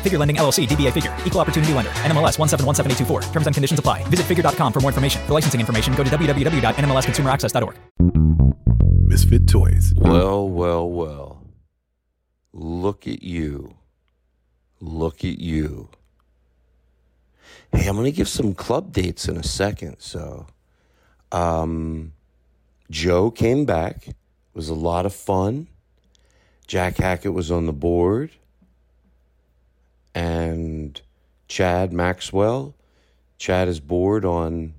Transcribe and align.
Figure 0.00 0.18
Lending 0.18 0.36
LLC, 0.36 0.66
DBA 0.66 0.92
Figure, 0.92 1.14
Equal 1.26 1.42
Opportunity 1.42 1.74
Lender, 1.74 1.90
NMLS 1.90 2.38
1717824. 2.38 3.32
Terms 3.32 3.46
and 3.46 3.54
conditions 3.54 3.78
apply. 3.78 4.02
Visit 4.04 4.24
figure.com 4.24 4.72
for 4.72 4.80
more 4.80 4.90
information. 4.90 5.20
For 5.26 5.34
licensing 5.34 5.60
information, 5.60 5.94
go 5.94 6.02
to 6.02 6.10
www.nmlsconsumeraccess.org. 6.10 7.76
Misfit 9.06 9.48
Toys. 9.48 9.92
Well, 9.96 10.48
well, 10.48 10.88
well. 10.88 11.42
Look 12.52 13.06
at 13.06 13.22
you. 13.22 13.74
Look 14.80 15.24
at 15.24 15.38
you. 15.38 15.90
Hey, 17.72 17.86
I'm 17.86 17.96
going 17.96 18.04
to 18.04 18.12
give 18.12 18.28
some 18.28 18.54
club 18.54 18.92
dates 18.92 19.28
in 19.28 19.36
a 19.36 19.42
second. 19.42 19.96
So, 19.98 20.46
um, 21.32 22.12
Joe 22.90 23.30
came 23.30 23.64
back. 23.64 24.08
It 24.08 24.16
was 24.54 24.68
a 24.68 24.74
lot 24.74 25.06
of 25.06 25.14
fun. 25.14 25.68
Jack 26.66 26.96
Hackett 26.96 27.32
was 27.32 27.50
on 27.50 27.66
the 27.66 27.72
board. 27.72 28.30
And 30.14 31.00
Chad 31.48 31.92
Maxwell, 31.92 32.74
Chad 33.38 33.68
is 33.68 33.80
bored 33.80 34.24
on 34.24 34.74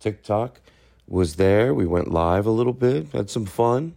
TikTok, 0.00 0.60
was 1.06 1.36
there. 1.36 1.74
We 1.74 1.86
went 1.86 2.10
live 2.10 2.46
a 2.46 2.50
little 2.50 2.72
bit, 2.72 3.08
had 3.12 3.30
some 3.30 3.46
fun. 3.46 3.94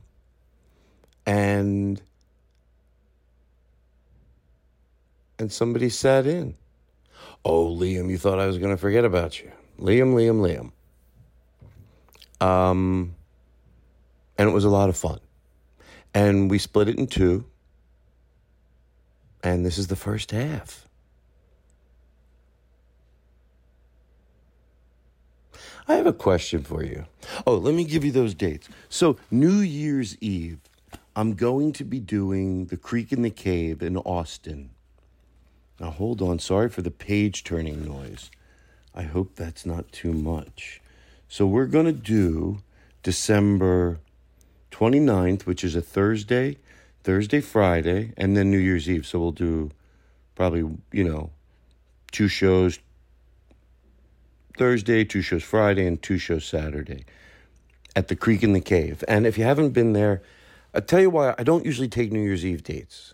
And 1.25 2.01
and 5.37 5.51
somebody 5.51 5.89
sat 5.89 6.25
in. 6.27 6.55
Oh, 7.43 7.75
Liam, 7.75 8.09
you 8.09 8.17
thought 8.17 8.39
I 8.39 8.45
was 8.45 8.57
going 8.57 8.71
to 8.71 8.77
forget 8.77 9.05
about 9.05 9.41
you. 9.41 9.51
Liam, 9.79 10.13
Liam, 10.13 10.71
Liam. 12.41 12.45
Um, 12.45 13.15
and 14.37 14.49
it 14.49 14.51
was 14.51 14.65
a 14.65 14.69
lot 14.69 14.89
of 14.89 14.97
fun. 14.97 15.19
And 16.13 16.49
we 16.49 16.59
split 16.59 16.89
it 16.89 16.97
in 16.99 17.07
two. 17.07 17.45
And 19.43 19.65
this 19.65 19.77
is 19.77 19.87
the 19.87 19.95
first 19.95 20.31
half. 20.31 20.87
I 25.87 25.95
have 25.95 26.07
a 26.07 26.13
question 26.13 26.63
for 26.63 26.83
you. 26.83 27.05
Oh, 27.45 27.55
let 27.55 27.73
me 27.73 27.83
give 27.83 28.05
you 28.05 28.11
those 28.11 28.33
dates. 28.33 28.69
So, 28.87 29.17
New 29.29 29.59
Year's 29.59 30.17
Eve, 30.21 30.59
I'm 31.15 31.33
going 31.33 31.73
to 31.73 31.83
be 31.83 31.99
doing 31.99 32.65
The 32.65 32.77
Creek 32.77 33.11
in 33.11 33.23
the 33.23 33.29
Cave 33.29 33.81
in 33.81 33.97
Austin. 33.97 34.69
Now, 35.79 35.89
hold 35.89 36.21
on. 36.21 36.39
Sorry 36.39 36.69
for 36.69 36.81
the 36.81 36.91
page 36.91 37.43
turning 37.43 37.83
noise. 37.83 38.29
I 38.93 39.03
hope 39.03 39.35
that's 39.35 39.65
not 39.65 39.91
too 39.91 40.13
much. 40.13 40.81
So, 41.27 41.47
we're 41.47 41.65
going 41.65 41.87
to 41.87 41.91
do 41.91 42.59
December 43.03 43.99
29th, 44.71 45.41
which 45.41 45.63
is 45.63 45.75
a 45.75 45.81
Thursday, 45.81 46.57
Thursday, 47.03 47.41
Friday, 47.41 48.13
and 48.17 48.35
then 48.35 48.51
New 48.51 48.57
Year's 48.57 48.89
Eve. 48.89 49.05
So, 49.05 49.19
we'll 49.19 49.31
do 49.31 49.71
probably, 50.35 50.77
you 50.91 51.03
know, 51.03 51.31
two 52.11 52.27
shows 52.27 52.79
Thursday, 54.57 55.03
two 55.03 55.21
shows 55.21 55.43
Friday, 55.43 55.85
and 55.85 56.01
two 56.01 56.17
shows 56.17 56.45
Saturday 56.45 57.05
at 57.95 58.07
the 58.07 58.15
Creek 58.15 58.43
in 58.43 58.53
the 58.53 58.61
Cave. 58.61 59.03
And 59.07 59.25
if 59.25 59.37
you 59.37 59.43
haven't 59.43 59.71
been 59.71 59.93
there, 59.93 60.21
I'll 60.73 60.81
tell 60.81 61.01
you 61.01 61.09
why 61.09 61.35
I 61.37 61.43
don't 61.43 61.65
usually 61.65 61.87
take 61.87 62.11
New 62.11 62.21
Year's 62.21 62.45
Eve 62.45 62.63
dates. 62.63 63.13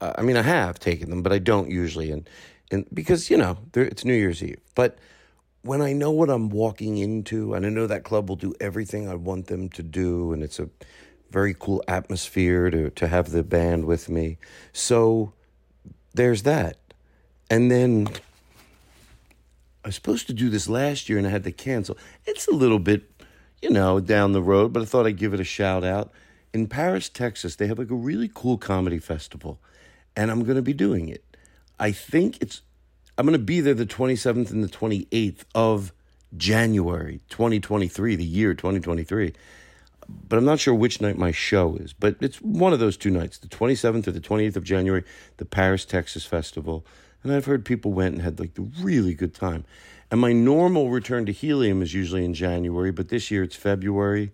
Uh, 0.00 0.12
I 0.16 0.22
mean, 0.22 0.36
I 0.36 0.42
have 0.42 0.78
taken 0.78 1.10
them, 1.10 1.22
but 1.22 1.32
I 1.32 1.38
don't 1.38 1.70
usually, 1.70 2.10
and 2.10 2.28
and 2.70 2.86
because 2.92 3.30
you 3.30 3.36
know 3.36 3.58
it's 3.74 4.04
New 4.04 4.14
Year's 4.14 4.42
Eve. 4.42 4.60
But 4.74 4.98
when 5.62 5.80
I 5.80 5.92
know 5.92 6.10
what 6.10 6.30
I'm 6.30 6.50
walking 6.50 6.98
into, 6.98 7.54
and 7.54 7.66
I 7.66 7.70
know 7.70 7.86
that 7.86 8.04
club 8.04 8.28
will 8.28 8.36
do 8.36 8.54
everything 8.60 9.08
I 9.08 9.14
want 9.14 9.46
them 9.46 9.68
to 9.70 9.82
do, 9.82 10.32
and 10.32 10.42
it's 10.42 10.58
a 10.58 10.68
very 11.30 11.54
cool 11.54 11.82
atmosphere 11.88 12.70
to 12.70 12.90
to 12.90 13.08
have 13.08 13.30
the 13.30 13.42
band 13.42 13.84
with 13.84 14.08
me. 14.08 14.38
So 14.72 15.32
there's 16.14 16.42
that, 16.44 16.78
and 17.50 17.70
then 17.70 18.08
I 19.84 19.88
was 19.88 19.94
supposed 19.94 20.26
to 20.26 20.32
do 20.32 20.50
this 20.50 20.68
last 20.68 21.08
year, 21.08 21.18
and 21.18 21.26
I 21.26 21.30
had 21.30 21.44
to 21.44 21.52
cancel. 21.52 21.96
It's 22.26 22.48
a 22.48 22.54
little 22.54 22.78
bit, 22.78 23.10
you 23.62 23.70
know, 23.70 24.00
down 24.00 24.32
the 24.32 24.42
road, 24.42 24.72
but 24.72 24.82
I 24.82 24.86
thought 24.86 25.06
I'd 25.06 25.16
give 25.16 25.34
it 25.34 25.40
a 25.40 25.44
shout 25.44 25.84
out. 25.84 26.10
In 26.52 26.66
Paris, 26.66 27.08
Texas, 27.08 27.56
they 27.56 27.66
have 27.66 27.78
like 27.78 27.90
a 27.90 27.94
really 27.94 28.30
cool 28.32 28.58
comedy 28.58 28.98
festival 28.98 29.60
and 30.18 30.32
I'm 30.32 30.42
going 30.42 30.56
to 30.56 30.62
be 30.62 30.72
doing 30.72 31.08
it. 31.08 31.24
I 31.78 31.92
think 31.92 32.42
it's, 32.42 32.62
I'm 33.16 33.24
going 33.24 33.38
to 33.38 33.44
be 33.44 33.60
there 33.60 33.72
the 33.72 33.86
27th 33.86 34.50
and 34.50 34.64
the 34.64 34.68
28th 34.68 35.44
of 35.54 35.92
January 36.36 37.20
2023, 37.28 38.16
the 38.16 38.24
year 38.24 38.52
2023. 38.52 39.32
But 40.08 40.38
I'm 40.38 40.44
not 40.44 40.60
sure 40.60 40.74
which 40.74 41.00
night 41.00 41.18
my 41.18 41.32
show 41.32 41.76
is, 41.76 41.92
but 41.92 42.16
it's 42.20 42.40
one 42.40 42.72
of 42.72 42.78
those 42.78 42.96
two 42.96 43.10
nights, 43.10 43.38
the 43.38 43.48
27th 43.48 44.06
or 44.06 44.12
the 44.12 44.20
28th 44.20 44.56
of 44.56 44.64
January, 44.64 45.04
the 45.36 45.44
Paris, 45.44 45.84
Texas 45.84 46.24
Festival. 46.24 46.84
And 47.22 47.32
I've 47.32 47.44
heard 47.44 47.64
people 47.64 47.92
went 47.92 48.14
and 48.14 48.22
had 48.22 48.40
like 48.40 48.54
the 48.54 48.70
really 48.80 49.14
good 49.14 49.34
time. 49.34 49.64
And 50.10 50.20
my 50.20 50.32
normal 50.32 50.88
return 50.88 51.26
to 51.26 51.32
Helium 51.32 51.82
is 51.82 51.92
usually 51.92 52.24
in 52.24 52.32
January, 52.32 52.90
but 52.90 53.08
this 53.08 53.30
year 53.30 53.42
it's 53.42 53.56
February 53.56 54.32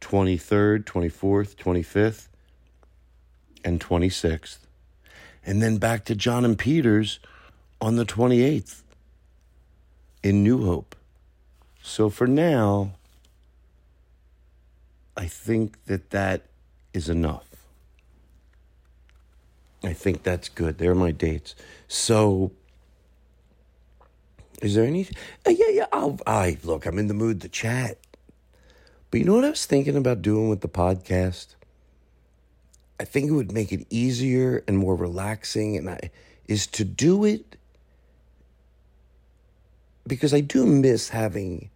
23rd, 0.00 0.84
24th, 0.84 1.56
25th, 1.56 2.28
and 3.64 3.78
26th 3.78 4.58
and 5.44 5.62
then 5.62 5.78
back 5.78 6.04
to 6.04 6.14
John 6.14 6.44
and 6.44 6.58
Peters 6.58 7.18
on 7.80 7.96
the 7.96 8.04
28th 8.04 8.82
in 10.22 10.42
New 10.42 10.64
Hope. 10.64 10.94
So 11.82 12.08
for 12.08 12.26
now, 12.26 12.92
I 15.16 15.26
think 15.26 15.84
that 15.86 16.10
that 16.10 16.42
is 16.94 17.08
enough. 17.08 17.52
I 19.84 19.92
think 19.92 20.22
that's 20.22 20.48
good. 20.48 20.78
There 20.78 20.92
are 20.92 20.96
my 20.96 21.10
dates. 21.10 21.54
So, 21.88 22.52
is 24.60 24.74
there 24.74 24.84
any? 24.84 25.08
Uh, 25.46 25.50
yeah, 25.50 25.70
yeah. 25.70 25.86
I'll, 25.92 26.18
I 26.26 26.58
look. 26.62 26.86
I'm 26.86 26.98
in 26.98 27.08
the 27.08 27.14
mood 27.14 27.40
to 27.40 27.48
chat. 27.48 27.98
But 29.10 29.20
you 29.20 29.26
know 29.26 29.34
what 29.34 29.44
I 29.44 29.50
was 29.50 29.66
thinking 29.66 29.96
about 29.96 30.22
doing 30.22 30.48
with 30.48 30.60
the 30.60 30.68
podcast? 30.68 31.56
I 32.98 33.04
think 33.04 33.28
it 33.28 33.32
would 33.32 33.52
make 33.52 33.72
it 33.72 33.86
easier 33.90 34.62
and 34.68 34.78
more 34.78 34.94
relaxing, 34.94 35.76
and 35.76 35.90
I 35.90 36.10
is 36.46 36.66
to 36.68 36.84
do 36.84 37.24
it 37.24 37.56
because 40.06 40.32
I 40.32 40.40
do 40.40 40.64
miss 40.64 41.08
having. 41.08 41.70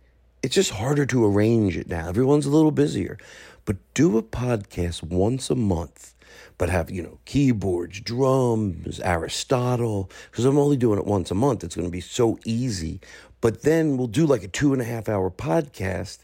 It's 0.47 0.55
just 0.55 0.71
harder 0.71 1.05
to 1.07 1.27
arrange 1.27 1.77
it 1.77 1.89
now. 1.89 2.09
Everyone's 2.09 2.47
a 2.47 2.51
little 2.51 2.71
busier, 2.71 3.19
but 3.65 3.79
do 3.95 4.17
a 4.17 4.23
podcast 4.23 5.03
once 5.03 5.51
a 5.51 5.57
month. 5.57 6.15
But 6.57 6.69
have 6.69 6.89
you 6.89 7.03
know 7.03 7.19
keyboards, 7.25 7.99
drums, 7.99 9.01
Aristotle. 9.01 10.09
Because 10.31 10.45
I'm 10.45 10.57
only 10.57 10.77
doing 10.77 11.01
it 11.01 11.05
once 11.05 11.33
a 11.33 11.35
month. 11.35 11.65
It's 11.65 11.75
going 11.75 11.89
to 11.89 11.91
be 11.91 12.01
so 12.01 12.39
easy. 12.45 13.01
But 13.41 13.63
then 13.63 13.97
we'll 13.97 14.07
do 14.07 14.25
like 14.25 14.45
a 14.45 14.47
two 14.47 14.73
and 14.73 14.81
a 14.81 14.85
half 14.85 15.09
hour 15.09 15.33
podcast 15.33 16.19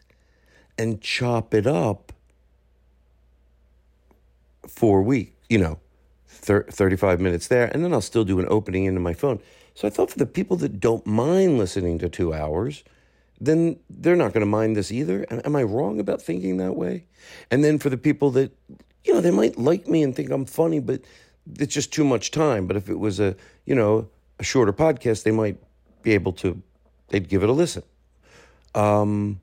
and 0.78 1.00
chop 1.00 1.52
it 1.52 1.66
up 1.66 2.12
four 4.68 5.02
weeks, 5.02 5.32
you 5.48 5.58
know, 5.58 5.80
thir- 6.28 6.68
35 6.70 7.20
minutes 7.20 7.48
there, 7.48 7.66
and 7.74 7.82
then 7.82 7.92
I'll 7.92 8.00
still 8.00 8.24
do 8.24 8.38
an 8.38 8.46
opening 8.48 8.84
into 8.84 9.00
my 9.00 9.14
phone. 9.14 9.40
So 9.74 9.88
I 9.88 9.90
thought 9.90 10.12
for 10.12 10.18
the 10.20 10.26
people 10.26 10.56
that 10.58 10.78
don't 10.78 11.04
mind 11.08 11.58
listening 11.58 11.98
to 11.98 12.08
two 12.08 12.32
hours, 12.32 12.84
then 13.44 13.76
they're 13.90 14.16
not 14.16 14.32
going 14.32 14.42
to 14.42 14.46
mind 14.46 14.76
this 14.76 14.92
either. 14.92 15.24
And 15.28 15.44
am 15.44 15.56
I 15.56 15.64
wrong 15.64 15.98
about 15.98 16.22
thinking 16.22 16.58
that 16.58 16.76
way? 16.76 17.06
And 17.50 17.64
then 17.64 17.78
for 17.78 17.90
the 17.90 17.96
people 17.96 18.30
that, 18.32 18.56
you 19.04 19.12
know, 19.12 19.20
they 19.20 19.32
might 19.32 19.58
like 19.58 19.88
me 19.88 20.04
and 20.04 20.14
think 20.14 20.30
I'm 20.30 20.44
funny, 20.44 20.78
but 20.78 21.00
it's 21.58 21.74
just 21.74 21.92
too 21.92 22.04
much 22.04 22.30
time. 22.30 22.68
But 22.68 22.76
if 22.76 22.88
it 22.88 23.00
was 23.00 23.18
a, 23.18 23.34
you 23.66 23.74
know, 23.74 24.08
a 24.38 24.44
shorter 24.44 24.72
podcast, 24.72 25.24
they 25.24 25.32
might 25.32 25.56
be 26.02 26.12
able 26.12 26.32
to, 26.34 26.62
they'd 27.08 27.28
give 27.28 27.42
it 27.42 27.48
a 27.48 27.52
listen. 27.52 27.82
Um, 28.76 29.40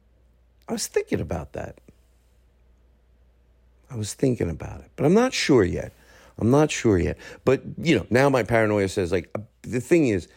I 0.69 0.71
was 0.71 0.87
thinking 0.87 1.19
about 1.19 1.51
that. 1.53 1.79
I 3.91 3.97
was 3.97 4.13
thinking 4.13 4.49
about 4.49 4.79
it, 4.81 4.91
but 4.95 5.05
I'm 5.05 5.13
not 5.15 5.33
sure 5.33 5.63
yet. 5.63 5.91
I'm 6.37 6.51
not 6.51 6.71
sure 6.71 6.97
yet. 6.97 7.17
But 7.43 7.63
you 7.77 7.97
know, 7.97 8.05
now 8.09 8.29
my 8.29 8.43
paranoia 8.43 8.87
says 8.87 9.11
like 9.11 9.29
uh, 9.35 9.41
the 9.63 9.81
thing 9.81 10.07
is, 10.07 10.27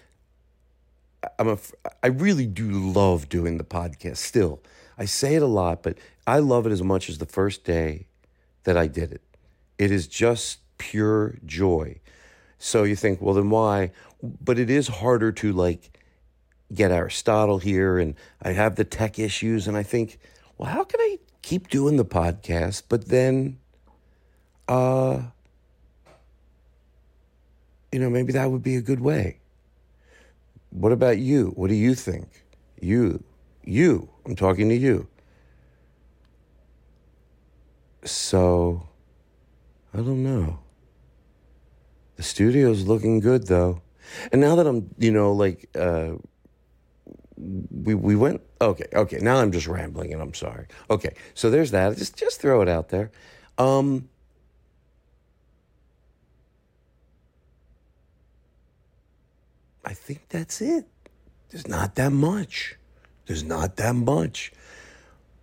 I'm 1.38 1.48
a, 1.48 1.58
I 2.02 2.08
really 2.08 2.46
do 2.46 2.70
love 2.70 3.28
doing 3.28 3.58
the 3.58 3.64
podcast. 3.64 4.18
Still, 4.18 4.60
I 4.98 5.04
say 5.04 5.34
it 5.34 5.42
a 5.42 5.46
lot, 5.46 5.82
but 5.82 5.98
I 6.26 6.38
love 6.38 6.66
it 6.66 6.72
as 6.72 6.82
much 6.82 7.08
as 7.08 7.18
the 7.18 7.26
first 7.26 7.64
day 7.64 8.06
that 8.64 8.76
I 8.76 8.86
did 8.86 9.12
it. 9.12 9.22
It 9.78 9.90
is 9.90 10.06
just 10.06 10.58
pure 10.78 11.38
joy. 11.44 12.00
So 12.58 12.84
you 12.84 12.96
think, 12.96 13.20
well, 13.20 13.34
then 13.34 13.50
why? 13.50 13.92
But 14.22 14.58
it 14.58 14.70
is 14.70 14.88
harder 14.88 15.32
to 15.32 15.52
like 15.52 15.98
get 16.72 16.90
Aristotle 16.90 17.58
here, 17.58 17.98
and 17.98 18.14
I 18.40 18.52
have 18.52 18.76
the 18.76 18.84
tech 18.84 19.18
issues, 19.18 19.68
and 19.68 19.76
I 19.76 19.82
think, 19.82 20.18
well, 20.56 20.70
how 20.70 20.84
can 20.84 21.00
I 21.00 21.18
keep 21.42 21.68
doing 21.68 21.96
the 21.96 22.04
podcast, 22.04 22.84
but 22.88 23.08
then, 23.08 23.58
uh, 24.68 25.22
you 27.90 27.98
know, 27.98 28.08
maybe 28.08 28.32
that 28.32 28.50
would 28.50 28.62
be 28.62 28.76
a 28.76 28.80
good 28.80 29.00
way. 29.00 29.38
What 30.72 30.92
about 30.92 31.18
you? 31.18 31.52
What 31.54 31.68
do 31.68 31.74
you 31.74 31.94
think? 31.94 32.44
You, 32.80 33.22
you, 33.62 34.08
I'm 34.26 34.34
talking 34.34 34.68
to 34.70 34.74
you. 34.74 35.06
So, 38.04 38.88
I 39.94 39.98
don't 39.98 40.22
know. 40.22 40.58
The 42.16 42.22
studio's 42.22 42.86
looking 42.86 43.20
good 43.20 43.46
though. 43.46 43.82
And 44.32 44.40
now 44.40 44.56
that 44.56 44.66
I'm, 44.66 44.90
you 44.98 45.12
know, 45.12 45.32
like, 45.32 45.68
uh, 45.76 46.14
we 47.36 47.94
we 47.94 48.14
went 48.14 48.40
okay 48.60 48.86
okay 48.94 49.18
now 49.18 49.38
i'm 49.38 49.50
just 49.50 49.66
rambling 49.66 50.12
and 50.12 50.22
i'm 50.22 50.34
sorry 50.34 50.66
okay 50.90 51.14
so 51.34 51.50
there's 51.50 51.70
that 51.70 51.96
just 51.96 52.16
just 52.16 52.40
throw 52.40 52.60
it 52.60 52.68
out 52.68 52.90
there 52.90 53.10
um 53.58 54.08
i 59.84 59.92
think 59.92 60.28
that's 60.28 60.60
it. 60.60 60.86
There's 61.50 61.68
not 61.68 61.96
that 61.96 62.12
much. 62.12 62.76
There's 63.26 63.44
not 63.44 63.76
that 63.76 63.94
much. 63.94 64.52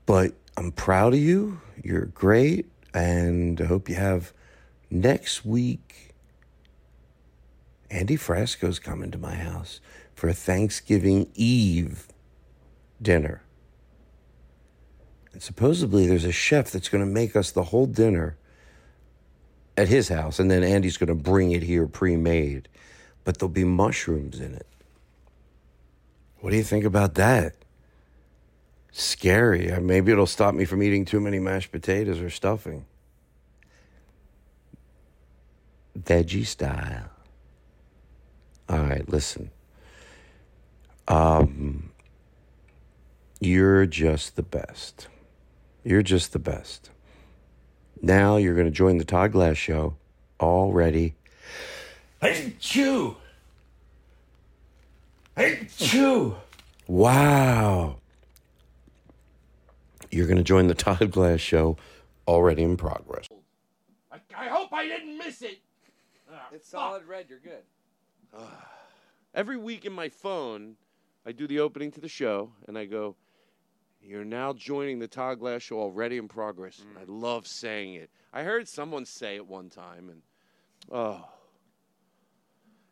But 0.06 0.34
i'm 0.58 0.72
proud 0.72 1.14
of 1.14 1.20
you. 1.20 1.62
You're 1.84 2.06
great. 2.06 2.68
And 2.94 3.62
i 3.62 3.66
hope 3.66 3.90
you 3.90 3.96
have 3.96 4.34
next 4.90 5.46
week. 5.46 6.14
Andy 7.92 8.18
frasco's 8.18 8.80
coming 8.80 9.12
to 9.12 9.18
my 9.18 9.36
house 9.36 9.80
for 10.14 10.30
a 10.30 10.34
Thanksgiving 10.34 11.30
Eve 11.34 12.08
dinner. 13.02 13.42
And 15.34 15.42
supposedly 15.42 16.08
there's 16.08 16.26
a 16.26 16.32
chef 16.32 16.72
that's 16.72 16.90
going 16.90 17.04
to 17.04 17.12
make 17.12 17.36
us 17.36 17.52
the 17.52 17.64
whole 17.64 17.86
dinner 17.86 18.38
at 19.78 19.88
his 19.88 20.10
house, 20.10 20.40
and 20.40 20.52
then 20.52 20.64
Andy's 20.64 20.98
going 20.98 21.08
to 21.08 21.16
bring 21.16 21.52
it 21.52 21.64
here 21.64 21.88
pre 21.88 22.18
made. 22.18 22.68
But 23.30 23.38
there'll 23.38 23.54
be 23.54 23.64
mushrooms 23.64 24.40
in 24.40 24.56
it. 24.56 24.66
What 26.40 26.50
do 26.50 26.58
you 26.58 26.64
think 26.64 26.84
about 26.84 27.14
that? 27.14 27.54
Scary. 28.92 29.72
Uh, 29.72 29.80
Maybe 29.82 30.12
it'll 30.12 30.26
stop 30.26 30.56
me 30.56 30.66
from 30.66 30.82
eating 30.82 31.06
too 31.06 31.20
many 31.20 31.38
mashed 31.38 31.72
potatoes 31.72 32.20
or 32.22 32.32
stuffing. 32.32 32.88
Veggie 35.96 36.44
style. 36.44 37.12
All 38.68 38.80
right, 38.80 39.08
listen. 39.08 39.52
Um, 41.08 41.92
you're 43.40 43.86
just 43.86 44.38
the 44.38 44.42
best. 44.42 45.08
You're 45.84 46.02
just 46.02 46.34
the 46.34 46.40
best. 46.40 46.90
Now 48.02 48.38
you're 48.38 48.56
going 48.56 48.66
to 48.66 48.72
join 48.72 48.98
the 48.98 49.06
Todd 49.06 49.34
Glass 49.34 49.58
show 49.58 49.98
already. 50.42 51.14
Hey, 52.22 52.54
chew! 52.60 53.16
Hey, 55.38 55.68
chew! 55.78 56.36
Wow. 56.86 57.96
You're 60.12 60.28
going 60.28 60.38
to 60.38 60.44
join 60.44 60.68
the 60.68 60.74
Todd 60.74 61.12
Glass 61.12 61.40
show 61.40 61.78
already 62.28 62.64
in 62.64 62.76
progress. 62.76 63.28
I, 64.12 64.18
I 64.38 64.48
hope 64.50 64.74
I 64.74 64.86
didn't 64.86 65.18
miss 65.18 65.42
it. 65.42 65.60
Ah, 66.30 66.48
it's 66.52 66.68
solid 66.68 67.06
red. 67.06 67.28
You're 67.30 67.40
good. 67.40 67.64
Ah. 68.38 68.68
Every 69.34 69.56
week 69.56 69.86
in 69.86 69.94
my 69.94 70.10
phone, 70.10 70.76
I 71.26 71.32
do 71.32 71.48
the 71.48 71.62
opening 71.62 71.90
to 71.92 72.02
the 72.02 72.10
show 72.10 72.52
and 72.68 72.78
I 72.78 72.84
go, 72.84 73.16
You're 74.02 74.26
now 74.26 74.52
joining 74.52 75.00
the 75.00 75.08
Todd 75.08 75.40
Glass 75.40 75.62
show 75.62 75.80
already 75.80 76.18
in 76.18 76.28
progress. 76.28 76.82
Mm. 76.82 77.02
I 77.02 77.06
love 77.08 77.48
saying 77.48 77.94
it. 77.94 78.10
I 78.34 78.44
heard 78.44 78.68
someone 78.68 79.06
say 79.06 79.38
it 79.38 79.48
one 79.48 79.70
time 79.70 80.10
and 80.10 80.22
oh. 80.92 81.26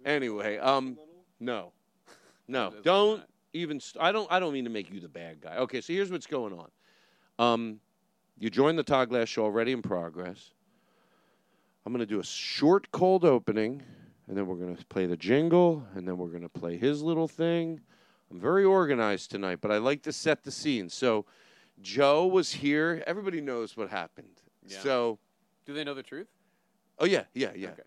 Anyway, 0.07 0.57
um 0.57 0.97
no. 1.39 1.71
No. 2.49 2.73
Don't 2.81 3.23
even 3.51 3.79
st- 3.81 4.01
I 4.01 4.13
don't 4.13 4.31
I 4.31 4.39
don't 4.39 4.53
mean 4.53 4.63
to 4.63 4.69
make 4.69 4.89
you 4.89 5.01
the 5.01 5.09
bad 5.09 5.41
guy. 5.41 5.57
Okay, 5.57 5.81
so 5.81 5.91
here's 5.91 6.09
what's 6.09 6.25
going 6.27 6.53
on. 6.53 6.69
Um 7.37 7.79
you 8.39 8.49
joined 8.49 8.79
the 8.79 8.83
Todd 8.83 9.09
Glass 9.09 9.27
show 9.27 9.43
already 9.43 9.73
in 9.73 9.81
progress. 9.81 10.51
I'm 11.85 11.91
going 11.93 12.05
to 12.05 12.13
do 12.13 12.19
a 12.19 12.23
short 12.23 12.91
cold 12.91 13.25
opening 13.25 13.81
and 14.27 14.37
then 14.37 14.45
we're 14.45 14.55
going 14.57 14.75
to 14.75 14.85
play 14.85 15.05
the 15.07 15.17
jingle 15.17 15.83
and 15.95 16.07
then 16.07 16.17
we're 16.17 16.27
going 16.27 16.43
to 16.43 16.49
play 16.49 16.77
his 16.77 17.01
little 17.01 17.27
thing. 17.27 17.79
I'm 18.29 18.39
very 18.39 18.63
organized 18.65 19.31
tonight, 19.31 19.59
but 19.61 19.71
I 19.71 19.77
like 19.77 20.03
to 20.03 20.11
set 20.13 20.43
the 20.43 20.51
scene. 20.51 20.89
So 20.89 21.25
Joe 21.81 22.27
was 22.27 22.51
here. 22.51 23.03
Everybody 23.07 23.41
knows 23.41 23.75
what 23.77 23.89
happened. 23.89 24.41
Yeah. 24.67 24.79
So, 24.79 25.19
Do 25.65 25.73
they 25.73 25.83
know 25.83 25.93
the 25.93 26.03
truth? 26.03 26.27
oh 26.99 27.05
yeah, 27.05 27.23
yeah, 27.33 27.51
yeah. 27.55 27.69
Okay. 27.69 27.83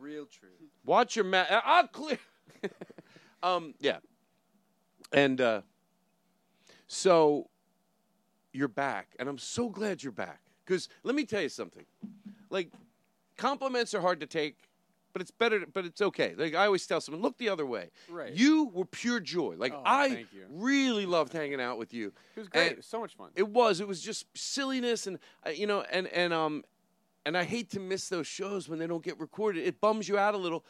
Real 0.00 0.24
truth. 0.24 0.52
Watch 0.84 1.14
your 1.14 1.26
mouth. 1.26 1.46
I'll 1.50 1.86
clear. 1.86 2.18
um, 3.42 3.74
yeah. 3.80 3.98
And 5.12 5.40
uh, 5.40 5.60
so 6.86 7.48
you're 8.52 8.68
back, 8.68 9.08
and 9.18 9.28
I'm 9.28 9.38
so 9.38 9.68
glad 9.68 10.02
you're 10.02 10.12
back. 10.12 10.40
Because 10.64 10.88
let 11.02 11.14
me 11.14 11.24
tell 11.24 11.42
you 11.42 11.48
something. 11.48 11.84
Like, 12.48 12.70
compliments 13.36 13.92
are 13.94 14.00
hard 14.00 14.20
to 14.20 14.26
take, 14.26 14.56
but 15.12 15.20
it's 15.20 15.30
better. 15.30 15.64
But 15.72 15.84
it's 15.84 16.00
okay. 16.00 16.34
Like 16.36 16.54
I 16.54 16.66
always 16.66 16.86
tell 16.86 17.00
someone, 17.00 17.22
look 17.22 17.36
the 17.38 17.48
other 17.48 17.66
way. 17.66 17.90
Right. 18.08 18.32
You 18.32 18.70
were 18.72 18.84
pure 18.84 19.20
joy. 19.20 19.56
Like 19.58 19.74
Oh, 19.74 19.82
I 19.84 20.24
really 20.48 21.06
loved 21.06 21.32
hanging 21.32 21.60
out 21.60 21.76
with 21.78 21.92
you. 21.92 22.12
It 22.36 22.40
was 22.40 22.48
great. 22.48 22.62
And 22.62 22.70
it 22.72 22.76
was 22.78 22.86
so 22.86 23.00
much 23.00 23.16
fun. 23.16 23.30
It 23.34 23.48
was. 23.48 23.80
It 23.80 23.88
was 23.88 24.00
just 24.00 24.26
silliness, 24.36 25.06
and 25.06 25.18
uh, 25.46 25.50
you 25.50 25.66
know, 25.66 25.82
and 25.92 26.06
and 26.08 26.32
um, 26.32 26.64
and 27.26 27.36
I 27.36 27.44
hate 27.44 27.70
to 27.70 27.80
miss 27.80 28.08
those 28.08 28.26
shows 28.26 28.68
when 28.68 28.78
they 28.78 28.86
don't 28.86 29.02
get 29.04 29.18
recorded. 29.20 29.66
It 29.66 29.80
bums 29.80 30.08
you 30.08 30.18
out 30.18 30.34
a 30.34 30.38
little. 30.38 30.64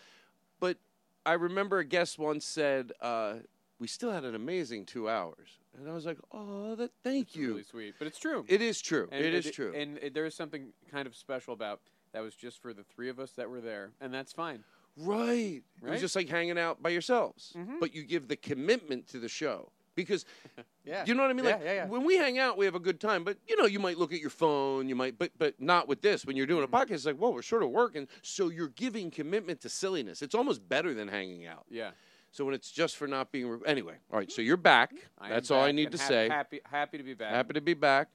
But 0.59 0.77
I 1.25 1.35
remember 1.35 1.79
a 1.79 1.85
guest 1.85 2.19
once 2.19 2.45
said, 2.45 2.93
uh, 3.01 3.37
"We 3.79 3.87
still 3.87 4.11
had 4.11 4.25
an 4.25 4.35
amazing 4.35 4.87
two 4.87 5.09
hours," 5.09 5.59
and 5.77 5.89
I 5.89 5.93
was 5.95 6.05
like, 6.07 6.19
"Oh, 6.33 6.75
that 6.77 6.91
thank 7.03 7.29
It's 7.29 7.37
you." 7.37 7.49
really 7.49 7.63
sweet, 7.63 7.95
but 7.99 8.07
it's 8.07 8.19
true. 8.19 8.45
It 8.49 8.61
is 8.63 8.81
true. 8.81 9.09
And 9.11 9.25
it 9.25 9.35
is 9.35 9.51
true. 9.51 9.73
And 9.75 9.99
it, 9.99 10.15
there 10.15 10.27
is 10.27 10.35
something 10.35 10.73
kind 10.91 11.07
of 11.07 11.15
special 11.17 11.55
about 11.55 11.81
that 12.13 12.21
was 12.21 12.35
just 12.35 12.61
for 12.61 12.73
the 12.75 12.83
three 12.85 13.09
of 13.09 13.19
us 13.21 13.33
that 13.33 13.49
were 13.49 13.61
there, 13.61 13.93
and 14.01 14.13
that's 14.13 14.33
fine. 14.33 14.65
Right. 14.97 15.63
It 15.83 15.89
was 15.89 16.01
just 16.01 16.17
like 16.17 16.29
hanging 16.29 16.59
out 16.59 16.83
by 16.83 16.91
yourselves. 16.91 17.53
Mhm. 17.57 17.79
But 17.81 17.95
you 17.95 18.03
give 18.03 18.29
the 18.29 18.37
commitment 18.37 19.07
to 19.09 19.19
the 19.19 19.29
show. 19.29 19.71
Because 19.95 20.25
Yeah. 20.85 21.05
you 21.07 21.15
know 21.15 21.23
what 21.23 21.31
I 21.31 21.35
mean? 21.35 21.45
Like 21.45 21.61
yeah, 21.63 21.73
yeah. 21.73 21.87
when 21.87 22.05
we 22.05 22.17
hang 22.17 22.39
out, 22.39 22.57
we 22.57 22.65
have 22.65 22.75
a 22.75 22.81
good 22.81 23.01
time. 23.01 23.23
But 23.23 23.37
you 23.47 23.57
know, 23.57 23.67
you 23.67 23.79
might 23.79 23.99
look 23.99 24.13
at 24.13 24.21
your 24.21 24.31
phone, 24.31 24.89
you 24.89 24.97
might 24.97 25.19
but 25.19 25.31
but 25.39 25.61
not 25.61 25.89
with 25.89 26.01
this. 26.03 26.25
When 26.25 26.37
you're 26.37 26.47
doing 26.47 26.65
a 26.65 26.67
Mm-hmm. 26.67 26.75
podcast, 26.77 26.91
it's 26.95 27.05
like, 27.07 27.21
well, 27.21 27.33
we're 27.35 27.43
sort 27.43 27.63
of 27.63 27.71
working. 27.71 28.09
So 28.23 28.49
you're 28.49 28.69
giving 28.69 29.11
commitment 29.11 29.61
to 29.63 29.69
silliness. 29.69 30.23
It's 30.23 30.35
almost 30.35 30.67
better 30.69 30.95
than 30.95 31.07
hanging 31.09 31.47
out. 31.47 31.65
Yeah. 31.71 31.91
So 32.33 32.45
when 32.45 32.55
it's 32.55 32.71
just 32.71 32.97
for 32.97 33.07
not 33.09 33.33
being 33.33 33.49
re- 33.49 33.59
anyway. 33.67 33.95
All 34.13 34.19
right, 34.19 34.31
so 34.31 34.41
you're 34.41 34.57
back. 34.57 34.93
I 35.19 35.29
That's 35.29 35.51
all 35.51 35.63
I 35.63 35.73
need 35.73 35.91
to 35.93 35.99
hap- 35.99 36.09
say. 36.09 36.29
Happy, 36.29 36.61
happy 36.65 36.99
to 36.99 37.05
be 37.05 37.15
back. 37.15 37.33
Happy 37.33 37.55
to 37.55 37.61
be 37.61 37.75
back. 37.75 38.09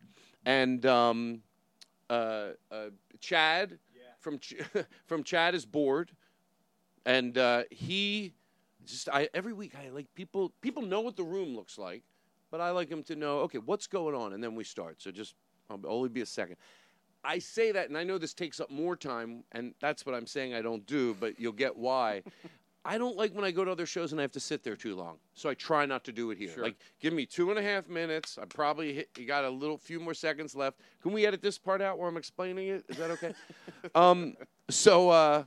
And 0.45 0.85
um, 0.85 1.41
uh, 2.09 2.51
uh, 2.71 2.85
Chad 3.19 3.77
from 4.21 4.39
Ch- 4.39 4.55
from 5.05 5.23
Chad 5.23 5.53
is 5.53 5.65
bored, 5.65 6.11
and 7.05 7.37
uh, 7.37 7.63
he 7.69 8.33
just 8.85 9.09
I 9.09 9.29
every 9.33 9.53
week 9.53 9.73
I 9.75 9.89
like 9.89 10.07
people 10.15 10.53
people 10.61 10.81
know 10.81 11.01
what 11.01 11.15
the 11.15 11.23
room 11.23 11.55
looks 11.55 11.77
like, 11.77 12.03
but 12.51 12.61
I 12.61 12.71
like 12.71 12.89
them 12.89 13.03
to 13.03 13.15
know 13.15 13.39
okay 13.39 13.59
what's 13.59 13.87
going 13.87 14.15
on, 14.15 14.33
and 14.33 14.43
then 14.43 14.55
we 14.55 14.63
start. 14.63 15.01
So 15.01 15.11
just 15.11 15.35
I'll 15.69 15.79
only 15.87 16.09
be 16.09 16.21
a 16.21 16.25
second. 16.25 16.57
I 17.23 17.39
say 17.39 17.71
that, 17.71 17.89
and 17.89 17.97
I 17.97 18.03
know 18.03 18.19
this 18.19 18.35
takes 18.35 18.59
up 18.59 18.69
more 18.69 18.95
time, 18.95 19.43
and 19.51 19.73
that's 19.81 20.05
what 20.05 20.13
I'm 20.13 20.27
saying 20.27 20.53
I 20.53 20.61
don't 20.61 20.85
do, 20.85 21.15
but 21.19 21.39
you'll 21.39 21.53
get 21.53 21.75
why. 21.75 22.21
I 22.87 22.99
don't 22.99 23.17
like 23.17 23.33
when 23.33 23.43
I 23.43 23.49
go 23.49 23.65
to 23.65 23.71
other 23.71 23.87
shows 23.87 24.11
and 24.11 24.21
I 24.21 24.23
have 24.23 24.31
to 24.33 24.39
sit 24.39 24.63
there 24.63 24.75
too 24.75 24.95
long, 24.95 25.17
so 25.33 25.49
I 25.49 25.55
try 25.55 25.87
not 25.87 26.03
to 26.03 26.11
do 26.11 26.29
it 26.29 26.37
here. 26.37 26.53
Sure. 26.53 26.63
Like, 26.63 26.75
give 26.99 27.13
me 27.13 27.25
two 27.25 27.49
and 27.49 27.57
a 27.57 27.63
half 27.63 27.89
minutes. 27.89 28.37
I 28.39 28.45
probably 28.45 28.93
hit, 28.93 29.09
you 29.17 29.25
got 29.25 29.43
a 29.43 29.49
little 29.49 29.75
few 29.75 29.99
more 29.99 30.13
seconds 30.13 30.55
left. 30.55 30.79
Can 31.01 31.11
we 31.11 31.25
edit 31.25 31.41
this 31.41 31.57
part 31.57 31.81
out 31.81 31.97
where 31.97 32.07
I'm 32.07 32.15
explaining 32.15 32.67
it? 32.67 32.85
Is 32.87 32.97
that 32.97 33.09
okay? 33.09 33.33
um, 33.95 34.35
so, 34.69 35.09
uh, 35.09 35.45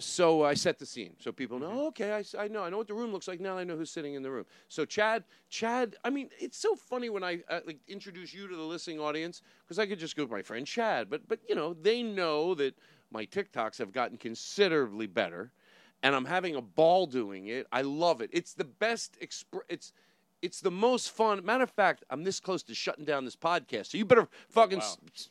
so 0.00 0.42
I 0.44 0.54
set 0.54 0.78
the 0.78 0.86
scene 0.86 1.14
so 1.18 1.30
people 1.32 1.58
know. 1.58 1.70
"Oh, 1.72 1.86
okay, 1.88 2.22
I 2.38 2.48
know. 2.48 2.64
I 2.64 2.70
know 2.70 2.78
what 2.78 2.88
the 2.88 2.94
room 2.94 3.12
looks 3.12 3.28
like 3.28 3.40
now. 3.40 3.56
I 3.56 3.64
know 3.64 3.76
who's 3.76 3.90
sitting 3.90 4.14
in 4.14 4.22
the 4.22 4.30
room. 4.30 4.46
So 4.68 4.84
Chad, 4.84 5.24
Chad. 5.48 5.96
I 6.04 6.10
mean, 6.10 6.30
it's 6.38 6.58
so 6.58 6.74
funny 6.74 7.10
when 7.10 7.22
I 7.22 7.40
uh, 7.48 7.60
like 7.66 7.78
introduce 7.86 8.34
you 8.34 8.48
to 8.48 8.56
the 8.56 8.62
listening 8.62 8.98
audience 9.00 9.42
because 9.64 9.78
I 9.78 9.86
could 9.86 9.98
just 9.98 10.16
go 10.16 10.22
with 10.24 10.30
my 10.32 10.42
friend 10.42 10.66
Chad, 10.66 11.08
but 11.10 11.28
but 11.28 11.38
you 11.48 11.54
know 11.54 11.74
they 11.74 12.02
know 12.02 12.54
that 12.56 12.74
my 13.12 13.26
TikToks 13.26 13.78
have 13.78 13.92
gotten 13.92 14.16
considerably 14.16 15.06
better, 15.06 15.52
and 16.02 16.14
I'm 16.14 16.24
having 16.24 16.56
a 16.56 16.62
ball 16.62 17.06
doing 17.06 17.46
it. 17.48 17.66
I 17.72 17.82
love 17.82 18.20
it. 18.20 18.30
It's 18.32 18.54
the 18.54 18.64
best. 18.64 19.18
Exp- 19.20 19.60
it's 19.68 19.92
it's 20.42 20.60
the 20.60 20.70
most 20.70 21.10
fun. 21.10 21.44
Matter 21.44 21.64
of 21.64 21.70
fact, 21.70 22.02
I'm 22.08 22.24
this 22.24 22.40
close 22.40 22.62
to 22.64 22.74
shutting 22.74 23.04
down 23.04 23.24
this 23.24 23.36
podcast, 23.36 23.86
so 23.86 23.98
you 23.98 24.04
better 24.04 24.28
fucking. 24.48 24.78
wow. 24.78 24.96
s- 25.14 25.28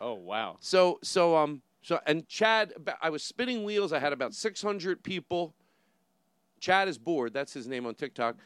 Oh 0.00 0.14
wow. 0.14 0.56
so 0.60 0.98
so 1.02 1.36
um 1.36 1.60
so 1.88 1.98
and 2.04 2.28
Chad, 2.28 2.74
I 3.00 3.08
was 3.08 3.22
spinning 3.22 3.64
wheels. 3.64 3.94
I 3.94 3.98
had 3.98 4.12
about 4.12 4.34
600 4.34 5.02
people. 5.02 5.54
Chad 6.60 6.86
is 6.86 6.98
bored. 6.98 7.32
That's 7.32 7.54
his 7.54 7.66
name 7.66 7.86
on 7.86 7.94
TikTok. 7.94 8.36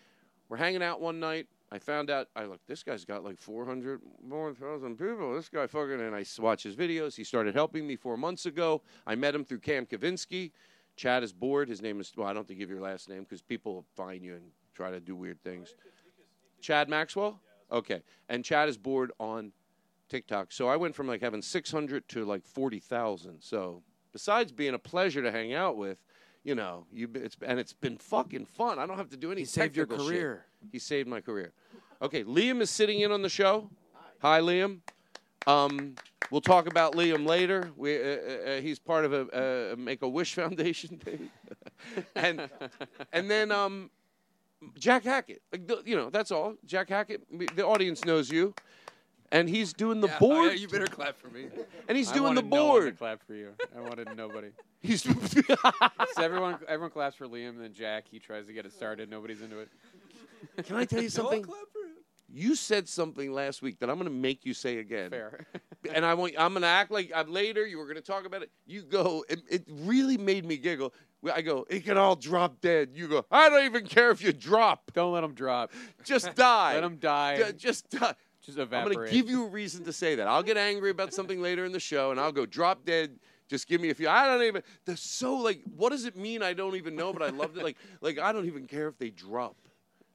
We're 0.48 0.58
hanging 0.58 0.80
out 0.80 1.00
one 1.00 1.18
night. 1.18 1.48
I 1.72 1.80
found 1.80 2.08
out. 2.08 2.28
I 2.36 2.44
look. 2.44 2.60
This 2.68 2.84
guy's 2.84 3.04
got 3.04 3.24
like 3.24 3.40
400 3.40 4.00
more 4.24 4.54
thousand 4.54 4.96
people. 4.96 5.34
This 5.34 5.48
guy 5.48 5.66
fucking. 5.66 6.00
And 6.00 6.14
I 6.14 6.24
watch 6.38 6.62
his 6.62 6.76
videos. 6.76 7.16
He 7.16 7.24
started 7.24 7.52
helping 7.52 7.84
me 7.84 7.96
four 7.96 8.16
months 8.16 8.46
ago. 8.46 8.80
I 9.08 9.16
met 9.16 9.34
him 9.34 9.44
through 9.44 9.58
Cam 9.58 9.86
Kavinsky. 9.86 10.52
Chad 10.94 11.24
is 11.24 11.32
bored. 11.32 11.68
His 11.68 11.82
name 11.82 11.98
is. 11.98 12.12
Well, 12.16 12.28
I 12.28 12.30
don't 12.30 12.42
have 12.42 12.46
to 12.46 12.54
give 12.54 12.70
your 12.70 12.80
last 12.80 13.08
name 13.08 13.24
because 13.24 13.42
people 13.42 13.84
find 13.96 14.22
you 14.22 14.34
and 14.34 14.44
try 14.72 14.92
to 14.92 15.00
do 15.00 15.16
weird 15.16 15.42
things. 15.42 15.74
Chad 16.60 16.88
Maxwell. 16.88 17.40
Okay. 17.72 18.04
And 18.28 18.44
Chad 18.44 18.68
is 18.68 18.78
bored 18.78 19.10
on 19.18 19.50
TikTok. 20.12 20.52
So 20.52 20.68
I 20.68 20.76
went 20.76 20.94
from 20.94 21.06
like 21.06 21.22
having 21.22 21.40
600 21.40 22.06
to 22.10 22.24
like 22.26 22.44
40,000. 22.44 23.40
So 23.40 23.82
besides 24.12 24.52
being 24.52 24.74
a 24.74 24.78
pleasure 24.78 25.22
to 25.22 25.32
hang 25.32 25.54
out 25.54 25.78
with, 25.78 25.98
you 26.44 26.54
know, 26.54 26.84
you 26.92 27.08
it's 27.14 27.36
and 27.46 27.58
it's 27.58 27.72
been 27.72 27.96
fucking 27.96 28.44
fun. 28.44 28.78
I 28.78 28.84
don't 28.84 28.98
have 28.98 29.08
to 29.10 29.16
do 29.16 29.32
any. 29.32 29.42
He 29.42 29.44
saved 29.46 29.74
your 29.74 29.86
technical 29.86 30.06
shit. 30.06 30.16
career. 30.16 30.44
He 30.70 30.78
saved 30.78 31.08
my 31.08 31.20
career. 31.20 31.52
Okay, 32.02 32.24
Liam 32.24 32.60
is 32.60 32.68
sitting 32.68 33.00
in 33.00 33.10
on 33.10 33.22
the 33.22 33.28
show. 33.28 33.70
Hi, 34.20 34.40
Liam. 34.40 34.80
Um, 35.46 35.94
we'll 36.30 36.40
talk 36.40 36.66
about 36.66 36.94
Liam 36.94 37.26
later. 37.26 37.70
We, 37.76 37.96
uh, 37.96 38.00
uh, 38.00 38.06
uh, 38.06 38.60
he's 38.60 38.78
part 38.78 39.04
of 39.04 39.12
a, 39.12 39.72
uh, 39.72 39.76
Make 39.76 40.02
a 40.02 40.08
Wish 40.08 40.34
Foundation 40.42 40.98
thing, 40.98 41.30
and 42.14 42.50
and 43.12 43.30
then 43.30 43.50
um, 43.50 43.90
Jack 44.78 45.04
Hackett. 45.04 45.42
Like 45.52 45.66
the, 45.66 45.82
you 45.86 45.96
know, 45.96 46.10
that's 46.10 46.30
all. 46.30 46.56
Jack 46.66 46.90
Hackett. 46.90 47.22
The 47.56 47.64
audience 47.64 48.04
knows 48.04 48.30
you, 48.30 48.54
and 49.32 49.48
he's 49.48 49.72
doing 49.72 50.00
the 50.00 50.06
Yeah, 50.08 50.18
board. 50.20 50.36
oh, 50.38 50.44
yeah, 50.46 50.52
you 50.52 50.68
better 50.68 50.86
clap 50.86 51.18
for 51.18 51.28
me. 51.28 51.46
And 51.88 51.98
he's 51.98 52.10
I 52.10 52.14
doing 52.14 52.34
the 52.34 52.42
wanted 52.42 52.50
no 52.50 52.64
one 52.66 52.74
to 52.76 52.80
board. 52.82 52.98
clap 52.98 53.26
for 53.26 53.34
you. 53.34 53.48
I 53.76 53.80
wanted 53.80 54.08
nobody. 54.16 54.48
He's 54.80 55.02
So 56.14 56.22
everyone, 56.22 56.58
everyone 56.68 56.90
claps 56.90 57.14
for 57.16 57.26
Liam, 57.28 57.50
and 57.50 57.60
then 57.60 57.72
Jack. 57.72 58.04
He 58.10 58.18
tries 58.18 58.46
to 58.46 58.52
get 58.52 58.66
it 58.66 58.72
started. 58.72 59.08
Nobody's 59.08 59.40
into 59.40 59.60
it. 59.60 59.68
Can 60.66 60.76
I 60.76 60.84
tell 60.84 61.00
you 61.02 61.08
something? 61.08 61.44
You 62.34 62.54
said 62.56 62.88
something 62.88 63.30
last 63.32 63.60
week 63.62 63.78
that 63.80 63.90
I'm 63.90 63.96
going 63.96 64.08
to 64.08 64.14
make 64.14 64.44
you 64.46 64.54
say 64.54 64.78
again. 64.78 65.10
Fair. 65.10 65.46
and 65.94 66.04
I 66.04 66.14
want 66.14 66.34
I'm 66.38 66.52
going 66.52 66.62
to 66.62 66.68
act 66.68 66.90
like 66.90 67.12
I'm 67.14 67.30
later. 67.30 67.64
You 67.66 67.78
were 67.78 67.84
going 67.84 67.96
to 67.96 68.00
talk 68.02 68.24
about 68.26 68.42
it. 68.42 68.50
You 68.66 68.82
go. 68.82 69.24
It, 69.28 69.40
it 69.50 69.64
really 69.68 70.16
made 70.18 70.44
me 70.46 70.56
giggle. 70.56 70.92
I 71.32 71.42
go. 71.42 71.64
It 71.70 71.84
can 71.84 71.96
all 71.98 72.16
drop 72.16 72.60
dead. 72.60 72.90
You 72.94 73.06
go. 73.06 73.24
I 73.30 73.48
don't 73.50 73.64
even 73.66 73.86
care 73.86 74.10
if 74.10 74.20
you 74.22 74.32
drop. 74.32 74.90
Don't 74.94 75.12
let 75.12 75.20
them 75.20 75.34
drop. 75.34 75.70
Just 76.04 76.34
die. 76.34 76.74
Let 76.74 76.80
them 76.80 76.96
die. 76.96 77.36
Ju- 77.36 77.52
Just 77.52 77.90
die. 77.90 78.14
Just 78.44 78.58
I'm 78.58 78.68
going 78.68 79.06
to 79.06 79.10
give 79.10 79.30
you 79.30 79.44
a 79.46 79.48
reason 79.48 79.84
to 79.84 79.92
say 79.92 80.16
that. 80.16 80.26
I'll 80.26 80.42
get 80.42 80.56
angry 80.56 80.90
about 80.90 81.14
something 81.14 81.40
later 81.40 81.64
in 81.64 81.70
the 81.70 81.80
show, 81.80 82.10
and 82.10 82.18
I'll 82.18 82.32
go 82.32 82.44
drop 82.44 82.84
dead. 82.84 83.18
Just 83.48 83.68
give 83.68 83.80
me 83.80 83.90
a 83.90 83.94
few. 83.94 84.08
I 84.08 84.26
don't 84.26 84.42
even. 84.42 84.62
They're 84.84 84.96
so 84.96 85.36
like. 85.36 85.60
What 85.76 85.90
does 85.90 86.06
it 86.06 86.16
mean? 86.16 86.42
I 86.42 86.52
don't 86.52 86.74
even 86.74 86.96
know, 86.96 87.12
but 87.12 87.22
I 87.22 87.28
loved 87.28 87.56
it. 87.56 87.62
Like 87.62 87.76
like 88.00 88.18
I 88.18 88.32
don't 88.32 88.46
even 88.46 88.66
care 88.66 88.88
if 88.88 88.98
they 88.98 89.10
drop. 89.10 89.56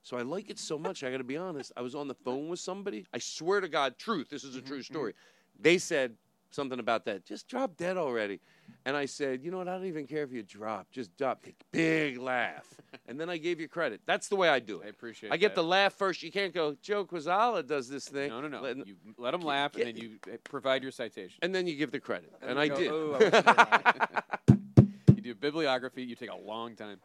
So 0.04 0.18
I 0.18 0.24
like 0.24 0.50
it 0.50 0.60
so 0.60 0.78
much. 0.78 1.04
I 1.04 1.12
got 1.12 1.18
to 1.18 1.24
be 1.24 1.38
honest. 1.38 1.72
I 1.78 1.82
was 1.82 1.96
on 1.96 2.08
the 2.08 2.16
phone 2.16 2.50
with 2.50 2.60
somebody. 2.60 3.06
I 3.14 3.18
swear 3.20 3.62
to 3.62 3.68
God, 3.68 3.98
truth. 3.98 4.30
This 4.30 4.44
is 4.44 4.56
a 4.56 4.62
true 4.62 4.78
mm-hmm, 4.80 4.94
story. 4.94 5.12
Mm-hmm. 5.12 5.64
They 5.64 5.78
said 5.78 6.16
something 6.52 6.80
about 6.80 7.06
that. 7.06 7.26
Just 7.26 7.48
drop 7.48 7.78
dead 7.78 7.98
already. 7.98 8.40
And 8.88 8.96
I 8.96 9.06
said, 9.06 9.44
you 9.44 9.52
know 9.52 9.58
what? 9.58 9.68
I 9.68 9.74
don't 9.76 9.86
even 9.86 10.08
care 10.08 10.24
if 10.24 10.32
you 10.32 10.42
drop. 10.44 10.90
Just 10.92 11.16
drop. 11.18 11.44
Big 11.74 12.18
laugh. 12.18 12.66
And 13.10 13.18
then 13.20 13.30
I 13.30 13.38
gave 13.38 13.60
you 13.62 13.68
credit. 13.70 14.02
That's 14.06 14.28
the 14.28 14.36
way 14.36 14.50
I 14.50 14.60
do 14.60 14.82
it. 14.82 14.86
I 14.86 14.90
appreciate 14.90 15.30
it. 15.30 15.34
I 15.34 15.38
get 15.38 15.56
that. 15.56 15.62
the 15.62 15.68
laugh 15.68 15.94
first. 15.94 16.24
You 16.24 16.32
can't 16.32 16.54
go, 16.54 16.76
Joe 16.82 17.06
Kwaczala 17.06 17.66
does 17.66 17.88
this 17.88 18.06
thing. 18.08 18.30
No, 18.30 18.42
no, 18.42 18.48
no. 18.50 18.62
Let- 18.62 18.86
you 18.88 18.96
let 19.18 19.34
him 19.34 19.42
laugh, 19.42 19.76
and 19.76 19.86
then 19.86 19.96
you 19.98 20.12
uh, 20.28 20.36
provide 20.44 20.84
your 20.84 20.92
citation. 20.92 21.38
and 21.42 21.54
then 21.56 21.68
you 21.68 21.76
give 21.76 21.92
the 21.92 22.00
credit. 22.02 22.34
And 22.42 22.58
you 22.58 22.62
I 22.64 22.68
go, 22.68 22.76
did. 22.76 22.92
"Oh, 22.92 23.18
I 23.22 24.24
you 25.16 25.22
do 25.22 25.36
bibliography. 25.36 26.04
You 26.04 26.16
take 26.16 26.32
a 26.32 26.36
long 26.38 26.76
time. 26.76 26.98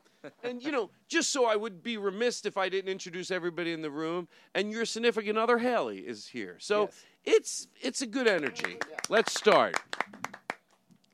and 0.43 0.63
you 0.63 0.73
know, 0.73 0.91
just 1.09 1.31
so 1.31 1.47
I 1.47 1.55
would 1.57 1.83
be 1.85 1.99
remiss 1.99 2.45
if 2.47 2.57
I 2.57 2.69
didn't 2.69 2.91
introduce 2.91 3.31
everybody 3.31 3.73
in 3.73 3.83
the 3.83 3.91
room. 3.91 4.27
And 4.57 4.73
your 4.73 4.85
significant 4.85 5.37
other, 5.39 5.59
Haley, 5.59 5.99
is 5.99 6.27
here. 6.27 6.57
So 6.59 6.91
it's 7.25 7.69
it's 7.81 8.03
a 8.03 8.07
good 8.07 8.27
energy. 8.29 8.79
Let's 9.09 9.35
start. 9.35 9.77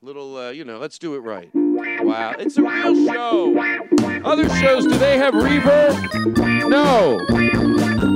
Little, 0.01 0.37
uh, 0.37 0.51
you 0.51 0.63
know, 0.63 0.77
let's 0.77 0.97
do 0.97 1.15
it 1.15 1.19
right. 1.19 1.49
Wow, 1.53 2.33
it's 2.39 2.57
a 2.57 2.61
real 2.61 3.05
show. 3.05 3.81
Other 4.23 4.47
shows, 4.47 4.85
do 4.85 4.97
they 4.97 5.17
have 5.17 5.33
reverb? 5.33 6.69
No. 6.69 7.17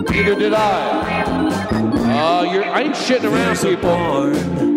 Neither 0.09 0.35
did 0.35 0.53
I. 0.53 1.41
Uh, 1.43 2.43
you're, 2.53 2.63
I 2.63 2.83
ain't 2.83 2.95
shitting 2.95 3.29
around, 3.29 3.57
people. 3.57 4.72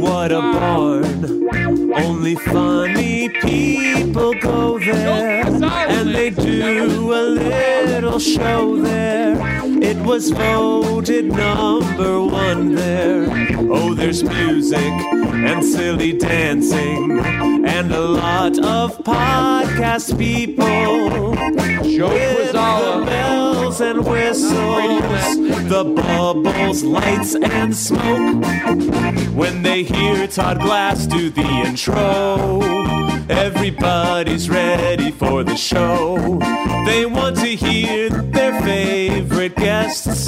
What 0.00 0.32
a 0.32 0.40
barn. 0.40 1.48
Only 1.94 2.34
funny 2.34 3.28
people 3.28 4.34
go 4.34 4.78
there, 4.78 5.46
and 5.46 6.14
they 6.14 6.30
do 6.30 7.12
a 7.12 7.22
little 7.22 8.18
show 8.18 8.76
there. 8.76 9.36
It 9.82 9.96
was 9.98 10.30
voted 10.30 11.26
number 11.26 12.22
one 12.22 12.74
there. 12.74 13.28
Oh, 13.70 13.94
there's 13.94 14.22
music 14.22 14.78
and 14.78 15.64
silly 15.64 16.12
dancing, 16.12 17.18
and 17.66 17.92
a 17.92 18.00
lot 18.00 18.58
of 18.58 18.98
podcast 18.98 20.18
people. 20.18 21.34
Joe 21.96 22.08
With 22.08 22.54
all 22.54 23.00
the 23.00 23.06
bells 23.06 23.80
and 23.80 24.04
whistles, 24.04 25.36
the 25.68 25.84
bubbles, 25.84 26.82
lights, 26.82 27.34
and 27.34 27.74
smoke. 27.74 28.44
When 29.34 29.62
they 29.62 29.84
hear 29.86 30.26
Todd 30.26 30.60
Glass 30.60 31.06
do 31.06 31.30
the 31.30 31.46
intro, 31.66 32.60
everybody's 33.28 34.50
ready 34.50 35.10
for 35.10 35.44
the 35.44 35.56
show. 35.56 36.38
They 36.86 37.06
want 37.06 37.36
to 37.36 37.48
hear 37.48 38.10
their 38.10 38.60
favorite 38.62 39.56
guests 39.56 40.26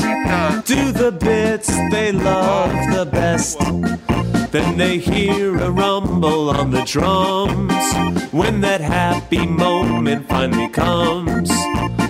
do 0.66 0.92
the 0.92 1.12
bits 1.12 1.68
they 1.90 2.12
love 2.12 2.72
the 2.94 3.06
best. 3.06 3.58
Then 4.50 4.76
they 4.76 4.98
hear 4.98 5.56
a 5.58 5.70
rumble 5.70 6.50
on 6.50 6.70
the 6.70 6.82
drums 6.82 8.32
when 8.32 8.60
that 8.62 8.80
happy 8.80 9.46
moment 9.46 10.28
finally 10.28 10.68
comes. 10.68 11.50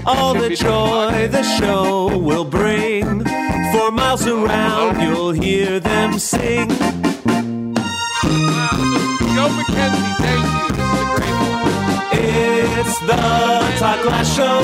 All 0.06 0.34
the 0.34 0.54
joy 0.54 1.28
the 1.28 1.42
show 1.42 2.16
will 2.18 2.44
bring. 2.44 3.24
For 3.72 3.90
miles 3.90 4.26
around, 4.26 5.00
you'll 5.00 5.32
hear 5.32 5.78
them 5.80 6.18
sing. 6.18 6.68
Joe 9.48 9.54
McKenzie, 9.54 10.14
thank 10.18 10.44
you. 10.44 10.68
This 10.76 10.84
is 10.84 11.00
a 11.00 11.08
great 11.16 11.36
one. 11.40 11.72
It's 12.12 12.98
the 13.00 13.16
Todd 13.80 14.00
Glass 14.02 14.28
Show, 14.36 14.60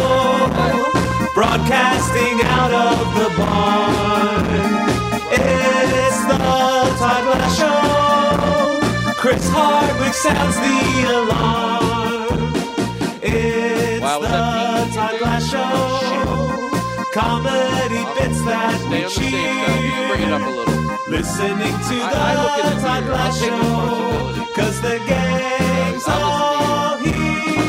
broadcasting 1.33 2.37
out 2.45 2.71
of 2.71 2.99
the 3.17 3.29
barn. 3.38 4.45
It's 5.33 6.21
the 6.26 6.37
Todd 7.00 7.25
Glass 7.25 7.57
Show. 7.57 9.14
Chris 9.14 9.49
Hardwick 9.49 10.12
sounds 10.12 10.57
the 10.61 10.79
alarm. 11.17 12.53
It's 13.23 14.03
Wow, 14.03 14.21
the? 14.21 14.29
Todd 14.95 15.19
Glass 15.19 15.49
Show. 15.50 17.11
Comedy 17.14 18.05
bits 18.21 18.43
that 18.45 18.76
Stay 18.81 18.88
we 18.91 18.97
on 18.97 19.03
the 19.05 19.09
same 19.09 19.33
side. 19.33 19.83
You 19.83 19.91
can 19.93 20.09
bring 20.11 20.23
it 20.29 20.33
up 20.33 20.43
a 20.43 20.50
little. 20.50 20.74
Listening 21.14 21.59
to 21.59 21.94
I- 22.02 22.11
the 22.11 22.18
I 22.18 22.35
look 22.42 22.54
the 22.75 22.80
Todd. 22.83 23.04
Glass 23.06 23.38
Show. 23.38 24.52
Cause 24.56 24.80
the 24.80 24.99
I'll 26.09 26.25
all 26.25 26.97
here. 26.99 27.14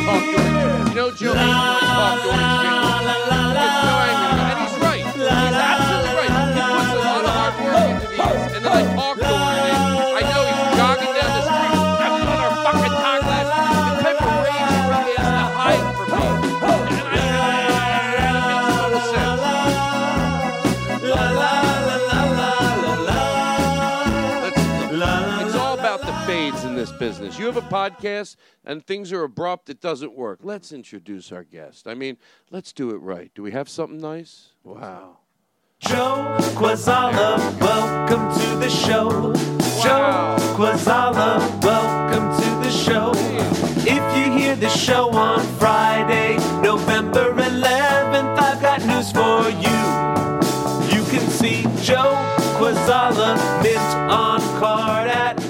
Oh, 0.09 0.89
you 0.89 0.95
know, 0.95 1.11
Joe, 1.11 1.33
he 1.33 1.51
always 1.51 1.89
talk 1.99 2.19
George 2.23 2.84
business. 27.05 27.37
You 27.37 27.45
have 27.45 27.57
a 27.57 27.61
podcast 27.61 28.35
and 28.65 28.83
things 28.83 29.13
are 29.13 29.21
abrupt, 29.21 29.69
it 29.69 29.79
doesn't 29.79 30.15
work. 30.15 30.39
Let's 30.41 30.71
introduce 30.71 31.31
our 31.31 31.43
guest. 31.43 31.87
I 31.87 31.93
mean, 31.93 32.17
let's 32.49 32.73
do 32.73 32.89
it 32.89 32.97
right. 32.97 33.31
Do 33.35 33.43
we 33.43 33.51
have 33.51 33.69
something 33.69 33.99
nice? 33.99 34.53
Wow. 34.63 35.19
Joe 35.79 36.35
Kwaczala, 36.57 37.37
welcome 37.61 38.25
to 38.39 38.55
the 38.55 38.69
show. 38.71 39.09
Joe 39.83 40.35
Kwaczala, 40.57 41.37
welcome 41.63 42.27
to 42.41 42.49
the 42.65 42.71
show. 42.71 43.11
If 43.85 44.03
you 44.17 44.33
hear 44.33 44.55
the 44.55 44.69
show 44.69 45.11
on 45.11 45.41
Friday, 45.59 46.37
November 46.63 47.33
11th, 47.33 48.39
I've 48.39 48.61
got 48.63 48.83
news 48.83 49.11
for 49.11 49.43
you. 49.63 49.79
You 50.95 51.05
can 51.11 51.29
see 51.29 51.61
Joe 51.83 52.15
Kwaczala 52.57 53.37
mint 53.61 53.77
on 54.09 54.39
card 54.59 55.09
at 55.09 55.44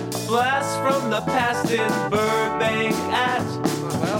The 1.15 1.21
Past 1.31 1.71
in 1.71 1.87
Burbank 2.11 2.93
at 3.13 3.41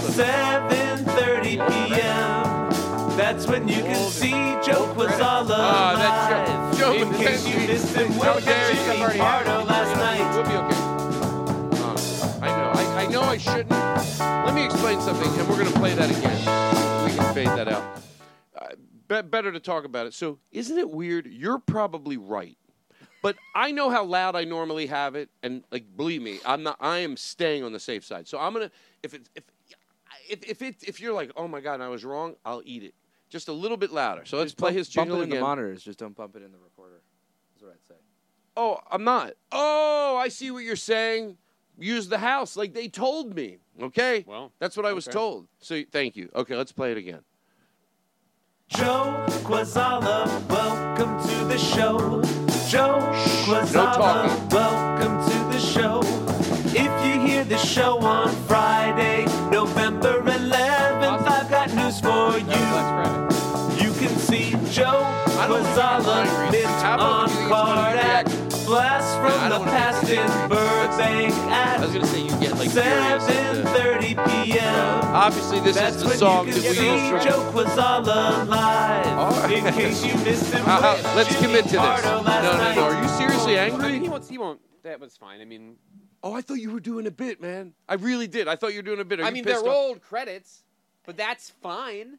7:30 0.00 1.42
p.m. 1.68 3.16
That's 3.18 3.46
when 3.46 3.68
you 3.68 3.82
can 3.82 4.10
see 4.10 4.30
Joe 4.64 4.86
Kwaczala 4.94 5.56
Ah, 5.58 5.94
that's 5.98 6.48
live. 6.48 6.78
Joe- 6.78 6.96
Joe 6.96 7.02
In 7.06 7.12
case 7.14 7.46
you 7.46 7.58
missed 7.66 7.94
him, 7.94 8.16
we'll 8.16 8.40
dare 8.40 8.72
get 8.72 8.98
you. 8.98 9.06
Jimmy 9.08 9.18
Pardo 9.18 9.64
last 9.64 9.94
night. 9.98 10.24
We'll 10.34 10.44
be 10.44 10.56
okay. 10.56 10.80
Uh, 11.82 12.40
I 12.42 12.48
know. 12.56 12.70
I, 12.74 13.02
I 13.02 13.06
know 13.08 13.20
I 13.20 13.36
shouldn't. 13.36 13.70
Let 14.46 14.54
me 14.54 14.64
explain 14.64 14.98
something, 15.02 15.28
and 15.38 15.48
we're 15.50 15.58
going 15.58 15.70
to 15.72 15.78
play 15.78 15.92
that 15.94 16.08
again. 16.10 16.40
We 17.04 17.14
can 17.14 17.34
fade 17.34 17.48
that 17.48 17.68
out. 17.68 17.84
Uh, 18.58 18.68
be- 19.06 19.20
better 19.28 19.52
to 19.52 19.60
talk 19.60 19.84
about 19.84 20.06
it. 20.06 20.14
So, 20.14 20.38
isn't 20.50 20.78
it 20.78 20.88
weird? 20.90 21.26
You're 21.26 21.58
probably 21.58 22.16
right. 22.16 22.56
But 23.26 23.38
I 23.56 23.72
know 23.72 23.90
how 23.90 24.04
loud 24.04 24.36
I 24.36 24.44
normally 24.44 24.86
have 24.86 25.16
it, 25.16 25.30
and 25.42 25.64
like 25.72 25.84
believe 25.96 26.22
me, 26.22 26.38
I'm 26.46 26.62
not. 26.62 26.76
I 26.78 26.98
am 26.98 27.16
staying 27.16 27.64
on 27.64 27.72
the 27.72 27.80
safe 27.80 28.04
side. 28.04 28.28
So 28.28 28.38
I'm 28.38 28.52
gonna. 28.52 28.70
If 29.02 29.14
it 29.14 29.28
if 29.34 29.42
if 30.30 30.44
if 30.48 30.62
it 30.62 30.76
if 30.86 31.00
you're 31.00 31.12
like, 31.12 31.32
oh 31.36 31.48
my 31.48 31.60
god, 31.60 31.80
I 31.80 31.88
was 31.88 32.04
wrong, 32.04 32.36
I'll 32.44 32.62
eat 32.64 32.84
it. 32.84 32.94
Just 33.28 33.48
a 33.48 33.52
little 33.52 33.76
bit 33.76 33.90
louder. 33.90 34.24
So 34.26 34.36
let's 34.36 34.52
Just 34.52 34.58
play 34.58 34.68
bump- 34.68 34.78
his 34.78 34.94
bump 34.94 35.08
jingle 35.08 35.20
it 35.22 35.24
in 35.24 35.30
the 35.30 35.40
monitors. 35.40 35.82
Just 35.82 35.98
don't 35.98 36.14
bump 36.14 36.36
it 36.36 36.42
in 36.42 36.52
the 36.52 36.58
recorder. 36.58 37.00
That's 37.54 37.64
what 37.64 37.72
I'd 37.72 37.84
say. 37.88 38.00
Oh, 38.56 38.78
I'm 38.92 39.02
not. 39.02 39.32
Oh, 39.50 40.16
I 40.16 40.28
see 40.28 40.52
what 40.52 40.62
you're 40.62 40.76
saying. 40.76 41.36
Use 41.80 42.06
the 42.06 42.18
house 42.18 42.56
like 42.56 42.74
they 42.74 42.86
told 42.86 43.34
me. 43.34 43.58
Okay. 43.82 44.24
Well, 44.24 44.52
that's 44.60 44.76
what 44.76 44.86
I 44.86 44.92
was 44.92 45.08
okay. 45.08 45.14
told. 45.14 45.48
So 45.58 45.82
thank 45.90 46.14
you. 46.14 46.30
Okay, 46.32 46.54
let's 46.54 46.70
play 46.70 46.92
it 46.92 46.96
again. 46.96 47.22
Joe 48.68 49.24
Kwaczala, 49.42 50.48
welcome 50.48 51.28
to 51.28 51.44
the 51.46 51.58
show. 51.58 52.45
Joe 52.68 52.98
Kwaczala, 53.44 53.94
talking. 53.94 54.48
welcome 54.48 55.30
to 55.30 55.38
the 55.52 55.58
show. 55.60 56.00
If 56.74 56.90
you 57.06 57.20
hear 57.20 57.44
the 57.44 57.58
show 57.58 57.98
on 58.00 58.28
Friday, 58.48 59.24
November 59.52 60.20
11th, 60.22 61.28
I've 61.28 61.48
got 61.48 61.72
news 61.72 62.00
for 62.00 62.36
you. 62.38 62.66
You 63.80 63.92
can 63.94 64.16
see 64.18 64.50
Joe 64.72 65.04
Kwaczala 65.46 66.50
mint 66.50 66.66
on 67.00 67.28
card 67.48 67.98
at 67.98 68.24
Blast 68.64 69.14
from 69.20 69.50
the 69.50 69.60
Past 69.70 70.10
in 70.10 70.26
Burbank 70.48 71.32
I 71.34 71.78
was 71.78 71.90
at 71.90 71.92
gonna 71.92 72.06
say 72.06 72.22
you 72.22 72.30
get 72.40 72.58
like 72.58 72.70
furious. 72.70 73.65
At 74.18 74.24
the- 74.26 74.30
7:30 74.30 74.44
p.m. 74.44 75.04
Obviously, 75.14 75.60
this 75.60 75.76
That's 75.76 75.96
is 75.96 76.02
the 76.02 76.08
song 76.10 76.46
that 76.46 76.54
we 76.54 76.60
see 76.62 76.92
use 76.92 77.08
from. 77.10 77.20
Joe 77.20 77.50
Kwaczala 77.52 78.48
live. 78.48 79.06
All 79.18 79.30
right. 79.30 79.52
In 79.52 79.74
case 79.74 80.04
you 80.04 80.14
missed 80.24 80.52
him, 80.52 80.64
Uh, 80.66 80.78
uh, 80.80 81.12
let's 81.16 81.28
Jimmy 81.30 81.42
commit 81.46 81.64
to 81.64 81.70
this. 81.70 82.04
No, 82.04 82.22
no, 82.22 82.74
no. 82.74 82.82
Are 82.84 83.02
you 83.02 83.08
seriously 83.08 83.58
I 83.58 83.70
mean, 83.70 83.80
he 83.80 83.86
angry? 83.86 84.08
won't. 84.08 84.28
He 84.28 84.38
won't. 84.38 84.60
That 84.82 85.00
was 85.00 85.16
fine. 85.16 85.40
I 85.40 85.44
mean, 85.44 85.76
Oh, 86.22 86.32
I 86.32 86.40
thought 86.40 86.54
you 86.58 86.72
were 86.72 86.80
doing 86.80 87.06
a 87.06 87.10
bit, 87.10 87.40
man. 87.40 87.72
I 87.88 87.94
really 87.94 88.26
did. 88.26 88.48
I 88.48 88.56
thought 88.56 88.72
you 88.72 88.78
were 88.78 88.82
doing 88.82 89.00
a 89.00 89.04
bit. 89.04 89.20
Are 89.20 89.24
I 89.24 89.28
you 89.28 89.34
mean, 89.34 89.44
they're 89.44 89.58
off? 89.60 89.66
old 89.66 90.00
credits, 90.02 90.64
but 91.04 91.16
that's 91.16 91.50
fine. 91.62 92.18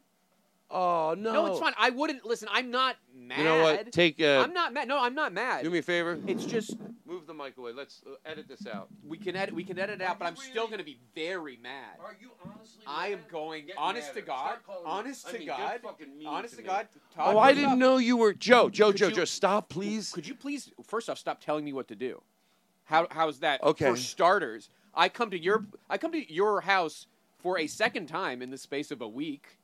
Oh 0.70 1.14
no. 1.16 1.32
No, 1.32 1.46
it's 1.46 1.60
fine. 1.60 1.72
I 1.78 1.90
wouldn't 1.90 2.24
listen. 2.24 2.48
I'm 2.52 2.70
not 2.70 2.96
mad. 3.14 3.38
You 3.38 3.44
know 3.44 3.62
what? 3.62 3.90
Take. 3.92 4.20
Uh, 4.20 4.42
I'm 4.44 4.52
not 4.52 4.72
mad. 4.72 4.86
No, 4.88 5.00
I'm 5.00 5.14
not 5.14 5.32
mad. 5.32 5.64
Do 5.64 5.70
me 5.70 5.78
a 5.78 5.82
favor. 5.82 6.18
It's 6.26 6.44
just 6.44 6.76
Move 7.08 7.26
the 7.26 7.32
mic 7.32 7.56
away. 7.56 7.72
Let's 7.72 8.02
uh, 8.06 8.16
edit 8.26 8.48
this 8.48 8.66
out. 8.66 8.88
we 9.06 9.16
can 9.16 9.34
edit. 9.34 9.54
We 9.54 9.64
can 9.64 9.78
edit 9.78 10.02
it 10.02 10.04
out, 10.04 10.18
but 10.18 10.26
I'm 10.26 10.36
still 10.36 10.66
going 10.66 10.78
to 10.78 10.84
be 10.84 10.98
very 11.14 11.58
mad. 11.62 11.96
Are 12.04 12.14
you 12.20 12.32
honestly? 12.44 12.82
I 12.86 13.08
am 13.08 13.20
going. 13.30 13.68
honest 13.78 14.12
to 14.12 14.20
God. 14.20 14.56
Honest 14.84 15.26
to 15.30 15.42
God. 15.42 15.80
Honest 16.26 16.56
to 16.56 16.62
me. 16.62 16.68
God. 16.68 16.86
Todd, 17.16 17.34
Oh, 17.34 17.38
I 17.38 17.54
didn't 17.54 17.70
off- 17.72 17.78
know 17.78 17.96
you 17.96 18.18
were 18.18 18.34
Joe. 18.34 18.68
Joe. 18.68 18.88
Could 18.88 18.98
Joe. 18.98 19.08
you- 19.08 19.14
Joe. 19.14 19.24
Stop, 19.24 19.70
please. 19.70 20.12
Could 20.12 20.28
you 20.28 20.34
please, 20.34 20.70
first 20.84 21.08
off, 21.08 21.16
stop 21.16 21.40
telling 21.40 21.64
me 21.64 21.72
what 21.72 21.88
to 21.88 21.96
do? 21.96 22.20
How 22.84 23.06
how's 23.10 23.38
that? 23.40 23.62
Okay. 23.62 23.90
For 23.90 23.96
starters, 23.96 24.68
I 24.94 25.08
come 25.08 25.30
to 25.30 25.38
your 25.38 25.64
I 25.88 25.96
come 25.96 26.12
to 26.12 26.32
your 26.32 26.60
house 26.60 27.06
for 27.38 27.58
a 27.58 27.66
second 27.66 28.06
time 28.08 28.42
in 28.42 28.50
the 28.50 28.58
space 28.58 28.90
of 28.90 29.00
a 29.00 29.08
week. 29.08 29.57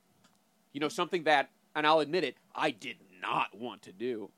You 0.75 0.81
know 0.81 0.89
something 0.89 1.23
that, 1.25 1.49
and 1.75 1.87
I'll 1.87 2.01
admit 2.01 2.25
it, 2.25 2.37
I 2.55 2.71
did 2.73 2.97
not 3.23 3.55
want 3.57 3.81
to 3.83 3.93
do. 3.93 4.29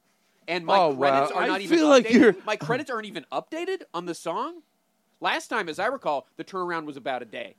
And 0.46 0.64
my 0.64 0.78
Oh, 0.78 0.94
credits 0.94 1.32
wow. 1.32 1.38
are 1.38 1.42
I 1.42 1.46
not 1.48 1.60
even 1.62 1.76
feel 1.76 1.88
like 1.88 2.06
updated. 2.06 2.12
you're- 2.12 2.34
My 2.44 2.54
credits 2.56 2.88
aren't 2.90 3.06
even 3.06 3.26
updated 3.32 3.82
on 3.92 4.06
the 4.06 4.14
song. 4.14 4.62
Last 5.20 5.48
time, 5.48 5.68
as 5.68 5.78
I 5.80 5.86
recall, 5.86 6.28
the 6.36 6.44
turnaround 6.44 6.84
was 6.84 6.96
about 6.96 7.22
a 7.22 7.24
day. 7.24 7.56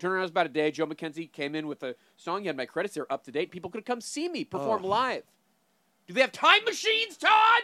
Turnaround 0.00 0.22
was 0.22 0.30
about 0.30 0.46
a 0.46 0.50
day. 0.50 0.70
Joe 0.70 0.86
McKenzie 0.86 1.30
came 1.30 1.54
in 1.54 1.66
with 1.68 1.82
a 1.82 1.94
song. 2.16 2.40
He 2.40 2.46
had 2.48 2.56
my 2.56 2.66
credits. 2.66 2.94
They're 2.94 3.10
up 3.12 3.22
to 3.24 3.30
date. 3.30 3.50
People 3.52 3.70
could 3.70 3.84
come 3.84 4.00
see 4.00 4.28
me 4.28 4.44
perform 4.44 4.84
Oh. 4.84 4.88
live. 4.88 5.22
Do 6.06 6.14
they 6.14 6.20
have 6.22 6.32
time 6.32 6.64
machines, 6.64 7.16
Todd? 7.16 7.62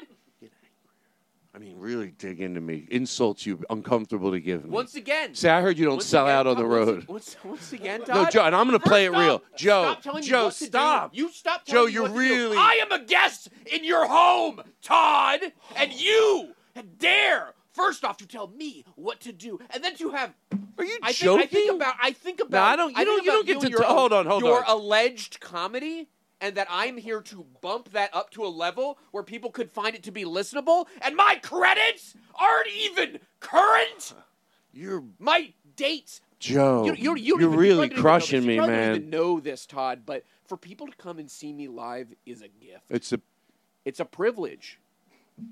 I 1.54 1.58
mean, 1.58 1.78
really 1.78 2.12
dig 2.12 2.40
into 2.40 2.62
me. 2.62 2.86
Insults 2.90 3.44
you 3.44 3.62
uncomfortable 3.68 4.30
to 4.30 4.40
give 4.40 4.64
me. 4.64 4.70
Once 4.70 4.94
again. 4.94 5.34
Say, 5.34 5.50
I 5.50 5.60
heard 5.60 5.76
you 5.76 5.84
don't 5.84 5.96
Once 5.96 6.06
sell 6.06 6.24
again, 6.26 6.36
out 6.38 6.46
on 6.46 6.56
the 6.56 6.62
Todd, 6.62 6.70
road. 6.70 7.08
Once, 7.08 7.36
once, 7.44 7.44
once 7.44 7.72
again, 7.74 8.00
Todd. 8.04 8.08
No, 8.16 8.30
Joe, 8.30 8.44
and 8.46 8.56
I'm 8.56 8.66
going 8.68 8.80
to 8.80 8.88
play 8.88 9.04
it 9.04 9.10
real. 9.10 9.42
Joe, 9.54 9.82
stop 9.82 10.02
telling 10.02 10.20
me 10.22 10.26
Joe, 10.28 10.44
what 10.44 10.54
to 10.54 10.58
do. 10.60 10.66
stop. 10.66 11.10
You 11.14 11.30
stop 11.30 11.66
Joe, 11.66 11.72
telling 11.72 11.86
me 11.88 11.92
you're 11.92 12.02
what 12.04 12.08
to 12.08 12.14
do. 12.14 12.18
really- 12.20 12.56
I 12.56 12.80
am 12.80 12.92
a 12.92 13.04
guest 13.04 13.50
in 13.70 13.84
your 13.84 14.06
home, 14.06 14.62
Todd, 14.80 15.40
and 15.76 15.92
you 15.92 16.54
dare 16.98 17.52
first 17.74 18.02
off 18.02 18.16
to 18.18 18.26
tell 18.26 18.48
me 18.48 18.86
what 18.94 19.20
to 19.20 19.32
do, 19.32 19.58
and 19.70 19.84
then 19.84 19.94
to 19.96 20.08
have. 20.10 20.32
Are 20.78 20.84
you 20.86 20.98
I 21.02 21.12
think, 21.12 21.38
I 21.42 21.46
think 21.46 21.70
about. 21.74 21.94
I 22.02 22.12
think 22.12 22.40
about. 22.40 22.72
I 22.72 22.76
don't- 22.76 22.90
you 22.90 22.96
think 22.96 23.06
don't- 23.08 23.24
you 23.26 23.30
don't 23.32 23.46
get 23.46 23.56
and 23.56 23.64
to 23.66 23.70
your, 23.70 23.82
hold 23.82 24.14
on, 24.14 24.24
hold 24.24 24.42
your 24.42 24.64
on. 24.64 24.70
alleged 24.78 25.38
comedy. 25.40 26.08
And 26.42 26.56
that 26.56 26.66
I'm 26.68 26.96
here 26.96 27.22
to 27.22 27.46
bump 27.60 27.92
that 27.92 28.10
up 28.12 28.30
to 28.30 28.44
a 28.44 28.48
level 28.48 28.98
where 29.12 29.22
people 29.22 29.50
could 29.50 29.70
find 29.70 29.94
it 29.94 30.02
to 30.02 30.10
be 30.10 30.24
listenable, 30.24 30.86
and 31.00 31.14
my 31.14 31.38
credits 31.40 32.14
aren't 32.34 32.68
even 32.68 33.20
current. 33.38 34.12
You're 34.72 35.04
My 35.20 35.52
dates 35.76 36.20
Joe. 36.40 36.84
you, 36.84 36.94
you, 36.94 37.16
you 37.16 37.40
you're 37.40 37.48
really 37.48 37.50
probably 37.50 37.76
don't 37.76 37.84
even 37.84 37.96
know 37.96 38.02
crushing 38.02 38.46
me, 38.46 38.54
you 38.56 38.60
man. 38.62 38.68
Don't 38.88 38.96
even 38.96 39.10
know 39.10 39.38
this, 39.40 39.66
Todd, 39.66 40.02
but 40.04 40.24
for 40.48 40.56
people 40.56 40.88
to 40.88 40.96
come 40.96 41.20
and 41.20 41.30
see 41.30 41.52
me 41.52 41.68
live 41.68 42.08
is 42.26 42.42
a 42.42 42.48
gift. 42.48 42.82
It's 42.90 43.12
a 43.12 43.20
It's 43.84 44.00
a 44.00 44.04
privilege. 44.04 44.80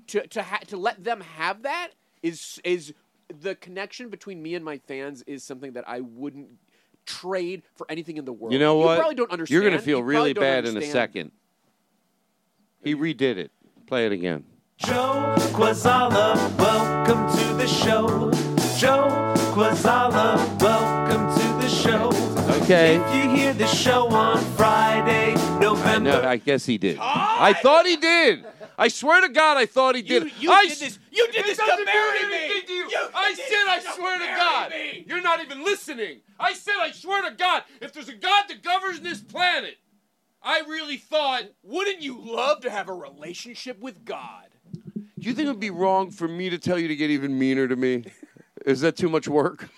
To 0.07 0.27
to 0.27 0.43
ha- 0.43 0.59
to 0.67 0.77
let 0.77 1.03
them 1.03 1.21
have 1.21 1.63
that 1.63 1.91
is 2.21 2.59
is 2.65 2.93
the 3.29 3.55
connection 3.55 4.09
between 4.09 4.43
me 4.43 4.55
and 4.55 4.65
my 4.65 4.77
fans 4.77 5.23
is 5.25 5.43
something 5.43 5.71
that 5.73 5.87
I 5.87 6.01
wouldn't 6.01 6.49
trade 7.05 7.63
for 7.75 7.85
anything 7.89 8.17
in 8.17 8.25
the 8.25 8.33
world. 8.33 8.53
You 8.53 8.59
know 8.59 8.77
what? 8.77 8.91
You 8.93 8.99
probably 8.99 9.15
don't 9.15 9.31
understand. 9.31 9.53
You're 9.53 9.69
going 9.69 9.79
to 9.79 9.83
feel 9.85 9.99
You 9.99 10.03
really 10.05 10.33
probably 10.33 10.51
don't 10.53 10.63
bad 10.63 10.65
in 10.65 10.77
a 10.77 10.91
second. 10.91 11.31
He 12.83 12.95
redid 12.95 13.37
it. 13.37 13.51
Play 13.87 14.05
it 14.05 14.11
again. 14.11 14.43
Joe 14.77 15.35
Kwaczala, 15.53 16.35
welcome 16.57 17.37
to 17.37 17.53
the 17.53 17.67
show. 17.67 18.31
Joe 18.77 19.07
Kwaczala, 19.53 20.37
welcome 20.59 21.27
to 21.39 21.61
the 21.61 21.69
show. 21.69 22.09
Okay. 22.63 22.95
If 22.95 23.15
you 23.15 23.29
hear 23.29 23.53
the 23.53 23.67
show 23.67 24.07
on 24.07 24.39
Friday, 24.55 25.35
I 25.35 25.59
November. 25.59 26.09
know. 26.09 26.27
I 26.27 26.37
guess 26.37 26.65
he 26.65 26.77
did. 26.79 26.97
I 26.99 27.53
thought 27.61 27.85
he 27.85 27.95
did. 27.97 28.43
I 28.81 28.87
swear 28.87 29.21
to 29.21 29.29
God, 29.29 29.57
I 29.57 29.67
thought 29.67 29.95
he 29.95 30.01
did. 30.01 30.23
You, 30.23 30.31
you 30.39 30.51
I 30.51 30.65
did 30.65 30.79
this. 30.79 30.97
You 31.11 31.27
did 31.31 31.45
this 31.45 31.57
to 31.57 31.85
marry 31.85 32.27
me. 32.27 32.61
to 32.65 32.73
you. 32.73 32.89
You 32.89 33.07
I 33.13 33.35
did 33.35 33.45
said, 33.45 33.67
I 33.67 33.79
swear 33.95 34.17
to 34.17 34.25
God. 34.25 34.71
me. 34.71 35.05
You're 35.07 35.21
not 35.21 35.39
even 35.39 35.63
listening. 35.63 36.21
I 36.39 36.53
said, 36.53 36.73
I 36.81 36.89
swear 36.89 37.29
to 37.29 37.35
God, 37.35 37.61
if 37.79 37.93
there's 37.93 38.09
a 38.09 38.15
God 38.15 38.45
that 38.47 38.63
governs 38.63 39.01
this 39.01 39.21
planet, 39.21 39.77
I 40.41 40.61
really 40.61 40.97
thought. 40.97 41.43
Wouldn't 41.61 42.01
you 42.01 42.19
love 42.19 42.61
to 42.61 42.71
have 42.71 42.89
a 42.89 42.93
relationship 42.93 43.79
with 43.79 44.03
God? 44.03 44.47
Do 44.73 45.29
you 45.29 45.35
think 45.35 45.45
it 45.45 45.51
would 45.51 45.59
be 45.59 45.69
wrong 45.69 46.09
for 46.09 46.27
me 46.27 46.49
to 46.49 46.57
tell 46.57 46.79
you 46.79 46.87
to 46.87 46.95
get 46.95 47.11
even 47.11 47.37
meaner 47.37 47.67
to 47.67 47.75
me? 47.75 48.05
Is 48.65 48.81
that 48.81 48.97
too 48.97 49.09
much 49.09 49.27
work? 49.27 49.69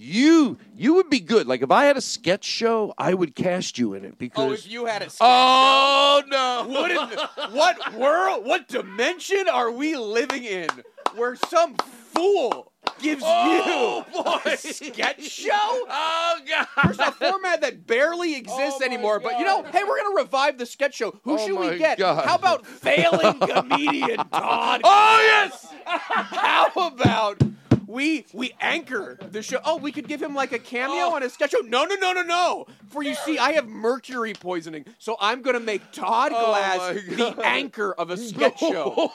You 0.00 0.58
you 0.76 0.94
would 0.94 1.10
be 1.10 1.18
good. 1.18 1.48
Like 1.48 1.60
if 1.60 1.72
I 1.72 1.86
had 1.86 1.96
a 1.96 2.00
sketch 2.00 2.44
show, 2.44 2.94
I 2.96 3.14
would 3.14 3.34
cast 3.34 3.78
you 3.78 3.94
in 3.94 4.04
it 4.04 4.16
because 4.16 4.50
Oh, 4.50 4.52
if 4.52 4.70
you 4.70 4.86
had 4.86 5.02
a 5.02 5.10
sketch 5.10 5.18
Oh 5.22 6.22
no! 6.28 6.66
What, 6.68 6.90
in, 6.92 7.52
what 7.56 7.94
world, 7.94 8.46
what 8.46 8.68
dimension 8.68 9.48
are 9.52 9.72
we 9.72 9.96
living 9.96 10.44
in 10.44 10.68
where 11.16 11.34
some 11.34 11.74
fool 12.14 12.70
gives 13.00 13.24
Oh, 13.26 14.04
you 14.14 14.22
boy. 14.22 14.40
a 14.52 14.56
sketch 14.56 15.24
show? 15.28 15.50
Oh 15.90 16.38
god! 16.48 16.66
There's 16.84 16.98
a 17.00 17.10
format 17.10 17.62
that 17.62 17.84
barely 17.88 18.36
exists 18.36 18.78
Oh, 18.80 18.84
anymore, 18.84 19.18
but 19.18 19.36
you 19.40 19.44
know, 19.44 19.64
hey, 19.64 19.82
we're 19.82 20.00
gonna 20.00 20.14
revive 20.14 20.58
the 20.58 20.66
sketch 20.66 20.94
show. 20.94 21.18
Who 21.24 21.32
Oh, 21.40 21.44
should 21.44 21.58
we 21.58 21.76
get? 21.76 21.98
God. 21.98 22.24
How 22.24 22.36
about 22.36 22.64
failing 22.64 23.40
comedian 23.40 24.18
Todd? 24.30 24.82
Oh 24.84 25.18
yes! 25.50 25.74
How 25.86 26.70
about 26.76 27.42
we 27.88 28.26
we 28.34 28.52
anchor 28.60 29.18
the 29.30 29.42
show. 29.42 29.60
Oh, 29.64 29.76
we 29.76 29.90
could 29.90 30.06
give 30.06 30.22
him 30.22 30.34
like 30.34 30.52
a 30.52 30.58
cameo 30.58 31.06
oh. 31.06 31.14
on 31.14 31.22
a 31.22 31.30
sketch 31.30 31.52
show. 31.52 31.60
No, 31.60 31.84
no, 31.84 31.94
no, 31.96 32.12
no, 32.12 32.22
no. 32.22 32.66
For 32.88 33.02
you 33.02 33.14
see, 33.14 33.38
I 33.38 33.52
have 33.52 33.66
mercury 33.66 34.34
poisoning, 34.34 34.84
so 34.98 35.16
I'm 35.20 35.40
gonna 35.40 35.58
make 35.58 35.90
Todd 35.90 36.32
Oh, 36.34 36.48
Glass 36.48 36.78
my 36.78 37.16
the 37.16 37.40
anchor 37.42 37.94
of 37.94 38.10
a 38.10 38.16
sketch 38.16 38.60
show. 38.60 39.10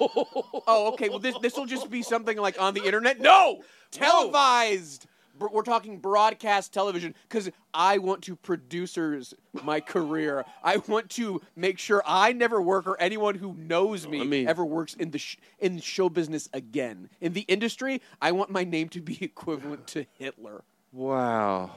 Oh, 0.66 0.94
okay. 0.94 1.10
Well, 1.10 1.20
this 1.20 1.38
this 1.40 1.56
will 1.56 1.66
just 1.66 1.90
be 1.90 2.02
something 2.02 2.38
like 2.38 2.60
on 2.60 2.74
the 2.74 2.84
internet. 2.84 3.20
No, 3.20 3.62
televised. 3.92 5.08
We're 5.40 5.64
talking 5.64 5.98
broadcast 5.98 6.74
television 6.74 7.16
because 7.28 7.50
I 7.74 7.98
want 7.98 8.22
to 8.24 8.36
producers 8.36 9.34
my 9.64 9.80
career. 9.80 10.46
I 10.64 10.78
want 10.78 11.10
to 11.12 11.42
make 11.56 11.80
sure 11.80 12.04
I 12.06 12.34
never 12.34 12.62
work 12.62 12.86
or 12.88 13.00
anyone 13.02 13.36
who 13.36 13.54
knows 13.54 14.08
me 14.08 14.22
I 14.22 14.24
mean- 14.26 14.48
ever 14.48 14.64
works 14.64 14.94
in 14.94 15.12
the 15.12 15.18
sh- 15.18 15.38
in 15.60 15.80
show 15.80 16.08
business 16.10 16.50
again. 16.54 17.10
In 17.20 17.34
the 17.34 17.42
industry, 17.42 18.02
I 18.22 18.32
want 18.32 18.52
my 18.52 18.64
name 18.64 18.90
to 18.90 19.02
be 19.02 19.18
equivalent 19.22 19.88
to 19.88 20.06
Hitler. 20.18 20.64
Wow. 20.92 21.72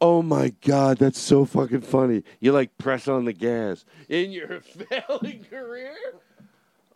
Oh 0.00 0.20
my 0.20 0.52
God, 0.62 0.98
that's 0.98 1.20
so 1.20 1.44
fucking 1.44 1.82
funny. 1.82 2.24
You 2.40 2.50
like 2.50 2.76
press 2.76 3.06
on 3.06 3.24
the 3.24 3.32
gas 3.32 3.84
in 4.08 4.32
your 4.32 4.60
failing 4.88 5.44
career? 5.48 5.94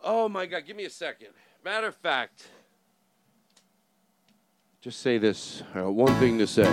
Oh 0.03 0.27
my 0.27 0.45
God, 0.45 0.65
give 0.67 0.75
me 0.75 0.83
a 0.83 0.89
second. 0.89 1.29
Matter 1.63 1.87
of 1.87 1.95
fact, 1.95 2.49
just 4.87 5.01
say 5.01 5.17
this. 5.17 5.63
Uh, 5.75 5.91
one 5.91 6.13
thing 6.15 6.37
to 6.37 6.47
say. 6.47 6.63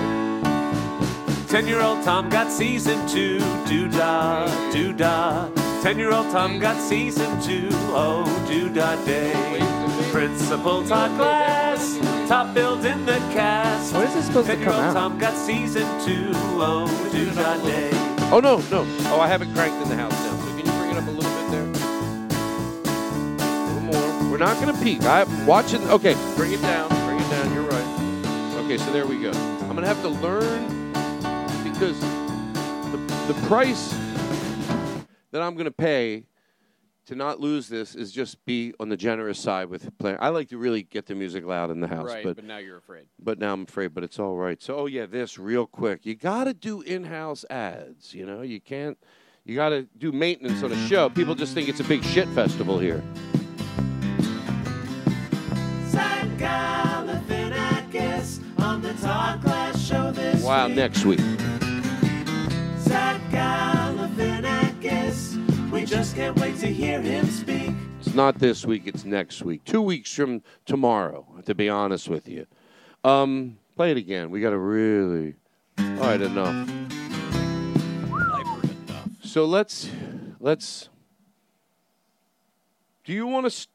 Ten 1.48 1.66
year 1.66 1.80
old 1.80 2.04
Tom 2.04 2.28
got 2.28 2.48
season 2.48 3.04
two, 3.08 3.40
doo 3.66 3.88
dah, 3.88 4.46
doo 4.70 4.92
dah. 4.92 5.50
Ten 5.82 5.98
year 5.98 6.12
old 6.12 6.30
Tom 6.30 6.60
got 6.60 6.80
season 6.80 7.26
two, 7.42 7.66
oh 7.90 8.22
doo 8.46 8.72
dah 8.72 8.94
day. 9.04 9.32
Principal 10.12 10.86
Todd 10.86 11.10
Glass, 11.16 11.98
top 12.28 12.54
billed 12.54 12.84
in 12.84 13.04
the 13.04 13.18
cast. 13.34 13.92
When 13.92 14.06
is 14.06 14.14
this 14.14 14.26
supposed 14.26 14.46
to 14.46 14.52
Ten 14.52 14.60
year 14.60 14.70
come 14.70 14.76
old 14.76 14.84
out? 14.84 14.92
Tom 14.94 15.18
got 15.18 15.36
season 15.36 15.82
two, 16.06 16.30
oh 16.62 16.86
doo 17.10 17.34
dah 17.34 17.56
day. 17.66 17.90
Oh 18.30 18.38
no, 18.38 18.58
no. 18.70 18.86
Oh, 19.10 19.18
I 19.18 19.26
have 19.26 19.42
it 19.42 19.52
cranked 19.54 19.82
in 19.82 19.88
the 19.88 19.96
house 19.96 20.12
now. 20.12 20.36
So 20.38 20.46
can 20.50 20.58
you 20.58 20.72
bring 20.78 20.90
it 20.90 20.98
up 20.98 21.08
a 21.08 21.10
little 21.10 21.32
bit 21.32 21.50
there? 21.50 21.66
A 23.42 23.66
little 23.66 23.82
more. 23.82 24.30
We're 24.30 24.38
not 24.38 24.60
gonna 24.60 24.80
peek. 24.84 25.02
I'm 25.02 25.48
watching. 25.48 25.82
Okay, 25.90 26.14
bring 26.36 26.52
it 26.52 26.62
down. 26.62 26.88
Bring 27.08 27.18
it 27.18 27.28
down. 27.28 27.52
You're 27.52 27.62
right. 27.62 27.63
Okay, 28.64 28.78
so 28.78 28.90
there 28.92 29.06
we 29.06 29.20
go. 29.20 29.30
I'm 29.30 29.74
gonna 29.74 29.86
have 29.86 30.00
to 30.00 30.08
learn 30.08 30.66
because 31.70 32.00
the 32.00 32.96
the 33.28 33.46
price 33.46 33.90
that 35.32 35.42
I'm 35.42 35.54
gonna 35.54 35.70
pay 35.70 36.24
to 37.04 37.14
not 37.14 37.40
lose 37.40 37.68
this 37.68 37.94
is 37.94 38.10
just 38.10 38.42
be 38.46 38.72
on 38.80 38.88
the 38.88 38.96
generous 38.96 39.38
side 39.38 39.68
with 39.68 39.96
playing. 39.98 40.16
I 40.18 40.30
like 40.30 40.48
to 40.48 40.56
really 40.56 40.82
get 40.82 41.04
the 41.04 41.14
music 41.14 41.44
loud 41.44 41.70
in 41.70 41.80
the 41.80 41.88
house, 41.88 42.06
right, 42.06 42.24
but 42.24 42.36
but 42.36 42.46
now 42.46 42.56
you're 42.56 42.78
afraid. 42.78 43.04
but 43.18 43.38
now 43.38 43.52
I'm 43.52 43.64
afraid, 43.64 43.92
but 43.92 44.02
it's 44.02 44.18
all 44.18 44.34
right. 44.34 44.62
So, 44.62 44.76
oh 44.76 44.86
yeah, 44.86 45.04
this 45.04 45.38
real 45.38 45.66
quick. 45.66 46.06
You 46.06 46.14
got 46.14 46.44
to 46.44 46.54
do 46.54 46.80
in-house 46.80 47.44
ads. 47.50 48.14
You 48.14 48.24
know, 48.24 48.40
you 48.40 48.62
can't. 48.62 48.96
You 49.44 49.56
got 49.56 49.68
to 49.70 49.82
do 49.98 50.10
maintenance 50.10 50.62
on 50.62 50.72
a 50.72 50.88
show. 50.88 51.10
People 51.10 51.34
just 51.34 51.52
think 51.52 51.68
it's 51.68 51.80
a 51.80 51.84
big 51.84 52.02
shit 52.02 52.26
festival 52.28 52.78
here. 52.78 53.02
Zach 55.90 56.26
show 60.44 60.44
this 60.44 60.46
Wow, 60.46 60.66
week. 60.68 60.76
next 60.76 61.04
week. 61.04 61.20
Zach 62.78 63.20
Galifianakis, 63.30 65.70
we 65.70 65.84
just 65.84 66.14
can't 66.16 66.38
wait 66.38 66.56
to 66.58 66.66
hear 66.66 67.00
him 67.00 67.26
speak. 67.26 67.70
It's 68.00 68.14
not 68.14 68.38
this 68.38 68.64
week. 68.66 68.82
It's 68.86 69.04
next 69.04 69.42
week. 69.42 69.64
Two 69.64 69.82
weeks 69.82 70.12
from 70.14 70.42
tomorrow. 70.66 71.26
To 71.46 71.54
be 71.54 71.68
honest 71.68 72.08
with 72.08 72.28
you. 72.28 72.46
Um, 73.02 73.58
play 73.76 73.90
it 73.90 73.96
again. 73.96 74.30
We 74.30 74.40
got 74.40 74.50
to 74.50 74.58
really. 74.58 75.34
All 75.78 75.84
right, 75.96 76.20
enough. 76.20 76.68
So 79.22 79.44
let's 79.46 79.88
let's. 80.40 80.88
Do 83.04 83.12
you 83.12 83.26
want 83.26 83.46
to? 83.46 83.50
St- 83.50 83.68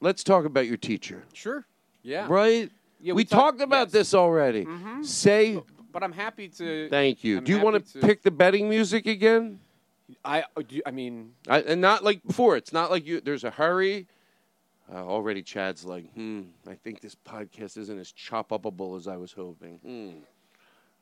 let's 0.00 0.22
talk 0.22 0.44
about 0.44 0.66
your 0.66 0.76
teacher. 0.76 1.24
Sure. 1.32 1.64
Yeah. 2.02 2.26
Right? 2.28 2.70
Yeah, 3.00 3.14
we, 3.14 3.22
we 3.22 3.24
talked- 3.24 3.58
talked 3.58 3.62
about 3.62 3.86
yes. 3.88 3.92
this 3.92 4.14
already. 4.14 4.64
Mhm. 4.66 5.04
Say 5.04 5.60
But 5.98 6.04
I'm 6.04 6.12
happy 6.12 6.48
to. 6.48 6.88
thank 6.88 7.24
you. 7.24 7.38
I'm 7.38 7.44
Do 7.44 7.50
you 7.50 7.60
want 7.60 7.84
to 7.84 7.98
pick 7.98 8.22
the 8.22 8.30
betting 8.30 8.68
music 8.68 9.06
again? 9.06 9.58
I 10.24 10.44
uh, 10.56 10.62
I 10.86 10.92
mean, 10.92 11.32
I, 11.48 11.60
and 11.62 11.80
not 11.80 12.04
like 12.04 12.24
before. 12.24 12.56
It's 12.56 12.72
not 12.72 12.92
like 12.92 13.04
you. 13.04 13.20
There's 13.20 13.42
a 13.42 13.50
hurry. 13.50 14.06
Uh, 14.88 15.04
already, 15.04 15.42
Chad's 15.42 15.84
like, 15.84 16.08
hmm. 16.14 16.42
I 16.68 16.74
think 16.74 17.00
this 17.00 17.16
podcast 17.16 17.76
isn't 17.76 17.98
as 17.98 18.12
chop 18.12 18.50
upable 18.50 18.96
as 18.96 19.08
I 19.08 19.16
was 19.16 19.32
hoping. 19.32 19.80
Hmm. 19.84 20.20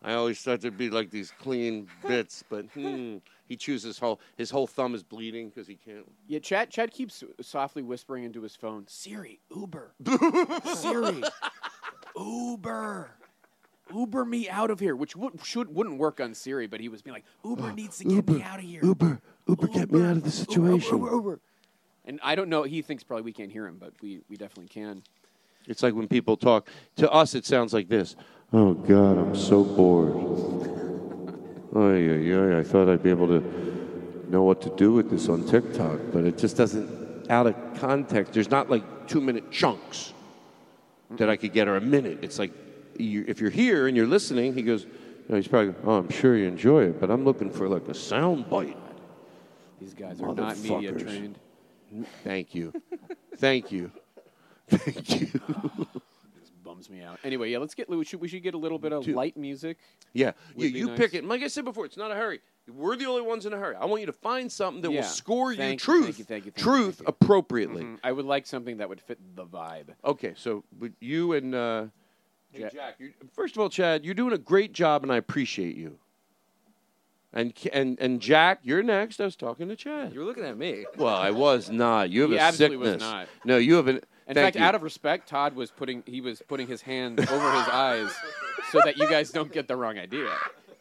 I 0.02 0.14
always 0.14 0.40
thought 0.40 0.62
there'd 0.62 0.78
be 0.78 0.88
like 0.88 1.10
these 1.10 1.30
clean 1.38 1.88
bits, 2.08 2.42
but 2.48 2.64
hmm. 2.72 3.18
He 3.44 3.56
chews 3.56 3.82
his 3.82 3.98
whole 3.98 4.18
his 4.38 4.48
whole 4.48 4.66
thumb 4.66 4.94
is 4.94 5.02
bleeding 5.02 5.50
because 5.50 5.68
he 5.68 5.74
can't. 5.74 6.10
yeah. 6.26 6.38
Chad 6.38 6.70
Chad 6.70 6.90
keeps 6.90 7.22
softly 7.42 7.82
whispering 7.82 8.24
into 8.24 8.40
his 8.40 8.56
phone, 8.56 8.86
Siri, 8.88 9.40
Uber, 9.54 9.92
Siri, 10.74 11.22
Uber. 12.16 13.10
Uber 13.94 14.24
me 14.24 14.48
out 14.48 14.70
of 14.70 14.80
here, 14.80 14.96
which 14.96 15.14
would, 15.14 15.44
should 15.44 15.74
wouldn't 15.74 15.98
work 15.98 16.20
on 16.20 16.34
Siri, 16.34 16.66
but 16.66 16.80
he 16.80 16.88
was 16.88 17.02
being 17.02 17.14
like, 17.14 17.24
Uber 17.44 17.70
oh, 17.70 17.74
needs 17.74 17.98
to 17.98 18.04
get 18.04 18.28
me 18.28 18.42
out 18.42 18.58
of 18.58 18.64
here. 18.64 18.84
Uber, 18.84 19.20
Uber, 19.46 19.66
get 19.68 19.92
me 19.92 20.02
out 20.02 20.16
of 20.16 20.24
the 20.24 20.30
situation. 20.30 20.96
Uber, 20.96 21.06
Uber, 21.06 21.16
Uber. 21.16 21.40
And 22.04 22.20
I 22.22 22.34
don't 22.34 22.48
know. 22.48 22.62
He 22.62 22.82
thinks 22.82 23.02
probably 23.02 23.22
we 23.22 23.32
can't 23.32 23.50
hear 23.50 23.66
him, 23.66 23.76
but 23.78 23.92
we, 24.00 24.20
we 24.28 24.36
definitely 24.36 24.68
can. 24.68 25.02
It's 25.66 25.82
like 25.82 25.94
when 25.94 26.08
people 26.08 26.36
talk 26.36 26.68
to 26.96 27.10
us. 27.10 27.34
It 27.34 27.44
sounds 27.44 27.72
like 27.72 27.88
this. 27.88 28.16
Oh 28.52 28.74
God, 28.74 29.18
I'm 29.18 29.34
so 29.34 29.64
bored. 29.64 30.12
Oh 31.74 31.94
yeah, 31.94 32.14
yeah. 32.14 32.58
I 32.58 32.62
thought 32.62 32.88
I'd 32.88 33.02
be 33.02 33.10
able 33.10 33.26
to 33.26 33.40
know 34.28 34.42
what 34.44 34.62
to 34.62 34.70
do 34.76 34.92
with 34.92 35.10
this 35.10 35.28
on 35.28 35.46
TikTok, 35.46 35.98
but 36.12 36.24
it 36.24 36.38
just 36.38 36.56
doesn't. 36.56 37.06
Out 37.28 37.48
of 37.48 37.56
context, 37.80 38.34
there's 38.34 38.50
not 38.50 38.70
like 38.70 39.08
two 39.08 39.20
minute 39.20 39.50
chunks 39.50 40.12
that 41.10 41.28
I 41.28 41.36
could 41.36 41.52
get 41.52 41.66
or 41.66 41.76
a 41.76 41.80
minute. 41.80 42.20
It's 42.22 42.38
like 42.38 42.52
you, 43.00 43.24
if 43.28 43.40
you're 43.40 43.50
here 43.50 43.86
and 43.88 43.96
you're 43.96 44.06
listening, 44.06 44.54
he 44.54 44.62
goes. 44.62 44.84
You 44.84 45.32
know, 45.32 45.36
he's 45.36 45.48
probably. 45.48 45.74
Oh, 45.84 45.94
I'm 45.98 46.08
sure 46.08 46.36
you 46.36 46.46
enjoy 46.46 46.84
it, 46.84 47.00
but 47.00 47.10
I'm 47.10 47.24
looking 47.24 47.50
for 47.50 47.68
like 47.68 47.88
a 47.88 47.94
sound 47.94 48.48
bite. 48.48 48.76
These 49.80 49.92
guys 49.94 50.20
are 50.20 50.34
not 50.34 50.58
media 50.58 50.92
trained. 50.92 51.38
Thank 52.24 52.54
you, 52.54 52.72
thank 53.36 53.72
you, 53.72 53.90
thank 54.68 55.20
you. 55.20 55.26
This 56.38 56.50
bums 56.62 56.88
me 56.90 57.02
out. 57.02 57.18
Anyway, 57.24 57.50
yeah, 57.50 57.58
let's 57.58 57.74
get. 57.74 57.88
We 57.88 58.04
should, 58.04 58.20
we 58.20 58.28
should 58.28 58.42
get 58.42 58.54
a 58.54 58.58
little 58.58 58.78
bit 58.78 58.92
of 58.92 59.06
light 59.08 59.36
music. 59.36 59.78
Yeah, 60.12 60.32
Would 60.56 60.72
you, 60.72 60.86
nice. 60.86 60.98
pick 60.98 61.14
it. 61.14 61.18
And 61.18 61.28
Like 61.28 61.42
I 61.42 61.48
said 61.48 61.64
before, 61.64 61.84
it's 61.86 61.96
not 61.96 62.10
a 62.10 62.14
hurry. 62.14 62.40
We're 62.68 62.96
the 62.96 63.06
only 63.06 63.22
ones 63.22 63.46
in 63.46 63.52
a 63.52 63.56
hurry. 63.56 63.76
I 63.76 63.84
want 63.84 64.00
you 64.00 64.06
to 64.06 64.12
find 64.12 64.50
something 64.50 64.82
that 64.82 64.90
Yeah. 64.90 65.00
will 65.02 65.08
score 65.08 65.52
you 65.52 65.58
Thank 65.58 65.80
you, 65.80 65.84
truth, 65.84 66.04
thank 66.04 66.18
you, 66.18 66.24
thank 66.24 66.44
you, 66.46 66.50
thank 66.52 66.62
truth 66.64 67.02
appropriately. 67.06 67.82
Mhm. 67.84 67.98
I 68.02 68.10
would 68.12 68.24
like 68.24 68.46
something 68.46 68.78
that 68.78 68.88
would 68.88 69.00
fit 69.00 69.18
the 69.36 69.44
vibe. 69.44 69.94
Okay, 70.04 70.34
so 70.36 70.64
you 71.00 71.32
and 71.34 71.54
uh, 71.54 71.84
hey, 72.56 72.70
Jack, 72.72 72.94
you're, 72.98 73.10
first 73.32 73.54
of 73.56 73.60
all, 73.60 73.68
Chad, 73.68 74.04
you're 74.04 74.14
doing 74.14 74.32
a 74.32 74.38
great 74.38 74.72
job, 74.72 75.02
and 75.02 75.12
I 75.12 75.16
appreciate 75.16 75.76
you. 75.76 75.98
And 77.32 77.52
and 77.72 77.98
and 78.00 78.20
Jack, 78.20 78.60
you're 78.62 78.82
next. 78.82 79.20
I 79.20 79.24
was 79.24 79.36
talking 79.36 79.68
to 79.68 79.76
Chad. 79.76 80.12
You 80.14 80.20
were 80.20 80.24
looking 80.26 80.44
at 80.44 80.56
me. 80.56 80.86
Well, 80.96 81.14
I 81.14 81.30
was 81.30 81.70
not. 81.70 82.08
You 82.08 82.22
have 82.22 82.30
He 82.30 82.36
a 82.36 82.40
absolutely 82.40 82.78
was 82.78 82.88
sickness. 82.92 83.02
not. 83.10 83.28
No, 83.44 83.58
you 83.58 83.74
have 83.74 83.88
an. 83.88 83.96
In 84.28 84.34
thank 84.34 84.36
fact, 84.38 84.56
you. 84.56 84.62
out 84.62 84.74
of 84.74 84.82
respect, 84.82 85.28
Todd 85.28 85.54
was 85.54 85.70
putting 85.70 86.02
he 86.06 86.20
was 86.20 86.42
putting 86.48 86.66
his 86.66 86.80
hand 86.82 87.20
over 87.20 87.50
his 87.52 87.68
eyes 87.68 88.10
so 88.70 88.80
that 88.84 88.96
you 88.96 89.06
guys 89.08 89.30
don't 89.30 89.52
get 89.52 89.68
the 89.68 89.76
wrong 89.76 89.98
idea. 89.98 90.30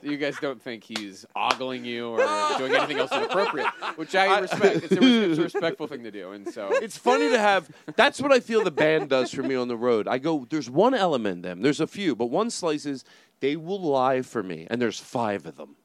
You 0.06 0.18
guys 0.18 0.38
don't 0.40 0.62
think 0.62 0.84
he's 0.84 1.26
ogling 1.36 1.84
you 1.84 2.10
or 2.10 2.18
doing 2.58 2.76
anything 2.76 3.00
else 3.00 3.12
inappropriate, 3.12 3.68
which 3.96 4.14
I 4.16 4.40
respect. 4.40 4.84
It's 4.84 4.92
a, 4.92 5.00
res- 5.02 5.30
it's 5.32 5.40
a 5.40 5.44
respectful 5.44 5.88
thing 5.88 6.04
to 6.04 6.12
do, 6.12 6.32
and 6.32 6.48
so 6.54 6.70
it's 6.74 6.98
funny 6.98 7.30
to 7.30 7.40
have. 7.40 7.70
That's 7.96 8.22
what 8.22 8.32
I 8.32 8.40
feel 8.40 8.64
the 8.64 8.72
band 8.72 9.10
does 9.10 9.32
for 9.34 9.42
me 9.44 9.56
on 9.56 9.68
the 9.68 9.78
road. 9.78 10.08
I 10.08 10.20
go, 10.20 10.46
there's 10.50 10.70
one 10.70 10.94
element 10.94 11.38
in 11.38 11.42
them. 11.42 11.62
There's 11.62 11.80
a 11.80 11.88
few, 11.88 12.16
but 12.16 12.28
one 12.28 12.50
slice 12.52 12.86
is 12.86 13.04
they 13.40 13.56
will 13.56 13.82
lie 13.82 14.22
for 14.22 14.44
me, 14.44 14.68
and 14.70 14.82
there's 14.82 15.00
five 15.00 15.46
of 15.46 15.58
them. 15.58 15.76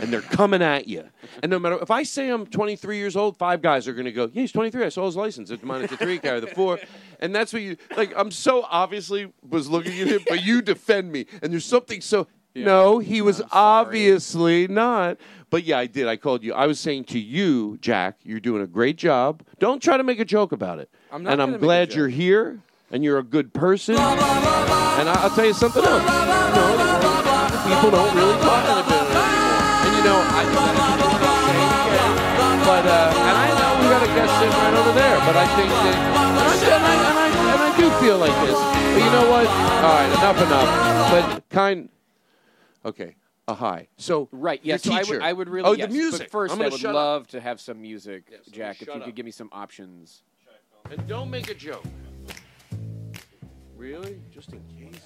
And 0.00 0.12
they're 0.12 0.22
coming 0.22 0.60
at 0.60 0.88
you. 0.88 1.04
And 1.40 1.50
no 1.50 1.58
matter 1.60 1.78
if 1.80 1.90
I 1.90 2.02
say 2.02 2.30
I'm 2.30 2.46
23 2.46 2.96
years 2.96 3.14
old, 3.16 3.36
five 3.36 3.62
guys 3.62 3.86
are 3.86 3.92
going 3.92 4.06
to 4.06 4.12
go, 4.12 4.24
"Yeah, 4.24 4.40
he's 4.42 4.50
23. 4.50 4.84
I 4.84 4.88
saw 4.88 5.06
his 5.06 5.14
license. 5.14 5.52
It's 5.52 5.62
minus 5.62 5.90
the 5.90 5.96
three, 5.96 6.18
carry 6.18 6.40
the 6.40 6.48
four. 6.48 6.80
And 7.20 7.32
that's 7.32 7.52
what 7.52 7.62
you 7.62 7.76
like. 7.96 8.12
I'm 8.16 8.32
so 8.32 8.66
obviously 8.68 9.32
was 9.48 9.68
looking 9.68 9.92
at 10.00 10.08
him, 10.08 10.22
but 10.28 10.42
you 10.42 10.62
defend 10.62 11.12
me. 11.12 11.26
And 11.42 11.52
there's 11.52 11.64
something 11.64 12.00
so. 12.00 12.26
No, 12.64 12.98
he 12.98 13.20
was 13.22 13.40
obviously 13.52 14.66
not. 14.68 15.16
But 15.50 15.64
yeah, 15.64 15.78
I 15.78 15.86
did. 15.86 16.06
I 16.08 16.16
called 16.16 16.42
you. 16.44 16.52
I 16.52 16.66
was 16.66 16.78
saying 16.78 17.04
to 17.04 17.18
you, 17.18 17.78
Jack, 17.80 18.18
you're 18.22 18.40
doing 18.40 18.62
a 18.62 18.66
great 18.66 18.96
job. 18.96 19.42
Don't 19.58 19.82
try 19.82 19.96
to 19.96 20.02
make 20.04 20.20
a 20.20 20.24
joke 20.24 20.52
about 20.52 20.78
it. 20.78 20.90
I'm 21.10 21.22
not 21.22 21.30
and 21.32 21.38
gonna 21.38 21.42
I'm 21.44 21.50
make 21.52 21.60
a 21.62 21.64
glad 21.64 21.88
joke. 21.90 21.96
you're 21.96 22.08
here 22.08 22.60
and 22.90 23.02
you're 23.02 23.18
a 23.18 23.22
good 23.22 23.54
person. 23.54 23.94
And 23.96 25.08
I- 25.08 25.22
I'll 25.22 25.30
tell 25.30 25.46
you 25.46 25.54
something 25.54 25.82
else. 25.82 26.02
You 26.02 26.08
know, 26.52 27.76
people 27.76 27.90
don't 27.96 28.14
really 28.14 28.36
talk 28.44 28.64
like 28.68 28.86
that 28.92 29.08
anymore. 29.08 29.88
And 29.88 29.96
you 29.96 30.02
know, 30.04 30.20
I 30.20 31.48
but 32.68 32.84
uh, 32.84 33.08
and 33.16 33.36
I 33.40 33.48
know 33.56 33.70
we 33.80 33.88
got 33.88 34.02
a 34.04 34.10
guest 34.12 34.28
sitting 34.38 34.52
right 34.52 34.74
over 34.76 34.92
there. 34.92 35.16
But 35.24 35.36
I 35.36 35.46
think 35.56 35.70
that, 35.72 35.96
and 35.96 36.44
I, 36.44 36.56
and 36.76 36.84
I, 36.84 36.94
and 37.08 37.18
I, 37.18 37.28
and 37.56 37.60
I 37.64 37.70
do 37.80 37.88
feel 38.04 38.18
like 38.18 38.36
this. 38.44 38.58
But 38.60 39.00
you 39.00 39.10
know 39.16 39.24
what? 39.30 39.46
All 39.48 39.96
right, 39.96 40.12
enough, 40.12 40.36
enough. 40.44 40.68
But 41.10 41.48
kind. 41.48 41.88
Okay, 42.84 43.16
a 43.46 43.54
high. 43.54 43.88
So 43.96 44.28
Right. 44.32 44.64
your 44.64 44.74
Yes. 44.74 44.82
so 44.82 44.92
I 44.92 45.02
would. 45.02 45.22
I 45.22 45.32
would 45.32 45.48
really. 45.48 45.68
Oh, 45.68 45.72
yes, 45.72 45.88
the 45.88 45.92
music. 45.94 46.20
But 46.22 46.30
first, 46.30 46.54
I'm 46.54 46.60
I 46.62 46.68
would 46.68 46.74
shut 46.80 46.90
up. 46.90 46.94
love 46.94 47.26
to 47.28 47.40
have 47.40 47.60
some 47.60 47.80
music, 47.80 48.30
Jack. 48.50 48.80
If 48.82 48.88
you 48.88 48.94
up. 48.94 49.04
could 49.04 49.14
give 49.14 49.26
me 49.26 49.32
some 49.32 49.48
options. 49.52 50.22
And 50.90 51.06
don't 51.06 51.30
make 51.30 51.50
a 51.50 51.54
joke. 51.54 51.84
Really? 53.76 54.20
Just 54.30 54.52
in 54.52 54.62
case. 54.68 55.00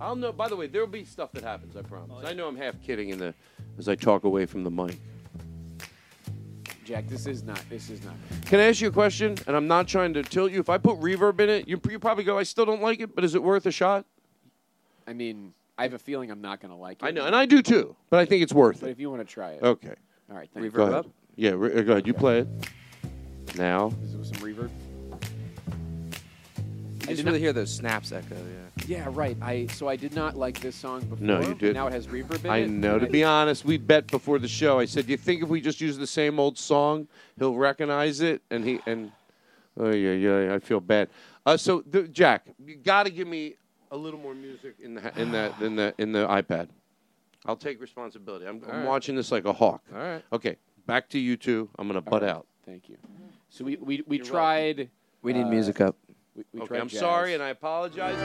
I'll 0.00 0.16
know. 0.16 0.32
By 0.32 0.48
the 0.48 0.56
way, 0.56 0.66
there'll 0.66 0.86
be 0.86 1.04
stuff 1.04 1.32
that 1.32 1.44
happens. 1.44 1.76
I 1.76 1.82
promise. 1.82 2.22
Oh, 2.24 2.26
I 2.26 2.32
know 2.32 2.48
I'm 2.48 2.56
half 2.56 2.80
kidding 2.82 3.10
in 3.10 3.18
the 3.18 3.34
as 3.78 3.88
I 3.88 3.94
talk 3.94 4.24
away 4.24 4.46
from 4.46 4.64
the 4.64 4.70
mic. 4.70 4.98
Jack, 6.84 7.08
this 7.08 7.26
is 7.26 7.42
not. 7.42 7.62
This 7.70 7.88
is 7.88 8.04
not. 8.04 8.14
Can 8.44 8.60
I 8.60 8.64
ask 8.64 8.80
you 8.80 8.88
a 8.88 8.92
question? 8.92 9.36
And 9.46 9.56
I'm 9.56 9.66
not 9.66 9.88
trying 9.88 10.12
to 10.14 10.22
tilt 10.22 10.52
you. 10.52 10.60
If 10.60 10.68
I 10.68 10.76
put 10.78 10.98
reverb 11.00 11.40
in 11.40 11.48
it, 11.48 11.66
you, 11.68 11.80
you 11.88 11.98
probably 11.98 12.24
go, 12.24 12.38
I 12.38 12.42
still 12.42 12.66
don't 12.66 12.82
like 12.82 13.00
it, 13.00 13.14
but 13.14 13.24
is 13.24 13.34
it 13.34 13.42
worth 13.42 13.64
a 13.64 13.70
shot? 13.70 14.04
I 15.06 15.14
mean, 15.14 15.54
I 15.76 15.82
have 15.82 15.94
a 15.94 15.98
feeling 15.98 16.30
I'm 16.30 16.40
not 16.40 16.60
going 16.60 16.70
to 16.70 16.76
like 16.76 17.02
it. 17.02 17.06
I 17.06 17.10
know, 17.10 17.26
and 17.26 17.34
I 17.34 17.46
do 17.46 17.60
too, 17.62 17.96
but 18.10 18.20
I 18.20 18.24
think 18.24 18.42
it's 18.42 18.52
worth 18.52 18.76
it. 18.76 18.80
But 18.82 18.88
it. 18.88 18.92
if 18.92 19.00
you 19.00 19.10
want 19.10 19.26
to 19.26 19.32
try 19.32 19.52
it. 19.52 19.62
Okay. 19.62 19.94
All 20.30 20.36
right. 20.36 20.48
Thank 20.54 20.72
Go 20.72 20.84
ahead. 20.84 21.04
Yeah, 21.36 21.50
re- 21.50 21.74
uh, 21.74 21.82
go 21.82 21.92
ahead. 21.92 22.06
You 22.06 22.14
play 22.14 22.40
it. 22.40 22.48
Now. 23.56 23.88
Is 24.04 24.14
it 24.14 24.18
with 24.18 24.26
some 24.28 24.36
reverb? 24.36 24.70
You 24.70 26.10
I 27.02 27.06
just 27.06 27.16
did 27.18 27.26
really 27.26 27.38
not- 27.38 27.40
hear 27.40 27.52
those 27.52 27.74
snaps 27.74 28.12
echo. 28.12 28.34
Yeah. 28.36 28.60
Yeah, 28.86 29.08
right. 29.12 29.36
I 29.40 29.66
so 29.68 29.88
I 29.88 29.96
did 29.96 30.14
not 30.14 30.36
like 30.36 30.60
this 30.60 30.74
song 30.76 31.00
before. 31.02 31.18
No, 31.26 31.40
you 31.40 31.48
but 31.48 31.58
did. 31.58 31.74
Now 31.74 31.86
it 31.86 31.92
has 31.92 32.06
reverb 32.06 32.44
in 32.44 32.50
I 32.50 32.58
it. 32.58 32.70
know. 32.70 32.98
To 32.98 33.06
I- 33.06 33.10
be 33.10 33.24
honest, 33.24 33.64
we 33.64 33.76
bet 33.78 34.06
before 34.08 34.38
the 34.38 34.48
show. 34.48 34.78
I 34.78 34.84
said, 34.84 35.06
"Do 35.06 35.12
you 35.12 35.18
think 35.18 35.42
if 35.42 35.48
we 35.48 35.60
just 35.60 35.80
use 35.80 35.96
the 35.98 36.06
same 36.06 36.38
old 36.38 36.58
song, 36.58 37.08
he'll 37.38 37.56
recognize 37.56 38.20
it?" 38.20 38.42
And 38.50 38.64
he 38.64 38.80
and 38.86 39.12
oh 39.78 39.90
yeah, 39.90 40.12
yeah, 40.12 40.54
I 40.54 40.58
feel 40.58 40.80
bad. 40.80 41.08
Uh, 41.46 41.56
so 41.56 41.82
the, 41.90 42.02
Jack, 42.08 42.46
you 42.64 42.76
got 42.76 43.04
to 43.04 43.10
give 43.10 43.28
me 43.28 43.54
a 43.94 43.96
little 43.96 44.18
more 44.18 44.34
music 44.34 44.74
in 44.82 44.94
the 44.94 45.20
in 45.20 45.30
that 45.32 45.60
in 45.62 45.76
the 45.76 45.94
in 45.98 46.12
the 46.12 46.26
iPad. 46.26 46.68
I'll 47.46 47.56
take 47.56 47.80
responsibility. 47.80 48.46
I'm, 48.46 48.60
I'm 48.68 48.78
right. 48.78 48.86
watching 48.86 49.14
this 49.14 49.30
like 49.30 49.44
a 49.44 49.52
hawk. 49.52 49.82
All 49.92 50.00
right. 50.00 50.24
Okay, 50.32 50.56
back 50.86 51.08
to 51.10 51.18
you 51.18 51.36
two. 51.36 51.70
I'm 51.78 51.86
gonna 51.86 52.00
butt 52.00 52.22
right, 52.22 52.30
out. 52.30 52.46
Thank 52.66 52.88
you. 52.88 52.96
So 53.50 53.64
we 53.64 53.76
we, 53.76 54.02
we 54.06 54.16
You're 54.16 54.26
tried. 54.26 54.90
We 55.22 55.32
need 55.32 55.44
uh, 55.44 55.50
music 55.50 55.80
up. 55.80 55.96
We, 56.36 56.42
we 56.52 56.60
Okay, 56.62 56.66
tried 56.68 56.80
I'm 56.80 56.88
jazz. 56.88 56.98
sorry 56.98 57.34
and 57.34 57.42
I 57.42 57.50
apologize. 57.50 58.16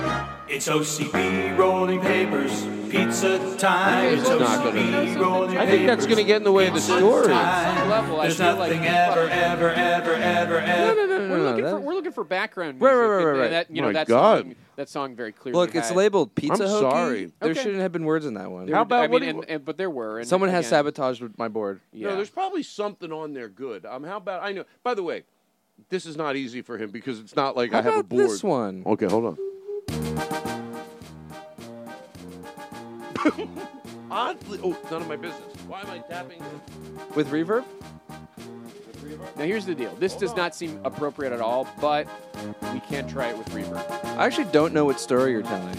It's 0.47 0.67
OCB 0.67 1.55
rolling 1.55 1.99
papers, 2.01 2.65
pizza 2.89 3.37
time. 3.57 4.13
It's 4.15 4.27
It's 4.27 4.39
not 4.39 4.65
OCB 4.65 4.73
gonna- 5.13 5.19
rolling 5.21 5.57
I 5.59 5.67
think 5.67 5.85
that's 5.85 6.07
gonna 6.07 6.23
get 6.23 6.37
in 6.37 6.43
the 6.43 6.51
way 6.51 6.67
of 6.67 6.73
the 6.73 6.81
story. 6.81 7.27
time. 7.27 7.77
Some 7.77 7.89
level, 7.89 8.19
I 8.19 8.23
There's 8.23 8.37
feel 8.37 8.55
like 8.55 8.71
nothing 8.71 8.83
you 8.83 8.89
ever, 8.89 9.19
ever, 9.29 9.69
ever, 9.69 10.13
ever, 10.15 10.57
ever. 10.59 10.95
No, 10.95 11.05
no, 11.05 11.05
no, 11.05 11.29
We're 11.29 11.37
no, 11.37 11.43
looking 11.43 11.63
no. 11.65 11.69
for 11.71 11.79
we're 11.81 11.93
looking 11.93 12.11
for 12.11 12.23
background 12.23 12.79
music. 12.79 12.95
right, 12.95 13.05
right, 13.05 13.27
and- 13.29 13.39
right, 13.39 13.49
That, 13.51 13.69
you 13.69 13.81
know 13.83 13.89
My 13.89 13.93
that 13.93 14.07
God. 14.07 14.39
song 14.43 14.55
that 14.77 14.89
song 14.89 15.15
very 15.15 15.31
clearly. 15.33 15.59
Look, 15.59 15.75
it's 15.75 15.89
had- 15.89 15.97
labeled 15.97 16.33
Pizza 16.33 16.63
I'm 16.63 16.69
Hokey. 16.69 16.81
sorry. 16.89 17.31
There 17.41 17.51
Okay. 17.51 17.61
shouldn't 17.61 17.81
have 17.81 17.91
been 17.91 18.05
words 18.05 18.25
in 18.25 18.33
that 18.35 18.49
one. 18.49 18.65
there 18.65 18.75
How 18.75 18.81
about 18.83 19.03
I 19.03 19.07
what 19.07 19.21
mean, 19.21 19.33
do 19.35 19.41
and, 19.41 19.49
and, 19.51 19.65
but 19.65 19.77
there 19.77 19.89
were. 19.91 20.17
And 20.19 20.27
Someone 20.27 20.49
has 20.49 20.65
again, 20.65 20.69
sabotaged 20.79 21.37
my 21.37 21.47
board. 21.49 21.81
Yeah. 21.91 22.09
No, 22.09 22.15
there's 22.15 22.29
probably 22.31 22.63
something 22.63 23.11
on 23.11 23.33
there 23.33 23.49
good. 23.49 23.85
Um, 23.85 24.03
how 24.03 24.17
about 24.17 24.41
I 24.41 24.53
know? 24.53 24.63
By 24.81 24.93
the 24.95 25.03
way, 25.03 25.25
this 25.89 26.05
is 26.05 26.17
not 26.17 26.35
easy 26.35 26.61
for 26.61 26.77
him 26.77 26.91
because 26.91 27.19
it's 27.19 27.35
not 27.35 27.55
like 27.55 27.71
How 27.71 27.79
I 27.79 27.81
have 27.81 27.93
a 27.95 27.99
about 27.99 28.09
board. 28.09 28.25
this 28.29 28.43
one? 28.43 28.83
Okay, 28.85 29.05
hold 29.07 29.25
on. 29.25 29.37
Oddly, 34.11 34.59
oh, 34.63 34.77
none 34.91 35.01
of 35.01 35.07
my 35.07 35.15
business. 35.15 35.55
Why 35.67 35.81
am 35.81 35.89
I 35.89 35.99
tapping? 35.99 36.41
With 37.15 37.29
reverb? 37.29 37.63
Now 39.37 39.43
here's 39.43 39.65
the 39.65 39.75
deal. 39.75 39.93
This 39.95 40.15
does 40.15 40.35
not 40.35 40.55
seem 40.55 40.79
appropriate 40.83 41.31
at 41.33 41.41
all, 41.41 41.67
but 41.79 42.07
we 42.73 42.79
can't 42.81 43.09
try 43.09 43.29
it 43.29 43.37
with 43.37 43.47
reverb. 43.49 43.77
I 44.17 44.25
actually 44.25 44.51
don't 44.51 44.73
know 44.73 44.85
what 44.85 44.99
story 44.99 45.31
you're 45.31 45.43
telling. 45.43 45.75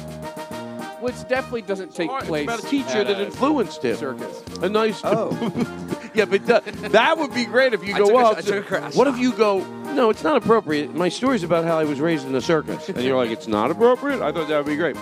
Which 1.00 1.16
definitely 1.28 1.62
doesn't 1.62 1.94
take 1.94 2.10
It's 2.10 2.26
place 2.26 2.44
about 2.44 2.62
a 2.62 2.66
teacher 2.66 2.98
at 2.98 3.06
that 3.06 3.20
a 3.20 3.24
influenced 3.26 3.82
him. 3.84 3.96
circus. 3.96 4.42
A 4.62 4.68
nice. 4.68 5.00
Oh. 5.02 5.30
yeah, 6.14 6.24
but 6.24 6.46
that, 6.46 6.64
that 6.92 7.18
would 7.18 7.32
be 7.34 7.44
great 7.44 7.72
if 7.74 7.84
you 7.86 7.94
I 7.94 7.98
go 7.98 8.06
took 8.06 8.14
a- 8.14 8.18
up. 8.26 8.38
I 8.38 8.40
took 8.42 8.64
a 8.64 8.66
crash. 8.68 8.94
What 8.96 9.06
if 9.06 9.18
you 9.18 9.32
go? 9.32 9.64
No, 9.92 10.10
it's 10.10 10.22
not 10.22 10.36
appropriate. 10.36 10.94
My 10.94 11.08
story's 11.08 11.42
about 11.42 11.64
how 11.64 11.78
I 11.78 11.84
was 11.84 12.00
raised 12.00 12.26
in 12.26 12.34
a 12.34 12.40
circus, 12.40 12.88
and 12.88 13.02
you're 13.02 13.16
like, 13.16 13.30
it's 13.30 13.48
not 13.48 13.70
appropriate. 13.70 14.20
I 14.22 14.30
thought 14.32 14.48
that 14.48 14.56
would 14.58 14.66
be 14.66 14.76
great. 14.76 14.96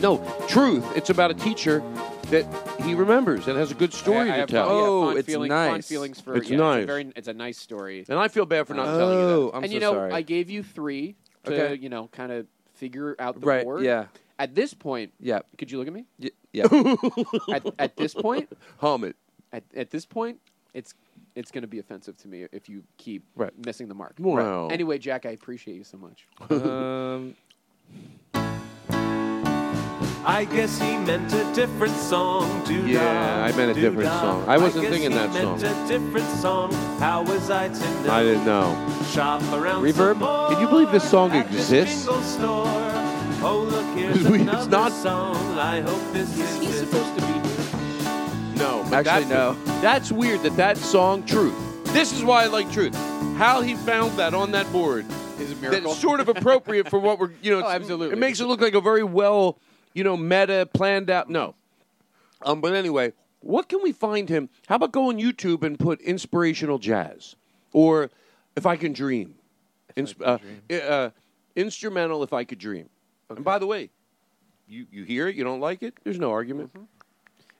No, 0.00 0.18
truth. 0.48 0.84
It's 0.96 1.10
about 1.10 1.30
a 1.30 1.34
teacher 1.34 1.82
that 2.30 2.46
he 2.82 2.94
remembers 2.94 3.48
and 3.48 3.58
has 3.58 3.70
a 3.70 3.74
good 3.74 3.92
story 3.92 4.18
I, 4.18 4.22
I 4.22 4.26
to 4.26 4.32
have 4.40 4.48
tell. 4.50 4.66
fond- 4.68 4.78
yeah, 4.78 4.86
Oh, 4.86 5.04
fond 5.06 5.18
it's 5.18 5.26
feeling, 5.26 5.50
Fond 5.50 5.72
nice. 5.72 5.88
feelings 5.88 6.20
for 6.20 6.36
It's 6.36 6.48
yeah, 6.50 6.56
nice. 6.58 6.82
a 6.84 6.86
very, 6.86 7.12
it's 7.16 7.28
a 7.28 7.32
nice 7.32 7.58
story. 7.58 8.04
And 8.08 8.18
I 8.18 8.28
feel 8.28 8.46
bad 8.46 8.66
for 8.66 8.74
not 8.74 8.84
telling 8.84 9.18
you 9.18 9.26
that. 9.26 9.32
Oh, 9.32 9.50
I'm 9.54 9.62
and 9.64 9.70
so 9.70 9.74
you 9.74 9.80
know, 9.80 9.92
sorry. 9.94 10.12
I 10.12 10.22
gave 10.22 10.50
you 10.50 10.62
three 10.62 11.16
to 11.44 11.52
Okay. 11.72 11.82
you 11.82 11.88
know 11.88 12.08
kind 12.12 12.30
of 12.32 12.46
figure 12.74 13.16
out 13.18 13.40
the 13.40 13.46
right. 13.46 13.64
board. 13.64 13.82
Yeah. 13.82 14.06
At 14.38 14.54
this 14.54 14.72
point, 14.72 15.12
Yeah. 15.18 15.40
could 15.56 15.70
you 15.72 15.78
look 15.78 15.88
at 15.88 15.92
me? 15.92 16.04
Y- 16.20 16.30
yeah. 16.52 16.66
At, 17.52 17.66
at 17.78 17.96
this 17.96 18.14
point, 18.14 18.48
Hum 18.78 19.04
it. 19.04 19.16
At, 19.52 19.64
at 19.76 19.90
this 19.90 20.04
point, 20.06 20.38
it's 20.74 20.94
it's 21.34 21.50
going 21.50 21.62
to 21.62 21.68
be 21.68 21.78
offensive 21.78 22.16
to 22.18 22.28
me 22.28 22.46
if 22.52 22.68
you 22.68 22.82
keep 22.96 23.24
Right. 23.36 23.52
missing 23.66 23.88
the 23.88 23.94
mark. 23.94 24.14
Wow. 24.18 24.68
Anyway, 24.68 24.98
Jack, 24.98 25.26
I 25.26 25.30
appreciate 25.30 25.76
you 25.76 25.84
so 25.84 25.96
much. 25.98 26.26
um, 26.50 27.34
I 30.24 30.44
guess 30.44 30.78
he 30.78 30.96
meant 30.98 31.32
a 31.32 31.54
different 31.54 31.94
song. 31.94 32.62
Doo-dah, 32.66 32.86
Yeah, 32.86 33.44
I 33.44 33.56
meant 33.56 33.76
a 33.76 33.80
different 33.80 34.10
song. 34.10 34.44
I 34.46 34.58
wasn't 34.58 34.82
guess 34.82 34.92
thinking 34.92 35.12
he 35.12 35.16
that 35.16 35.32
meant 35.32 35.60
song. 35.60 35.84
a 35.84 35.88
different 35.88 36.26
song. 36.38 36.72
How 36.98 37.22
was 37.22 37.48
I 37.50 37.68
to 37.68 38.02
know? 38.02 38.12
I 38.12 38.22
didn't 38.24 38.44
know. 38.44 39.02
Shop 39.12 39.40
around 39.54 39.82
Reverb? 39.84 39.94
some 40.14 40.18
more 40.18 40.48
Can 40.50 40.60
you 40.60 40.68
believe 40.68 40.90
this 40.92 41.08
song 41.08 41.30
at 41.32 41.50
this 41.50 41.70
exists? 41.72 42.04
jingle 42.04 42.20
store. 42.22 42.64
Oh, 43.40 43.66
look, 43.70 43.86
here's 43.96 44.16
It's 44.26 44.26
another 44.42 44.70
not- 44.70 44.92
song. 44.92 45.36
I 45.58 45.80
hope 45.80 46.12
this 46.12 46.28
is 46.38 46.60
He's 46.60 46.78
supposed 46.80 47.14
to 47.14 47.20
be 47.22 47.26
here. 47.26 47.27
No, 47.27 47.27
but 47.27 47.27
Actually, 48.92 49.24
that- 49.24 49.28
no. 49.28 49.52
That's 49.80 50.10
weird 50.12 50.42
that 50.42 50.56
that 50.56 50.76
song, 50.76 51.24
Truth. 51.26 51.54
This 51.92 52.12
is 52.12 52.22
why 52.24 52.44
I 52.44 52.46
like 52.46 52.70
Truth. 52.72 52.94
How 53.36 53.60
he 53.60 53.74
found 53.76 54.18
that 54.18 54.34
on 54.34 54.50
that 54.52 54.70
board. 54.72 55.06
Is 55.38 55.52
a 55.52 55.56
miracle. 55.56 55.90
That's 55.90 56.00
sort 56.00 56.20
of 56.20 56.28
appropriate 56.28 56.88
for 56.90 56.98
what 56.98 57.18
we're, 57.18 57.30
you 57.42 57.52
know. 57.52 57.60
Oh, 57.66 57.70
absolutely. 57.70 58.10
It 58.10 58.18
makes 58.18 58.40
it 58.40 58.46
look 58.46 58.60
like 58.60 58.74
a 58.74 58.80
very 58.80 59.04
well, 59.04 59.58
you 59.94 60.02
know, 60.04 60.16
meta, 60.16 60.68
planned 60.72 61.10
out. 61.10 61.30
No. 61.30 61.54
Um, 62.42 62.60
but 62.60 62.74
anyway, 62.74 63.12
what 63.40 63.68
can 63.68 63.80
we 63.82 63.92
find 63.92 64.28
him? 64.28 64.48
How 64.66 64.76
about 64.76 64.92
go 64.92 65.08
on 65.08 65.18
YouTube 65.18 65.62
and 65.62 65.78
put 65.78 66.00
inspirational 66.00 66.78
jazz, 66.78 67.36
or 67.72 68.10
if 68.56 68.66
I 68.66 68.76
can 68.76 68.92
dream, 68.92 69.36
Ins- 69.96 70.14
uh, 70.24 70.38
i- 70.70 70.74
uh, 70.80 71.10
instrumental. 71.54 72.22
If 72.24 72.32
I 72.32 72.42
could 72.44 72.58
dream. 72.58 72.88
And 73.30 73.44
by 73.44 73.58
the 73.58 73.66
way, 73.66 73.90
you 74.66 74.86
you 74.90 75.04
hear 75.04 75.28
it, 75.28 75.36
you 75.36 75.44
don't 75.44 75.60
like 75.60 75.82
it. 75.84 75.94
There's 76.02 76.18
no 76.18 76.30
argument. 76.32 76.70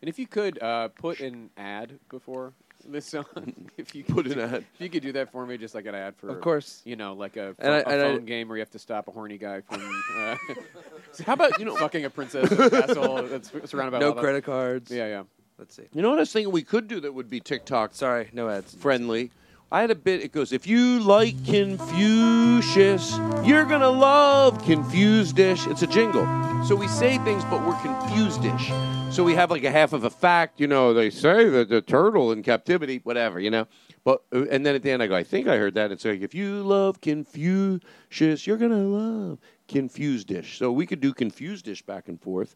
And 0.00 0.08
if 0.08 0.18
you 0.18 0.26
could 0.26 0.62
uh, 0.62 0.88
put 0.88 1.20
an 1.20 1.50
ad 1.56 1.98
before 2.08 2.52
this 2.86 3.06
song, 3.06 3.24
if 3.76 3.94
you 3.94 4.04
could 4.04 4.14
Put 4.14 4.26
an 4.28 4.34
do- 4.34 4.40
ad. 4.40 4.64
if 4.74 4.80
you 4.80 4.88
could 4.88 5.02
do 5.02 5.12
that 5.12 5.32
for 5.32 5.44
me, 5.44 5.58
just 5.58 5.74
like 5.74 5.86
an 5.86 5.94
ad 5.96 6.14
for, 6.16 6.28
Of 6.28 6.40
course. 6.40 6.80
you 6.84 6.94
know, 6.96 7.14
like 7.14 7.36
a, 7.36 7.54
And 7.58 7.72
I- 7.74 7.78
a 7.78 7.82
and 7.84 7.92
I- 8.02 8.12
phone 8.14 8.24
game 8.24 8.48
where 8.48 8.56
you 8.56 8.62
have 8.62 8.70
to 8.70 8.78
stop 8.78 9.08
a 9.08 9.10
horny 9.10 9.38
guy 9.38 9.60
from 9.62 9.80
uh, 10.16 10.36
How 11.26 11.32
about 11.32 11.58
you 11.58 11.64
know? 11.64 11.74
fucking 11.76 12.04
a 12.04 12.10
princess 12.10 12.50
in 12.52 12.60
a 12.60 12.70
castle 12.70 13.22
that's 13.26 13.50
surrounded 13.70 13.90
by 13.92 13.98
no 13.98 14.08
all 14.10 14.14
that- 14.14 14.20
credit 14.20 14.44
cards. 14.44 14.90
Yeah, 14.90 15.06
yeah. 15.08 15.22
Let's 15.58 15.74
see. 15.74 15.82
You 15.92 16.02
know 16.02 16.10
what 16.10 16.18
I 16.18 16.20
was 16.20 16.32
thinking 16.32 16.52
we 16.52 16.62
could 16.62 16.86
do 16.86 17.00
that 17.00 17.12
would 17.12 17.28
be 17.28 17.40
TikTok 17.40 17.92
Sorry, 17.92 18.28
no 18.32 18.48
ads. 18.48 18.74
friendly. 18.76 19.32
I 19.72 19.80
had 19.80 19.90
a 19.90 19.96
bit. 19.96 20.22
It 20.22 20.30
goes, 20.32 20.52
if 20.52 20.66
you 20.68 21.00
like 21.00 21.34
Confucius, 21.44 23.18
you're 23.44 23.64
gonna 23.64 23.90
love 23.90 24.64
Confused-ish. 24.64 25.66
It's 25.66 25.82
a 25.82 25.86
jingle. 25.88 26.24
So 26.64 26.76
we 26.76 26.86
say 26.88 27.18
things, 27.18 27.44
but 27.50 27.66
we're 27.66 27.74
confused-ish. 27.82 28.70
So 29.18 29.24
we 29.24 29.34
have 29.34 29.50
like 29.50 29.64
a 29.64 29.70
half 29.72 29.92
of 29.92 30.04
a 30.04 30.10
fact. 30.10 30.60
You 30.60 30.68
know, 30.68 30.94
they 30.94 31.10
say 31.10 31.48
that 31.48 31.68
the 31.68 31.80
turtle 31.80 32.30
in 32.30 32.44
captivity, 32.44 33.00
whatever. 33.02 33.40
You 33.40 33.50
know, 33.50 33.66
but 34.04 34.22
uh, 34.32 34.44
and 34.48 34.64
then 34.64 34.76
at 34.76 34.84
the 34.84 34.92
end 34.92 35.02
I 35.02 35.08
go, 35.08 35.16
I 35.16 35.24
think 35.24 35.48
I 35.48 35.56
heard 35.56 35.74
that. 35.74 35.90
It's 35.90 36.04
like, 36.04 36.20
if 36.20 36.36
you 36.36 36.62
love 36.62 37.00
Confucius, 37.00 38.46
you're 38.46 38.56
gonna 38.56 38.76
love 38.76 39.40
Confused-ish. 39.66 40.56
So 40.56 40.70
we 40.70 40.86
could 40.86 41.00
do 41.00 41.12
Confused-ish 41.12 41.82
back 41.82 42.06
and 42.06 42.22
forth. 42.22 42.54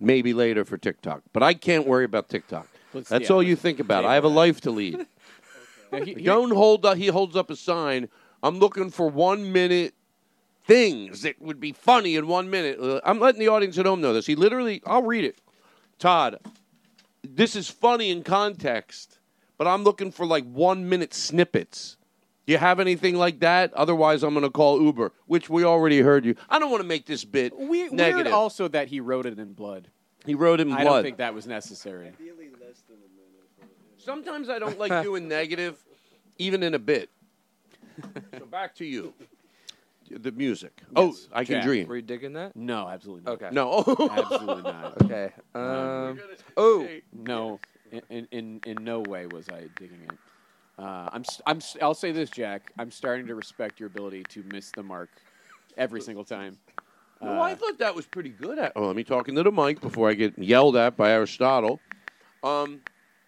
Maybe 0.00 0.34
later 0.34 0.64
for 0.64 0.76
TikTok, 0.78 1.22
but 1.32 1.44
I 1.44 1.54
can't 1.54 1.86
worry 1.86 2.06
about 2.06 2.28
TikTok. 2.28 2.66
Let's- 2.92 3.08
That's 3.08 3.28
yeah, 3.30 3.36
all 3.36 3.42
you 3.42 3.54
think 3.54 3.78
about. 3.78 4.04
I 4.04 4.14
have 4.14 4.24
a 4.24 4.28
life 4.28 4.60
to 4.62 4.72
lead. 4.72 5.06
Now, 5.92 6.04
he- 6.04 6.14
he- 6.14 6.22
Don't 6.22 6.50
hold 6.50 6.86
up. 6.86 6.96
He 6.96 7.06
holds 7.06 7.36
up 7.36 7.50
a 7.50 7.56
sign. 7.56 8.08
I'm 8.42 8.58
looking 8.58 8.90
for 8.90 9.08
one 9.08 9.52
minute 9.52 9.94
things 10.64 11.22
that 11.22 11.40
would 11.40 11.60
be 11.60 11.70
funny 11.72 12.16
in 12.16 12.26
one 12.26 12.50
minute. 12.50 12.80
Uh, 12.80 13.00
I'm 13.04 13.20
letting 13.20 13.38
the 13.40 13.48
audience 13.48 13.78
at 13.78 13.86
home 13.86 14.00
know 14.00 14.12
this. 14.12 14.26
He 14.26 14.34
literally, 14.34 14.82
I'll 14.86 15.02
read 15.04 15.24
it. 15.24 15.38
Todd, 16.00 16.38
this 17.22 17.54
is 17.54 17.68
funny 17.68 18.10
in 18.10 18.22
context, 18.22 19.18
but 19.58 19.66
I'm 19.66 19.84
looking 19.84 20.10
for 20.10 20.24
like 20.24 20.44
one 20.44 20.88
minute 20.88 21.12
snippets. 21.12 21.98
Do 22.46 22.52
you 22.52 22.58
have 22.58 22.80
anything 22.80 23.16
like 23.16 23.40
that? 23.40 23.72
Otherwise, 23.74 24.22
I'm 24.22 24.32
going 24.32 24.42
to 24.42 24.50
call 24.50 24.80
Uber, 24.82 25.12
which 25.26 25.50
we 25.50 25.62
already 25.62 26.00
heard 26.00 26.24
you. 26.24 26.36
I 26.48 26.58
don't 26.58 26.70
want 26.70 26.80
to 26.80 26.88
make 26.88 27.04
this 27.04 27.24
bit 27.24 27.56
we, 27.56 27.66
weird 27.66 27.92
negative. 27.92 28.32
also 28.32 28.66
that 28.68 28.88
he 28.88 28.98
wrote 28.98 29.26
it 29.26 29.38
in 29.38 29.52
blood. 29.52 29.88
he 30.24 30.34
wrote 30.34 30.58
it 30.58 30.62
in 30.62 30.68
blood. 30.68 30.80
I 30.80 30.84
don't 30.84 31.02
think 31.02 31.18
that 31.18 31.34
was 31.34 31.46
necessary. 31.46 32.12
Sometimes 33.98 34.48
I 34.48 34.58
don't 34.58 34.78
like 34.78 35.02
doing 35.02 35.28
negative, 35.28 35.76
even 36.38 36.62
in 36.62 36.72
a 36.72 36.78
bit. 36.78 37.10
so 38.38 38.46
back 38.46 38.74
to 38.76 38.86
you. 38.86 39.12
The 40.10 40.32
music. 40.32 40.82
oh, 40.96 41.14
I 41.32 41.44
can 41.44 41.56
Jack, 41.56 41.64
dream. 41.64 41.88
Were 41.88 41.96
you 41.96 42.02
digging 42.02 42.32
that? 42.34 42.56
No, 42.56 42.88
absolutely 42.88 43.24
not. 43.24 43.34
Okay. 43.34 43.48
No. 43.52 43.84
absolutely 44.10 44.62
not. 44.70 45.02
Okay. 45.02 45.32
Um, 45.54 46.20
oh, 46.56 46.88
No, 47.12 47.60
in, 47.90 48.02
in 48.10 48.28
in 48.30 48.60
in 48.66 48.84
no 48.84 49.00
way 49.00 49.26
was 49.26 49.48
I 49.48 49.68
digging 49.78 50.02
it. 50.02 50.18
Uh, 50.78 51.08
I'm 51.12 51.20
s- 51.20 51.42
I'm 51.46 51.56
s- 51.58 51.76
I'll 51.82 51.94
say 51.94 52.12
this, 52.12 52.30
Jack. 52.30 52.72
I'm 52.78 52.90
starting 52.90 53.26
to 53.26 53.34
respect 53.34 53.78
your 53.80 53.88
ability 53.88 54.22
to 54.30 54.42
miss 54.52 54.70
the 54.70 54.82
mark 54.82 55.10
every 55.76 56.00
single 56.00 56.24
time. 56.24 56.56
Well, 57.20 57.42
I 57.42 57.54
thought 57.54 57.78
that 57.78 57.94
was 57.94 58.06
pretty 58.06 58.30
good. 58.30 58.58
At, 58.58 58.72
oh, 58.76 58.86
let 58.86 58.96
me 58.96 59.04
talk 59.04 59.28
into 59.28 59.42
the 59.42 59.52
mic 59.52 59.80
before 59.82 60.08
I 60.08 60.14
get 60.14 60.38
yelled 60.38 60.76
at 60.76 60.96
by 60.96 61.10
Aristotle. 61.10 61.80
Um, 62.42 62.80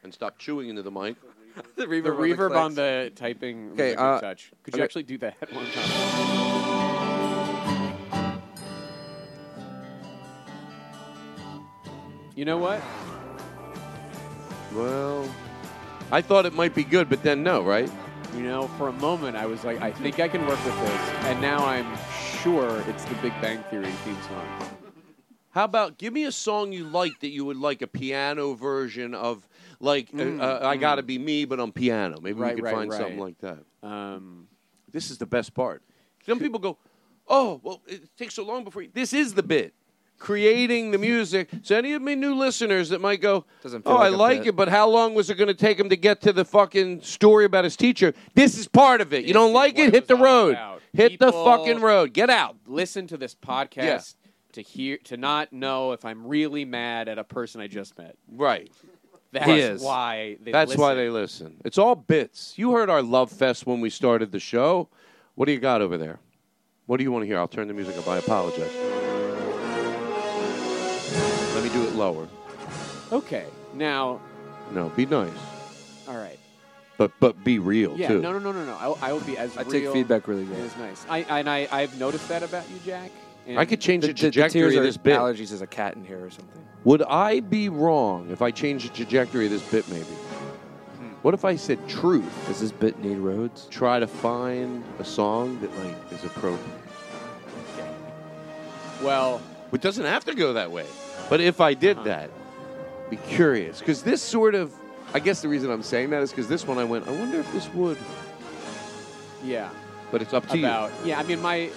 and 0.02 0.14
stop 0.14 0.38
chewing 0.38 0.70
into 0.70 0.82
the 0.82 0.90
mic. 0.90 1.16
the 1.76 1.86
reverb, 1.86 2.18
on 2.18 2.28
the 2.28 2.34
reverb 2.34 2.56
on 2.56 2.74
the 2.74 3.12
typing 3.14 3.70
was 3.70 3.74
Okay, 3.80 3.92
a 3.92 3.96
good 3.96 4.02
uh, 4.02 4.20
touch. 4.20 4.50
Could 4.62 4.74
you 4.74 4.78
okay. 4.80 4.84
actually 4.84 5.02
do 5.02 5.18
that 5.18 5.36
one 5.52 5.66
time? 5.72 6.51
You 12.42 12.46
know 12.46 12.58
what? 12.58 12.82
Well, 14.74 15.32
I 16.10 16.20
thought 16.22 16.44
it 16.44 16.52
might 16.52 16.74
be 16.74 16.82
good, 16.82 17.08
but 17.08 17.22
then 17.22 17.44
no, 17.44 17.62
right? 17.62 17.88
You 18.34 18.42
know, 18.42 18.66
for 18.66 18.88
a 18.88 18.92
moment 18.94 19.36
I 19.36 19.46
was 19.46 19.62
like, 19.62 19.80
I 19.80 19.92
think 19.92 20.18
I 20.18 20.26
can 20.26 20.44
work 20.48 20.58
with 20.64 20.76
this, 20.80 21.10
and 21.26 21.40
now 21.40 21.64
I'm 21.64 21.86
sure 22.42 22.82
it's 22.88 23.04
the 23.04 23.14
Big 23.22 23.32
Bang 23.40 23.62
Theory 23.70 23.92
theme 23.92 24.16
song. 24.22 24.70
How 25.50 25.62
about 25.62 25.98
give 25.98 26.12
me 26.12 26.24
a 26.24 26.32
song 26.32 26.72
you 26.72 26.82
like 26.82 27.20
that 27.20 27.28
you 27.28 27.44
would 27.44 27.58
like 27.58 27.80
a 27.80 27.86
piano 27.86 28.54
version 28.54 29.14
of, 29.14 29.46
like 29.78 30.08
uh, 30.12 30.16
Mm, 30.16 30.42
uh, 30.42 30.66
"I 30.66 30.76
mm. 30.76 30.80
Gotta 30.80 31.04
Be 31.04 31.18
Me," 31.18 31.44
but 31.44 31.60
on 31.60 31.70
piano. 31.70 32.18
Maybe 32.20 32.40
Right, 32.40 32.56
we 32.56 32.60
could 32.60 32.64
right, 32.64 32.74
find 32.74 32.92
something 32.92 33.20
like 33.20 33.38
that. 33.38 33.62
Um, 33.84 34.48
This 34.90 35.12
is 35.12 35.18
the 35.18 35.26
best 35.26 35.54
part. 35.54 35.84
Some 36.26 36.40
people 36.40 36.58
go, 36.58 36.76
"Oh, 37.28 37.60
well, 37.62 37.82
it 37.86 38.16
takes 38.16 38.34
so 38.34 38.44
long 38.44 38.64
before." 38.64 38.82
You... 38.82 38.90
This 38.92 39.12
is 39.12 39.34
the 39.34 39.44
bit. 39.44 39.74
Creating 40.18 40.92
the 40.92 40.98
music. 40.98 41.48
So 41.62 41.76
any 41.76 41.94
of 41.94 42.02
my 42.02 42.14
new 42.14 42.34
listeners 42.36 42.90
that 42.90 43.00
might 43.00 43.20
go, 43.20 43.44
Doesn't 43.62 43.82
feel 43.82 43.92
"Oh, 43.92 43.96
I 43.96 44.08
like 44.08 44.12
a 44.12 44.16
like 44.16 44.38
bit." 44.42 44.48
it," 44.48 44.56
but 44.56 44.68
how 44.68 44.88
long 44.88 45.14
was 45.14 45.30
it 45.30 45.34
going 45.34 45.48
to 45.48 45.54
take 45.54 45.80
him 45.80 45.88
to 45.88 45.96
get 45.96 46.20
to 46.22 46.32
the 46.32 46.44
fucking 46.44 47.02
story 47.02 47.44
about 47.44 47.64
his 47.64 47.76
teacher? 47.76 48.14
This 48.34 48.56
is 48.56 48.68
part 48.68 49.00
of 49.00 49.12
it. 49.12 49.24
You 49.24 49.34
don't 49.34 49.52
like 49.52 49.78
it? 49.80 49.88
it 49.88 49.94
Hit 49.94 50.06
the 50.06 50.14
road. 50.16 50.56
Hit 50.92 51.18
the 51.18 51.26
People- 51.26 51.44
fucking 51.44 51.80
road. 51.80 52.12
Get 52.12 52.30
out. 52.30 52.56
listen 52.66 53.08
to 53.08 53.16
this 53.16 53.34
podcast 53.34 54.14
to 54.52 54.62
hear 54.62 54.98
to 55.04 55.16
not 55.16 55.52
know 55.52 55.90
if 55.92 56.04
I'm 56.04 56.24
really 56.26 56.64
mad 56.64 57.08
at 57.08 57.18
a 57.18 57.24
person 57.24 57.60
I 57.60 57.66
just 57.66 57.98
met. 57.98 58.14
Right. 58.30 58.70
That's 59.32 59.48
is. 59.48 59.82
why 59.82 60.36
they 60.40 60.52
That's 60.52 60.76
why 60.76 60.88
listen. 60.92 60.96
they 60.98 61.08
listen. 61.10 61.56
It's 61.64 61.78
all 61.78 61.94
bits. 61.96 62.52
You 62.56 62.72
heard 62.72 62.90
our 62.90 63.02
love 63.02 63.32
fest 63.32 63.66
when 63.66 63.80
we 63.80 63.88
started 63.90 64.30
the 64.30 64.38
show. 64.40 64.88
What 65.34 65.46
do 65.46 65.52
you 65.52 65.58
got 65.58 65.80
over 65.80 65.96
there? 65.96 66.20
What 66.86 66.98
do 66.98 67.02
you 67.02 67.10
want 67.10 67.22
to 67.22 67.26
hear? 67.26 67.38
I'll 67.38 67.48
turn 67.48 67.66
the 67.66 67.74
music 67.74 67.96
up. 67.96 68.06
I 68.06 68.18
apologize. 68.18 68.91
Let 71.82 71.90
me 71.90 71.96
do 71.96 71.96
it 71.96 71.98
lower. 71.98 72.28
Okay. 73.12 73.46
Now, 73.74 74.20
No, 74.72 74.88
be 74.90 75.06
nice, 75.06 75.30
all 76.08 76.16
right. 76.16 76.38
but 76.98 77.10
but 77.20 77.42
be 77.42 77.58
real 77.58 77.96
Yeah, 77.96 78.08
too. 78.08 78.20
no, 78.20 78.32
no, 78.32 78.38
no, 78.38 78.52
no, 78.52 78.64
no. 78.64 78.74
I, 79.00 79.08
I 79.08 79.12
will 79.12 79.20
be 79.20 79.36
as 79.38 79.56
I 79.56 79.64
take 79.64 79.82
real 79.82 79.92
feedback 79.94 80.28
really 80.28 80.44
good. 80.44 80.58
as 80.58 80.76
nice. 80.76 81.06
I 81.08 81.18
and 81.20 81.48
I 81.48 81.66
I've 81.72 81.98
noticed 81.98 82.28
that 82.28 82.42
about 82.42 82.68
you, 82.70 82.76
Jack. 82.84 83.10
And 83.46 83.58
I 83.58 83.64
could 83.64 83.80
change 83.80 84.02
the, 84.02 84.08
The, 84.08 84.12
the, 84.14 84.16
the 84.26 84.30
trajectory 84.30 84.60
tears 84.60 84.74
of 84.76 84.82
are 84.82 84.86
this 84.86 84.96
bit. 84.96 85.18
allergies. 85.18 85.48
There's 85.48 85.62
a 85.62 85.66
cat 85.66 85.96
in 85.96 86.04
here 86.04 86.24
or 86.24 86.30
something. 86.30 86.64
Would 86.84 87.02
I 87.02 87.40
be 87.40 87.68
wrong 87.68 88.30
if 88.30 88.40
I 88.42 88.50
changed 88.50 88.88
the 88.90 88.94
trajectory 88.94 89.46
of 89.46 89.50
this 89.50 89.68
bit? 89.70 89.88
Maybe. 89.88 90.04
Hmm. 90.04 91.06
What 91.22 91.34
if 91.34 91.44
I 91.44 91.56
said 91.56 91.78
truth? 91.88 92.30
Does 92.46 92.60
this 92.60 92.72
bit 92.72 92.98
need 93.00 93.16
roads? 93.16 93.66
Try 93.70 93.98
to 93.98 94.06
find 94.06 94.84
a 94.98 95.04
song 95.04 95.58
that 95.60 95.74
like 95.78 95.96
is 96.12 96.24
appropriate. 96.24 96.78
Okay. 97.74 97.90
Well, 99.02 99.40
It 99.72 99.80
doesn't 99.80 100.04
have 100.04 100.24
to 100.26 100.34
go 100.34 100.52
that 100.52 100.70
way. 100.70 100.84
But 101.32 101.40
if 101.40 101.62
I 101.62 101.72
did 101.72 101.96
Uh-huh. 101.96 102.04
that, 102.08 102.30
be 103.08 103.16
curious. 103.16 103.78
Because 103.78 104.02
this 104.02 104.20
sort 104.20 104.54
of, 104.54 104.70
I 105.14 105.18
guess 105.18 105.40
the 105.40 105.48
reason 105.48 105.70
I'm 105.70 105.82
saying 105.82 106.10
that 106.10 106.22
is 106.22 106.28
because 106.30 106.46
this 106.46 106.66
one 106.66 106.76
I 106.76 106.84
went, 106.84 107.08
I 107.08 107.12
wonder 107.12 107.40
if 107.40 107.50
this 107.54 107.72
would. 107.72 107.96
yeah. 109.42 109.70
But 110.10 110.20
it's 110.20 110.34
up 110.34 110.46
to 110.48 110.58
About 110.58 110.90
yeah. 111.06 111.18
I 111.18 111.22
mean, 111.22 111.40
my. 111.40 111.70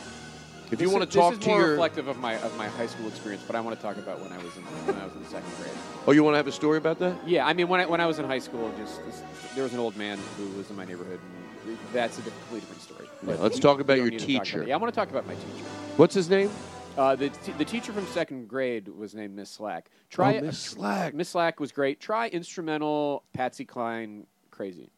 If 0.71 0.81
you 0.81 0.89
want 0.89 1.09
to 1.09 1.17
talk 1.17 1.29
this 1.31 1.39
is 1.39 1.45
to 1.45 1.51
more 1.51 1.59
your. 1.61 1.69
reflective 1.71 2.09
of 2.09 2.17
my 2.19 2.33
of 2.41 2.57
my 2.57 2.67
high 2.67 2.87
school 2.87 3.07
experience, 3.07 3.43
but 3.47 3.55
I 3.55 3.61
want 3.61 3.77
to 3.77 3.81
talk 3.81 3.95
about 3.95 4.19
when 4.19 4.33
I 4.33 4.37
was 4.43 4.57
in 4.57 4.63
when 4.87 4.97
I 4.97 5.05
was 5.05 5.15
in 5.15 5.23
second 5.23 5.49
grade. 5.57 5.71
Oh, 6.05 6.11
you 6.11 6.21
want 6.25 6.33
to 6.33 6.37
have 6.43 6.47
a 6.47 6.51
story 6.51 6.77
about 6.77 6.99
that? 6.99 7.15
Yeah, 7.25 7.47
I 7.47 7.53
mean, 7.53 7.69
when 7.69 7.79
I, 7.79 7.85
when 7.85 8.01
I 8.01 8.07
was 8.07 8.19
in 8.19 8.25
high 8.25 8.39
school, 8.39 8.73
just 8.77 9.05
this, 9.05 9.23
there 9.55 9.63
was 9.63 9.71
an 9.73 9.79
old 9.79 9.95
man 9.95 10.19
who 10.37 10.49
was 10.57 10.69
in 10.69 10.75
my 10.75 10.83
neighborhood. 10.83 11.21
And 11.65 11.77
that's 11.93 12.19
a 12.19 12.23
completely 12.23 12.59
different 12.59 12.81
story. 12.81 13.07
Yeah, 13.25 13.35
let's 13.39 13.55
we- 13.55 13.61
talk 13.61 13.79
about 13.79 13.99
your 13.99 14.09
to 14.09 14.17
talk 14.19 14.27
about 14.29 14.43
teacher. 14.45 14.63
yeah, 14.67 14.73
I 14.73 14.77
want 14.77 14.93
to 14.93 14.99
talk 14.99 15.09
about 15.09 15.25
my 15.25 15.35
teacher. 15.35 15.65
What's 15.95 16.13
his 16.13 16.29
name? 16.29 16.49
Uh, 16.97 17.15
the 17.15 17.29
t- 17.29 17.51
the 17.57 17.65
teacher 17.65 17.91
from 17.91 18.05
second 18.07 18.47
grade 18.47 18.87
was 18.87 19.13
named 19.13 19.35
Miss 19.35 19.49
Slack. 19.49 19.89
Try 20.09 20.37
Oh, 20.37 20.41
Miss 20.41 20.57
Slack. 20.59 21.13
Miss 21.13 21.29
Slack 21.29 21.59
was 21.59 21.71
great. 21.73 21.99
Try 21.99 22.29
instrumental 22.29 23.23
Patsy 23.33 23.65
Cline 23.65 24.25
crazy. 24.49 24.91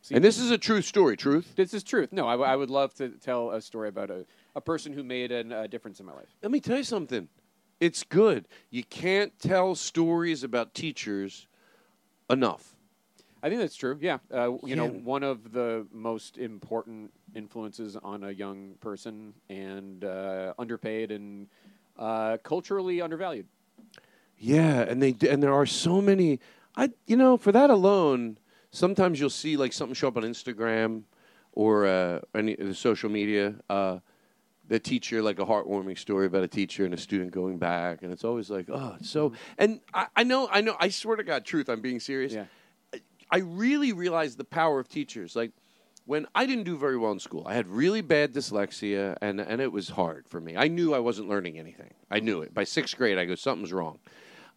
See, 0.00 0.14
And 0.14 0.24
this 0.24 0.38
is 0.38 0.50
a 0.50 0.56
true 0.58 0.80
story. 0.80 1.16
Truth. 1.16 1.52
this 1.56 1.74
is 1.74 1.84
truth. 1.84 2.10
No, 2.12 2.26
I, 2.26 2.32
w- 2.32 2.50
I 2.50 2.56
would 2.56 2.70
love 2.70 2.94
to 2.94 3.10
tell 3.10 3.50
a 3.50 3.60
story 3.60 3.88
about 3.88 4.10
a, 4.10 4.24
a 4.56 4.60
person 4.60 4.92
who 4.94 5.04
made 5.04 5.30
an, 5.30 5.52
a 5.52 5.68
difference 5.68 6.00
in 6.00 6.06
my 6.06 6.14
life. 6.14 6.26
Let 6.42 6.50
me 6.50 6.58
tell 6.58 6.78
you 6.78 6.84
something. 6.84 7.28
It's 7.78 8.02
good. 8.02 8.48
You 8.70 8.82
can't 8.82 9.38
tell 9.38 9.74
stories 9.74 10.42
about 10.42 10.72
teachers 10.74 11.46
enough. 12.30 12.74
I 13.42 13.48
think 13.48 13.60
that's 13.60 13.76
true. 13.76 13.98
Yeah, 14.00 14.18
uh, 14.32 14.52
you 14.64 14.74
know, 14.76 14.88
one 14.88 15.22
of 15.22 15.52
the 15.52 15.86
most 15.92 16.38
important 16.38 17.12
influences 17.34 17.96
on 17.96 18.24
a 18.24 18.30
young 18.30 18.74
person, 18.80 19.34
and 19.48 20.04
uh, 20.04 20.54
underpaid 20.58 21.10
and 21.10 21.48
uh, 21.98 22.38
culturally 22.42 23.00
undervalued. 23.00 23.46
Yeah, 24.38 24.80
and 24.80 25.02
they 25.02 25.14
and 25.28 25.42
there 25.42 25.54
are 25.54 25.66
so 25.66 26.00
many. 26.00 26.40
I 26.76 26.90
you 27.06 27.16
know 27.16 27.36
for 27.36 27.52
that 27.52 27.70
alone, 27.70 28.38
sometimes 28.70 29.20
you'll 29.20 29.30
see 29.30 29.56
like 29.56 29.72
something 29.72 29.94
show 29.94 30.08
up 30.08 30.16
on 30.16 30.24
Instagram 30.24 31.02
or 31.52 31.86
uh, 31.86 32.20
any 32.34 32.54
the 32.54 32.74
social 32.74 33.10
media. 33.10 33.54
Uh, 33.68 33.98
the 34.68 34.78
teacher 34.78 35.20
like 35.22 35.38
a 35.38 35.44
heartwarming 35.44 35.98
story 35.98 36.26
about 36.26 36.42
a 36.42 36.48
teacher 36.48 36.84
and 36.84 36.94
a 36.94 36.96
student 36.96 37.30
going 37.30 37.58
back, 37.58 38.02
and 38.02 38.12
it's 38.12 38.24
always 38.24 38.48
like, 38.48 38.66
oh, 38.70 38.96
it's 38.98 39.10
so. 39.10 39.32
And 39.58 39.80
I, 39.92 40.06
I 40.16 40.22
know, 40.24 40.48
I 40.50 40.60
know. 40.60 40.76
I 40.80 40.88
swear 40.88 41.16
to 41.16 41.24
God, 41.24 41.44
truth. 41.44 41.68
I'm 41.68 41.80
being 41.80 42.00
serious. 42.00 42.32
Yeah. 42.32 42.46
I 43.30 43.38
really 43.38 43.92
realized 43.92 44.38
the 44.38 44.44
power 44.44 44.78
of 44.78 44.88
teachers. 44.88 45.34
Like 45.34 45.52
when 46.04 46.26
I 46.34 46.46
didn't 46.46 46.64
do 46.64 46.76
very 46.76 46.96
well 46.96 47.12
in 47.12 47.20
school, 47.20 47.44
I 47.46 47.54
had 47.54 47.68
really 47.68 48.00
bad 48.00 48.32
dyslexia, 48.32 49.16
and 49.20 49.40
and 49.40 49.60
it 49.60 49.72
was 49.72 49.90
hard 49.90 50.28
for 50.28 50.40
me. 50.40 50.56
I 50.56 50.68
knew 50.68 50.94
I 50.94 50.98
wasn't 50.98 51.28
learning 51.28 51.58
anything. 51.58 51.94
I 52.10 52.20
knew 52.20 52.42
it. 52.42 52.52
By 52.52 52.64
sixth 52.64 52.96
grade, 52.96 53.18
I 53.18 53.24
go 53.24 53.34
something's 53.34 53.72
wrong. 53.72 53.98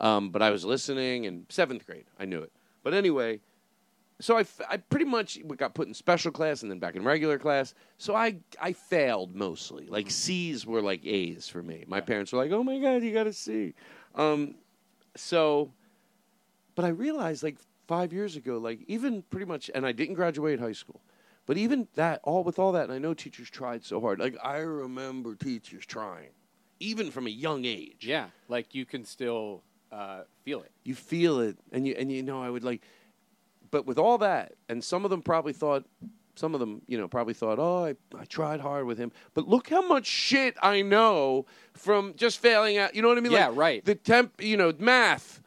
Um, 0.01 0.29
but 0.29 0.41
I 0.41 0.49
was 0.49 0.65
listening, 0.65 1.25
and 1.25 1.45
seventh 1.49 1.85
grade, 1.85 2.05
I 2.19 2.25
knew 2.25 2.41
it. 2.41 2.51
But 2.83 2.93
anyway, 2.93 3.39
so 4.19 4.37
I, 4.37 4.45
I 4.69 4.77
pretty 4.77 5.05
much 5.05 5.39
got 5.57 5.73
put 5.73 5.87
in 5.87 5.93
special 5.93 6.31
class 6.31 6.61
and 6.61 6.71
then 6.71 6.79
back 6.79 6.95
in 6.95 7.03
regular 7.03 7.37
class. 7.37 7.73
So 7.97 8.15
I 8.15 8.37
I 8.61 8.73
failed 8.73 9.35
mostly. 9.35 9.87
Like 9.87 10.09
C's 10.09 10.65
were 10.65 10.81
like 10.81 11.05
A's 11.05 11.47
for 11.47 11.61
me. 11.61 11.83
My 11.87 12.01
parents 12.01 12.31
were 12.31 12.39
like, 12.39 12.51
"Oh 12.51 12.63
my 12.63 12.79
God, 12.79 13.03
you 13.03 13.13
got 13.13 13.27
a 13.27 13.33
C." 13.33 13.73
Um, 14.15 14.55
so, 15.15 15.71
but 16.75 16.85
I 16.85 16.89
realized 16.89 17.43
like 17.43 17.57
five 17.87 18.13
years 18.13 18.35
ago, 18.35 18.57
like 18.57 18.79
even 18.87 19.21
pretty 19.23 19.45
much, 19.45 19.69
and 19.75 19.85
I 19.85 19.91
didn't 19.91 20.15
graduate 20.15 20.59
high 20.59 20.71
school. 20.71 21.01
But 21.45 21.57
even 21.57 21.87
that, 21.95 22.21
all 22.23 22.43
with 22.43 22.57
all 22.57 22.71
that, 22.71 22.85
and 22.85 22.93
I 22.93 22.97
know 22.97 23.13
teachers 23.13 23.49
tried 23.49 23.83
so 23.83 24.01
hard. 24.01 24.19
Like 24.19 24.35
I 24.43 24.57
remember 24.57 25.35
teachers 25.35 25.85
trying, 25.85 26.29
even 26.79 27.11
from 27.11 27.27
a 27.27 27.29
young 27.29 27.65
age. 27.65 28.05
Yeah, 28.05 28.27
like 28.47 28.73
you 28.73 28.85
can 28.85 29.05
still 29.05 29.61
uh, 29.91 30.21
feel 30.43 30.61
it. 30.61 30.71
You 30.83 30.95
feel 30.95 31.39
it, 31.39 31.57
and 31.71 31.85
you 31.87 31.95
and 31.97 32.11
you 32.11 32.23
know 32.23 32.41
I 32.41 32.49
would 32.49 32.63
like, 32.63 32.81
but 33.69 33.85
with 33.85 33.99
all 33.99 34.17
that, 34.19 34.53
and 34.69 34.83
some 34.83 35.05
of 35.05 35.11
them 35.11 35.21
probably 35.21 35.53
thought, 35.53 35.85
some 36.33 36.55
of 36.55 36.59
them 36.59 36.81
you 36.87 36.97
know 36.97 37.07
probably 37.07 37.35
thought, 37.35 37.59
oh, 37.59 37.85
I, 37.85 37.95
I 38.19 38.25
tried 38.25 38.59
hard 38.59 38.85
with 38.87 38.97
him, 38.97 39.11
but 39.35 39.47
look 39.47 39.69
how 39.69 39.87
much 39.87 40.07
shit 40.07 40.55
I 40.63 40.81
know 40.81 41.45
from 41.73 42.15
just 42.15 42.39
failing 42.39 42.77
out. 42.79 42.95
You 42.95 43.03
know 43.03 43.07
what 43.09 43.19
I 43.19 43.21
mean? 43.21 43.31
Yeah, 43.33 43.49
Like, 43.49 43.57
right. 43.57 43.85
The 43.85 43.95
temp, 43.95 44.41
you 44.41 44.57
know, 44.57 44.73
math. 44.79 45.41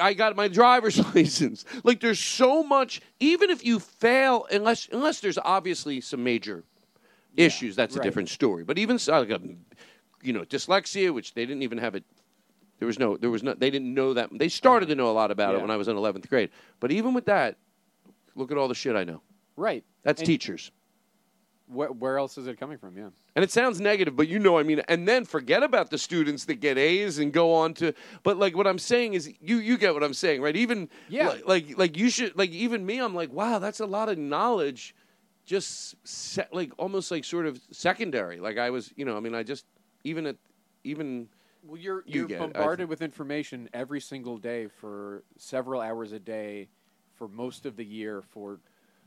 I 0.00 0.14
got 0.14 0.34
my 0.36 0.48
driver's 0.48 0.98
license. 1.14 1.64
Like 1.84 2.00
there's 2.00 2.20
so 2.20 2.62
much. 2.62 3.00
Even 3.20 3.50
if 3.50 3.64
you 3.64 3.78
fail, 3.78 4.46
unless 4.50 4.88
unless 4.92 5.20
there's 5.20 5.38
obviously 5.38 6.00
some 6.00 6.24
major 6.24 6.64
issues, 7.36 7.76
that's 7.76 7.96
a 7.96 8.02
different 8.02 8.28
story. 8.28 8.64
But 8.64 8.78
even 8.78 8.98
like 9.06 9.30
a, 9.30 9.40
you 10.22 10.32
know, 10.32 10.44
dyslexia, 10.44 11.12
which 11.12 11.34
they 11.34 11.46
didn't 11.46 11.62
even 11.62 11.78
have 11.78 11.94
it. 11.94 12.04
There 12.78 12.86
was 12.86 12.98
no, 12.98 13.16
there 13.16 13.30
was 13.30 13.44
no, 13.44 13.54
they 13.54 13.70
didn't 13.70 13.94
know 13.94 14.14
that. 14.14 14.30
They 14.32 14.48
started 14.48 14.86
to 14.86 14.96
know 14.96 15.08
a 15.08 15.12
lot 15.12 15.30
about 15.30 15.54
it 15.54 15.60
when 15.60 15.70
I 15.70 15.76
was 15.76 15.86
in 15.86 15.96
11th 15.96 16.28
grade. 16.28 16.50
But 16.80 16.90
even 16.90 17.14
with 17.14 17.26
that, 17.26 17.56
look 18.34 18.50
at 18.50 18.58
all 18.58 18.66
the 18.66 18.74
shit 18.74 18.96
I 18.96 19.04
know. 19.04 19.22
Right. 19.56 19.84
That's 20.02 20.20
And 20.20 20.26
teachers. 20.26 20.72
Where, 21.72 21.90
where 21.90 22.18
else 22.18 22.38
is 22.38 22.46
it 22.46 22.58
coming 22.58 22.78
from? 22.78 22.96
Yeah. 22.96 23.08
And 23.34 23.42
it 23.42 23.50
sounds 23.50 23.80
negative, 23.80 24.14
but 24.16 24.28
you 24.28 24.38
know, 24.38 24.58
I 24.58 24.62
mean, 24.62 24.82
and 24.88 25.08
then 25.08 25.24
forget 25.24 25.62
about 25.62 25.90
the 25.90 25.98
students 25.98 26.44
that 26.46 26.56
get 26.56 26.78
A's 26.78 27.18
and 27.18 27.32
go 27.32 27.54
on 27.54 27.74
to. 27.74 27.94
But 28.22 28.36
like, 28.38 28.56
what 28.56 28.66
I'm 28.66 28.78
saying 28.78 29.14
is, 29.14 29.32
you 29.40 29.56
you 29.58 29.78
get 29.78 29.94
what 29.94 30.02
I'm 30.02 30.14
saying, 30.14 30.42
right? 30.42 30.56
Even 30.56 30.88
Yeah. 31.08 31.28
like 31.28 31.46
like, 31.46 31.78
like 31.78 31.96
you 31.96 32.10
should 32.10 32.36
like 32.36 32.50
even 32.50 32.84
me. 32.84 32.98
I'm 32.98 33.14
like, 33.14 33.32
wow, 33.32 33.58
that's 33.58 33.80
a 33.80 33.86
lot 33.86 34.08
of 34.08 34.18
knowledge 34.18 34.94
just 35.44 35.96
se- 36.06 36.46
like 36.52 36.70
almost 36.78 37.10
like 37.10 37.24
sort 37.24 37.46
of 37.46 37.60
secondary. 37.72 38.38
Like 38.38 38.58
I 38.58 38.70
was, 38.70 38.92
you 38.96 39.04
know, 39.04 39.16
I 39.16 39.20
mean, 39.20 39.34
I 39.34 39.42
just 39.42 39.64
even 40.04 40.26
at 40.26 40.36
even 40.84 41.28
Well, 41.64 41.76
you're 41.78 42.02
You 42.06 42.20
you're 42.20 42.28
get 42.28 42.38
bombarded 42.38 42.88
with 42.88 43.02
information 43.02 43.68
every 43.72 44.00
single 44.00 44.38
day 44.38 44.68
for 44.68 45.24
several 45.38 45.80
hours 45.80 46.12
a 46.12 46.18
day 46.20 46.68
for 47.14 47.28
most 47.28 47.66
of 47.66 47.76
the 47.76 47.84
year. 47.84 48.22
For 48.22 48.60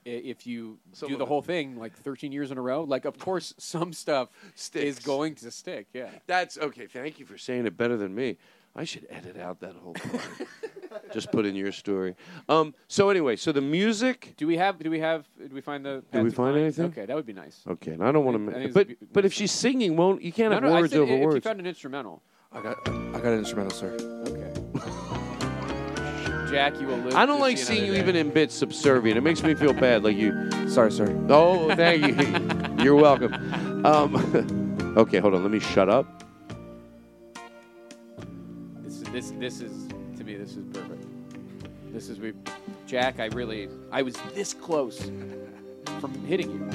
if 0.06 0.45
you 0.47 0.78
Some 0.93 1.10
do 1.10 1.18
the 1.18 1.26
whole 1.26 1.41
thing 1.41 1.78
like 1.78 1.93
13 1.97 2.32
years 2.32 2.51
in 2.51 2.58
a 2.58 2.62
row, 2.62 2.84
like 2.84 3.06
of 3.06 3.18
course 3.18 3.53
some 3.58 3.91
stuff 3.91 4.30
is 4.74 4.99
going 4.99 5.36
to 5.36 5.51
stick. 5.51 5.88
Yeah. 5.93 6.10
That's 6.28 6.58
okay. 6.58 6.86
Thank 6.88 7.20
you 7.20 7.26
for 7.26 7.38
saying 7.38 7.66
it 7.66 7.76
better 7.76 7.97
than 7.97 8.14
me. 8.16 8.38
I 8.76 8.84
should 8.84 9.08
edit 9.10 9.38
out 9.38 9.62
that 9.62 9.74
whole 9.76 9.93
part. 9.93 10.22
Just 11.14 11.32
put 11.32 11.45
in 11.45 11.56
your 11.56 11.72
story. 11.72 12.16
Um. 12.49 12.74
So 12.88 13.10
anyway, 13.10 13.36
so 13.38 13.51
the 13.51 13.62
music. 13.62 14.34
Do 14.38 14.47
we 14.47 14.58
have? 14.58 14.80
Do 14.80 14.89
we 14.89 14.99
have? 14.99 15.26
Do 15.38 15.53
we 15.53 15.62
find 15.62 15.86
the? 15.86 16.03
Did 16.12 16.24
we 16.24 16.30
find 16.30 16.53
Cline? 16.53 16.58
anything? 16.58 16.86
Okay, 16.86 17.06
that 17.06 17.16
would 17.16 17.26
be 17.26 17.34
nice. 17.34 17.62
Okay, 17.68 17.91
and 17.91 18.03
I 18.03 18.12
don't 18.12 18.24
want 18.26 18.38
to. 18.53 18.70
But 18.70 18.88
be- 18.89 18.97
but 19.14 19.26
if 19.26 19.34
she's 19.34 19.51
singing, 19.51 19.95
won't 19.97 20.22
you 20.22 20.32
can't 20.32 20.49
No, 20.51 20.56
have 20.56 20.64
no, 20.64 20.74
I 20.76 20.82
words 20.82 20.91
said 20.93 21.01
over 21.01 21.14
if 21.14 21.20
you 21.20 21.26
words? 21.26 21.43
found 21.45 21.60
an 21.60 21.66
instrumental. 21.66 22.22
I 22.51 22.62
got 22.62 22.78
I 22.88 22.91
got 23.20 23.26
an 23.26 23.39
instrumental, 23.39 23.72
sir. 23.78 23.93
Okay. 24.28 24.64
Jack, 26.56 26.80
you 26.80 26.88
will 26.88 26.95
live. 26.95 27.16
I 27.16 27.26
don't 27.26 27.41
like 27.41 27.58
seeing 27.58 27.86
you 27.86 27.91
day. 27.91 27.99
even 27.99 28.16
in 28.16 28.30
bits 28.30 28.56
subservient. 28.56 29.18
It 29.18 29.22
makes 29.22 29.43
me 29.43 29.56
feel 29.56 29.74
bad. 29.74 30.06
Like 30.06 30.16
you. 30.16 30.49
Sorry, 30.70 30.89
sir. 30.89 31.14
Oh, 31.28 31.76
thank 31.76 32.08
you. 32.08 32.78
You're 32.84 32.95
welcome. 32.95 33.86
Um, 33.86 34.95
okay, 34.97 35.20
hold 35.20 35.36
on. 35.36 35.41
Let 35.41 35.51
me 35.51 35.60
shut 35.60 35.89
up. 35.89 36.24
This 38.84 38.93
is 38.93 39.03
this 39.03 39.32
this 39.32 39.60
is 39.60 39.89
to 40.18 40.24
me 40.24 40.36
this 40.36 40.56
is 40.56 40.64
perfect. 40.74 41.06
This 41.91 42.08
is 42.08 42.20
we, 42.22 42.32
Jack. 42.88 43.20
I 43.20 43.26
really 43.26 43.68
I 43.91 44.01
was 44.01 44.16
this 44.34 44.53
close 44.53 45.12
from 45.99 46.14
hitting 46.26 46.51
you. 46.51 46.70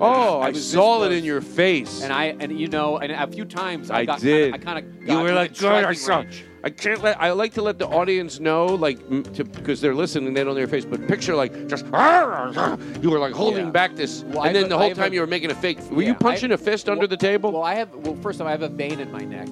Oh, 0.00 0.40
I, 0.40 0.48
was 0.48 0.56
this 0.56 0.72
saw 0.72 1.04
it 1.04 1.12
in 1.12 1.22
your 1.22 1.40
face. 1.40 2.02
And 2.02 2.12
I 2.12 2.36
and 2.40 2.58
you 2.58 2.66
know 2.66 2.98
and 2.98 3.12
a 3.12 3.28
few 3.28 3.44
times 3.44 3.92
I, 3.92 3.98
I 3.98 4.04
got 4.06 4.18
did. 4.18 4.54
Kinda, 4.54 4.70
I 4.70 4.74
kind 4.74 4.84
of 4.84 5.08
you 5.08 5.20
were 5.20 5.32
like, 5.32 5.56
good. 5.56 5.84
I 5.84 5.92
saw. 5.92 6.24
I 6.64 6.70
can't 6.70 7.02
let. 7.02 7.20
I 7.20 7.30
like 7.32 7.52
to 7.54 7.62
let 7.62 7.78
the 7.78 7.86
audience 7.86 8.40
know, 8.40 8.64
like, 8.64 8.98
because 9.52 9.82
they're 9.82 9.94
listening, 9.94 10.32
they 10.32 10.42
don't 10.42 10.54
know 10.54 10.58
your 10.60 10.66
face. 10.68 10.86
But 10.86 11.06
picture 11.06 11.34
like 11.36 11.68
just. 11.68 11.84
You 13.02 13.10
were 13.10 13.18
like 13.18 13.34
holding 13.34 13.66
Yeah. 13.66 13.70
back 13.70 13.94
this, 13.96 14.24
Well, 14.24 14.44
and 14.44 14.56
then 14.56 14.64
a- 14.64 14.68
the 14.68 14.78
whole 14.78 14.94
time 14.94 15.12
a- 15.12 15.14
you 15.14 15.20
were 15.20 15.26
making 15.26 15.50
a 15.50 15.54
fake. 15.54 15.78
Were 15.90 16.00
Yeah, 16.02 16.08
you 16.08 16.14
punching 16.14 16.52
a 16.52 16.56
fist 16.58 16.88
under 16.88 17.00
well- 17.00 17.08
the 17.08 17.16
table? 17.18 17.52
Well, 17.52 17.62
I 17.62 17.74
have. 17.74 17.94
Well, 17.94 18.16
first 18.16 18.40
of 18.40 18.46
all, 18.46 18.48
I 18.48 18.52
have 18.52 18.62
a 18.62 18.68
vein 18.68 18.98
in 18.98 19.12
my 19.12 19.20
neck 19.20 19.48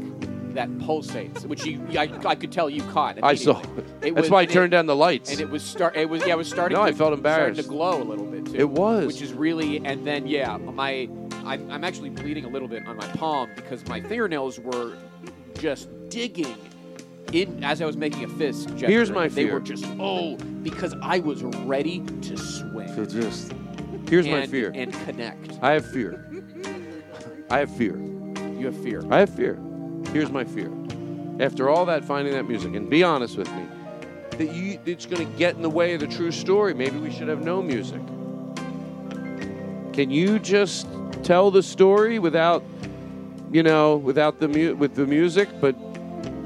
that 0.55 0.71
pulsates, 0.79 1.45
which 1.47 1.65
you 1.67 1.81
I, 1.99 2.09
I 2.25 2.35
could 2.35 2.51
tell 2.53 2.69
you 2.71 2.83
caught. 2.85 3.19
I 3.23 3.35
saw. 3.35 3.61
immediately. 3.61 3.83
That's 4.01 4.07
It 4.07 4.15
was- 4.15 4.31
why 4.31 4.41
I 4.41 4.43
it- 4.45 4.51
turned 4.51 4.71
down 4.71 4.87
the 4.87 4.97
lights. 4.97 5.31
and 5.31 5.39
it 5.41 5.51
was 5.51 5.63
start. 5.63 5.97
It 5.97 6.09
was 6.09 6.25
yeah. 6.27 6.33
It 6.33 6.39
was 6.39 6.49
starting. 6.49 6.77
No, 6.79 6.85
to, 6.85 6.89
I 6.91 6.93
felt 6.93 7.13
embarrassed. 7.13 7.61
Starting 7.61 7.63
to 7.65 7.69
glow 7.69 8.03
a 8.03 8.09
little 8.09 8.25
bit 8.25 8.47
too. 8.47 8.55
It 8.57 8.71
was. 8.71 9.07
which 9.07 9.21
is 9.21 9.35
really. 9.35 9.85
And 9.85 10.07
then 10.07 10.27
yeah, 10.27 10.57
my 10.57 11.09
I'm, 11.45 11.71
I'm 11.71 11.85
actually 11.85 12.09
bleeding 12.11 12.47
a 12.47 12.49
little 12.49 12.69
bit 12.69 12.87
on 12.87 12.97
my 12.97 13.07
palm 13.09 13.51
because 13.55 13.87
my 13.87 14.01
fingernails 14.01 14.59
were 14.59 14.97
just 15.59 15.89
digging 16.09 16.57
in 17.33 17.63
as 17.65 17.81
I 17.81 17.87
was 17.87 17.97
making 17.97 18.25
a 18.25 18.29
fist. 18.29 18.69
Gesture. 18.71 18.87
Here's 18.87 19.11
my 19.11 19.29
fear. 19.29 19.35
They 19.35 19.45
fear. 19.45 19.55
were 19.55 19.61
just 19.61 19.87
oh 19.99 20.37
because 20.63 20.95
I 21.03 21.21
was 21.21 21.43
ready 21.43 22.01
to 22.01 22.37
swing. 22.37 22.95
So 22.95 23.05
just. 23.05 23.53
Here's 24.09 24.27
my 24.29 24.47
fear. 24.47 24.73
and 24.75 24.93
connect. 25.05 25.59
I 25.63 25.73
have 25.73 25.87
fear. 25.91 26.25
I 27.51 27.61
have 27.61 27.75
fear. 27.77 27.97
You 27.97 28.67
have 28.67 28.77
fear. 28.83 29.03
I 29.11 29.21
have 29.21 29.31
fear. 29.31 29.59
Here's 30.13 30.31
my 30.31 30.45
fear. 30.45 30.71
After 31.41 31.69
all 31.71 31.87
that, 31.87 32.05
finding 32.05 32.35
that 32.35 32.45
music, 32.45 32.75
and 32.75 32.91
be 32.91 33.03
honest 33.03 33.37
with 33.37 33.51
me, 33.53 33.67
that 34.39 34.55
you 34.55 34.79
it's 34.85 35.07
going 35.07 35.27
to 35.27 35.39
get 35.39 35.57
in 35.57 35.63
the 35.63 35.71
way 35.71 35.95
of 35.95 36.01
the 36.01 36.07
true 36.07 36.31
story. 36.31 36.75
Maybe 36.75 36.99
we 36.99 37.11
should 37.11 37.29
have 37.29 37.43
no 37.43 37.63
music. 37.63 38.01
Can 39.93 40.11
you 40.11 40.39
just 40.39 40.87
tell 41.23 41.51
the 41.51 41.63
story 41.63 42.19
without, 42.19 42.65
you 43.51 43.63
know, 43.63 43.97
without 43.97 44.41
the 44.41 44.49
mu- 44.49 44.75
with 44.75 44.95
the 44.95 45.07
music, 45.07 45.49
but 45.61 45.75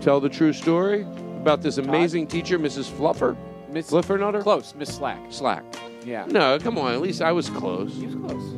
tell 0.06 0.20
the 0.20 0.28
true 0.28 0.52
story 0.52 1.02
about 1.40 1.62
this 1.62 1.78
amazing 1.78 2.28
teacher, 2.28 2.60
Mrs. 2.60 2.88
Fluffer, 2.88 3.36
Miss 3.68 3.90
Fluffernutter, 3.90 4.40
Close, 4.40 4.72
Miss 4.76 4.94
Slack. 4.94 5.18
Slack. 5.30 5.64
Yeah. 6.04 6.26
No, 6.26 6.60
come 6.60 6.78
on. 6.78 6.94
At 6.94 7.00
least 7.00 7.20
I 7.20 7.32
was 7.32 7.50
close. 7.50 7.92
He 7.92 8.06
was 8.06 8.14
close. 8.14 8.52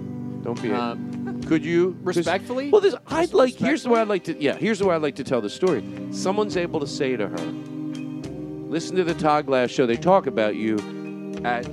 Don't 0.44 0.60
be. 0.60 0.70
Um, 0.70 1.40
could 1.44 1.64
you 1.64 1.96
respectfully? 2.02 2.68
Well, 2.68 2.82
this, 2.82 2.94
I'd 3.06 3.32
like. 3.32 3.54
Here's 3.54 3.82
the 3.82 3.88
way 3.88 3.98
I'd 3.98 4.08
like 4.08 4.24
to. 4.24 4.38
Yeah, 4.38 4.56
here's 4.56 4.78
the 4.78 4.86
way 4.86 4.94
I'd 4.94 5.00
like 5.00 5.16
to 5.16 5.24
tell 5.24 5.40
the 5.40 5.48
story. 5.48 5.82
Someone's 6.10 6.58
able 6.58 6.80
to 6.80 6.86
say 6.86 7.16
to 7.16 7.26
her, 7.26 7.38
"Listen 7.38 8.96
to 8.96 9.04
the 9.04 9.14
Todd 9.14 9.46
Glass 9.46 9.70
show. 9.70 9.86
They 9.86 9.96
talk 9.96 10.26
about 10.26 10.54
you. 10.54 10.76
At 11.46 11.64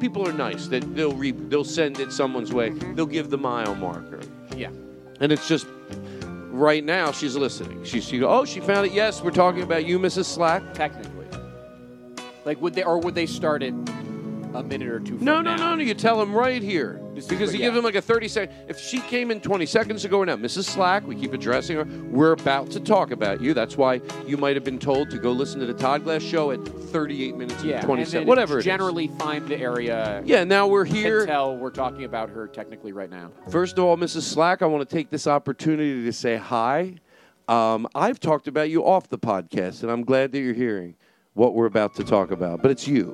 people 0.00 0.28
are 0.28 0.34
nice. 0.34 0.66
That 0.66 0.94
they'll 0.94 1.16
re, 1.16 1.30
they'll 1.30 1.64
send 1.64 1.98
it 1.98 2.12
someone's 2.12 2.52
way. 2.52 2.70
They'll 2.94 3.06
give 3.06 3.30
the 3.30 3.38
mile 3.38 3.74
marker, 3.74 4.20
yeah. 4.54 4.68
and 5.20 5.32
it's 5.32 5.48
just." 5.48 5.66
Right 6.54 6.84
now, 6.84 7.10
she's 7.10 7.34
listening. 7.34 7.82
She, 7.82 8.00
she 8.00 8.22
oh, 8.22 8.44
she 8.44 8.60
found 8.60 8.86
it. 8.86 8.92
Yes, 8.92 9.20
we're 9.20 9.32
talking 9.32 9.62
about 9.62 9.86
you, 9.86 9.98
Mrs. 9.98 10.26
Slack. 10.26 10.62
Technically. 10.72 11.26
Like 12.44 12.60
would 12.60 12.74
they 12.74 12.84
or 12.84 13.00
would 13.00 13.16
they 13.16 13.26
start 13.26 13.64
it 13.64 13.74
a 14.54 14.62
minute 14.62 14.88
or 14.88 15.00
two? 15.00 15.18
No, 15.18 15.40
no, 15.40 15.56
now? 15.56 15.56
no, 15.56 15.74
no. 15.76 15.82
You 15.82 15.94
tell 15.94 16.20
him 16.20 16.34
right 16.34 16.62
here. 16.62 17.00
This 17.14 17.26
Because 17.26 17.48
what- 17.50 17.52
you 17.54 17.58
give 17.60 17.74
yeah. 17.74 17.78
him 17.78 17.84
like 17.84 17.94
a 17.94 18.02
30 18.02 18.28
second. 18.28 18.54
If 18.68 18.78
she 18.78 19.00
came 19.00 19.30
in 19.30 19.40
20 19.40 19.66
seconds 19.66 20.04
ago 20.04 20.18
or 20.18 20.26
now, 20.26 20.36
Mrs. 20.36 20.64
Slack, 20.64 21.06
we 21.06 21.14
keep 21.14 21.32
addressing 21.32 21.76
her. 21.76 21.84
We're 22.10 22.32
about 22.32 22.70
to 22.72 22.80
talk 22.80 23.10
about 23.10 23.40
you. 23.40 23.54
That's 23.54 23.76
why 23.76 24.00
you 24.26 24.36
might 24.36 24.56
have 24.56 24.64
been 24.64 24.78
told 24.78 25.10
to 25.10 25.18
go 25.18 25.30
listen 25.32 25.60
to 25.60 25.66
the 25.66 25.74
Todd 25.74 26.04
Glass 26.04 26.22
show 26.22 26.50
at 26.50 26.66
38 26.66 27.36
minutes 27.36 27.62
Yeah, 27.62 27.76
and 27.78 27.84
20 27.86 28.04
seconds. 28.04 28.28
Whatever 28.28 28.58
is. 28.58 28.64
Generally, 28.64 29.08
find 29.18 29.46
the 29.46 29.56
area. 29.58 30.22
Yeah, 30.24 30.44
now 30.44 30.66
we're 30.66 30.84
here. 30.84 31.26
tell 31.26 31.56
we're 31.56 31.70
talking 31.70 32.04
about 32.04 32.30
her 32.30 32.46
technically 32.48 32.92
right 32.92 33.10
now. 33.10 33.30
First 33.50 33.78
of 33.78 33.84
all, 33.84 33.96
Mrs. 33.96 34.22
Slack, 34.22 34.62
I 34.62 34.66
want 34.66 34.88
to 34.88 34.94
take 34.96 35.10
this 35.10 35.26
opportunity 35.26 36.04
to 36.04 36.12
say 36.12 36.36
hi. 36.36 36.96
Um, 37.46 37.86
I've 37.94 38.18
talked 38.20 38.48
about 38.48 38.70
you 38.70 38.84
off 38.86 39.08
the 39.08 39.18
podcast, 39.18 39.82
and 39.82 39.92
I'm 39.92 40.02
glad 40.02 40.32
that 40.32 40.40
you're 40.40 40.54
hearing 40.54 40.94
what 41.34 41.54
we're 41.54 41.66
about 41.66 41.94
to 41.96 42.04
talk 42.04 42.30
about. 42.30 42.62
But 42.62 42.70
it's 42.70 42.88
you. 42.88 43.12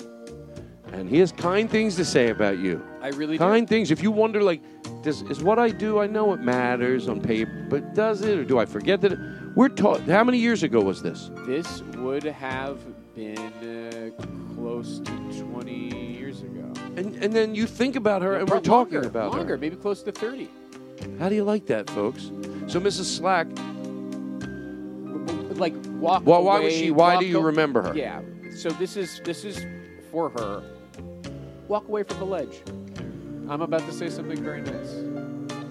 And 0.92 1.08
he 1.08 1.18
has 1.18 1.30
kind 1.32 1.70
things 1.70 1.94
to 1.96 2.04
say 2.04 2.30
about 2.30 2.58
you. 2.58 2.82
I 3.00 3.08
really 3.08 3.34
do. 3.34 3.38
kind 3.38 3.68
things. 3.68 3.90
If 3.90 4.02
you 4.02 4.10
wonder, 4.10 4.42
like, 4.42 4.60
does 5.02 5.22
is 5.22 5.42
what 5.42 5.58
I 5.58 5.70
do? 5.70 5.98
I 6.00 6.06
know 6.06 6.32
it 6.32 6.40
matters 6.40 7.08
on 7.08 7.20
paper, 7.20 7.66
but 7.70 7.94
does 7.94 8.22
it, 8.22 8.38
or 8.38 8.44
do 8.44 8.58
I 8.58 8.66
forget 8.66 9.00
that? 9.02 9.12
It, 9.12 9.18
we're 9.54 9.68
taught. 9.68 10.00
How 10.02 10.24
many 10.24 10.38
years 10.38 10.62
ago 10.62 10.80
was 10.80 11.00
this? 11.02 11.30
This 11.46 11.82
would 11.96 12.24
have 12.24 12.80
been 13.14 13.38
uh, 13.38 14.10
close 14.54 14.98
to 15.00 15.12
20 15.42 15.72
years 16.18 16.42
ago. 16.42 16.72
And 16.96 17.14
and 17.22 17.32
then 17.32 17.54
you 17.54 17.66
think 17.66 17.96
about 17.96 18.20
her, 18.22 18.34
and 18.36 18.48
we're 18.48 18.60
talking 18.60 18.94
longer, 18.94 19.08
about 19.08 19.30
longer, 19.32 19.52
her. 19.54 19.58
maybe 19.58 19.76
close 19.76 20.02
to 20.02 20.12
30. 20.12 20.48
How 21.18 21.28
do 21.28 21.34
you 21.34 21.44
like 21.44 21.66
that, 21.66 21.88
folks? 21.90 22.30
So, 22.66 22.78
Mrs. 22.80 23.04
Slack, 23.16 23.46
Like 25.56 25.74
walk. 25.98 26.22
Why- 26.24 26.38
why 26.38 26.60
was 26.60 26.72
away, 26.72 26.78
she- 26.82 26.90
why 26.90 27.18
do 27.18 27.26
you 27.26 27.40
remember 27.40 27.82
her? 27.82 27.94
Yeah. 27.94 28.20
So 28.56 28.70
this 28.70 28.96
is 28.96 29.20
this 29.24 29.44
is 29.44 29.64
for 30.10 30.30
her. 30.30 30.62
Walk 31.70 31.86
away 31.86 32.02
from 32.02 32.18
the 32.18 32.24
ledge. 32.24 32.62
I'm 33.48 33.62
about 33.62 33.82
to 33.82 33.92
say 33.92 34.10
something 34.10 34.42
very 34.42 34.60
nice. 34.60 34.90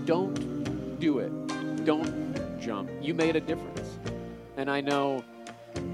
Don't 0.06 0.98
do 0.98 1.20
it. 1.20 1.84
Don't 1.84 2.58
jump. 2.58 2.90
You 3.02 3.14
made 3.14 3.36
a 3.36 3.42
difference, 3.42 4.00
and 4.56 4.72
I 4.72 4.80
know. 4.80 5.26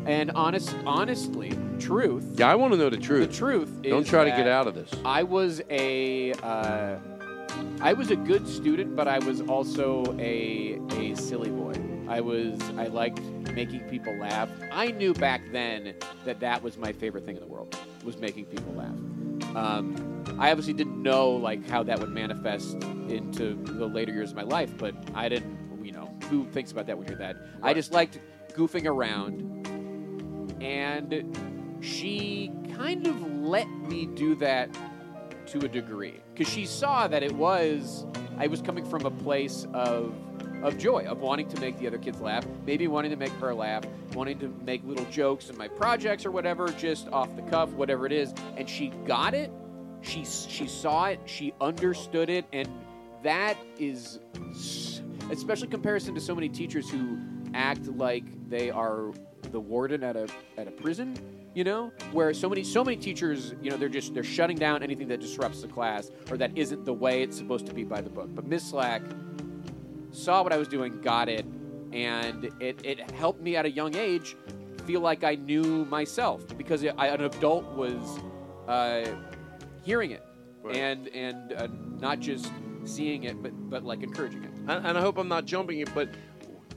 And 0.05 0.29
honest, 0.35 0.75
honestly, 0.85 1.57
truth. 1.79 2.35
yeah, 2.35 2.51
I 2.51 2.53
want 2.53 2.73
to 2.73 2.77
know 2.77 2.91
the 2.91 2.97
truth. 2.97 3.31
The 3.31 3.35
truth 3.35 3.79
is 3.81 3.89
Don't 3.89 4.05
try 4.05 4.25
to 4.25 4.29
get 4.29 4.47
out 4.47 4.67
of 4.67 4.75
this. 4.75 4.91
I 5.03 5.23
was 5.23 5.63
a 5.71 6.33
uh, 6.33 6.97
I 7.81 7.93
was 7.93 8.11
a 8.11 8.15
good 8.15 8.47
student, 8.47 8.95
but 8.95 9.07
I 9.07 9.17
was 9.17 9.41
also 9.41 10.03
a 10.19 10.79
a 10.99 11.15
silly 11.15 11.49
boy. 11.49 11.73
I 12.07 12.21
was 12.21 12.61
I 12.77 12.85
liked 12.85 13.21
making 13.53 13.89
people 13.89 14.15
laugh. 14.17 14.49
I 14.71 14.91
knew 14.91 15.15
back 15.15 15.41
then 15.51 15.95
that 16.25 16.39
that 16.41 16.61
was 16.61 16.77
my 16.77 16.93
favorite 16.93 17.25
thing 17.25 17.37
in 17.37 17.41
the 17.41 17.49
world 17.49 17.75
was 18.03 18.17
making 18.17 18.45
people 18.45 18.71
laugh. 18.75 18.93
Um, 19.55 20.23
I 20.39 20.51
obviously 20.51 20.73
didn't 20.73 21.01
know 21.01 21.31
like 21.31 21.67
how 21.69 21.83
that 21.83 21.99
would 21.99 22.09
manifest 22.09 22.75
into 23.07 23.55
the 23.55 23.85
later 23.85 24.11
years 24.11 24.31
of 24.31 24.37
my 24.37 24.43
life, 24.43 24.77
but 24.77 24.95
I 25.13 25.29
didn't. 25.29 25.63
You 25.83 25.91
know, 25.91 26.11
who 26.29 26.45
thinks 26.45 26.71
about 26.71 26.87
that 26.87 26.97
when 26.97 27.07
you're 27.07 27.17
that? 27.17 27.37
I 27.61 27.73
just 27.73 27.91
liked 27.91 28.19
goofing 28.53 28.87
around, 28.87 29.67
and 30.61 31.37
she 31.79 32.51
kind 32.75 33.05
of 33.05 33.21
let 33.21 33.69
me 33.69 34.07
do 34.07 34.35
that 34.35 34.69
to 35.47 35.59
a 35.59 35.67
degree 35.67 36.19
because 36.33 36.51
she 36.51 36.65
saw 36.65 37.07
that 37.07 37.21
it 37.21 37.31
was 37.33 38.05
I 38.37 38.47
was 38.47 38.61
coming 38.61 38.85
from 38.85 39.05
a 39.05 39.11
place 39.11 39.67
of 39.73 40.13
of 40.63 40.77
joy 40.77 41.05
of 41.05 41.19
wanting 41.19 41.47
to 41.49 41.59
make 41.59 41.77
the 41.79 41.87
other 41.87 41.97
kids 41.97 42.19
laugh, 42.21 42.45
maybe 42.65 42.87
wanting 42.87 43.11
to 43.11 43.17
make 43.17 43.31
her 43.33 43.53
laugh, 43.53 43.83
wanting 44.13 44.39
to 44.39 44.47
make 44.65 44.83
little 44.85 45.05
jokes 45.05 45.49
in 45.49 45.57
my 45.57 45.67
projects 45.67 46.25
or 46.25 46.31
whatever, 46.31 46.69
just 46.69 47.07
off 47.09 47.35
the 47.35 47.41
cuff, 47.43 47.69
whatever 47.71 48.05
it 48.05 48.11
is, 48.11 48.33
and 48.57 48.69
she 48.69 48.89
got 49.05 49.33
it. 49.33 49.51
She 50.01 50.23
she 50.25 50.67
saw 50.67 51.05
it, 51.05 51.19
she 51.25 51.53
understood 51.59 52.29
it, 52.29 52.45
and 52.53 52.69
that 53.23 53.57
is 53.79 54.19
especially 55.31 55.67
comparison 55.67 56.13
to 56.13 56.21
so 56.21 56.35
many 56.35 56.47
teachers 56.47 56.89
who 56.89 57.17
act 57.55 57.87
like 57.87 58.23
they 58.49 58.69
are 58.69 59.11
the 59.51 59.59
warden 59.59 60.03
at 60.03 60.15
a 60.15 60.27
at 60.57 60.67
a 60.67 60.71
prison 60.71 61.15
You 61.55 61.63
know, 61.63 61.91
where 62.11 62.33
so 62.33 62.49
many 62.49 62.63
so 62.63 62.83
many 62.83 62.97
teachers, 62.97 63.55
you 63.61 63.71
know, 63.71 63.77
they're 63.77 63.89
just 63.89 64.13
they're 64.13 64.23
shutting 64.23 64.57
down 64.57 64.83
anything 64.83 65.07
that 65.07 65.21
disrupts 65.21 65.61
the 65.61 65.69
class 65.69 66.11
or 66.29 66.37
that 66.37 66.51
isn't 66.57 66.83
the 66.85 66.93
way 66.93 67.23
it's 67.23 67.37
supposed 67.37 67.65
to 67.67 67.73
be 67.73 67.83
by 67.83 68.01
the 68.01 68.09
book. 68.09 68.27
But 68.35 68.45
Miss 68.45 68.69
Slack 68.69 69.01
saw 70.15 70.43
what 70.43 70.53
I 70.53 70.57
was 70.57 70.67
doing, 70.67 71.01
got 71.01 71.29
it, 71.29 71.45
and 71.93 72.45
it, 72.59 72.83
it 72.83 73.11
helped 73.11 73.41
me 73.41 73.55
at 73.55 73.65
a 73.65 73.71
young 73.71 73.95
age 73.95 74.35
feel 74.85 75.01
like 75.01 75.23
I 75.23 75.35
knew 75.35 75.85
myself 75.85 76.45
because 76.57 76.83
it, 76.83 76.93
I, 76.97 77.07
an 77.07 77.21
adult 77.21 77.65
was 77.73 78.19
uh, 78.67 79.05
hearing 79.83 80.11
it 80.11 80.23
and 80.73 81.07
and 81.09 81.53
uh, 81.53 81.67
not 81.99 82.19
just 82.19 82.51
seeing 82.85 83.23
it, 83.23 83.41
but 83.41 83.51
but 83.69 83.83
like 83.83 84.03
encouraging 84.03 84.43
it. 84.43 84.51
And, 84.67 84.85
and 84.85 84.97
I 84.97 85.01
hope 85.01 85.17
I'm 85.17 85.27
not 85.27 85.45
jumping 85.45 85.79
it, 85.79 85.93
but 85.93 86.09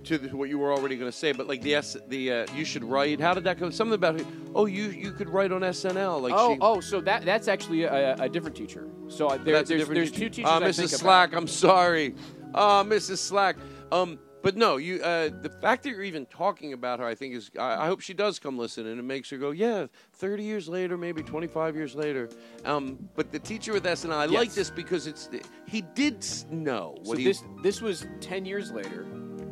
to 0.04 0.18
the, 0.18 0.36
what 0.36 0.48
you 0.48 0.58
were 0.58 0.72
already 0.72 0.96
going 0.96 1.10
to 1.10 1.16
say. 1.16 1.32
But 1.32 1.48
like 1.48 1.62
the 1.62 1.74
S, 1.74 1.96
the 2.08 2.32
uh, 2.32 2.46
you 2.54 2.64
should 2.64 2.84
write. 2.84 3.20
How 3.20 3.34
did 3.34 3.44
that 3.44 3.58
go? 3.58 3.70
Something 3.70 3.94
about 3.94 4.20
oh 4.54 4.66
you 4.66 4.90
you 4.90 5.12
could 5.12 5.28
write 5.28 5.52
on 5.52 5.62
SNL. 5.62 6.20
Like 6.20 6.32
oh, 6.34 6.54
she, 6.54 6.58
oh, 6.60 6.80
so 6.80 7.00
that 7.02 7.24
that's 7.24 7.48
actually 7.48 7.84
a, 7.84 8.14
a 8.16 8.28
different 8.28 8.56
teacher. 8.56 8.88
So 9.08 9.28
uh, 9.28 9.36
there, 9.36 9.54
there's, 9.54 9.68
different 9.68 9.94
there's 9.94 10.10
teacher. 10.10 10.20
two 10.20 10.30
teachers. 10.30 10.50
Uh, 10.50 10.56
I 10.56 10.62
Mrs. 10.62 10.76
think 10.76 10.88
about. 10.90 11.00
Slack, 11.00 11.34
I'm 11.34 11.48
sorry. 11.48 12.14
Uh, 12.54 12.84
Mrs. 12.84 13.18
Slack. 13.18 13.56
Um, 13.92 14.18
but 14.42 14.56
no, 14.56 14.76
you. 14.76 15.02
Uh, 15.02 15.30
the 15.42 15.50
fact 15.60 15.82
that 15.82 15.90
you're 15.90 16.04
even 16.04 16.24
talking 16.26 16.72
about 16.72 17.00
her, 17.00 17.06
I 17.06 17.14
think 17.14 17.34
is. 17.34 17.50
I, 17.58 17.84
I 17.84 17.86
hope 17.86 18.00
she 18.00 18.14
does 18.14 18.38
come 18.38 18.56
listen, 18.56 18.86
and 18.86 18.98
it 18.98 19.02
makes 19.02 19.28
her 19.30 19.36
go, 19.36 19.50
yeah. 19.50 19.86
Thirty 20.12 20.44
years 20.44 20.68
later, 20.68 20.96
maybe 20.96 21.22
twenty-five 21.22 21.74
years 21.74 21.94
later. 21.96 22.28
Um, 22.64 23.08
but 23.16 23.32
the 23.32 23.40
teacher 23.40 23.72
with 23.72 23.84
SNL, 23.84 24.12
I 24.12 24.26
like 24.26 24.52
this 24.52 24.70
because 24.70 25.06
it's 25.08 25.28
he 25.66 25.82
did 25.94 26.24
know 26.50 26.96
So 27.02 27.16
he. 27.16 27.24
this 27.24 27.42
this 27.62 27.82
was 27.82 28.06
ten 28.20 28.44
years 28.44 28.70
later, 28.70 29.04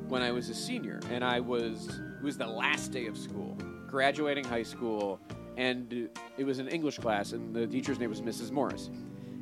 when 0.09 0.23
I 0.23 0.31
was 0.31 0.49
a 0.51 0.55
senior, 0.55 1.01
and 1.11 1.25
I 1.25 1.41
was 1.41 1.89
it 2.21 2.23
was 2.23 2.39
the 2.39 2.47
last 2.47 2.93
day 2.93 3.07
of 3.07 3.19
school, 3.19 3.59
graduating 3.89 4.45
high 4.45 4.63
school, 4.63 5.21
and 5.57 6.09
it 6.39 6.45
was 6.45 6.61
an 6.61 6.69
English 6.69 6.99
class, 6.99 7.33
and 7.33 7.53
the 7.55 7.67
teacher's 7.67 7.99
name 7.99 8.11
was 8.11 8.23
Mrs. 8.23 8.53
Morris, 8.53 8.89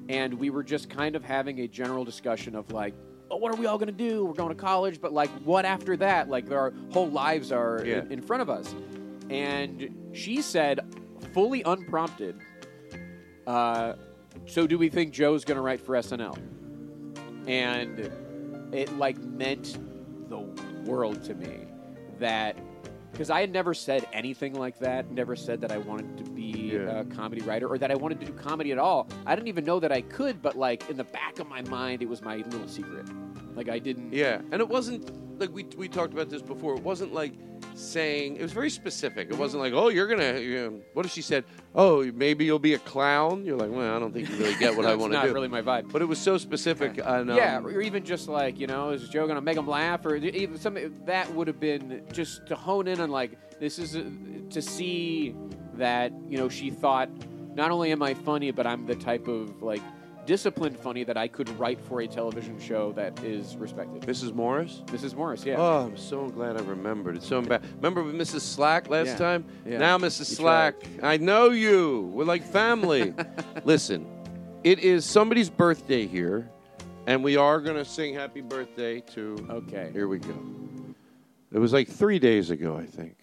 and 0.09 0.33
we 0.33 0.49
were 0.49 0.65
just 0.65 0.89
kind 0.89 1.15
of 1.17 1.23
having 1.23 1.61
a 1.61 1.69
general 1.69 2.03
discussion 2.05 2.55
of 2.57 2.73
like. 2.73 2.95
Oh, 3.35 3.37
what 3.39 3.53
are 3.53 3.57
we 3.57 3.67
all 3.67 3.79
going 3.79 3.89
to 3.89 3.93
do? 3.93 4.25
We're 4.25 4.33
going 4.35 4.51
to 4.51 4.55
college, 4.55 5.01
but 5.01 5.13
like, 5.13 5.29
what 5.45 5.65
after 5.65 5.97
that? 5.97 6.29
Like, 6.29 6.53
our 6.53 6.73
whole 6.93 7.09
lives 7.11 7.51
are 7.51 7.83
Yeah. 7.85 7.99
in, 8.03 8.13
in 8.13 8.23
front 8.23 8.43
of 8.43 8.49
us. 8.49 8.73
And 9.29 10.11
she 10.13 10.41
said, 10.41 10.81
fully 11.33 11.63
unprompted, 11.65 12.37
uh, 13.47 13.95
so 14.47 14.67
do 14.69 14.79
we 14.79 14.89
think 14.89 15.13
Joe's 15.13 15.45
going 15.45 15.57
to 15.57 15.63
write 15.63 15.81
for 15.81 15.97
SNL? 15.97 16.39
And 17.49 18.11
it 18.73 18.97
like 18.99 19.19
meant 19.19 19.79
the 20.29 20.39
world 20.85 21.25
to 21.25 21.35
me 21.35 21.67
that 22.21 22.57
because 23.13 23.31
I 23.31 23.41
had 23.41 23.53
never 23.53 23.75
said 23.75 24.07
anything 24.13 24.55
like 24.55 24.79
that, 24.81 25.11
never 25.11 25.37
said 25.37 25.61
that 25.61 25.71
I 25.71 25.79
wanted 25.79 26.17
to 26.25 26.31
be 26.33 26.73
Yeah. 26.73 27.01
a 27.01 27.05
comedy 27.05 27.43
writer 27.43 27.69
or 27.69 27.79
that 27.79 27.91
I 27.91 27.95
wanted 27.95 28.19
to 28.21 28.27
do 28.27 28.33
comedy 28.33 28.73
at 28.73 28.79
all. 28.79 29.09
I 29.25 29.35
didn't 29.37 29.49
even 29.49 29.65
know 29.65 29.79
that 29.81 29.93
I 29.93 30.01
could, 30.01 30.43
but 30.43 30.57
like 30.57 30.89
in 30.91 30.97
the 30.97 31.05
back 31.05 31.39
of 31.39 31.49
my 31.49 31.63
mind, 31.63 32.03
it 32.03 32.09
was 32.09 32.23
my 32.23 32.37
little 32.39 32.67
secret. 32.67 33.07
Like 33.55 33.69
I 33.69 33.79
didn't. 33.79 34.13
Yeah, 34.13 34.41
and 34.51 34.61
it 34.61 34.69
wasn't 34.69 35.11
like 35.41 35.53
we 35.53 35.65
we 35.77 35.89
talked 35.89 36.13
about 36.13 36.31
this 36.31 36.43
before. 36.43 36.75
It 36.77 36.83
wasn't 36.83 37.13
like 37.13 37.35
saying 37.75 38.37
it 38.37 38.43
was 38.43 38.53
very 38.53 38.71
specific. 38.71 39.29
It 39.31 39.37
wasn't 39.37 39.63
like, 39.63 39.73
oh, 39.73 39.89
you're 39.89 40.07
gonna. 40.07 40.39
You 40.39 40.55
know, 40.57 40.81
what 40.93 41.07
if 41.07 41.13
she 41.13 41.23
said, 41.23 41.45
oh, 41.75 42.05
maybe 42.13 42.45
you'll 42.45 42.59
be 42.59 42.75
a 42.75 42.79
clown? 42.79 43.45
You're 43.45 43.57
like, 43.57 43.71
well, 43.71 43.95
I 43.95 43.99
don't 43.99 44.13
think 44.13 44.29
you 44.29 44.37
really 44.37 44.57
get 44.57 44.77
what 44.77 44.87
I 44.87 44.95
want 44.97 45.13
to 45.13 45.21
do. 45.21 45.27
not 45.27 45.35
really 45.35 45.49
my 45.49 45.63
vibe. 45.63 45.91
But 45.91 46.03
it 46.03 46.07
was 46.07 46.19
so 46.19 46.39
specific. 46.39 46.99
And, 46.99 47.31
um, 47.31 47.37
yeah, 47.37 47.61
or 47.61 47.81
even 47.81 48.05
just 48.05 48.29
like 48.29 48.59
you 48.59 48.67
know, 48.67 48.91
is 48.91 49.09
Joe 49.09 49.27
gonna 49.27 49.41
make 49.41 49.57
him 49.57 49.69
laugh, 49.69 50.05
or 50.05 50.17
even 50.17 50.59
something 50.59 50.95
that 51.07 51.33
would 51.35 51.47
have 51.47 51.61
been 51.61 52.05
just 52.13 52.47
to 52.47 52.57
hone 52.57 52.89
in 52.89 53.01
on 53.01 53.11
like 53.11 53.59
this 53.61 53.79
is 53.79 53.95
a, 53.95 54.05
to 54.51 54.61
see 54.61 55.35
that 55.75 56.13
you 56.29 56.39
know 56.39 56.49
she 56.49 56.71
thought 56.71 57.09
not 57.55 57.71
only 57.71 57.93
am 57.93 58.03
I 58.03 58.15
funny, 58.15 58.51
but 58.51 58.67
I'm 58.67 58.87
the 58.87 58.97
type 58.97 59.29
of 59.29 59.63
like 59.63 59.83
disciplined 60.27 60.79
funny 60.79 61.05
that 61.05 61.17
I 61.17 61.29
could 61.29 61.49
write 61.59 61.81
for 61.81 62.01
a 62.01 62.07
television 62.07 62.59
show 62.59 62.93
that 62.93 63.23
is 63.23 63.57
respected. 63.57 64.03
Mrs. 64.03 64.35
Morris. 64.35 64.83
Mrs. 64.87 65.15
Morris, 65.15 65.45
yeah. 65.45 65.57
Oh, 65.59 65.87
I'm 65.87 65.97
so 65.97 66.29
glad 66.29 66.57
I 66.57 66.65
remembered. 66.65 67.17
It's 67.17 67.27
so 67.27 67.41
bad. 67.43 67.63
Remember 67.77 68.03
with 68.03 68.15
Mrs. 68.15 68.41
Slack 68.41 68.89
last 68.89 69.09
Yeah. 69.09 69.17
time? 69.17 69.45
Yeah. 69.67 69.79
Now, 69.79 69.99
Mrs. 69.99 70.21
You 70.31 70.37
Slack, 70.37 70.75
I 71.03 71.17
know 71.17 71.51
you. 71.51 72.11
We're 72.13 72.25
like 72.25 72.43
family. 72.45 73.15
Listen, 73.65 74.07
it 74.63 74.79
is 74.79 75.05
somebody's 75.05 75.51
birthday 75.51 76.07
here, 76.07 76.49
and 77.07 77.23
we 77.23 77.37
are 77.37 77.61
going 77.61 77.77
to 77.77 77.85
sing 77.85 78.15
happy 78.15 78.41
birthday 78.41 79.01
to. 79.01 79.47
Okay. 79.51 79.91
Here 79.93 80.09
we 80.09 80.19
go. 80.19 80.35
It 81.53 81.59
was 81.59 81.73
like 81.73 81.89
three 81.89 82.19
days 82.19 82.51
ago, 82.51 82.77
I 82.77 82.87
think. 82.87 83.17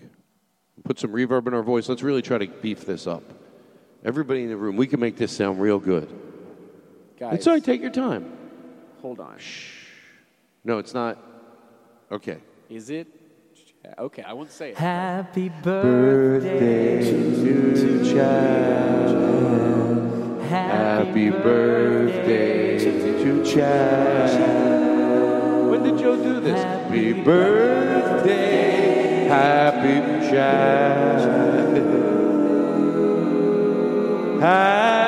Put 0.84 1.00
some 1.00 1.12
reverb 1.12 1.48
in 1.48 1.54
our 1.54 1.64
voice. 1.64 1.90
Let's 1.90 2.02
really 2.02 2.22
try 2.22 2.38
to 2.38 2.48
beef 2.48 2.86
this 2.86 3.06
up. 3.06 3.24
Everybody 4.04 4.44
in 4.44 4.50
the 4.50 4.58
room, 4.58 4.78
we 4.78 4.88
can 4.88 5.00
make 5.00 5.16
this 5.16 5.32
sound 5.32 5.62
real 5.62 5.78
good. 5.80 6.10
Guys, 7.22 7.36
It's 7.36 7.46
all 7.46 7.54
right. 7.54 7.64
Take 7.64 7.82
your 7.84 7.92
time. 7.92 8.34
hold 9.00 9.20
on. 9.20 9.38
Shh. 9.38 9.86
No, 10.64 10.80
it's 10.80 10.96
not. 10.96 11.20
Okay. 12.12 12.40
Is 12.68 12.90
it? 12.90 13.06
Okay, 14.00 14.24
I 14.24 14.34
won't 14.34 14.52
say 14.52 14.72
it. 14.72 14.78
Happy 14.78 15.50
birthday 15.50 17.04
to 17.04 18.12
Chad. 18.12 19.10
Happy 20.50 21.30
birthday 21.30 22.80
to 22.80 23.46
Chad. 23.46 24.40
When 25.70 25.84
did 25.84 26.00
Joe 26.00 26.16
do 26.16 26.40
this? 26.40 26.60
Happy 26.64 27.14
birthday, 27.14 29.26
happy 29.28 30.28
Chad. 30.28 31.22
Happy 34.42 35.01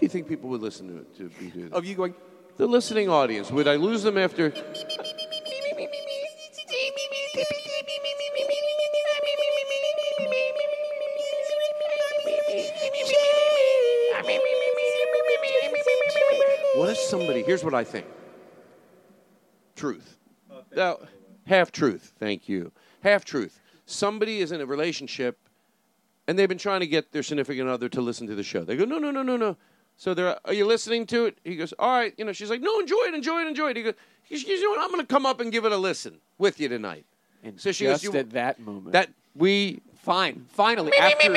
do 0.00 0.06
you 0.06 0.08
think 0.08 0.26
people 0.28 0.48
would 0.48 0.62
listen 0.62 0.88
to 0.88 0.96
it 0.96 1.16
to 1.16 1.28
do 1.28 1.50
this? 1.64 1.72
Of 1.72 1.84
you 1.84 1.94
going, 1.94 2.14
The 2.56 2.66
listening 2.66 3.10
audience, 3.10 3.50
would 3.50 3.68
I 3.68 3.76
lose 3.76 4.02
them 4.02 4.16
after? 4.16 4.50
What 16.76 16.88
if 16.88 16.96
somebody? 16.96 17.42
Here's 17.42 17.62
what 17.62 17.74
I 17.74 17.84
think. 17.84 18.06
Truth. 19.76 20.16
Now, 20.74 20.96
half 21.44 21.70
truth. 21.70 22.14
Thank 22.18 22.48
you. 22.48 22.72
Half 23.02 23.26
truth. 23.26 23.60
Somebody 23.84 24.38
is 24.38 24.50
in 24.50 24.62
a 24.62 24.66
relationship, 24.66 25.38
and 26.26 26.38
they've 26.38 26.48
been 26.48 26.56
trying 26.56 26.80
to 26.80 26.86
get 26.86 27.12
their 27.12 27.22
significant 27.22 27.68
other 27.68 27.90
to 27.90 28.00
listen 28.00 28.26
to 28.28 28.34
the 28.34 28.42
show. 28.42 28.64
They 28.64 28.76
go, 28.76 28.86
no, 28.86 28.96
no, 28.96 29.10
no, 29.10 29.22
no, 29.22 29.36
no. 29.36 29.58
So 30.00 30.14
they're, 30.14 30.38
are 30.46 30.54
you 30.54 30.64
listening 30.64 31.04
to 31.08 31.26
it? 31.26 31.36
He 31.44 31.56
goes, 31.56 31.74
all 31.78 31.90
right. 31.90 32.14
You 32.16 32.24
know, 32.24 32.32
she's 32.32 32.48
like, 32.48 32.62
no, 32.62 32.80
enjoy 32.80 32.96
it, 33.08 33.12
enjoy 33.12 33.42
it, 33.42 33.48
enjoy 33.48 33.68
it. 33.72 33.76
He 33.76 33.82
goes, 33.82 33.94
you 34.30 34.64
know 34.64 34.70
what? 34.70 34.80
I'm 34.80 34.90
going 34.90 35.02
to 35.02 35.06
come 35.06 35.26
up 35.26 35.40
and 35.40 35.52
give 35.52 35.66
it 35.66 35.72
a 35.72 35.76
listen 35.76 36.20
with 36.38 36.58
you 36.58 36.70
tonight. 36.70 37.04
and 37.44 37.60
So 37.60 37.70
she 37.70 37.84
just 37.84 38.06
goes, 38.06 38.14
at 38.14 38.30
that 38.30 38.58
moment. 38.58 38.92
that 38.92 39.10
we 39.34 39.82
fine. 40.02 40.46
Finally, 40.48 40.92
after. 40.96 41.30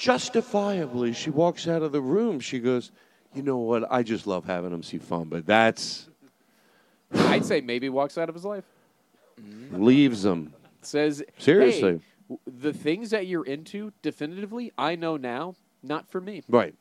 Justifiably, 0.00 1.12
she 1.12 1.28
walks 1.30 1.68
out 1.68 1.82
of 1.82 1.92
the 1.92 2.00
room. 2.00 2.40
She 2.40 2.58
goes, 2.58 2.90
you 3.34 3.42
know 3.42 3.58
what? 3.58 3.84
I 3.92 4.02
just 4.02 4.26
love 4.26 4.46
having 4.46 4.72
him 4.72 4.82
see 4.82 4.96
fun, 4.98 5.24
but 5.24 5.46
that's 5.46 6.08
I'd 7.14 7.44
say 7.44 7.60
maybe 7.60 7.88
walks 7.90 8.16
out 8.18 8.28
of 8.28 8.34
his 8.34 8.44
life. 8.44 8.64
Mm-hmm. 9.40 9.82
leaves 9.84 10.24
him. 10.24 10.52
Says 10.82 11.22
Seriously. 11.38 11.92
"Hey, 11.92 12.00
w- 12.28 12.60
the 12.60 12.72
things 12.72 13.10
that 13.10 13.26
you're 13.26 13.44
into, 13.44 13.90
definitively, 14.02 14.70
I 14.76 14.96
know 14.96 15.16
now, 15.16 15.54
not 15.82 16.10
for 16.10 16.20
me. 16.20 16.42
Right. 16.48 16.74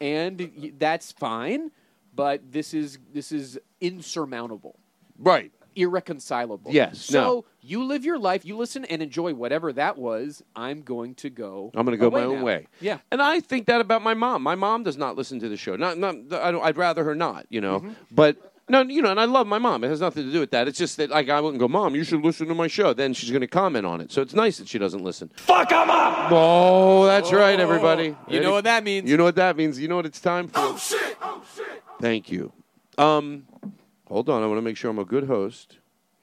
And 0.00 0.50
y- 0.56 0.72
that's 0.78 1.12
fine, 1.12 1.70
but 2.14 2.50
this 2.52 2.72
is 2.74 2.98
this 3.12 3.30
is 3.32 3.58
insurmountable, 3.80 4.76
Right. 5.18 5.52
Irreconcilable. 5.78 6.70
Yes, 6.72 6.98
So 7.00 7.20
no. 7.20 7.44
you 7.60 7.84
live 7.84 8.04
your 8.04 8.18
life, 8.18 8.44
you 8.44 8.56
listen 8.56 8.84
and 8.84 9.02
enjoy 9.02 9.34
whatever 9.34 9.72
that 9.74 9.96
was. 9.98 10.42
I'm 10.56 10.82
going 10.82 11.14
to 11.16 11.30
go. 11.30 11.70
I'm 11.74 11.84
going 11.86 11.98
to 11.98 12.00
go 12.00 12.10
my 12.10 12.24
own 12.24 12.38
now. 12.38 12.44
way. 12.44 12.66
Yeah. 12.80 12.98
And 13.10 13.22
I 13.22 13.40
think 13.40 13.66
that 13.66 13.80
about 13.80 14.02
my 14.02 14.14
mom. 14.14 14.42
My 14.42 14.54
mom 14.54 14.82
does 14.84 14.96
not 14.96 15.16
listen 15.16 15.40
to 15.40 15.48
the 15.48 15.56
show. 15.56 15.76
Not, 15.76 15.98
not. 15.98 16.14
I 16.32 16.50
don't, 16.50 16.64
I'd 16.64 16.76
rather 16.76 17.04
her 17.04 17.14
not. 17.14 17.46
You 17.50 17.60
know. 17.60 17.80
Mm-hmm. 17.80 17.92
But 18.10 18.36
No, 18.70 18.82
you 18.82 19.00
know, 19.00 19.10
and 19.10 19.18
I 19.18 19.24
love 19.24 19.46
my 19.46 19.58
mom. 19.58 19.82
It 19.82 19.88
has 19.88 20.00
nothing 20.00 20.26
to 20.26 20.32
do 20.32 20.40
with 20.40 20.50
that. 20.50 20.68
It's 20.68 20.76
just 20.76 20.98
that, 20.98 21.08
like, 21.08 21.30
I 21.30 21.40
wouldn't 21.40 21.58
go, 21.58 21.68
Mom, 21.68 21.94
you 21.94 22.04
should 22.04 22.22
listen 22.22 22.48
to 22.48 22.54
my 22.54 22.66
show. 22.66 22.92
Then 22.92 23.14
she's 23.14 23.30
going 23.30 23.40
to 23.40 23.46
comment 23.46 23.86
on 23.86 24.02
it. 24.02 24.12
So 24.12 24.20
it's 24.20 24.34
nice 24.34 24.58
that 24.58 24.68
she 24.68 24.78
doesn't 24.78 25.02
listen. 25.02 25.30
Fuck 25.36 25.70
him 25.72 25.88
up! 25.88 26.30
Oh, 26.30 27.06
that's 27.06 27.32
right, 27.32 27.58
everybody. 27.58 28.14
You 28.28 28.40
know 28.40 28.52
what 28.52 28.64
that 28.64 28.84
means. 28.84 29.08
You 29.08 29.16
know 29.16 29.24
what 29.24 29.36
that 29.36 29.56
means. 29.56 29.78
You 29.80 29.88
know 29.88 29.96
what 29.96 30.04
it's 30.04 30.20
time 30.20 30.48
for. 30.48 30.60
Oh 30.60 30.76
shit! 30.76 31.16
Oh 31.22 31.42
shit! 31.56 31.82
Thank 31.98 32.30
you. 32.30 32.52
Um, 32.98 33.46
hold 34.08 34.28
on. 34.28 34.42
I 34.42 34.46
want 34.46 34.58
to 34.58 34.62
make 34.62 34.76
sure 34.76 34.90
I'm 34.90 34.98
a 34.98 35.04
good 35.04 35.24
host. 35.24 35.78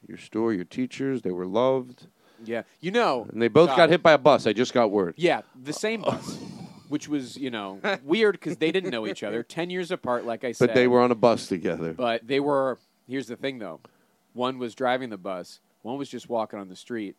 Your 0.06 0.18
store, 0.18 0.52
your 0.52 0.64
teachers, 0.64 1.22
they 1.22 1.32
were 1.32 1.46
loved. 1.46 2.06
Yeah. 2.44 2.62
You 2.80 2.90
know. 2.90 3.26
And 3.32 3.40
they 3.40 3.48
both 3.48 3.70
God. 3.70 3.76
got 3.76 3.90
hit 3.90 4.02
by 4.02 4.12
a 4.12 4.18
bus. 4.18 4.46
I 4.46 4.52
just 4.52 4.72
got 4.74 4.90
word. 4.90 5.14
Yeah, 5.16 5.42
the 5.60 5.72
same 5.72 6.02
bus, 6.02 6.38
which 6.88 7.08
was 7.08 7.36
you 7.36 7.50
know 7.50 7.80
weird 8.04 8.38
because 8.38 8.56
they 8.58 8.70
didn't 8.70 8.90
know 8.90 9.06
each 9.06 9.22
other, 9.22 9.42
ten 9.42 9.70
years 9.70 9.90
apart, 9.90 10.24
like 10.24 10.44
I 10.44 10.52
said. 10.52 10.68
But 10.68 10.74
they 10.74 10.86
were 10.86 11.00
on 11.00 11.10
a 11.10 11.16
bus 11.16 11.46
together. 11.46 11.92
But 11.92 12.26
they 12.26 12.40
were. 12.40 12.78
Here's 13.08 13.28
the 13.28 13.36
thing, 13.36 13.58
though. 13.58 13.80
One 14.32 14.58
was 14.58 14.74
driving 14.74 15.10
the 15.10 15.16
bus. 15.16 15.60
One 15.82 15.96
was 15.96 16.08
just 16.08 16.28
walking 16.28 16.58
on 16.58 16.68
the 16.68 16.76
street. 16.76 17.16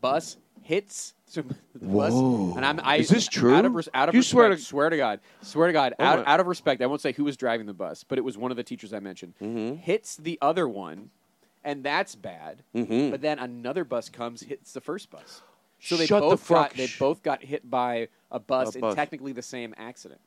Bus 0.00 0.36
hits 0.62 1.14
the 1.32 1.42
bus, 1.42 2.12
Whoa. 2.12 2.54
and 2.56 2.64
I'm. 2.66 2.78
I, 2.82 2.96
Is 2.96 3.08
this 3.08 3.26
true? 3.26 3.54
Out 3.54 3.64
of, 3.64 3.74
res- 3.74 3.88
out 3.94 4.08
of 4.08 4.14
You 4.14 4.20
respect, 4.20 4.30
swear 4.32 4.48
to- 4.50 4.56
swear 4.58 4.90
to 4.90 4.96
God, 4.96 5.20
swear 5.40 5.66
to 5.68 5.72
God, 5.72 5.94
Oh 5.98 6.04
out, 6.04 6.26
out 6.26 6.40
of 6.40 6.46
respect, 6.46 6.82
I 6.82 6.86
won't 6.86 7.00
say 7.00 7.12
who 7.12 7.24
was 7.24 7.36
driving 7.36 7.66
the 7.66 7.72
bus, 7.72 8.04
but 8.04 8.18
it 8.18 8.22
was 8.22 8.36
one 8.36 8.50
of 8.50 8.56
the 8.56 8.62
teachers 8.62 8.92
I 8.92 9.00
mentioned. 9.00 9.34
Mm-hmm. 9.40 9.76
Hits 9.76 10.16
the 10.16 10.38
other 10.42 10.68
one, 10.68 11.08
and 11.64 11.82
that's 11.82 12.14
bad. 12.14 12.62
Mhm. 12.74 13.10
But 13.10 13.22
then 13.22 13.38
another 13.38 13.84
bus 13.84 14.08
comes, 14.10 14.42
hits 14.42 14.72
the 14.72 14.80
first 14.82 15.10
bus. 15.10 15.40
So 15.80 15.96
they 15.96 16.06
Shut 16.06 16.22
the 16.22 16.28
both 16.28 16.46
got 16.48 16.74
they 16.74 16.86
sh- 16.86 16.98
both 16.98 17.22
got 17.22 17.42
hit 17.42 17.68
by 17.68 18.08
a 18.30 18.38
bus 18.38 18.74
A 18.74 18.78
in 18.78 18.80
bus. 18.82 18.94
technically 18.94 19.32
the 19.32 19.42
same 19.42 19.74
accident, 19.78 20.20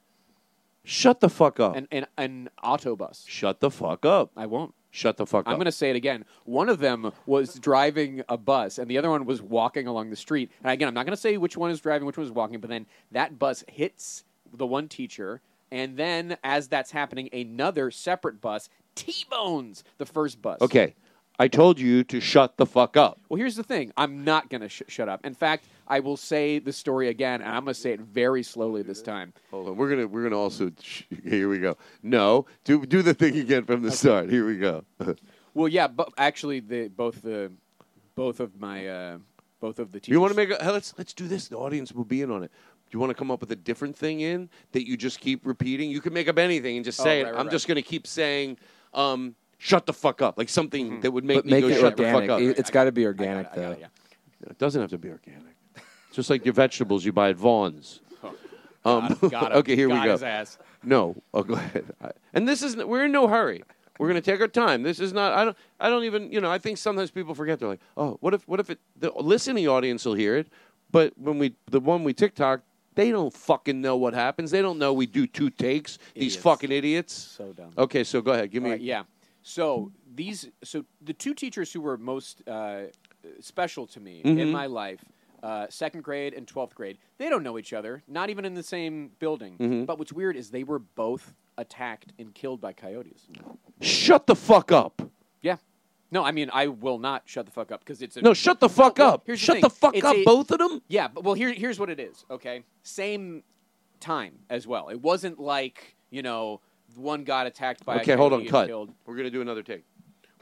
Shut 0.85 1.19
the 1.19 1.29
fuck 1.29 1.59
up. 1.59 1.75
an 1.75 1.87
an, 1.91 2.05
an 2.17 2.49
auto 2.63 2.95
bus. 2.95 3.25
Shut 3.27 3.59
the 3.59 3.69
fuck 3.69 4.05
up. 4.05 4.31
I 4.37 4.45
won't. 4.45 4.73
Shut 4.91 5.17
the 5.17 5.25
fuck 5.25 5.45
up. 5.45 5.49
I'm 5.51 5.55
going 5.57 5.65
to 5.65 5.73
say 5.73 5.89
it 5.89 5.97
again. 5.97 6.23
One 6.45 6.69
of 6.69 6.79
them 6.79 7.11
was 7.25 7.55
driving 7.55 8.23
a 8.29 8.37
bus, 8.37 8.77
and 8.77 8.89
the 8.89 8.97
other 8.97 9.09
one 9.09 9.25
was 9.25 9.41
walking 9.41 9.87
along 9.87 10.09
the 10.09 10.15
street. 10.15 10.51
And 10.63 10.71
again, 10.71 10.87
I'm 10.87 10.93
not 10.93 11.05
going 11.05 11.15
to 11.15 11.21
say 11.21 11.35
which 11.35 11.57
one 11.57 11.69
is 11.69 11.81
driving, 11.81 12.05
which 12.05 12.15
one 12.17 12.25
is 12.25 12.31
walking, 12.31 12.61
but 12.61 12.69
then 12.69 12.85
that 13.11 13.37
bus 13.37 13.65
hits 13.67 14.23
the 14.53 14.65
one 14.65 14.87
teacher, 14.87 15.41
and 15.69 15.97
then 15.97 16.37
as 16.45 16.69
that's 16.69 16.91
happening, 16.91 17.27
another 17.33 17.91
separate 17.91 18.39
bus 18.39 18.69
T-bones 18.95 19.83
the 19.97 20.05
first 20.05 20.41
bus. 20.41 20.61
Okay. 20.61 20.95
I 21.37 21.49
told 21.49 21.77
you 21.77 22.05
to 22.05 22.21
shut 22.21 22.55
the 22.55 22.65
fuck 22.65 22.95
up. 22.95 23.19
Well, 23.27 23.37
here's 23.37 23.57
the 23.57 23.63
thing. 23.63 23.91
I'm 23.97 24.23
not 24.23 24.49
going 24.49 24.61
to 24.61 24.69
sh- 24.69 24.83
shut 24.87 25.09
up. 25.09 25.25
In 25.25 25.33
fact, 25.33 25.65
I 25.87 25.99
will 25.99 26.17
say 26.17 26.59
the 26.59 26.73
story 26.73 27.09
again, 27.09 27.41
and 27.41 27.49
I'm 27.51 27.63
going 27.63 27.73
to 27.75 27.79
say 27.79 27.91
it 27.91 27.99
very 28.01 28.41
slowly 28.43 28.81
this 28.81 29.01
time. 29.01 29.33
Hold 29.51 29.69
on. 29.69 29.75
We're 29.77 29.89
gonna 29.89 30.07
we're 30.07 30.23
gonna 30.23 30.39
also 30.39 30.71
here 31.23 31.47
we 31.49 31.59
go. 31.59 31.77
No, 32.01 32.45
do 32.63 32.85
do 32.85 33.01
the 33.01 33.13
thing 33.13 33.37
again 33.37 33.65
from 33.65 33.81
the 33.83 33.91
start. 33.91 34.29
Here 34.29 34.45
we 34.45 34.57
go. 34.57 34.83
Well, 35.53 35.69
yeah, 35.69 35.87
but 35.87 36.09
actually, 36.17 36.59
the 36.59 36.89
both 36.89 37.21
the 37.21 37.49
both 38.13 38.41
of 38.41 38.59
my 38.59 38.87
uh, 38.89 39.17
both 39.61 39.79
of 39.79 39.93
the 39.93 40.01
teachers. 40.01 40.11
you 40.11 40.19
want 40.19 40.33
to 40.33 40.35
make 40.37 40.49
a 40.51 40.61
hey, 40.61 40.69
let's 40.69 40.93
let's 40.97 41.13
do 41.13 41.29
this. 41.29 41.47
The 41.47 41.55
audience 41.55 41.93
will 41.93 42.03
be 42.03 42.21
in 42.21 42.29
on 42.29 42.43
it. 42.43 42.51
Do 42.51 42.89
you 42.91 42.99
want 42.99 43.11
to 43.11 43.13
come 43.13 43.31
up 43.31 43.39
with 43.39 43.51
a 43.53 43.55
different 43.55 43.95
thing 43.95 44.19
in 44.19 44.49
that 44.73 44.85
you 44.85 44.97
just 44.97 45.21
keep 45.21 45.45
repeating? 45.45 45.89
You 45.89 46.01
can 46.01 46.11
make 46.11 46.27
up 46.27 46.37
anything 46.37 46.75
and 46.75 46.83
just 46.83 46.99
Oh, 46.99 47.03
say 47.05 47.23
right, 47.23 47.29
it. 47.29 47.31
right, 47.31 47.39
I'm 47.39 47.45
right. 47.47 47.51
just 47.53 47.69
gonna 47.69 47.81
keep 47.81 48.05
saying, 48.05 48.57
um, 48.93 49.33
"Shut 49.57 49.85
the 49.85 49.93
fuck 49.93 50.21
up," 50.21 50.37
like 50.37 50.49
something 50.49 50.99
that 50.99 51.11
would 51.11 51.23
make 51.23 51.37
But 51.37 51.45
me 51.45 51.51
make 51.51 51.61
go 51.61 51.67
it 51.69 51.79
shut 51.79 51.95
the 51.95 52.03
fuck 52.03 52.27
up. 52.27 52.41
It- 52.41 52.59
It's 52.59 52.69
got 52.69 52.83
to 52.83 52.91
be 52.91 53.05
organic, 53.05 53.47
I 53.53 53.55
got 53.55 53.57
it, 53.57 53.61
though. 53.75 53.79
yeah. 53.79 53.87
It 54.51 54.57
doesn't 54.57 54.81
have 54.81 54.89
to 54.89 54.97
be 54.97 55.07
organic. 55.09 55.54
Just 56.15 56.29
like 56.29 56.45
your 56.45 56.53
vegetables 56.53 57.03
you 57.05 57.11
buy 57.11 57.29
at 57.29 57.35
Vons. 57.35 57.99
Um, 58.85 59.17
Got- 59.21 59.31
got 59.31 59.51
okay, 59.57 59.75
here 59.75 59.87
Got 59.87 59.99
we 60.01 60.05
go. 60.05 60.11
his 60.13 60.23
ass. 60.23 60.57
No, 60.83 61.15
oh, 61.33 61.43
go 61.43 61.55
ahead. 61.55 61.85
And 62.33 62.47
this 62.47 62.61
is 62.61 62.75
we're 62.77 63.05
in 63.05 63.11
no 63.11 63.27
hurry. 63.27 63.63
We're 63.97 64.07
going 64.09 64.21
to 64.21 64.31
take 64.31 64.39
our 64.41 64.47
time. 64.47 64.83
This 64.83 64.99
is 64.99 65.13
not. 65.13 65.33
I 65.33 65.45
don't. 65.45 65.57
I 65.79 65.89
don't 65.89 66.03
even. 66.03 66.31
You 66.31 66.41
know. 66.41 66.51
I 66.51 66.57
think 66.59 66.77
sometimes 66.77 67.11
people 67.11 67.33
forget. 67.33 67.59
They're 67.59 67.67
like, 67.69 67.79
oh, 67.97 68.17
what 68.21 68.33
if? 68.33 68.47
What 68.47 68.59
if 68.59 68.69
it? 68.69 68.79
The 68.99 69.11
listening 69.11 69.67
audience 69.67 70.05
will 70.05 70.13
hear 70.13 70.37
it, 70.37 70.47
but 70.91 71.13
when 71.17 71.37
we 71.39 71.55
the 71.71 71.79
one 71.79 72.03
we 72.03 72.13
TikTok, 72.13 72.61
they 72.93 73.09
don't 73.09 73.33
fucking 73.33 73.81
know 73.81 73.95
what 73.97 74.13
happens. 74.13 74.51
They 74.51 74.61
don't 74.61 74.77
know 74.79 74.93
we 74.93 75.05
do 75.07 75.25
two 75.27 75.49
takes. 75.49 75.97
These 76.13 76.35
fucking 76.35 76.71
idiots. 76.71 77.13
So 77.13 77.53
dumb. 77.53 77.71
Okay, 77.77 78.03
so 78.03 78.21
go 78.21 78.31
ahead. 78.33 78.51
Give 78.51 78.61
me. 78.63 78.71
Right, 78.71 78.81
yeah. 78.81 79.03
So 79.43 79.91
these, 80.13 80.49
so 80.63 80.85
the 81.01 81.13
two 81.13 81.33
teachers 81.33 81.71
who 81.71 81.79
were 81.81 81.97
most 81.97 82.47
uh, 82.47 82.83
special 83.39 83.85
to 83.87 83.99
me 83.99 84.21
in 84.23 84.37
Mhm. 84.37 84.51
my 84.51 84.65
life, 84.65 85.05
uh, 85.45 85.67
second 85.69 86.01
grade 86.03 86.33
and 86.33 86.47
twelfth 86.47 86.73
grade, 86.75 86.97
they 87.19 87.29
don't 87.29 87.43
know 87.43 87.57
each 87.59 87.71
other, 87.73 88.01
not 88.07 88.29
even 88.29 88.45
in 88.45 88.53
the 88.55 88.63
same 88.63 89.11
building. 89.19 89.57
Mhm. 89.59 89.85
But 89.85 89.99
what's 89.99 90.11
weird 90.11 90.35
is 90.35 90.49
they 90.49 90.63
were 90.63 90.79
both 90.79 91.33
attacked 91.57 92.13
and 92.17 92.33
killed 92.33 92.59
by 92.59 92.73
coyotes. 92.73 93.27
Shut 93.81 94.25
the 94.27 94.35
fuck 94.35 94.71
up. 94.71 95.01
Yeah. 95.41 95.57
No, 96.11 96.23
I 96.23 96.31
mean 96.31 96.49
I 96.53 96.67
will 96.67 96.97
not 96.97 97.23
shut 97.25 97.45
the 97.45 97.51
fuck 97.51 97.71
up 97.71 97.81
because 97.81 98.01
it's 98.01 98.17
a, 98.17 98.21
No, 98.21 98.33
shut 98.33 98.59
the 98.59 98.69
fuck 98.69 98.97
well, 98.97 99.11
up. 99.15 99.23
here's 99.25 99.39
the 99.39 99.45
Shut 99.45 99.53
thing. 99.55 99.61
the 99.61 99.69
fuck 99.69 99.95
It's 99.95 100.05
up, 100.05 100.15
a- 100.15 100.23
both 100.23 100.51
of 100.51 100.57
them. 100.59 100.81
Yeah, 100.87 101.07
but 101.09 101.23
well, 101.23 101.33
here, 101.35 101.51
here's 101.53 101.79
what 101.79 101.89
it 101.89 101.99
is. 101.99 102.25
Okay, 102.31 102.63
same 102.83 103.43
time 103.99 104.39
as 104.49 104.65
well. 104.67 104.89
It 104.89 105.01
wasn't 105.01 105.39
like 105.39 105.95
you 106.09 106.21
know 106.21 106.61
one 106.95 107.23
got 107.23 107.45
attacked 107.47 107.85
by. 107.85 107.95
a 107.97 108.01
Okay, 108.01 108.15
hold 108.15 108.33
on. 108.33 108.41
and 108.41 108.49
Cut. 108.49 108.67
Killed. 108.67 108.93
We're 109.05 109.15
gonna 109.17 109.29
do 109.29 109.41
another 109.41 109.63
take. 109.63 109.83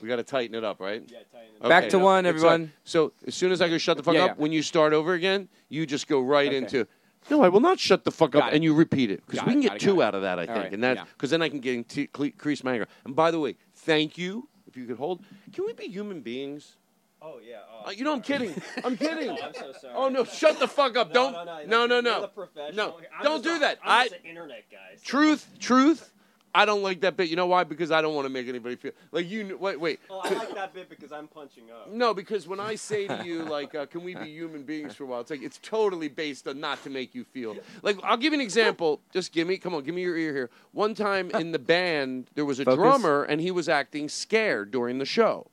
We 0.03 0.09
got 0.09 0.17
to 0.17 0.23
tighten 0.23 0.53
it 0.53 0.65
up, 0.65 0.81
right? 0.81 1.01
Yeah, 1.07 1.19
tighten 1.31 1.55
it 1.55 1.63
up. 1.63 1.69
Back 1.69 1.87
to 1.91 1.97
one, 1.97 2.25
everyone. 2.25 2.73
So 2.83 3.13
as 3.25 3.33
soon 3.35 3.53
as 3.53 3.61
I 3.61 3.69
go 3.69 3.77
shut 3.77 3.95
the 3.95 4.03
fuck 4.03 4.15
Yeah, 4.15 4.25
up, 4.25 4.29
yeah. 4.31 4.33
when 4.35 4.51
you 4.51 4.61
start 4.61 4.91
over 4.91 5.13
again, 5.13 5.47
you 5.69 5.85
just 5.85 6.09
go 6.09 6.19
right 6.19 6.49
Okay. 6.49 6.57
into. 6.57 6.85
No, 7.29 7.41
I 7.41 7.47
will 7.47 7.61
not 7.61 7.79
shut 7.79 8.03
the 8.03 8.11
fuck 8.11 8.31
Got 8.31 8.43
up, 8.43 8.51
it. 8.51 8.55
and 8.55 8.65
you 8.65 8.73
repeat 8.73 9.09
it 9.09 9.25
because 9.25 9.39
Got 9.39 9.47
we 9.47 9.53
it, 9.53 9.55
can 9.55 9.61
got 9.61 9.71
get 9.79 9.81
it, 9.81 9.85
two 9.85 10.01
it. 10.01 10.03
out 10.03 10.13
of 10.13 10.23
that, 10.23 10.39
I 10.39 10.41
All 10.41 10.47
think, 10.47 10.57
right, 10.65 10.73
and 10.73 10.83
that 10.83 10.97
yeah. 10.97 11.03
because 11.13 11.29
then 11.29 11.41
I 11.41 11.47
can 11.47 11.61
get 11.61 11.73
into 11.75 12.05
increase 12.19 12.65
my 12.65 12.73
anger. 12.73 12.87
And 13.05 13.15
by 13.15 13.31
the 13.31 13.39
way, 13.39 13.55
thank 13.75 14.17
you. 14.17 14.49
If 14.67 14.75
you 14.75 14.85
could 14.85 14.97
hold, 14.97 15.23
can 15.53 15.65
we 15.65 15.71
be 15.71 15.87
human 15.87 16.19
beings? 16.19 16.75
Oh 17.21 17.39
yeah. 17.41 17.59
Uh, 17.87 17.91
you 17.91 18.03
know, 18.03 18.11
I'm 18.11 18.21
kidding. 18.21 18.53
I'm 18.83 18.97
kidding. 19.05 19.29
Oh, 19.29 19.37
I'm 19.41 19.53
so 19.53 19.71
sorry. 19.79 19.93
Oh 19.95 20.09
no! 20.09 20.25
Shut 20.25 20.59
the 20.59 20.67
fuck 20.67 20.97
up! 20.97 21.13
No, 21.13 21.31
Don't. 21.31 21.33
no, 21.33 21.43
no, 21.45 21.63
No, 21.65 21.85
no, 21.85 21.93
you're 21.95 22.01
no. 22.01 22.21
the 22.23 22.27
professional. 22.27 22.75
No, 22.75 22.97
I'm 23.17 23.23
don't 23.23 23.41
just 23.41 23.43
do 23.45 23.55
a- 23.55 23.59
that. 23.59 23.79
I'm 23.85 24.01
I. 24.01 24.03
just 24.09 24.15
an 24.19 24.25
internet 24.29 24.65
guy. 24.69 24.77
so- 24.97 25.01
Truth, 25.05 25.47
truth. 25.59 26.12
I 26.55 26.65
don't 26.65 26.83
like 26.83 27.01
that 27.01 27.17
bit. 27.17 27.29
You 27.29 27.35
know 27.35 27.47
why? 27.47 27.63
Because 27.63 27.91
I 27.91 28.01
don't 28.01 28.13
want 28.13 28.25
to 28.25 28.29
make 28.29 28.47
anybody 28.47 28.75
feel 28.75 28.91
like 29.11 29.29
you. 29.29 29.57
Wait, 29.57 29.79
wait. 29.79 29.99
Oh, 30.09 30.21
I 30.23 30.29
like 30.33 30.53
that 30.53 30.73
bit 30.73 30.89
because 30.89 31.11
I'm 31.11 31.27
punching 31.27 31.63
up. 31.71 31.91
No, 31.91 32.13
because 32.13 32.47
when 32.47 32.59
I 32.59 32.75
say 32.75 33.07
to 33.07 33.23
you, 33.25 33.43
like, 33.43 33.73
uh, 33.73 33.87
can 33.87 34.03
we 34.03 34.13
be 34.13 34.29
human 34.29 34.63
beings 34.63 34.95
for 34.95 35.03
a 35.03 35.07
while? 35.07 35.21
It's 35.21 35.31
like 35.31 35.41
it's 35.41 35.59
totally 35.63 36.09
based 36.09 36.47
on 36.47 36.59
not 36.59 36.83
to 36.83 36.89
make 36.89 37.15
you 37.15 37.23
feel. 37.23 37.55
Like, 37.81 37.97
I'll 38.03 38.17
give 38.17 38.33
you 38.33 38.39
an 38.39 38.45
example. 38.45 39.01
Just 39.11 39.31
give 39.31 39.47
me, 39.47 39.57
come 39.57 39.73
on, 39.73 39.83
give 39.83 39.95
me 39.95 40.03
your 40.03 40.17
ear 40.17 40.33
here. 40.33 40.49
One 40.73 40.93
time 40.93 41.31
in 41.31 41.51
the 41.51 41.59
band, 41.59 42.29
there 42.35 42.45
was 42.45 42.59
a 42.59 42.65
Focus. 42.65 42.77
drummer, 42.77 43.23
and 43.23 43.41
he 43.41 43.51
was 43.51 43.67
acting 43.67 44.07
scared 44.07 44.69
during 44.71 44.99
the 44.99 45.05
show. 45.05 45.47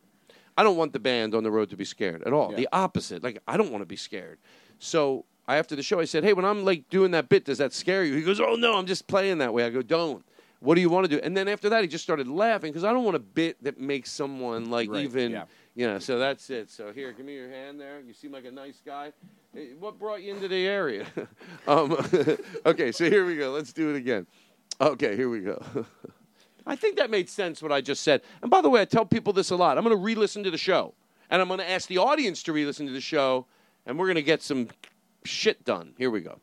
I 0.57 0.63
don't 0.63 0.77
want 0.77 0.93
the 0.93 1.01
band 1.01 1.35
on 1.35 1.43
the 1.45 1.51
road 1.51 1.71
to 1.71 1.77
be 1.77 1.87
scared 1.87 2.23
at 2.25 2.35
all. 2.35 2.51
Yeah. 2.51 2.59
The 2.59 2.69
opposite. 2.73 3.23
Like, 3.23 3.39
I 3.49 3.57
don't 3.57 3.71
want 3.71 3.81
to 3.81 3.87
be 3.87 3.97
scared. 3.97 4.39
So 4.79 5.25
I 5.49 5.57
after 5.57 5.75
the 5.75 5.83
show, 5.83 5.99
I 5.99 6.05
said, 6.05 6.23
"Hey, 6.23 6.33
when 6.33 6.45
I'm 6.45 6.65
like 6.65 6.89
doing 6.91 7.11
that 7.13 7.29
bit, 7.29 7.45
does 7.45 7.59
that 7.59 7.73
scare 7.73 8.05
you?" 8.05 8.15
He 8.15 8.23
goes, 8.23 8.41
"Oh 8.41 8.55
no, 8.55 8.77
I'm 8.77 8.87
just 8.87 9.07
playing 9.07 9.39
that 9.39 9.53
way." 9.55 9.65
I 9.65 9.71
go, 9.71 9.83
"Don't." 9.83 10.25
What 10.61 10.75
do 10.75 10.83
you 10.83 10.91
want 10.91 11.05
to 11.05 11.17
do? 11.17 11.21
And 11.25 11.35
then 11.35 11.49
after 11.49 11.71
that, 11.71 11.81
he 11.83 11.89
just 11.89 12.05
started 12.05 12.29
laughing 12.29 12.71
because 12.71 12.85
I 12.85 12.93
don't 12.93 13.05
want 13.05 13.17
a 13.17 13.21
bit 13.21 13.63
that 13.65 13.81
makes 13.81 14.11
someone 14.11 14.71
like 14.71 14.91
Right, 14.91 15.05
even, 15.05 15.33
yeah. 15.33 15.45
you 15.75 15.87
know. 15.87 15.99
So 15.99 16.19
that's 16.19 16.51
it. 16.51 16.71
So 16.71 16.93
here, 16.93 17.13
give 17.13 17.25
me 17.25 17.35
your 17.35 17.49
hand 17.49 17.81
there. 17.81 18.01
You 18.01 18.13
seem 18.13 18.31
like 18.31 18.45
a 18.45 18.51
nice 18.51 18.83
guy. 18.85 19.13
Eh, 19.57 19.69
What 19.79 19.99
brought 19.99 20.23
you 20.23 20.35
into 20.35 20.49
the 20.49 20.67
area? 20.67 21.07
um, 21.67 21.97
okay, 22.67 22.93
so 22.93 23.09
here 23.09 23.25
we 23.25 23.37
go. 23.37 23.53
Let's 23.53 23.73
do 23.73 23.89
it 23.91 23.97
again. 23.97 24.27
Okay, 24.81 25.17
here 25.17 25.31
we 25.31 25.41
go. 25.41 25.63
I 26.67 26.77
think 26.77 26.97
that 26.99 27.11
made 27.11 27.29
sense 27.31 27.63
what 27.63 27.73
I 27.73 27.81
just 27.81 28.03
said. 28.03 28.21
And 28.43 28.51
by 28.51 28.61
the 28.61 28.69
way, 28.69 28.83
I 28.83 28.85
tell 28.85 29.07
people 29.07 29.33
this 29.33 29.51
a 29.51 29.57
lot. 29.57 29.79
I'm 29.79 29.85
going 29.85 29.97
to 29.97 30.03
re-listen 30.03 30.45
to 30.45 30.51
the 30.51 30.59
show, 30.59 30.93
and 31.31 31.41
I'm 31.41 31.49
going 31.49 31.59
to 31.61 31.69
ask 31.71 31.89
the 31.89 31.99
audience 31.99 32.43
to 32.45 32.53
re-listen 32.53 32.87
to 32.87 32.93
the 32.93 33.01
show, 33.01 33.47
and 33.87 33.99
we're 33.99 34.07
going 34.07 34.17
to 34.17 34.23
get 34.23 34.43
some 34.43 34.69
shit 35.25 35.65
done. 35.65 35.95
Here 35.97 36.11
we 36.11 36.21
go. 36.21 36.39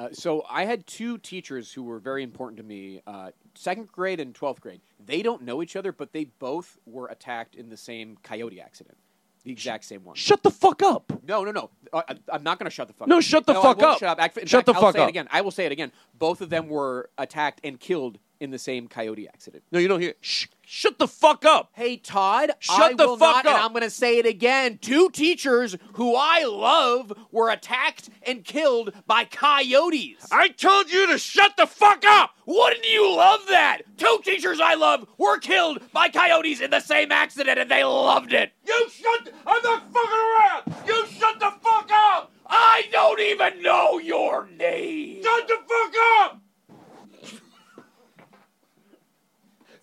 Uh, 0.00 0.08
so 0.12 0.42
I 0.48 0.64
had 0.64 0.86
two 0.86 1.18
teachers 1.18 1.70
who 1.70 1.82
were 1.82 1.98
very 1.98 2.22
important 2.22 2.56
to 2.56 2.62
me, 2.62 3.02
uh, 3.06 3.32
second 3.54 3.92
grade 3.92 4.18
and 4.18 4.34
twelfth 4.34 4.62
grade. 4.62 4.80
They 5.04 5.22
don't 5.22 5.42
know 5.42 5.62
each 5.62 5.76
other, 5.76 5.92
but 5.92 6.14
they 6.14 6.24
both 6.38 6.78
were 6.86 7.08
attacked 7.08 7.54
in 7.54 7.68
the 7.68 7.76
same 7.76 8.16
coyote 8.22 8.62
accident, 8.62 8.96
the 9.44 9.52
exact 9.52 9.84
same 9.84 10.02
one. 10.02 10.16
Shut 10.16 10.42
the 10.42 10.50
fuck 10.50 10.82
up. 10.82 11.12
No, 11.28 11.44
no, 11.44 11.50
no. 11.50 11.70
Uh, 11.92 12.00
I, 12.08 12.14
I'm 12.32 12.42
not 12.42 12.58
going 12.58 12.64
to 12.64 12.70
shut 12.70 12.88
the 12.88 12.94
fuck 12.94 13.08
No, 13.08 13.16
up. 13.16 13.18
No, 13.18 13.20
shut 13.20 13.44
the 13.44 13.52
I 13.52 13.62
fuck 13.62 13.82
up. 13.82 13.98
Shut 13.98 14.18
up. 14.18 14.38
In 14.38 14.46
Shut 14.46 14.60
fact, 14.60 14.66
the 14.66 14.72
I'll 14.72 14.80
fuck 14.80 14.94
say 14.94 15.02
up. 15.02 15.08
it 15.08 15.10
again. 15.10 15.28
I 15.30 15.42
will 15.42 15.50
say 15.50 15.66
it 15.66 15.72
again. 15.72 15.92
Both 16.18 16.40
of 16.40 16.48
them 16.48 16.68
were 16.68 17.10
attacked 17.18 17.60
and 17.62 17.78
killed 17.78 18.18
in 18.40 18.50
the 18.50 18.58
same 18.58 18.88
coyote 18.88 19.28
accident. 19.28 19.62
No, 19.70 19.78
you 19.78 19.86
don't 19.86 20.00
hear. 20.00 20.14
Shh, 20.22 20.46
shut 20.64 20.98
the 20.98 21.06
fuck 21.06 21.44
up. 21.44 21.70
Hey, 21.74 21.98
Todd. 21.98 22.52
Shut 22.58 22.92
I 22.92 22.94
the 22.94 23.08
fuck 23.08 23.20
not, 23.20 23.46
And 23.46 23.54
up. 23.54 23.64
I'm 23.64 23.72
going 23.72 23.82
to 23.82 23.90
say 23.90 24.18
it 24.18 24.26
again. 24.26 24.78
Two 24.78 25.10
teachers 25.10 25.76
who 25.94 26.16
I 26.16 26.44
love 26.44 27.12
were 27.30 27.50
attacked 27.50 28.08
and 28.22 28.42
killed 28.42 28.92
by 29.06 29.24
coyotes. 29.24 30.26
I 30.32 30.48
told 30.48 30.90
you 30.90 31.06
to 31.08 31.18
shut 31.18 31.56
the 31.58 31.66
fuck 31.66 32.02
up. 32.06 32.30
Wouldn't 32.46 32.90
you 32.90 33.14
love 33.14 33.40
that? 33.48 33.82
Two 33.98 34.20
teachers 34.24 34.58
I 34.60 34.74
love 34.74 35.06
were 35.18 35.38
killed 35.38 35.80
by 35.92 36.08
coyotes 36.08 36.60
in 36.60 36.70
the 36.70 36.80
same 36.80 37.12
accident, 37.12 37.58
and 37.58 37.70
they 37.70 37.84
loved 37.84 38.32
it. 38.32 38.52
You 38.66 38.88
shut. 38.90 39.32
I'm 39.46 39.62
not 39.62 39.92
fucking 39.92 40.74
around. 40.74 40.86
You 40.86 41.06
shut 41.06 41.38
the 41.38 41.52
fuck 41.62 41.90
up. 41.92 42.32
I 42.46 42.84
don't 42.90 43.20
even 43.20 43.62
know 43.62 43.98
your 43.98 44.48
name. 44.58 45.22
Shut 45.22 45.46
the 45.46 45.54
fuck 45.56 45.94
up. 46.22 46.40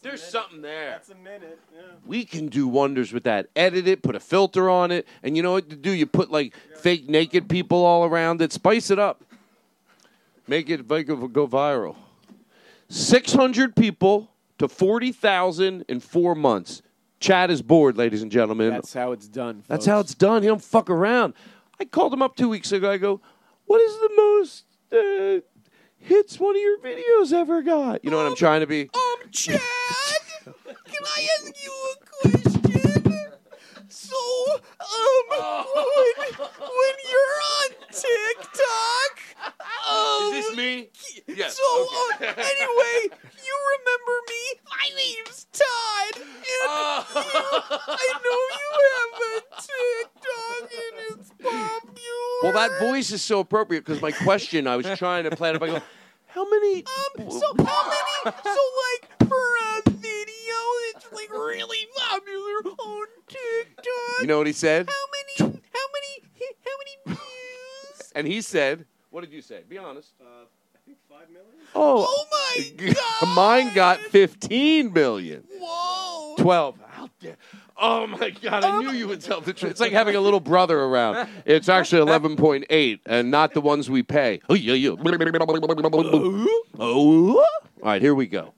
There's 0.07 0.23
something 0.23 0.61
there. 0.61 0.91
That's 0.91 1.09
a 1.09 1.15
minute. 1.15 1.59
Yeah. 1.75 1.81
We 2.05 2.23
can 2.23 2.47
do 2.47 2.67
wonders 2.67 3.11
with 3.11 3.23
that. 3.25 3.49
Edit 3.55 3.87
it, 3.87 4.01
put 4.01 4.15
a 4.15 4.19
filter 4.19 4.69
on 4.69 4.91
it, 4.91 5.05
and 5.21 5.35
you 5.35 5.43
know 5.43 5.51
what 5.51 5.69
to 5.69 5.75
do? 5.75 5.91
You 5.91 6.05
put 6.05 6.31
like 6.31 6.55
fake 6.77 7.09
naked 7.09 7.49
people 7.49 7.83
all 7.83 8.05
around 8.05 8.41
it. 8.41 8.53
Spice 8.53 8.89
it 8.89 8.99
up. 8.99 9.23
Make 10.47 10.69
it 10.69 10.89
make 10.89 11.09
it 11.09 11.33
go 11.33 11.47
viral. 11.47 11.95
Six 12.87 13.33
hundred 13.33 13.75
people 13.75 14.31
to 14.59 14.69
forty 14.69 15.11
thousand 15.11 15.83
in 15.89 15.99
four 15.99 16.35
months. 16.35 16.81
Chad 17.19 17.51
is 17.51 17.61
bored, 17.61 17.97
ladies 17.97 18.21
and 18.21 18.31
gentlemen. 18.31 18.69
That's 18.69 18.93
how 18.93 19.11
it's 19.11 19.27
done. 19.27 19.63
That's 19.67 19.85
how 19.85 19.99
it's 19.99 20.13
done. 20.13 20.41
He 20.41 20.47
don't 20.47 20.63
fuck 20.63 20.89
around. 20.89 21.33
I 21.79 21.85
called 21.85 22.13
him 22.13 22.21
up 22.21 22.35
two 22.35 22.47
weeks 22.47 22.71
ago. 22.71 22.89
I 22.89 22.97
go, 22.97 23.19
"What 23.65 23.81
is 23.81 23.93
the 23.95 24.11
most 24.15 24.63
uh, 24.93 25.41
hits 26.07 26.39
one 26.39 26.55
of 26.55 26.61
your 26.61 26.79
videos 26.79 27.33
ever 27.33 27.61
got?" 27.61 28.03
You 28.03 28.11
know 28.11 28.17
what 28.17 28.25
I'm 28.25 28.35
trying 28.35 28.61
to 28.61 28.67
be? 28.67 28.89
Um, 28.93 29.29
Chad, 29.31 29.59
can 30.43 31.03
I 31.03 31.27
ask 31.35 31.53
you 31.63 31.73
a 31.91 32.29
question? 32.29 33.33
So, 33.89 34.17
um, 34.79 35.29
when, 35.29 36.33
when 36.39 36.95
you're 37.09 37.37
on 37.59 37.69
TikTok, 37.91 39.13
um, 39.89 40.33
Is 40.33 40.45
this 40.47 40.55
me? 40.57 40.89
Yes. 41.27 41.57
So, 41.57 41.87
okay. 42.15 42.27
uh, 42.27 42.33
anyway, 42.33 42.97
you 43.45 43.55
remember 43.77 44.15
me? 44.27 44.43
My 44.69 44.89
name's 44.95 45.45
Todd, 45.53 46.21
and 46.21 46.25
you, 46.45 46.59
I 46.65 48.13
know 48.23 48.39
you 48.57 48.69
have 48.95 49.13
a 49.21 49.61
TikTok, 49.61 50.63
and 50.71 51.19
it's 51.19 51.29
popular. 51.41 52.43
Well, 52.43 52.53
that 52.53 52.79
voice 52.79 53.11
is 53.11 53.21
so 53.21 53.39
appropriate 53.39 53.85
because 53.85 54.01
my 54.01 54.11
question 54.11 54.67
I 54.67 54.75
was 54.77 54.85
trying 54.97 55.23
to 55.23 55.35
plan 55.35 55.55
it. 55.55 55.63
I 55.63 55.67
go, 55.67 55.81
how 56.27 56.49
many? 56.49 56.83
Um, 57.19 57.31
so 57.31 57.47
how 57.63 57.83
many? 57.89 58.37
So 58.43 58.61
like 58.83 59.29
for 59.29 59.45
a 59.77 59.89
video 59.89 60.59
that's 60.93 61.11
like 61.13 61.31
really 61.31 61.87
popular 61.95 62.71
on 62.79 63.07
TikTok. 63.27 64.16
You 64.27 64.33
know 64.33 64.39
what 64.39 64.47
he 64.47 64.51
said? 64.51 64.89
How 64.89 65.45
many? 65.45 65.55
How 65.73 65.85
many? 65.93 66.49
How 66.65 66.71
many 67.07 67.17
views? 67.17 68.11
And 68.13 68.27
he 68.27 68.41
said, 68.41 68.85
"What 69.09 69.21
did 69.21 69.31
you 69.31 69.41
say? 69.41 69.61
Be 69.69 69.77
honest." 69.77 70.15
Uh, 70.19 70.25
I 70.75 70.79
think 70.85 70.97
five 71.09 71.29
million. 71.29 71.53
Oh, 71.73 72.05
Oh 72.09 72.25
my 72.29 72.91
god! 72.93 73.35
mine 73.37 73.73
got 73.73 73.99
15 74.01 74.91
million. 74.91 75.45
Whoa! 75.57 76.35
12. 76.39 76.75
How 76.89 77.09
dare- 77.21 77.37
Oh 77.77 78.05
my 78.05 78.31
God! 78.31 78.65
I 78.65 78.81
knew 78.81 78.91
you 78.91 79.07
would 79.07 79.21
tell 79.21 79.39
the 79.39 79.53
truth. 79.53 79.71
It's 79.71 79.79
like 79.79 79.93
having 79.93 80.17
a 80.17 80.19
little 80.19 80.41
brother 80.41 80.77
around. 80.77 81.29
It's 81.45 81.69
actually 81.69 82.01
11.8, 82.11 82.99
and 83.05 83.31
not 83.31 83.53
the 83.53 83.61
ones 83.61 83.89
we 83.89 84.03
pay. 84.03 84.41
Oh 84.49 84.55
yeah, 84.55 84.73
yeah. 84.73 84.89
Oh. 86.77 87.37
All 87.39 87.45
right, 87.81 88.01
here 88.01 88.13
we 88.13 88.27
go. 88.27 88.53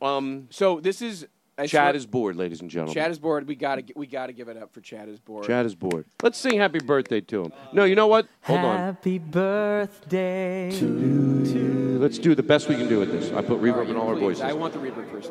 Um, 0.00 0.48
So 0.50 0.80
this 0.80 1.00
is 1.00 1.28
I 1.62 1.66
Chad 1.66 1.90
swear- 1.90 1.94
is 1.96 2.06
bored, 2.06 2.36
ladies 2.36 2.60
and 2.60 2.68
gentlemen. 2.68 2.94
Chad 2.94 3.10
is 3.12 3.18
bored. 3.20 3.46
We 3.46 3.54
gotta 3.54 3.84
we 3.94 4.06
gotta 4.08 4.32
give 4.32 4.48
it 4.48 4.56
up 4.56 4.72
for 4.72 4.80
Chad 4.80 5.08
is 5.08 5.20
bored. 5.20 5.46
Chad 5.46 5.64
is 5.64 5.74
bored. 5.76 6.04
Let's 6.22 6.36
sing 6.38 6.58
happy 6.58 6.80
birthday 6.80 7.20
to 7.20 7.44
him. 7.44 7.52
No, 7.72 7.84
you 7.84 7.94
know 7.94 8.08
what? 8.08 8.26
Hold 8.42 8.60
on. 8.60 8.76
Happy 8.78 9.18
birthday 9.18 10.70
to 10.72 10.86
you. 10.86 11.98
Let's 12.00 12.18
do 12.18 12.34
the 12.34 12.42
best 12.42 12.68
we 12.68 12.74
can 12.74 12.88
do 12.88 12.98
with 12.98 13.12
this. 13.12 13.30
I 13.32 13.42
put 13.42 13.60
reverb 13.62 13.88
in 13.90 13.96
all 13.96 14.08
our 14.08 14.16
voices. 14.16 14.42
I 14.42 14.52
want 14.54 14.72
the 14.74 14.80
reverb 14.80 15.08
first. 15.10 15.30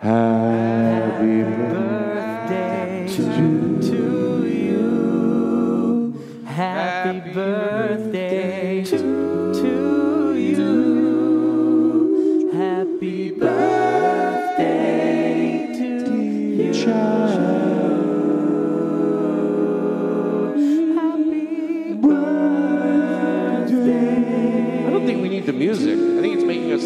Happy 0.00 1.42
birthday 1.42 3.06
to 3.16 3.22
you. 4.48 6.14
Happy 6.46 7.20
birthday 7.32 8.17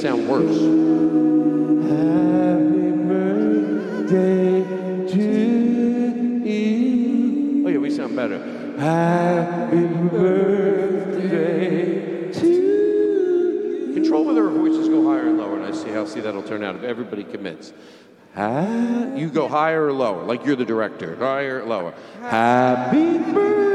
think 0.03 0.19
it's 0.19 0.27
making 0.27 0.27
us 0.27 0.27
sound 0.27 0.29
worse. 0.29 0.59
Oh 7.65 7.69
yeah, 7.69 7.79
we 7.79 7.91
sound 7.91 8.17
better. 8.17 8.39
Happy 8.79 9.87
birthday 10.09 11.53
to 12.33 12.47
you. 12.47 13.91
Control 13.95 14.25
whether 14.25 14.45
our 14.49 14.51
voices 14.51 14.89
go 14.89 15.05
higher 15.09 15.29
and 15.29 15.39
lower, 15.39 15.57
and 15.57 15.65
I 15.65 15.73
see 15.77 15.91
how 15.91 16.05
see 16.07 16.21
that'll 16.21 16.43
turn 16.43 16.65
out 16.65 16.75
if 16.77 16.83
everybody 16.83 17.25
commits. 17.25 17.73
Ha- 18.35 19.13
you 19.15 19.29
go 19.29 19.47
higher 19.47 19.87
or 19.87 19.93
lower, 19.93 20.25
like 20.25 20.45
you're 20.47 20.57
the 20.57 20.65
director. 20.65 21.15
Higher 21.17 21.61
or 21.63 21.67
lower. 21.67 21.95
Happy 22.23 23.19
birthday, 23.19 23.72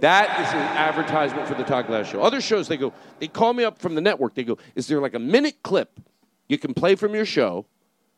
That 0.00 0.40
is 0.40 0.52
an 0.52 0.76
advertisement 0.76 1.46
for 1.46 1.54
the 1.54 1.64
Todd 1.64 1.86
Glass 1.86 2.08
show. 2.08 2.22
Other 2.22 2.40
shows, 2.40 2.68
they 2.68 2.76
go, 2.76 2.92
they 3.18 3.28
call 3.28 3.52
me 3.52 3.64
up 3.64 3.78
from 3.78 3.94
the 3.94 4.00
network. 4.00 4.34
They 4.34 4.44
go, 4.44 4.58
is 4.74 4.86
there 4.86 5.00
like 5.00 5.14
a 5.14 5.18
minute 5.18 5.62
clip 5.62 6.00
you 6.48 6.58
can 6.58 6.74
play 6.74 6.94
from 6.94 7.14
your 7.14 7.24
show 7.24 7.66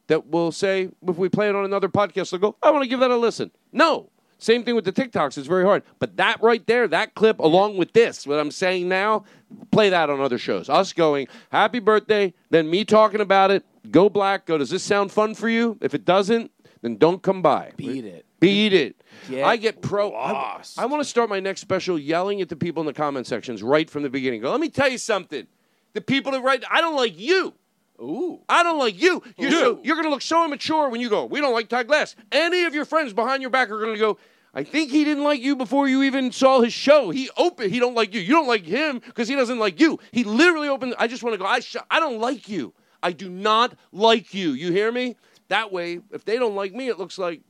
that 0.09 0.29
will 0.29 0.53
say, 0.53 0.89
if 1.07 1.17
we 1.17 1.29
play 1.29 1.49
it 1.49 1.55
on 1.55 1.65
another 1.65 1.89
podcast, 1.89 2.31
they'll 2.31 2.41
go, 2.41 2.57
I 2.63 2.71
want 2.71 2.85
to 2.85 2.89
give 2.89 3.01
that 3.01 3.11
a 3.11 3.17
listen. 3.17 3.51
No. 3.73 4.11
Same 4.39 4.65
thing 4.65 4.75
with 4.75 4.85
the 4.85 4.93
TikToks. 4.93 5.39
It's 5.39 5.47
very 5.47 5.65
hard. 5.65 5.83
But 5.99 6.19
that 6.19 6.43
right 6.43 6.65
there, 6.67 6.87
that 6.89 7.15
clip, 7.15 7.39
along 7.39 7.79
with 7.79 7.95
this, 7.95 8.27
what 8.27 8.39
I'm 8.39 8.51
saying 8.51 8.87
now, 8.89 9.25
play 9.71 9.89
that 9.89 10.11
on 10.11 10.21
other 10.21 10.37
shows. 10.37 10.69
Us 10.69 10.93
going, 10.93 11.27
happy 11.51 11.79
birthday, 11.79 12.35
then 12.51 12.69
me 12.69 12.85
talking 12.85 13.23
about 13.23 13.51
it, 13.51 13.65
go 13.91 14.11
black, 14.11 14.45
go, 14.45 14.59
does 14.59 14.71
this 14.71 14.83
sound 14.83 15.11
fun 15.11 15.35
for 15.35 15.49
you? 15.49 15.79
If 15.81 15.95
it 15.95 16.05
doesn't, 16.05 16.51
then 16.83 16.97
don't 16.97 17.23
come 17.23 17.41
by. 17.41 17.73
Beat 17.77 18.05
it. 18.05 18.26
Beat 18.41 18.73
it. 18.73 19.03
Get 19.29 19.45
I 19.45 19.57
get 19.57 19.81
pro. 19.81 20.13
I, 20.15 20.63
I 20.77 20.87
want 20.87 21.03
to 21.03 21.09
start 21.09 21.29
my 21.29 21.41
next 21.41 21.61
special 21.61 21.99
yelling 21.99 22.41
at 22.41 22.49
the 22.49 22.57
people 22.57 22.83
in 22.83 22.87
the 22.87 22.93
comment 22.93 23.27
sections 23.27 23.63
right 23.63 23.89
from 23.89 24.03
the 24.03 24.11
beginning. 24.11 24.43
Go, 24.43 24.51
let 24.51 24.61
me 24.61 24.69
tell 24.69 24.89
you 24.89 24.99
something. 24.99 25.47
The 25.95 26.01
people 26.01 26.33
that 26.33 26.43
write, 26.43 26.63
I 26.71 26.81
don't 26.81 26.97
like 26.97 27.19
you. 27.19 27.55
Ooh. 28.01 28.41
I 28.49 28.63
don't 28.63 28.79
like 28.79 29.01
you. 29.01 29.23
You're, 29.39 29.51
so, 29.51 29.81
you're 29.83 29.97
going 29.97 30.05
to 30.05 30.11
look 30.11 30.23
so 30.23 30.45
immature 30.45 30.91
when 30.91 31.01
you 31.01 31.09
go, 31.09 31.25
we 31.25 31.41
don't 31.41 31.55
like 31.55 31.69
Todd 31.69 31.87
Glass. 31.87 32.15
Any 32.31 32.65
of 32.65 32.75
your 32.75 32.85
friends 32.85 33.15
behind 33.15 33.41
your 33.41 33.51
back 33.51 33.71
are 33.71 33.81
going 33.81 33.95
to 33.95 33.99
go, 33.99 34.19
I 34.53 34.65
think 34.65 34.91
he 34.91 35.05
didn't 35.05 35.25
like 35.25 35.41
you 35.41 35.57
before 35.57 35.89
you 35.89 36.03
even 36.03 36.31
saw 36.33 36.61
his 36.61 36.73
show. 36.73 37.11
He 37.11 37.31
opened, 37.37 37.73
he 37.73 37.79
don't 37.79 37.95
like 37.95 38.15
you. 38.15 38.21
You 38.21 38.35
don't 38.35 38.49
like 38.49 38.65
him 38.65 38.99
because 38.99 39.29
he 39.29 39.35
doesn't 39.35 39.59
like 39.59 39.81
you. 39.81 39.99
He 40.13 40.25
literally 40.25 40.69
opened, 40.69 40.95
I 40.99 41.07
just 41.07 41.23
want 41.23 41.35
to 41.35 41.39
go, 41.39 41.47
I, 41.47 41.61
sh- 41.61 41.77
I 41.91 42.01
don't 42.01 42.21
like 42.21 42.49
you. 42.49 42.75
I 43.03 43.13
do 43.13 43.29
not 43.31 43.75
like 43.93 44.35
you. 44.35 44.51
You 44.51 44.73
hear 44.73 44.93
me? 44.93 45.17
That 45.49 45.73
way, 45.73 46.01
if 46.13 46.25
they 46.25 46.39
don't 46.39 46.55
like 46.55 46.75
me, 46.75 46.89
it 46.89 46.99
looks 46.99 47.19
like 47.19 47.41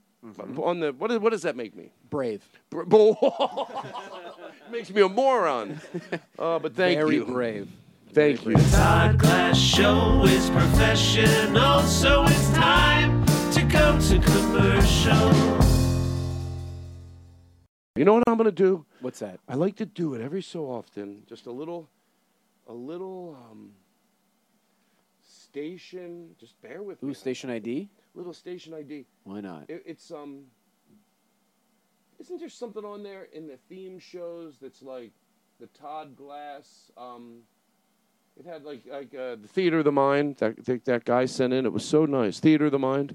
on 0.63 0.81
the, 0.81 0.93
what, 0.93 1.11
is, 1.11 1.19
what 1.19 1.31
does 1.31 1.43
that 1.43 1.57
make 1.57 1.75
me? 1.77 1.91
Brave. 2.11 2.43
Bra- 2.71 2.85
makes 4.71 4.91
me 4.91 5.03
a 5.03 5.09
moron. 5.09 5.81
Oh, 6.39 6.59
but 6.59 6.75
thank 6.75 6.99
Very 6.99 7.17
you. 7.17 7.25
Very 7.25 7.35
brave. 7.35 7.69
Thank 8.13 8.45
you. 8.45 8.55
Todd 8.73 9.19
Glass 9.19 9.59
Show 9.59 10.25
is 10.25 10.49
professional, 10.51 11.81
so 11.83 12.25
it's 12.25 12.51
time 12.51 13.25
to 13.53 13.63
go 13.63 13.99
to 13.99 14.19
commercial. 14.19 15.33
You 17.97 18.05
know 18.05 18.13
what 18.15 18.25
I'm 18.27 18.37
going 18.37 18.45
to 18.45 18.53
do? 18.53 18.85
What's 19.01 19.21
that? 19.21 19.41
I 19.49 19.55
like 19.55 19.77
to 19.77 19.87
do 19.87 20.15
it 20.15 20.21
every 20.21 20.43
so 20.43 20.65
often. 20.67 21.23
Just 21.27 21.47
a 21.47 21.51
little, 21.51 21.89
a 22.69 22.73
little 22.75 23.39
um, 23.51 23.71
station. 25.27 26.35
Just 26.39 26.61
bear 26.61 26.83
with 26.83 27.03
me. 27.03 27.11
Ooh, 27.11 27.15
station 27.15 27.49
ID. 27.49 27.89
Little 28.17 28.33
station 28.33 28.73
ID. 28.73 29.05
Why 29.25 29.41
not? 29.41 29.67
It, 29.69 29.83
it's 29.87 30.11
um. 30.11 30.45
Isn't 32.19 32.41
there 32.41 32.49
something 32.49 32.83
on 32.83 33.03
there 33.03 33.29
in 33.35 33.47
the 33.47 33.59
theme 33.69 33.99
shows 33.99 34.57
that's 34.61 34.81
like 34.83 35.13
the 35.61 35.67
Todd 35.67 36.17
Glass? 36.17 36.91
Um, 36.97 37.41
it 38.41 38.47
had 38.47 38.65
like 38.65 38.85
like 38.91 39.15
uh, 39.15 39.37
the 39.37 39.49
Theater 39.49 39.81
of 39.81 39.85
the 39.85 39.93
Mind. 39.93 40.37
That 40.39 40.65
that, 40.65 40.87
that 40.87 41.05
guy 41.05 41.27
sent 41.27 41.53
in. 41.53 41.67
It 41.67 41.73
was 41.75 41.85
so 41.85 42.07
nice. 42.07 42.41
Theater 42.41 42.67
of 42.67 42.73
the 42.73 42.79
Mind. 42.79 43.15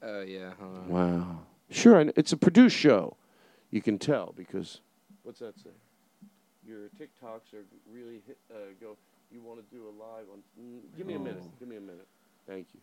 Oh 0.00 0.22
yeah. 0.22 0.52
Hold 0.60 0.76
on. 0.76 0.88
Wow. 0.88 1.38
Sure, 1.70 2.00
it's 2.14 2.32
a 2.32 2.36
produced 2.36 2.76
show. 2.76 3.16
You 3.72 3.82
can 3.82 3.98
tell 3.98 4.32
because 4.36 4.80
what's 5.24 5.40
that 5.40 5.58
say? 5.58 5.70
Your 6.64 6.88
TikToks 7.00 7.52
are 7.52 7.64
really 7.92 8.22
hit, 8.26 8.38
uh, 8.50 8.58
go. 8.80 8.96
You 9.32 9.42
want 9.42 9.58
to 9.58 9.74
do 9.74 9.82
a 9.82 9.90
live 9.90 10.26
on? 10.32 10.38
Mm, 10.60 10.96
give 10.96 11.06
me 11.06 11.14
a 11.14 11.18
minute. 11.18 11.42
Give 11.58 11.68
me 11.68 11.76
a 11.76 11.80
minute. 11.80 12.06
Thank 12.46 12.66
you. 12.74 12.80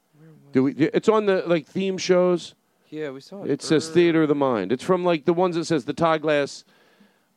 Do 0.52 0.64
we? 0.64 0.74
It's 0.74 1.10
on 1.10 1.26
the 1.26 1.44
like 1.48 1.66
theme 1.68 1.98
shows. 1.98 2.56
Yeah, 2.90 3.10
we 3.12 3.22
saw 3.22 3.44
it. 3.44 3.52
It 3.52 3.62
says 3.62 3.88
Theater 3.90 4.24
of 4.24 4.28
the 4.30 4.36
Mind. 4.36 4.72
It's 4.72 4.84
from 4.84 5.06
like 5.06 5.26
the 5.26 5.34
ones 5.34 5.56
that 5.56 5.66
says 5.66 5.86
the 5.86 5.94
Todd 5.94 6.22
Glass 6.22 6.66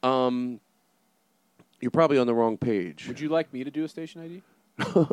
um, 0.03 0.61
You're 1.81 1.91
probably 1.93 2.19
on 2.19 2.27
the 2.27 2.35
wrong 2.35 2.57
page. 2.59 3.07
Would 3.07 3.21
you 3.21 3.29
like 3.29 3.53
me 3.53 3.63
to 3.65 3.71
do 3.71 3.85
a 3.85 3.89
station 3.89 4.21
ID? 4.23 4.43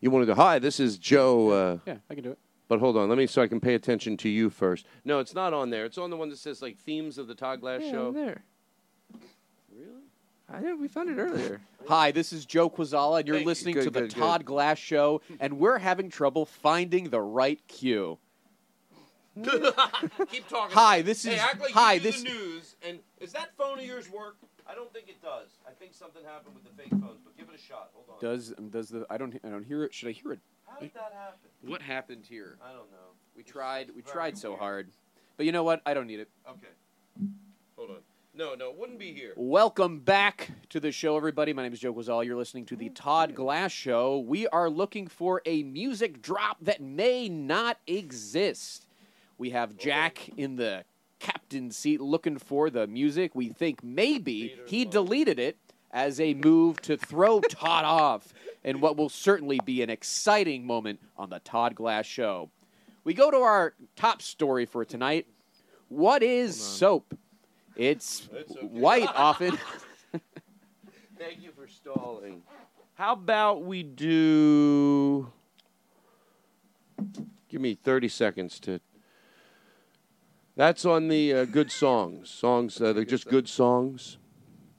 You 0.00 0.10
want 0.10 0.22
to. 0.22 0.26
Go? 0.26 0.34
Hi, 0.34 0.58
this 0.58 0.78
is 0.80 0.98
Joe. 0.98 1.48
Uh, 1.50 1.78
Yeah, 1.86 1.96
I 2.10 2.14
can 2.14 2.22
do 2.24 2.30
it. 2.32 2.38
But 2.68 2.80
hold 2.80 2.96
on, 2.96 3.08
let 3.08 3.16
me 3.16 3.26
so 3.26 3.40
I 3.42 3.46
can 3.46 3.60
pay 3.60 3.74
attention 3.74 4.16
to 4.18 4.28
you 4.28 4.50
first. 4.50 4.86
No, 5.04 5.20
it's 5.20 5.34
not 5.34 5.54
on 5.54 5.70
there. 5.70 5.84
It's 5.84 5.98
on 5.98 6.10
the 6.10 6.16
one 6.16 6.28
that 6.30 6.38
says 6.38 6.60
like 6.60 6.76
themes 6.78 7.16
of 7.16 7.28
the 7.28 7.34
Todd 7.34 7.60
Glass 7.60 7.82
Yeah, 7.84 7.90
show. 7.92 8.12
there. 8.12 8.42
Really? 10.48 10.58
I 10.58 10.68
did. 10.70 10.80
We 10.80 10.88
found 10.88 11.10
it 11.10 11.18
earlier. 11.18 11.60
Hi, 11.88 12.10
this 12.10 12.32
is 12.32 12.44
Joe 12.46 12.68
Kwaczala, 12.70 13.20
and 13.20 13.28
you're 13.28 13.36
Thank 13.36 13.44
you. 13.44 13.48
listening 13.48 13.74
Good, 13.74 13.84
to 13.84 13.90
the 13.90 14.00
good, 14.02 14.14
good. 14.14 14.20
Todd 14.20 14.44
Glass 14.44 14.78
Show, 14.78 15.20
and 15.40 15.58
we're 15.58 15.78
having 15.78 16.08
trouble 16.10 16.44
finding 16.46 17.10
the 17.10 17.20
right 17.20 17.60
cue. 17.68 18.18
Keep 19.42 20.48
talking. 20.48 20.74
Hi, 20.74 21.02
this 21.02 21.24
Hey, 21.24 21.34
is- 21.34 21.40
act 21.40 21.60
like 21.60 21.72
hi, 21.72 21.94
you 21.94 22.00
this- 22.00 22.22
the 22.22 22.28
news. 22.30 22.76
And 22.82 22.98
is 23.20 23.32
that 23.32 23.54
phone 23.56 23.78
of 23.78 23.84
yours 23.84 24.10
work? 24.10 24.36
I 24.68 24.74
don't 24.74 24.92
think 24.92 25.08
it 25.08 25.22
does. 25.22 25.50
I 25.68 25.70
think 25.72 25.94
something 25.94 26.24
happened 26.24 26.54
with 26.56 26.64
the 26.64 26.70
fake 26.82 26.90
phones. 26.90 27.20
But 27.24 27.36
give 27.36 27.48
it 27.48 27.54
a 27.54 27.58
shot. 27.62 27.90
Hold 27.94 28.06
on. 28.10 28.16
Does 28.20 28.52
does 28.70 28.88
the 28.88 29.06
I 29.08 29.16
don't 29.16 29.38
I 29.44 29.48
don't 29.48 29.62
hear 29.62 29.84
it? 29.84 29.94
Should 29.94 30.08
I 30.08 30.12
hear 30.12 30.32
it? 30.32 30.40
How 30.66 30.80
did 30.80 30.92
that 30.94 31.12
happen? 31.14 31.38
What 31.62 31.82
happened 31.82 32.24
here? 32.28 32.58
I 32.64 32.68
don't 32.72 32.90
know. 32.90 33.14
We 33.36 33.44
tried 33.44 33.90
we 33.94 34.02
tried 34.02 34.36
so 34.36 34.50
weird. 34.50 34.58
hard, 34.60 34.90
but 35.36 35.46
you 35.46 35.52
know 35.52 35.62
what? 35.62 35.82
I 35.86 35.94
don't 35.94 36.08
need 36.08 36.18
it. 36.18 36.28
Okay. 36.48 36.66
Hold 37.76 37.90
on. 37.90 37.96
No, 38.38 38.54
no, 38.54 38.68
it 38.68 38.76
wouldn't 38.76 38.98
be 38.98 39.14
here. 39.14 39.32
Welcome 39.34 40.00
back 40.00 40.50
to 40.68 40.78
the 40.78 40.92
show, 40.92 41.16
everybody. 41.16 41.54
My 41.54 41.62
name 41.62 41.72
is 41.72 41.80
Joe 41.80 41.94
Kwaczala. 41.94 42.26
You're 42.26 42.36
listening 42.36 42.66
to 42.66 42.76
the 42.76 42.90
Todd 42.90 43.30
mm-hmm. 43.30 43.36
Glass 43.36 43.72
Show. 43.72 44.18
We 44.18 44.46
are 44.48 44.68
looking 44.68 45.06
for 45.06 45.40
a 45.46 45.62
music 45.62 46.20
drop 46.20 46.58
that 46.60 46.82
may 46.82 47.30
not 47.30 47.78
exist. 47.86 48.88
We 49.38 49.50
have 49.50 49.78
Jack 49.78 50.28
in 50.36 50.56
the 50.56 50.84
captain's 51.18 51.78
seat 51.78 52.02
looking 52.02 52.36
for 52.36 52.68
the 52.68 52.86
music. 52.86 53.34
We 53.34 53.48
think 53.48 53.82
maybe 53.82 54.54
he 54.66 54.84
deleted 54.84 55.38
it 55.38 55.56
as 55.90 56.20
a 56.20 56.34
move 56.34 56.82
to 56.82 56.98
throw 56.98 57.40
Todd 57.48 57.86
off 57.86 58.34
in 58.62 58.80
what 58.82 58.98
will 58.98 59.08
certainly 59.08 59.60
be 59.64 59.80
an 59.80 59.88
exciting 59.88 60.66
moment 60.66 61.00
on 61.16 61.30
the 61.30 61.38
Todd 61.38 61.74
Glass 61.74 62.04
Show. 62.04 62.50
We 63.02 63.14
go 63.14 63.30
to 63.30 63.38
our 63.38 63.72
top 63.96 64.20
story 64.20 64.66
for 64.66 64.84
tonight. 64.84 65.26
What 65.88 66.22
is 66.22 66.60
soap? 66.60 67.14
It's 67.76 68.28
white 68.62 69.08
often. 69.14 69.58
Thank 71.18 71.42
you 71.42 71.50
for 71.54 71.66
stalling. 71.68 72.42
How 72.94 73.12
about 73.12 73.64
we 73.64 73.82
do? 73.82 75.30
Give 77.48 77.60
me 77.60 77.74
thirty 77.74 78.08
seconds 78.08 78.58
to. 78.60 78.80
That's 80.56 80.86
on 80.86 81.08
the 81.08 81.34
uh, 81.34 81.44
good 81.44 81.70
songs. 81.70 82.30
Songs 82.30 82.76
that 82.76 82.96
are 82.96 83.04
just 83.04 83.28
good 83.28 83.46
songs. 83.46 84.16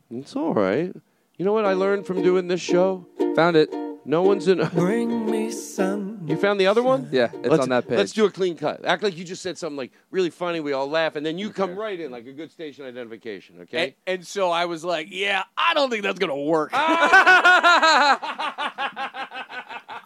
It's 0.10 0.36
all 0.36 0.56
right. 0.56 0.92
You 1.38 1.46
know 1.46 1.54
what 1.54 1.66
I 1.66 1.74
learned 1.74 2.08
from 2.08 2.24
doing 2.24 2.48
this 2.48 2.62
show? 2.62 3.06
Found 3.36 3.58
it. 3.58 3.87
No 4.08 4.24
one's 4.24 4.48
in. 4.48 4.66
Bring 4.70 5.30
me 5.30 5.52
some. 5.52 6.22
You 6.28 6.38
found 6.38 6.62
the 6.62 6.68
other 6.68 6.82
one? 6.82 7.10
Yeah, 7.12 7.26
it's 7.26 7.50
let's, 7.50 7.64
on 7.64 7.70
that 7.70 7.90
page. 7.90 7.98
Let's 7.98 8.14
do 8.14 8.24
a 8.24 8.32
clean 8.32 8.56
cut. 8.56 8.86
Act 8.86 9.04
like 9.04 9.18
you 9.18 9.26
just 9.26 9.42
said 9.42 9.58
something 9.58 9.76
like 9.76 9.92
really 10.12 10.30
funny. 10.30 10.62
We 10.62 10.72
all 10.72 10.90
laugh, 10.90 11.18
and 11.18 11.26
then 11.26 11.38
you 11.38 11.50
come 11.50 11.76
right 11.76 12.00
in 12.00 12.10
like 12.10 12.26
a 12.26 12.32
good 12.32 12.50
station 12.50 12.86
identification. 12.86 13.60
Okay. 13.64 13.96
And, 14.08 14.20
and 14.20 14.26
so 14.26 14.50
I 14.50 14.64
was 14.64 14.86
like, 14.86 15.08
yeah, 15.12 15.44
I 15.58 15.74
don't 15.74 15.90
think 15.90 16.04
that's 16.04 16.20
going 16.20 16.30
to 16.30 16.50
work. 16.50 16.72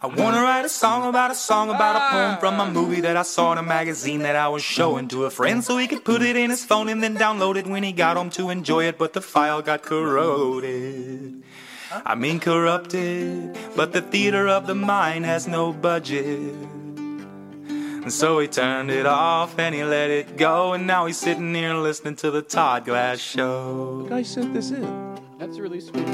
I 0.04 0.08
wanna 0.08 0.42
write 0.42 0.64
a 0.64 0.68
song 0.68 1.08
about 1.08 1.30
a 1.30 1.34
song 1.36 1.70
about 1.70 1.94
a 1.94 2.00
ah. 2.00 2.10
poem 2.10 2.38
from 2.40 2.58
a 2.58 2.68
movie 2.68 3.02
that 3.02 3.16
I 3.16 3.22
saw 3.22 3.52
in 3.52 3.58
a 3.58 3.62
magazine 3.62 4.22
that 4.22 4.34
I 4.34 4.48
was 4.48 4.64
showing 4.64 5.06
to 5.08 5.26
a 5.26 5.30
friend 5.30 5.62
so 5.62 5.78
he 5.78 5.86
could 5.86 6.04
put 6.04 6.22
it 6.22 6.34
in 6.34 6.50
his 6.50 6.64
phone 6.64 6.88
and 6.88 7.00
then 7.00 7.16
download 7.16 7.54
it 7.54 7.68
when 7.68 7.84
he 7.84 7.92
got 7.92 8.16
home 8.16 8.30
to 8.30 8.50
enjoy 8.50 8.86
it, 8.86 8.98
but 8.98 9.12
the 9.12 9.20
file 9.20 9.62
got 9.62 9.82
corroded. 9.82 11.44
I 12.06 12.14
mean 12.14 12.40
corrupted, 12.40 13.56
but 13.76 13.92
the 13.92 14.00
theater 14.00 14.48
of 14.48 14.66
the 14.66 14.74
mind 14.74 15.26
has 15.26 15.46
no 15.46 15.72
budget. 15.72 16.54
And 18.02 18.12
so 18.12 18.38
he 18.38 18.48
turned 18.48 18.90
it 18.90 19.06
off 19.06 19.58
and 19.58 19.74
he 19.74 19.84
let 19.84 20.10
it 20.10 20.36
go, 20.36 20.72
and 20.72 20.86
now 20.86 21.06
he's 21.06 21.18
sitting 21.18 21.54
here 21.54 21.74
listening 21.74 22.16
to 22.16 22.30
the 22.30 22.42
Todd 22.42 22.86
Glass 22.86 23.18
show. 23.18 24.02
The 24.04 24.08
guy 24.08 24.22
sent 24.22 24.54
this 24.54 24.70
in. 24.70 25.20
That's 25.38 25.58
really 25.58 25.80
sweet. 25.80 26.06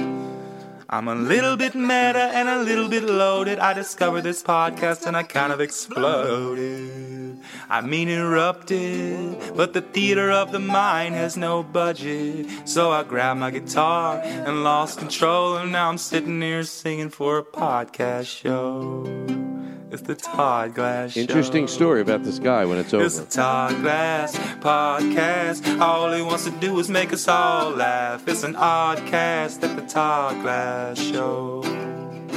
I'm 0.90 1.06
a 1.06 1.14
little 1.14 1.58
bit 1.58 1.74
meta 1.74 2.30
and 2.32 2.48
a 2.48 2.62
little 2.62 2.88
bit 2.88 3.02
loaded. 3.02 3.58
I 3.58 3.74
discovered 3.74 4.22
this 4.22 4.42
podcast 4.42 5.04
and 5.06 5.18
I 5.18 5.22
kind 5.22 5.52
of 5.52 5.60
exploded. 5.60 7.38
I 7.68 7.82
mean 7.82 8.08
erupted, 8.08 9.54
but 9.54 9.74
the 9.74 9.82
theater 9.82 10.30
of 10.30 10.50
the 10.50 10.58
mind 10.58 11.14
has 11.14 11.36
no 11.36 11.62
budget. 11.62 12.46
So 12.64 12.90
I 12.90 13.02
grabbed 13.02 13.40
my 13.40 13.50
guitar 13.50 14.20
and 14.24 14.64
lost 14.64 14.98
control, 14.98 15.58
and 15.58 15.72
now 15.72 15.90
I'm 15.90 15.98
sitting 15.98 16.40
here 16.40 16.62
singing 16.62 17.10
for 17.10 17.36
a 17.36 17.44
podcast 17.44 18.26
show. 18.26 19.47
It's 19.90 20.02
the 20.02 20.14
Todd 20.14 20.74
Glass 20.74 21.12
Show. 21.12 21.20
Interesting 21.20 21.66
story 21.66 22.02
about 22.02 22.22
this 22.22 22.38
guy 22.38 22.66
when 22.66 22.76
it's 22.76 22.92
over. 22.92 23.06
It's 23.06 23.18
the 23.18 23.24
Todd 23.24 23.80
Glass 23.80 24.36
podcast. 24.60 25.80
All 25.80 26.12
he 26.12 26.20
wants 26.20 26.44
to 26.44 26.50
do 26.50 26.78
is 26.78 26.90
make 26.90 27.10
us 27.12 27.26
all 27.26 27.70
laugh. 27.70 28.28
It's 28.28 28.42
an 28.42 28.54
odd 28.54 28.98
cast 29.06 29.64
at 29.64 29.76
the 29.76 29.86
Todd 29.86 30.42
Glass 30.42 30.98
Show. 30.98 31.62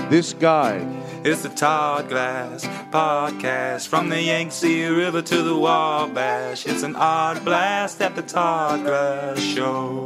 This 0.09 0.31
guy. 0.33 0.77
It's 1.25 1.41
the 1.41 1.49
Todd 1.49 2.07
Glass 2.07 2.63
podcast. 2.89 3.89
From 3.89 4.07
the 4.07 4.21
Yangtze 4.21 4.85
River 4.85 5.21
to 5.21 5.43
the 5.43 5.57
Wabash. 5.57 6.65
It's 6.65 6.83
an 6.83 6.95
odd 6.95 7.43
blast 7.43 8.01
at 8.01 8.15
the 8.15 8.21
Todd 8.21 8.85
Glass 8.85 9.39
Show. 9.41 10.05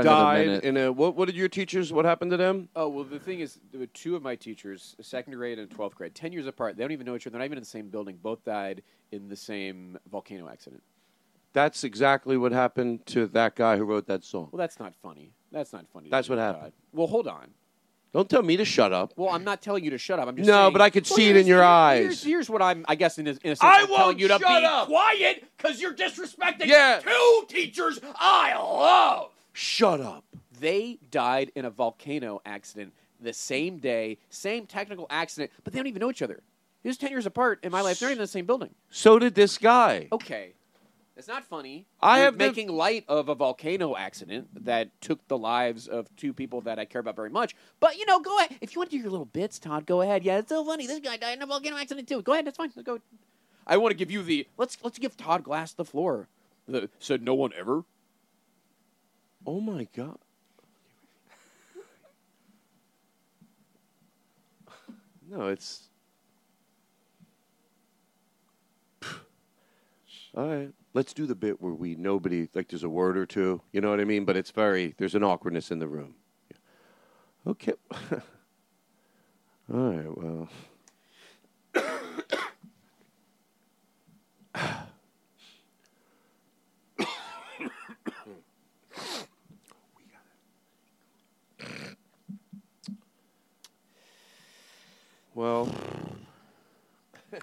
It's 0.00 0.04
got 0.04 0.24
died 0.24 0.46
minute. 0.46 0.64
in 0.64 0.76
a 0.76 0.92
what? 0.92 1.16
What 1.16 1.26
did 1.26 1.36
your 1.36 1.48
teachers? 1.48 1.92
What 1.92 2.04
happened 2.04 2.30
to 2.32 2.36
them? 2.36 2.68
Oh 2.76 2.88
well, 2.88 3.04
the 3.04 3.18
thing 3.18 3.40
is, 3.40 3.58
there 3.70 3.80
were 3.80 3.86
two 3.86 4.16
of 4.16 4.22
my 4.22 4.34
teachers, 4.36 4.96
second 5.00 5.34
grade 5.34 5.58
and 5.58 5.70
twelfth 5.70 5.94
grade, 5.96 6.14
ten 6.14 6.32
years 6.32 6.46
apart. 6.46 6.76
They 6.76 6.82
don't 6.84 6.92
even 6.92 7.06
know 7.06 7.14
each 7.16 7.26
other. 7.26 7.32
They're 7.32 7.40
not 7.40 7.44
even 7.46 7.58
in 7.58 7.62
the 7.62 7.68
same 7.68 7.88
building. 7.88 8.18
Both 8.22 8.44
died 8.44 8.82
in 9.10 9.28
the 9.28 9.36
same 9.36 9.98
volcano 10.10 10.48
accident. 10.48 10.82
That's 11.52 11.84
exactly 11.84 12.36
what 12.38 12.52
happened 12.52 13.04
to 13.06 13.26
that 13.28 13.54
guy 13.56 13.76
who 13.76 13.84
wrote 13.84 14.06
that 14.06 14.24
song. 14.24 14.48
Well, 14.52 14.58
that's 14.58 14.78
not 14.80 14.94
funny. 15.02 15.32
That's 15.50 15.72
not 15.72 15.84
funny. 15.92 16.08
That's 16.10 16.28
what 16.28 16.38
happened. 16.38 16.62
died. 16.64 16.72
Well, 16.94 17.06
hold 17.06 17.28
on. 17.28 17.48
Don't 18.14 18.28
tell 18.28 18.42
me 18.42 18.56
to 18.58 18.64
shut 18.66 18.92
up. 18.92 19.12
Well, 19.16 19.30
I'm 19.30 19.44
not 19.44 19.62
telling 19.62 19.84
you 19.84 19.90
to 19.90 19.98
shut 19.98 20.18
up. 20.18 20.28
I'm 20.28 20.36
just 20.36 20.46
No, 20.46 20.64
saying- 20.64 20.72
but 20.74 20.80
I 20.82 20.90
could 20.90 21.06
Well, 21.08 21.16
see 21.16 21.28
it 21.30 21.36
in 21.36 21.46
your 21.46 21.58
here- 21.58 21.64
eyes. 21.64 22.00
Here's, 22.04 22.22
here's 22.24 22.50
what 22.50 22.60
I'm. 22.62 22.84
I 22.88 22.94
guess 22.94 23.18
in 23.18 23.26
a, 23.26 23.30
in 23.30 23.36
a 23.36 23.38
sense, 23.56 23.60
I 23.62 23.82
I'm 23.82 23.88
won't 23.88 23.98
telling 24.00 24.18
you 24.18 24.28
to 24.28 24.34
shut 24.38 24.40
be 24.60 24.64
up. 24.66 24.86
quiet 24.88 25.44
because 25.56 25.80
you're 25.80 25.94
disrespecting 25.94 26.66
Yeah. 26.66 27.00
two 27.00 27.44
teachers 27.48 28.00
I 28.16 28.54
love. 28.54 29.31
Shut 29.52 30.00
up. 30.00 30.24
They 30.60 30.98
died 31.10 31.52
in 31.54 31.64
a 31.64 31.70
volcano 31.70 32.40
accident 32.46 32.92
the 33.20 33.32
same 33.32 33.78
day, 33.78 34.18
same 34.30 34.66
technical 34.66 35.06
accident, 35.10 35.50
but 35.64 35.72
they 35.72 35.78
don't 35.78 35.86
even 35.86 36.00
know 36.00 36.10
each 36.10 36.22
other. 36.22 36.42
He 36.82 36.88
was 36.88 36.96
ten 36.96 37.10
years 37.10 37.26
apart 37.26 37.60
in 37.62 37.70
my 37.70 37.80
life. 37.80 38.00
They're 38.00 38.10
in 38.10 38.18
the 38.18 38.26
same 38.26 38.46
building. 38.46 38.70
So 38.90 39.18
did 39.18 39.34
this 39.34 39.58
guy. 39.58 40.08
Okay. 40.10 40.52
It's 41.14 41.28
not 41.28 41.44
funny. 41.44 41.84
I 42.00 42.16
You're 42.16 42.24
have 42.24 42.38
the- 42.38 42.46
making 42.46 42.68
light 42.70 43.04
of 43.06 43.28
a 43.28 43.34
volcano 43.34 43.94
accident 43.94 44.64
that 44.64 44.98
took 45.00 45.26
the 45.28 45.36
lives 45.36 45.86
of 45.86 46.08
two 46.16 46.32
people 46.32 46.62
that 46.62 46.78
I 46.78 46.84
care 46.86 47.00
about 47.00 47.14
very 47.14 47.28
much. 47.30 47.54
But 47.80 47.98
you 47.98 48.06
know, 48.06 48.18
go 48.18 48.36
ahead. 48.38 48.56
If 48.62 48.74
you 48.74 48.80
want 48.80 48.90
to 48.90 48.96
do 48.96 49.02
your 49.02 49.10
little 49.10 49.26
bits, 49.26 49.58
Todd, 49.58 49.84
go 49.86 50.00
ahead. 50.00 50.24
Yeah, 50.24 50.38
it's 50.38 50.48
so 50.48 50.64
funny. 50.64 50.86
This 50.86 51.00
guy 51.00 51.18
died 51.18 51.36
in 51.36 51.42
a 51.42 51.46
volcano 51.46 51.76
accident 51.76 52.08
too. 52.08 52.22
Go 52.22 52.32
ahead. 52.32 52.46
That's 52.46 52.56
fine. 52.56 52.72
Let's 52.74 52.86
go. 52.86 52.98
I 53.66 53.76
want 53.76 53.92
to 53.92 53.96
give 53.96 54.10
you 54.10 54.22
the 54.22 54.48
let's 54.56 54.78
let's 54.82 54.98
give 54.98 55.16
Todd 55.16 55.44
Glass 55.44 55.72
the 55.72 55.84
floor. 55.84 56.28
The, 56.66 56.88
said 56.98 57.22
no 57.22 57.34
one 57.34 57.52
ever. 57.56 57.84
Oh 59.46 59.60
my 59.60 59.86
god. 59.94 60.18
No, 65.28 65.48
it's. 65.48 65.88
All 70.34 70.46
right, 70.46 70.70
let's 70.94 71.12
do 71.12 71.26
the 71.26 71.34
bit 71.34 71.60
where 71.60 71.74
we 71.74 71.94
nobody 71.94 72.48
like 72.54 72.68
there's 72.68 72.84
a 72.84 72.88
word 72.88 73.18
or 73.18 73.26
two, 73.26 73.60
you 73.72 73.80
know 73.82 73.90
what 73.90 74.00
I 74.00 74.04
mean? 74.04 74.24
But 74.24 74.36
it's 74.36 74.50
very 74.50 74.94
there's 74.96 75.14
an 75.14 75.22
awkwardness 75.22 75.70
in 75.70 75.78
the 75.78 75.88
room. 75.88 76.14
Okay. 77.46 77.74
All 79.72 79.92
right. 79.92 80.16
Well. 80.16 80.48
Well, 95.34 95.68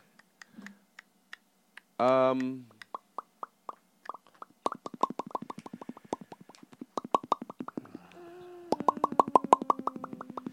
um, 1.99 2.65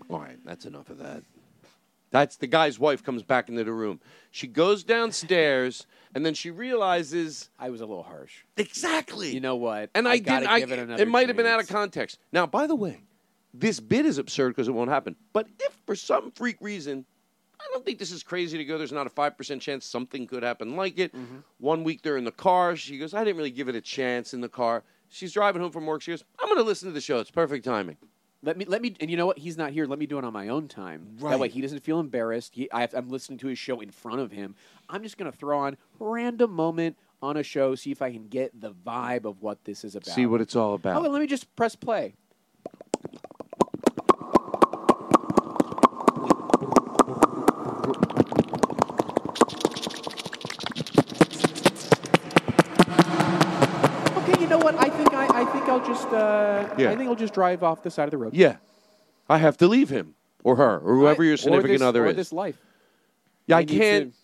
all 0.09 0.21
right, 0.21 0.39
that's 0.45 0.65
enough 0.65 0.89
of 0.91 0.99
that. 0.99 1.23
That's 2.11 2.37
the 2.37 2.47
guy's 2.47 2.79
wife 2.79 3.03
comes 3.03 3.23
back 3.23 3.49
into 3.51 3.65
the 3.65 3.73
room. 3.73 4.01
She 4.31 4.47
goes 4.47 4.85
downstairs 4.85 5.87
and 6.15 6.25
then 6.25 6.33
she 6.33 6.51
realizes 6.51 7.51
I 7.59 7.69
was 7.69 7.81
a 7.83 7.87
little 7.87 8.05
harsh. 8.05 8.45
exactly. 8.57 9.35
You 9.35 9.41
know 9.41 9.57
what? 9.57 9.91
and 9.95 10.09
I, 10.09 10.19
gotta 10.19 10.41
didn't. 10.41 10.53
I, 10.53 10.61
give 10.61 10.73
it 10.73 10.79
it, 10.79 10.83
another 10.83 11.07
might 11.07 11.29
have 11.29 11.37
been 11.37 11.47
out 11.47 11.61
of 11.61 11.67
chance. 11.67 11.77
context. 11.77 12.19
Now, 12.33 12.47
by 12.47 12.67
the 12.67 12.77
way, 12.77 13.03
this 13.53 13.81
bit 13.81 14.07
is 14.07 14.17
absurd 14.17 14.51
because 14.51 14.69
it 14.69 14.73
won't 14.73 14.91
happen. 14.91 15.17
But 15.35 15.49
if 15.61 15.77
for 15.85 15.95
some 15.95 16.31
freak 16.31 16.57
reason, 16.61 17.05
I 17.61 17.65
don't 17.73 17.85
think 17.85 17.99
this 17.99 18.13
is 18.13 18.23
crazy 18.23 18.59
to 18.59 18.65
go. 18.65 18.79
There's 18.79 18.93
not 18.93 19.07
a 19.07 19.11
five 19.11 19.37
percent 19.37 19.63
chance 19.63 19.85
something 19.85 20.27
could 20.27 20.43
happen 20.43 20.77
like 20.77 20.99
it. 20.99 21.15
Mm-hmm. 21.15 21.39
One 21.59 21.85
week 21.85 22.03
they're 22.03 22.17
in 22.17 22.25
the 22.25 22.31
car. 22.31 22.77
She 22.77 22.99
goes, 22.99 23.15
I 23.15 23.25
didn't 23.25 23.37
really 23.37 23.51
give 23.51 23.69
it 23.69 23.75
a 23.75 23.81
chance 23.81 24.35
in 24.35 24.41
the 24.41 24.49
car. 24.49 24.83
She's 25.09 25.33
driving 25.33 25.63
home 25.63 25.73
from 25.73 25.87
work. 25.87 26.03
She 26.03 26.11
goes, 26.13 26.25
I'm 26.39 26.47
going 26.47 26.59
to 26.59 26.65
listen 26.65 26.89
to 26.89 26.93
the 26.93 27.01
show. 27.01 27.19
It's 27.19 27.31
perfect 27.31 27.65
timing. 27.65 27.97
Let 28.43 28.57
me 28.57 28.65
let 28.67 28.83
me, 28.83 28.95
and 29.01 29.11
you 29.11 29.17
know 29.17 29.27
what? 29.27 29.39
He's 29.39 29.57
not 29.57 29.73
here. 29.73 29.87
Let 29.87 29.99
me 29.99 30.07
do 30.07 30.19
it 30.19 30.25
on 30.25 30.33
my 30.33 30.49
own 30.49 30.69
time. 30.69 31.17
That 31.21 31.39
way, 31.39 31.49
he 31.49 31.61
doesn't 31.61 31.81
feel 31.81 31.99
embarrassed. 31.99 32.55
He, 32.55 32.71
I 32.71 32.83
have, 32.83 32.95
I'm 32.95 33.09
listening 33.09 33.39
to 33.41 33.49
his 33.49 33.59
show 33.59 33.81
in 33.81 33.91
front 33.91 34.21
of 34.21 34.31
him. 34.31 34.55
I'm 34.89 35.03
just 35.03 35.17
going 35.17 35.31
to 35.31 35.37
throw 35.37 35.59
on 35.59 35.77
random 35.99 36.53
moment 36.53 36.97
on 37.23 37.39
a 37.39 37.43
show, 37.43 37.75
see 37.75 37.91
if 37.91 38.03
I 38.03 38.13
can 38.13 38.29
get 38.29 38.61
the 38.61 38.73
vibe 38.73 39.25
of 39.25 39.43
what 39.43 39.65
this 39.65 39.85
is 39.85 39.97
about. 39.97 40.15
See 40.15 40.27
what 40.27 40.41
it's 40.41 40.55
all 40.55 40.75
about. 40.75 41.05
Oh, 41.05 41.09
let 41.09 41.21
me 41.21 41.27
just 41.27 41.57
press 41.57 41.75
play. 41.75 42.15
Okay, 54.19 54.41
you 54.41 54.47
know 54.47 54.59
what? 54.59 54.77
I 54.77 54.91
think 54.91 55.15
I, 55.15 55.41
I 55.41 55.45
think 55.47 55.65
I'll 55.69 55.85
just 55.85 56.07
uh, 56.09 56.66
Yeah. 56.79 56.91
I 56.91 56.97
think 56.97 57.09
I'll 57.09 57.17
just 57.17 57.35
drive 57.35 57.63
off 57.63 57.83
the 57.83 57.91
side 57.91 58.05
of 58.05 58.11
the 58.11 58.19
road. 58.19 58.35
Yeah. 58.35 58.57
I 59.29 59.39
have 59.39 59.57
to 59.59 59.67
leave 59.69 59.89
him 59.89 60.15
or 60.45 60.57
her 60.57 60.79
or 60.79 60.95
whoever 60.97 61.25
your 61.25 61.35
or 61.35 61.37
significant 61.37 61.81
this- 61.81 61.83
other 61.83 62.05
or 62.05 62.09
is. 62.11 62.17
this 62.17 62.33
life. 62.33 62.57
Yeah, 63.47 63.59
I 63.59 63.61
need 63.61 63.69
can't. 63.79 64.15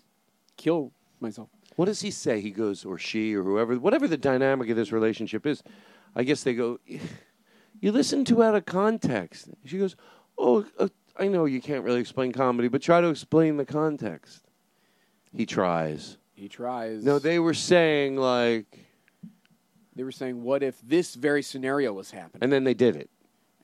kill 0.56 0.92
myself. 1.20 1.48
What 1.76 1.86
does 1.86 2.00
he 2.00 2.10
say? 2.10 2.40
He 2.40 2.50
goes, 2.50 2.84
or 2.84 2.98
she, 2.98 3.34
or 3.34 3.42
whoever, 3.42 3.78
whatever 3.78 4.06
the 4.08 4.16
dynamic 4.16 4.68
of 4.68 4.76
this 4.76 4.92
relationship 4.92 5.46
is. 5.46 5.62
I 6.14 6.24
guess 6.24 6.42
they 6.42 6.54
go, 6.54 6.78
you 7.80 7.92
listen 7.92 8.24
to 8.26 8.42
out 8.42 8.54
of 8.54 8.66
context. 8.66 9.48
She 9.64 9.78
goes, 9.78 9.96
oh, 10.36 10.66
uh, 10.78 10.88
I 11.16 11.28
know 11.28 11.44
you 11.46 11.60
can't 11.62 11.84
really 11.84 12.00
explain 12.00 12.32
comedy, 12.32 12.68
but 12.68 12.82
try 12.82 13.00
to 13.00 13.08
explain 13.08 13.56
the 13.56 13.64
context. 13.64 14.42
He 15.34 15.46
tries. 15.46 16.18
He 16.34 16.48
tries. 16.48 17.04
No, 17.04 17.18
they 17.18 17.38
were 17.38 17.54
saying 17.54 18.16
like, 18.16 18.66
They 19.96 20.04
were 20.04 20.12
saying, 20.12 20.42
"What 20.42 20.62
if 20.62 20.80
this 20.82 21.14
very 21.14 21.42
scenario 21.42 21.92
was 21.92 22.10
happening?" 22.10 22.38
and 22.42 22.52
then 22.52 22.64
they 22.64 22.74
did 22.74 22.96
it. 22.96 23.10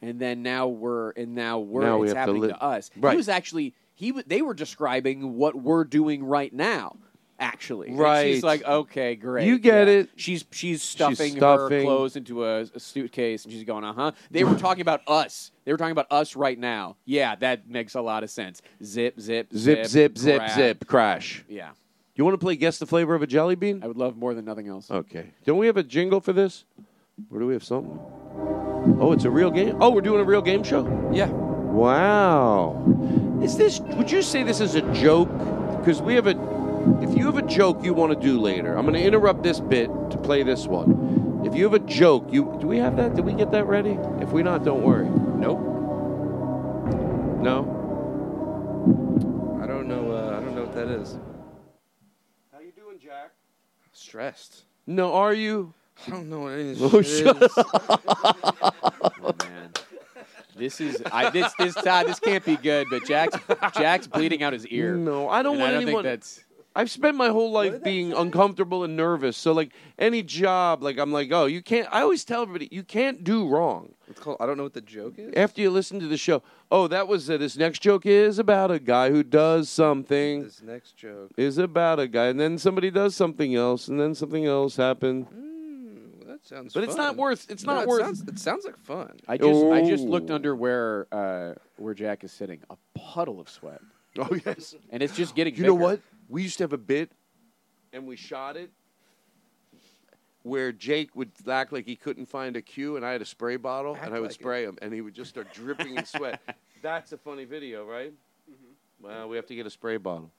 And 0.03 0.21
then 0.21 0.43
now 0.43 0.69
we're 0.69 1.11
and 1.11 1.35
now 1.35 1.59
we're 1.59 1.83
Now 1.83 1.99
we 1.99 2.07
it's 2.07 2.13
to 2.15 2.19
happening 2.21 2.43
li- 2.43 2.49
to 2.49 2.63
us. 2.63 2.91
Right. 2.97 3.13
He 3.13 3.17
was 3.17 3.29
actually 3.29 3.75
he 3.95 4.09
w- 4.11 4.25
they 4.27 4.43
were 4.43 4.55
describing 4.55 5.35
what 5.37 5.55
we're 5.57 5.85
doing 5.85 6.23
right 6.25 6.53
now. 6.53 6.97
Actually, 7.41 7.91
And 7.91 7.99
Right. 8.01 8.35
she's 8.35 8.43
like, 8.43 8.65
okay, 8.65 9.15
great. 9.15 9.47
You 9.47 9.61
get 9.61 9.87
yeah. 9.87 9.95
it. 9.95 10.11
She's 10.17 10.45
she's 10.51 10.83
stuffing, 10.83 11.35
her 11.35 11.39
stuffing. 11.39 11.85
clothes 11.85 12.17
into 12.17 12.45
a, 12.45 12.63
a 12.75 12.81
suitcase, 12.81 13.45
and 13.45 13.53
she's 13.53 13.63
going, 13.63 13.85
uh 13.85 13.93
huh. 13.93 14.11
They 14.33 14.43
were 14.43 14.57
talking 14.57 14.81
about 14.83 15.03
us. 15.07 15.53
They 15.65 15.71
were 15.73 15.79
talking 15.79 15.93
about 15.93 16.09
us 16.11 16.35
right 16.35 16.59
now. 16.59 16.97
Yeah, 17.05 17.37
that 17.37 17.69
makes 17.69 17.95
a 17.95 18.01
lot 18.01 18.25
of 18.25 18.31
sense. 18.31 18.61
Zip, 18.83 19.21
zip, 19.21 19.53
Zip, 19.55 19.87
zip, 19.87 20.19
zip, 20.19 20.39
grab. 20.39 20.51
zip, 20.57 20.87
crash. 20.89 21.45
Yeah, 21.49 21.71
You 22.19 22.25
want 22.25 22.35
to 22.35 22.45
play 22.45 22.57
guess 22.57 22.79
the 22.79 22.87
flavor 22.87 23.15
of 23.15 23.23
a 23.23 23.29
jelly 23.29 23.55
bean? 23.55 23.81
I 23.85 23.87
would 23.87 23.97
love 23.97 24.17
more 24.17 24.35
than 24.35 24.45
nothing 24.45 24.67
else. 24.67 24.91
Okay. 24.91 25.31
Don't 25.45 25.57
we 25.57 25.69
have 25.69 25.77
a 25.77 25.85
jingle 25.85 26.21
for 26.21 26.33
this? 26.33 26.65
Or 27.31 27.39
do 27.39 27.47
we 27.47 27.53
have 27.53 27.63
something? 27.63 27.97
Oh, 29.01 29.13
it's 29.13 29.25
a 29.25 29.31
real 29.31 29.53
game. 29.53 29.77
Oh, 29.81 29.91
we're 29.91 30.01
doing 30.01 30.21
a 30.21 30.25
real 30.25 30.43
game 30.43 30.65
show. 30.65 30.85
Yeah. 31.13 31.29
Wow. 31.29 32.83
Is 33.41 33.57
this? 33.57 33.79
Would 33.79 34.11
you 34.11 34.23
say 34.23 34.43
this 34.43 34.61
is 34.61 34.75
a 34.75 34.83
joke? 34.93 35.29
Because 35.79 36.03
we 36.03 36.17
have 36.17 36.27
a. 36.27 36.31
If 37.03 37.17
you 37.17 37.25
have 37.27 37.37
a 37.37 37.43
joke 37.43 37.85
you 37.85 37.95
want 37.95 38.13
to 38.13 38.27
do 38.27 38.41
later, 38.41 38.77
I'm 38.77 38.85
going 38.85 38.99
to 38.99 39.03
interrupt 39.03 39.45
this 39.45 39.61
bit 39.61 39.89
to 40.11 40.19
play 40.19 40.43
this 40.43 40.67
one. 40.67 41.45
If 41.47 41.55
you 41.55 41.63
have 41.65 41.75
a 41.75 41.87
joke, 41.87 42.33
you 42.33 42.57
do 42.61 42.67
we 42.67 42.79
have 42.79 42.97
that? 42.97 43.15
Did 43.15 43.27
we 43.27 43.33
get 43.33 43.53
that 43.53 43.69
ready? 43.69 43.97
If 44.21 44.33
we 44.33 44.43
not, 44.43 44.65
don't 44.65 44.83
worry. 44.83 45.09
Nope. 45.09 45.61
No. 47.41 47.61
I 49.63 49.67
don't 49.69 49.87
know. 49.87 50.11
Uh, 50.11 50.37
I 50.37 50.41
don't 50.41 50.57
know 50.57 50.65
what 50.65 50.75
that 50.75 50.89
is. 50.89 51.17
How 52.53 52.61
you 52.61 52.73
doing, 52.73 52.99
Jack? 52.99 53.31
Stressed. 54.19 54.65
No, 54.85 55.15
are 55.15 55.33
you? 55.33 55.73
I 56.05 56.11
don't 56.11 56.29
know 56.29 56.41
what 56.41 56.55
any 56.55 56.73
of 56.73 56.83
Oh, 56.83 56.89
this 56.89 57.19
shit 57.19 57.25
shut 57.25 57.41
is. 57.41 57.53
Oh, 59.23 59.33
man. 59.45 59.71
This 60.57 60.81
is 60.81 61.01
I, 61.13 61.31
this 61.31 61.53
this 61.57 61.75
Todd. 61.75 62.07
This 62.09 62.19
can't 62.19 62.45
be 62.45 62.57
good. 62.57 62.89
But 62.91 63.07
Jack's 63.07 63.37
Jack's 63.77 64.09
bleeding 64.09 64.43
out 64.43 64.53
his 64.53 64.67
ear. 64.67 64.97
No, 64.97 65.29
I 65.29 65.45
don't 65.45 65.53
And 65.53 65.61
want 65.61 65.71
I 65.71 65.75
don't 65.75 65.83
anyone. 65.85 66.03
think 66.03 66.15
that's. 66.15 66.41
I've 66.79 66.93
spent 66.93 67.17
my 67.17 67.31
whole 67.31 67.51
life 67.51 67.83
being 67.83 68.13
uncomfortable 68.13 68.85
and 68.85 68.97
nervous. 68.97 69.37
So 69.37 69.51
like 69.53 69.73
any 69.99 70.23
job, 70.23 70.81
like 70.81 70.97
I'm 70.97 71.11
like, 71.13 71.33
oh, 71.33 71.47
you 71.47 71.61
can't. 71.61 71.89
I 71.91 72.03
always 72.03 72.25
tell 72.25 72.41
everybody, 72.43 72.69
you 72.71 72.85
can't 72.85 73.25
do 73.25 73.49
wrong. 73.49 73.95
It's 74.09 74.21
called. 74.21 74.37
I 74.39 74.47
don't 74.47 74.57
know 74.57 74.63
what 74.63 74.75
the 74.75 74.81
joke 74.81 75.15
is. 75.19 75.35
After 75.37 75.61
you 75.61 75.71
listen 75.71 75.99
to 75.99 76.07
the 76.07 76.17
show, 76.17 76.41
oh, 76.71 76.87
that 76.87 77.09
was 77.09 77.29
uh, 77.29 77.37
this 77.37 77.57
next 77.57 77.81
joke 77.81 78.07
is 78.07 78.39
about 78.39 78.71
a 78.71 78.79
guy 78.79 79.11
who 79.11 79.25
does 79.25 79.69
something. 79.69 80.45
This 80.45 80.63
next 80.63 80.97
joke. 80.97 81.33
Is 81.37 81.59
about 81.59 81.99
a 81.99 82.07
guy, 82.07 82.27
and 82.27 82.39
then 82.39 82.59
somebody 82.59 82.93
does 82.93 83.17
something 83.17 83.57
else, 83.57 83.89
and 83.89 83.99
then 83.99 84.15
something 84.15 84.47
else 84.47 84.77
happened. 84.77 85.27
Well, 85.33 86.29
that 86.33 86.47
sounds. 86.47 86.75
But 86.75 86.85
it's 86.85 86.95
not 86.95 87.17
worth- 87.17 87.51
it's 87.51 87.65
No, 87.65 87.75
not 87.75 87.83
it 87.83 87.89
worth- 87.89 88.03
Sounds, 88.05 88.23
it 88.23 88.39
sounds 88.39 88.65
like 88.65 88.79
fun. 88.79 89.19
I 89.27 89.37
just 89.37 89.65
I 89.65 89.83
just 89.85 90.05
looked 90.05 90.31
under 90.31 90.55
where 90.55 91.09
uh, 91.11 91.55
where 91.77 91.93
Jack 91.95 92.23
is 92.23 92.31
sitting. 92.31 92.61
A 92.71 92.77
puddle 92.97 93.41
of 93.41 93.49
sweat. 93.49 93.81
Oh 94.17 94.37
yes. 94.47 94.75
And 94.91 95.03
it's 95.03 95.17
just 95.17 95.35
getting. 95.35 95.57
You 95.57 95.65
know 95.65 95.75
what? 95.75 96.01
We 96.29 96.43
used 96.43 96.59
to 96.59 96.65
have 96.65 96.73
a 96.73 96.79
bit, 96.79 97.11
and 97.93 98.07
we 98.07 98.17
shot 98.17 98.57
it 98.57 98.71
where 100.43 100.73
Jake 100.73 101.15
would 101.17 101.31
act 101.49 101.73
like 101.73 101.85
he 101.85 101.97
couldn't 101.97 102.27
find 102.27 102.57
a 102.57 102.63
cue, 102.63 102.97
and 102.97 103.05
I 103.05 103.13
had 103.13 103.23
a 103.23 103.27
spray 103.27 103.57
bottle, 103.57 103.97
and 104.01 104.15
I 104.15 104.21
would 104.21 104.29
like 104.31 104.33
spray 104.33 104.65
him, 104.65 104.79
and 104.81 104.93
he 104.93 105.01
would 105.01 105.15
just 105.15 105.31
start 105.31 105.53
dripping 105.53 105.97
in 105.97 106.05
sweat. 106.05 106.41
That's 106.83 107.13
a 107.13 107.19
funny 107.19 107.45
video, 107.45 107.85
right? 107.85 108.13
Well, 109.01 109.29
we 109.29 109.37
have 109.37 109.47
to 109.47 109.55
get 109.55 109.67
a 109.67 109.71
spray 109.71 109.97
bottle. 109.97 110.31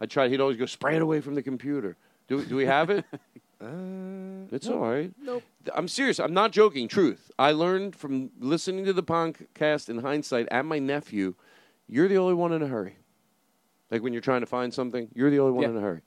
I 0.00 0.06
tried. 0.06 0.30
He'd 0.30 0.40
always 0.40 0.56
go 0.56 0.66
spray 0.66 0.96
it 0.96 1.02
away 1.02 1.20
from 1.20 1.34
the 1.34 1.42
computer. 1.42 1.96
Do, 2.26 2.44
do 2.44 2.56
we 2.56 2.66
have 2.66 2.90
it? 2.90 3.04
Uh, 3.62 4.48
It's 4.50 4.66
no. 4.66 4.74
all 4.82 4.90
right. 4.90 5.12
Nope. 5.22 5.44
I'm 5.72 5.86
serious. 5.86 6.18
I'm 6.18 6.34
not 6.34 6.50
joking. 6.50 6.88
Truth. 6.88 7.30
I 7.38 7.52
learned 7.52 7.94
from 7.94 8.32
listening 8.40 8.84
to 8.86 8.92
the 8.92 9.04
podcast 9.04 9.88
in 9.88 9.98
hindsight 9.98 10.48
and 10.50 10.66
my 10.66 10.80
nephew, 10.80 11.34
you're 11.86 12.08
the 12.08 12.16
only 12.18 12.34
one 12.34 12.52
in 12.52 12.60
a 12.60 12.66
hurry. 12.66 12.96
Like 13.92 14.02
when 14.02 14.14
you're 14.14 14.22
trying 14.22 14.40
to 14.40 14.46
find 14.46 14.72
something, 14.72 15.08
you're 15.14 15.30
the 15.30 15.38
only 15.38 15.52
one 15.52 15.62
Yeah. 15.64 15.68
in 15.68 15.76
a 15.76 15.80
hurry. 15.80 16.00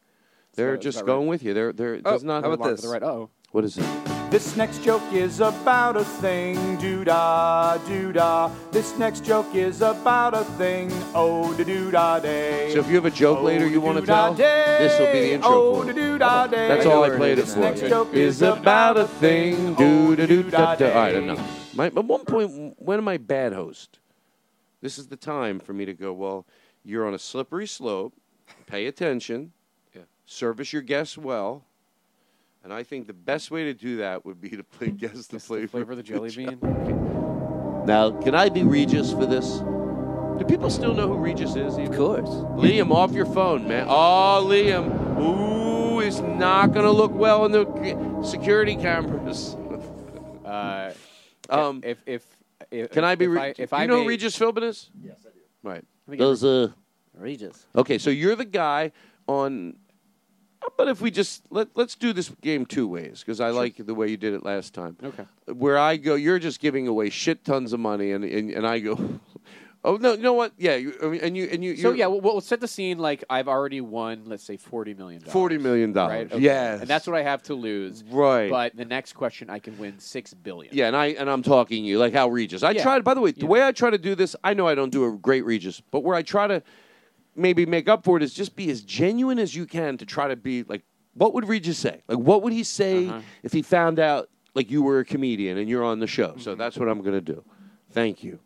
They're 0.55 0.75
just 0.75 0.97
about 1.01 1.07
going 1.07 1.27
right. 1.27 1.29
with 1.29 1.43
you. 1.43 1.53
They're 1.53 1.71
they're 1.71 2.01
Oh, 2.03 2.11
does 2.13 2.23
not 2.23 2.43
how 2.43 2.51
about 2.51 2.71
this? 2.71 2.81
The 2.81 2.89
right. 2.89 3.03
Oh. 3.03 3.29
What 3.51 3.63
is 3.63 3.77
it? 3.77 3.85
This 4.31 4.57
next 4.57 4.83
joke 4.83 5.03
is 5.13 5.39
about 5.39 5.95
a 5.95 6.03
thing, 6.03 6.77
doo 6.77 7.05
da, 7.05 7.77
doo 7.87 8.11
da. 8.11 8.49
This 8.71 8.97
next 8.97 9.23
joke 9.23 9.53
is 9.53 9.81
about 9.81 10.33
a 10.33 10.43
thing, 10.57 10.91
oh 11.13 11.53
da 11.53 11.63
doo 11.63 11.91
da 11.91 12.19
day. 12.19 12.71
So 12.73 12.79
if 12.79 12.87
you 12.89 12.95
have 12.95 13.05
a 13.05 13.11
joke 13.11 13.37
oh, 13.39 13.43
later 13.43 13.67
you 13.67 13.79
want 13.79 13.99
to 13.99 14.05
tell, 14.05 14.33
this 14.33 14.99
will 14.99 15.13
be 15.13 15.19
the 15.19 15.31
intro 15.33 15.51
oh, 15.51 15.83
for 15.83 15.91
it. 15.91 16.17
da 16.17 16.47
day. 16.47 16.67
That's 16.67 16.87
all 16.87 17.03
I 17.03 17.15
played 17.15 17.37
it 17.37 17.45
This 17.45 17.53
for. 17.53 17.59
next 17.59 17.81
joke 17.81 18.13
Is 18.13 18.41
about 18.41 18.97
a 18.97 19.07
thing. 19.07 19.75
Do 19.75 20.15
do 20.15 20.25
do 20.25 20.43
da 20.49 20.75
da. 20.75 20.87
All 20.87 20.95
right, 20.95 21.15
enough. 21.15 21.75
My, 21.75 21.85
at 21.85 21.93
one 21.93 22.25
point, 22.25 22.73
when 22.79 22.97
am 22.97 23.07
I 23.07 23.17
bad 23.17 23.53
host? 23.53 23.99
This 24.81 24.97
is 24.97 25.07
the 25.07 25.17
time 25.17 25.59
for 25.59 25.73
me 25.73 25.85
to 25.85 25.93
go. 25.93 26.11
Well, 26.13 26.45
you're 26.85 27.05
on 27.07 27.13
a 27.13 27.19
slippery 27.19 27.67
slope. 27.67 28.13
Pay 28.67 28.85
attention. 28.85 29.51
Yeah. 29.95 30.03
Service 30.25 30.71
your 30.71 30.81
guests 30.83 31.17
well. 31.17 31.65
And 32.63 32.71
I 32.73 32.83
think 32.83 33.07
the 33.07 33.13
best 33.13 33.51
way 33.51 33.65
to 33.65 33.73
do 33.73 33.97
that 33.97 34.25
would 34.25 34.39
be 34.39 34.49
to 34.49 34.63
play 34.63 34.87
guess 34.91 35.27
the 35.27 35.39
flavor, 35.39 35.67
flavor 35.67 35.91
of 35.91 35.97
the 35.97 36.03
jelly 36.03 36.29
bean? 36.35 36.59
Now, 37.85 38.11
can 38.21 38.33
I 38.33 38.49
be 38.49 38.63
Regis 38.63 39.11
for 39.11 39.25
this? 39.25 39.59
Do 40.39 40.43
people 40.47 40.69
still 40.69 40.93
know 40.93 41.07
who 41.07 41.15
Regis 41.15 41.55
is? 41.55 41.77
Of 41.77 41.95
course. 41.95 42.27
Liam, 42.57 42.91
off 42.91 43.11
your 43.13 43.25
phone, 43.27 43.67
man. 43.67 43.85
Oh, 43.89 44.43
Liam. 44.45 45.19
Ooh, 45.21 45.99
it's 46.01 46.19
not 46.19 46.73
going 46.73 46.85
to 46.85 46.91
look 46.91 47.11
well 47.13 47.45
in 47.45 47.51
the 47.51 48.21
security 48.23 48.75
cameras. 48.75 49.55
Uh, 50.45 50.93
Um, 51.49 51.81
if 51.83 51.97
if, 52.05 52.23
if 52.69 52.91
Can 52.91 53.03
I 53.03 53.15
be? 53.15 53.25
if 53.25 53.31
Re- 53.31 53.41
I, 53.41 53.47
if 53.57 53.71
you 53.71 53.77
I 53.77 53.85
know 53.87 53.97
may- 53.97 54.03
who 54.03 54.09
Regis 54.09 54.37
Philbin 54.37 54.61
is? 54.63 54.91
Yes, 55.01 55.17
I 55.25 55.29
do. 55.29 55.39
Right. 55.63 55.83
Let 56.07 56.11
me 56.11 56.17
get 56.17 56.23
Those 56.23 56.43
uh. 56.43 56.69
Regis. 57.17 57.65
Okay, 57.75 57.97
so 57.97 58.09
you're 58.09 58.35
the 58.35 58.45
guy 58.45 58.91
on. 59.27 59.77
But 60.77 60.87
if 60.87 60.99
we 60.99 61.11
just 61.11 61.43
let 61.51 61.69
let's 61.75 61.95
do 61.95 62.11
this 62.11 62.29
game 62.41 62.65
two 62.65 62.87
ways 62.87 63.19
because 63.19 63.39
I 63.39 63.51
like 63.51 63.75
the 63.77 63.93
way 63.93 64.09
you 64.09 64.17
did 64.17 64.33
it 64.33 64.43
last 64.43 64.73
time. 64.73 64.97
Okay. 65.03 65.25
Where 65.45 65.77
I 65.77 65.95
go, 65.97 66.15
you're 66.15 66.39
just 66.39 66.59
giving 66.59 66.87
away 66.87 67.09
shit 67.11 67.45
tons 67.45 67.71
of 67.71 67.79
money, 67.79 68.11
and 68.11 68.23
and, 68.23 68.49
and 68.49 68.67
I 68.67 68.79
go, 68.79 68.95
oh 69.85 69.95
no, 69.97 70.11
you 70.13 70.21
know 70.21 70.33
what? 70.33 70.51
Yeah, 70.57 70.75
you, 70.75 70.93
I 71.01 71.05
mean, 71.07 71.21
and 71.21 71.37
you 71.37 71.47
and 71.51 71.63
you. 71.63 71.77
So 71.77 71.91
yeah, 71.93 72.07
we'll, 72.07 72.19
we'll 72.19 72.41
set 72.41 72.59
the 72.59 72.67
scene 72.67 72.97
like 72.97 73.23
I've 73.29 73.47
already 73.47 73.79
won, 73.79 74.23
let's 74.25 74.43
say 74.43 74.57
forty 74.57 74.93
million 74.93 75.21
dollars. 75.21 75.31
forty 75.33 75.57
million 75.57 75.93
dollars. 75.93 76.11
Right. 76.13 76.31
Okay. 76.33 76.41
Yes, 76.43 76.81
And 76.81 76.89
that's 76.89 77.07
what 77.07 77.15
I 77.15 77.21
have 77.23 77.41
to 77.43 77.53
lose. 77.53 78.03
Right. 78.11 78.49
But 78.49 78.75
the 78.75 78.83
next 78.85 79.13
question, 79.13 79.49
I 79.49 79.59
can 79.59 79.77
win 79.77 79.97
six 79.99 80.33
billion. 80.33 80.75
Yeah, 80.75 80.87
and 80.87 80.95
I 80.95 81.07
and 81.07 81.29
I'm 81.29 81.43
talking 81.43 81.85
you 81.85 81.97
like 81.99 82.13
how 82.13 82.27
Regis. 82.27 82.63
I 82.63 82.71
Yeah. 82.71 82.83
tried. 82.83 83.03
By 83.05 83.13
the 83.13 83.21
way, 83.21 83.31
the 83.31 83.45
way 83.45 83.63
I 83.63 83.71
try 83.71 83.89
to 83.89 83.97
do 83.97 84.15
this, 84.15 84.35
I 84.43 84.53
know 84.53 84.67
I 84.67 84.75
don't 84.75 84.91
do 84.91 85.05
a 85.05 85.11
great 85.17 85.45
Regis, 85.45 85.81
but 85.91 86.03
where 86.03 86.15
I 86.15 86.21
try 86.23 86.47
to 86.47 86.61
maybe 87.35 87.65
make 87.65 87.87
up 87.87 88.03
for 88.03 88.17
it 88.17 88.23
is 88.23 88.33
just 88.33 88.55
be 88.55 88.69
as 88.71 88.81
genuine 88.81 89.39
as 89.39 89.55
you 89.55 89.65
can 89.65 89.97
to 89.97 90.05
try 90.05 90.27
to 90.27 90.35
be 90.35 90.63
like, 90.63 90.83
what 91.15 91.33
would 91.33 91.47
Regis 91.47 91.77
say? 91.77 92.01
Like, 92.07 92.17
what 92.17 92.41
would 92.43 92.53
he 92.53 92.63
say 92.63 93.07
Uh-huh. 93.07 93.21
if 93.43 93.51
he 93.53 93.61
found 93.61 93.99
out 93.99 94.29
like 94.53 94.71
you 94.71 94.81
were 94.81 94.99
a 94.99 95.05
comedian 95.05 95.57
and 95.57 95.69
you're 95.69 95.83
on 95.83 95.99
the 95.99 96.07
show? 96.07 96.29
Mm-hmm. 96.29 96.39
So 96.41 96.55
that's 96.55 96.77
what 96.77 96.87
I'm 96.89 97.01
gonna 97.01 97.21
do. 97.21 97.43
Thank 97.91 98.23
you. 98.23 98.39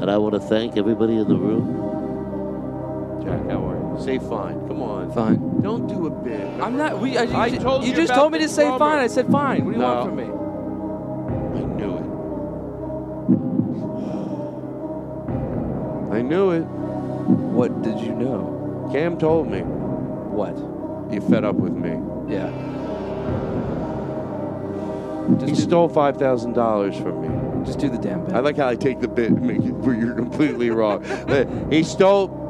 And 0.00 0.10
I 0.10 0.16
want 0.18 0.34
to 0.34 0.40
thank 0.40 0.76
everybody 0.76 1.16
in 1.16 1.28
the 1.28 1.34
room. 1.36 1.66
Jack, 3.24 3.40
how 3.50 3.68
are 3.68 3.76
you? 3.98 4.04
Say 4.04 4.18
fine. 4.18 4.66
Come 4.68 4.80
on. 4.82 5.10
Fine. 5.12 5.60
Don't 5.60 5.86
do 5.88 6.06
a 6.06 6.10
bit. 6.10 6.46
I'm 6.62 6.76
not. 6.76 7.00
We. 7.00 7.16
I, 7.18 7.24
you, 7.24 7.36
I 7.36 7.50
told 7.58 7.82
you 7.84 7.90
you 7.90 7.96
just 7.96 8.14
told 8.14 8.30
me 8.32 8.38
the 8.38 8.44
to 8.44 8.50
say 8.50 8.62
drummer. 8.64 8.78
fine. 8.78 8.98
I 9.00 9.06
said 9.08 9.26
fine. 9.26 9.64
What 9.64 9.72
do 9.72 9.76
you 9.76 9.82
No. 9.82 9.94
want 9.94 10.06
from 10.06 10.16
me? 10.16 10.24
I 11.58 11.62
knew 11.74 11.96
it. 11.96 12.04
I 16.18 16.22
knew 16.22 16.50
it. 16.52 16.62
What 16.62 17.82
did 17.82 17.98
you 18.00 18.12
know? 18.14 18.88
Cam 18.92 19.18
told 19.18 19.50
me. 19.50 19.60
What? 19.60 20.56
You 21.12 21.20
fed 21.20 21.44
up 21.44 21.56
with 21.56 21.72
me. 21.72 21.98
Yeah. 22.32 22.50
he 25.44 25.54
stole 25.56 25.88
five 25.88 26.16
thousand 26.18 26.52
dollars 26.52 26.96
from 26.96 27.20
me. 27.22 27.28
Just 27.64 27.78
do 27.78 27.88
the 27.88 27.98
damn 27.98 28.24
bit. 28.24 28.34
I 28.34 28.40
like 28.40 28.56
how 28.56 28.68
I 28.68 28.76
take 28.76 29.00
the 29.00 29.08
bit 29.08 29.30
and 29.30 29.42
make 29.42 29.58
it 29.64 29.72
where 29.72 29.94
you're 29.94 30.14
completely 30.14 30.70
wrong. 30.70 31.04
He 31.70 31.82
stole. 31.82 32.46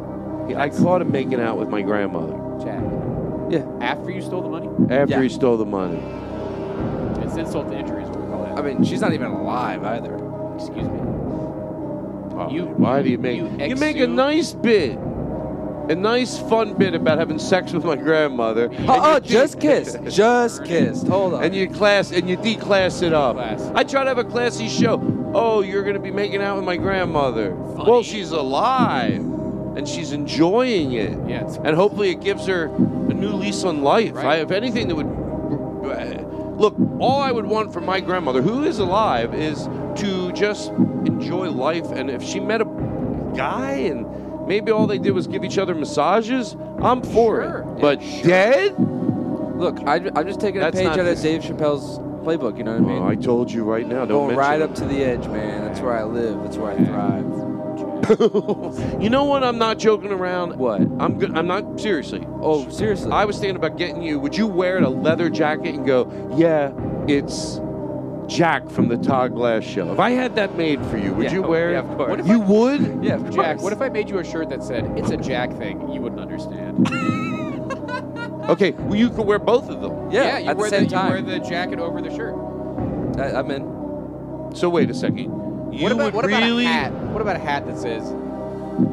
I 0.57 0.69
caught 0.71 1.03
him 1.03 1.11
making 1.13 1.41
out 1.41 1.59
with 1.59 1.69
my 1.69 1.83
grandmother 1.83 2.33
Jack. 2.65 2.83
Yeah. 3.51 3.67
After 3.81 4.11
you 4.11 4.23
stole 4.23 4.43
the 4.43 4.49
money? 4.49 4.69
after 4.95 5.15
Yeah. 5.15 5.23
he 5.23 5.29
stole 5.29 5.57
the 5.57 5.65
money. 5.67 5.99
It's 7.25 7.37
insult 7.37 7.69
to 7.71 7.79
injury 7.79 8.03
is 8.05 8.09
what 8.11 8.21
we 8.21 8.27
call 8.27 8.45
that. 8.45 8.59
I 8.59 8.63
mean, 8.63 8.85
she's 8.85 9.01
not 9.01 9.13
even 9.13 9.31
alive 9.31 9.85
either. 9.85 10.15
Excuse 10.55 10.89
me. 10.89 10.99
You, 12.51 12.67
why 12.77 13.03
do 13.03 13.11
you 13.11 13.19
make 13.19 13.37
you 13.39 13.49
you, 13.59 13.77
make 13.77 13.97
a 13.97 14.07
nice 14.07 14.53
bit, 14.53 14.97
a 15.89 15.95
nice 15.95 16.39
fun 16.39 16.75
bit 16.75 16.95
about 16.95 17.19
having 17.19 17.39
sex 17.39 17.73
with 17.73 17.85
my 17.85 17.97
grandmother? 17.97 18.69
Oh, 18.87 19.15
oh, 19.17 19.21
just 19.21 19.61
kissed. 19.61 19.99
Just 20.09 20.65
kissed. 20.65 21.07
Hold 21.07 21.35
on. 21.35 21.45
and 21.45 21.55
you 21.55 21.69
class 21.69 22.13
and 22.13 22.29
you 22.29 22.37
declass 22.37 23.03
it 23.03 23.13
up. 23.13 23.37
Class. 23.37 23.71
I 23.75 23.85
try 23.85 24.03
to 24.03 24.09
have 24.09 24.19
a 24.19 24.25
classy 24.25 24.69
show. 24.69 25.01
Oh, 25.35 25.61
you're 25.63 25.83
gonna 25.85 25.99
be 25.99 26.11
making 26.11 26.43
out 26.43 26.57
with 26.57 26.65
my 26.65 26.77
grandmother. 26.77 27.55
Well, 27.55 28.03
she's 28.03 28.31
alive 28.31 29.21
and 29.77 29.87
she's 29.89 30.13
enjoying 30.13 30.93
it. 30.93 31.17
Yeah, 31.29 31.47
and 31.65 31.77
hopefully 31.77 32.11
it 32.11 32.21
gives 32.21 32.47
her 32.47 32.65
a 32.67 33.15
new 33.15 33.33
lease 33.33 33.65
on 33.65 33.83
life. 33.83 34.15
Right. 34.15 34.27
I, 34.27 34.37
if 34.37 34.51
anything, 34.51 34.89
that 34.89 34.95
would 34.95 35.07
look. 36.59 36.75
All 37.01 37.21
I 37.21 37.31
would 37.31 37.47
want 37.47 37.73
from 37.73 37.87
my 37.87 38.01
grandmother, 38.01 38.43
who 38.43 38.65
is 38.65 38.79
alive, 38.79 39.35
is 39.35 39.69
to 40.03 40.33
just 40.33 40.71
enjoy 40.71 41.51
life. 41.51 41.87
And 41.93 42.11
if 42.11 42.23
she 42.23 42.41
met 42.41 42.61
a 42.61 42.65
guy 43.37 43.73
and 43.73 44.07
maybe 44.49 44.73
all 44.73 44.87
they 44.87 44.99
did 44.99 45.13
was 45.13 45.27
give 45.27 45.45
each 45.45 45.59
other 45.59 45.75
massages, 45.75 46.57
I'm 46.83 47.03
for 47.03 47.43
Sure. 47.43 47.61
it. 47.61 47.67
Yeah, 47.67 47.81
But 47.81 48.01
dead? 48.25 48.75
Look, 49.59 49.81
I, 49.87 49.97
am 49.97 50.27
just 50.27 50.41
taking 50.41 50.61
That's 50.61 50.77
a 50.77 50.81
page 50.81 50.87
not 50.97 50.99
out 51.01 51.07
of 51.07 51.21
Dave 51.21 51.43
Chappelle's 51.43 51.99
playbook. 52.25 52.57
You 52.59 52.65
know 52.65 52.73
what 52.79 52.91
I 52.91 52.95
mean? 52.95 53.03
Oh, 53.03 53.09
I 53.09 53.15
told 53.17 53.51
you 53.51 53.65
right 53.65 53.87
now. 53.87 54.05
Don't 54.05 54.09
Going 54.09 54.27
mention 54.29 54.39
right 54.39 54.61
it. 54.61 54.63
up 54.63 54.75
to 54.77 54.85
the 54.85 55.05
edge, 55.05 55.27
man. 55.29 55.65
That's 55.65 55.81
where 55.81 55.97
I 55.97 56.05
live. 56.05 56.43
That's 56.43 56.57
where 56.57 56.73
I 56.73 56.85
thrive. 56.85 57.25
you 59.03 59.11
know 59.11 59.25
what? 59.25 59.43
I'm 59.45 59.59
not 59.59 59.79
joking 59.79 60.13
around. 60.13 60.57
What? 60.57 60.81
I'm 60.81 61.19
good. 61.19 61.37
I'm 61.37 61.47
not 61.47 61.81
seriously. 61.81 62.25
Oh, 62.41 62.69
seriously? 62.71 63.11
I 63.11 63.25
was 63.25 63.39
thinking 63.39 63.57
about 63.57 63.77
getting 63.77 64.03
you. 64.03 64.19
Would 64.21 64.37
you 64.37 64.47
wear 64.47 64.79
a 64.79 64.89
leather 64.89 65.29
jacket 65.29 65.75
and 65.75 65.85
go? 65.85 66.09
Yeah, 66.37 66.73
it's 67.09 67.61
Jack 68.29 68.69
from 68.69 68.89
the 68.89 68.97
Todd 68.99 69.35
Glass 69.35 69.65
Show. 69.65 69.93
If 69.93 69.99
I 69.99 70.11
had 70.11 70.37
that 70.37 70.57
made 70.57 70.85
for 70.87 70.99
you, 70.99 71.15
would 71.15 71.25
Yeah, 71.25 71.33
you 71.33 71.45
oh, 71.45 71.49
wear 71.49 71.73
yeah, 71.73 71.79
it? 71.79 71.85
of 71.87 71.97
course. 71.97 72.27
You 72.27 72.43
I- 72.43 72.47
would? 72.47 73.05
Yeah, 73.05 73.17
Jack, 73.31 73.57
course. 73.57 73.63
what 73.63 73.73
if 73.73 73.81
I 73.81 73.89
made 73.89 74.09
you 74.11 74.19
a 74.19 74.25
shirt 74.25 74.51
that 74.51 74.63
said, 74.63 74.85
it's 74.97 75.11
a 75.11 75.17
Jack 75.17 75.53
thing? 75.57 75.89
You 75.91 76.01
wouldn't 76.01 76.21
understand. 76.21 76.89
Okay, 78.49 78.71
well, 78.71 78.97
you 78.97 79.11
could 79.11 79.27
wear 79.27 79.39
both 79.39 79.69
of 79.69 79.83
them. 79.83 80.11
Yeah, 80.11 80.39
you 80.39 80.49
at 80.49 80.57
the 80.57 80.61
wear 80.63 80.71
same 80.71 80.85
you 80.85 80.89
time. 80.89 81.11
wear 81.11 81.21
the 81.21 81.39
jacket 81.39 81.79
over 81.79 82.01
the 82.01 82.09
shirt. 82.09 82.35
I, 83.19 83.39
I'm 83.39 83.51
in. 83.51 84.57
So 84.57 84.71
wait 84.71 84.89
a 84.89 84.95
second. 84.95 85.19
You 85.71 85.83
what 85.83 85.93
about, 85.93 86.05
would 86.07 86.15
what 86.15 86.25
about 86.25 86.43
really? 86.43 86.65
a 86.65 86.69
hat? 86.69 86.93
What 87.13 87.21
about 87.21 87.37
a 87.37 87.41
hat 87.41 87.67
that 87.67 87.77
says, 87.77 88.11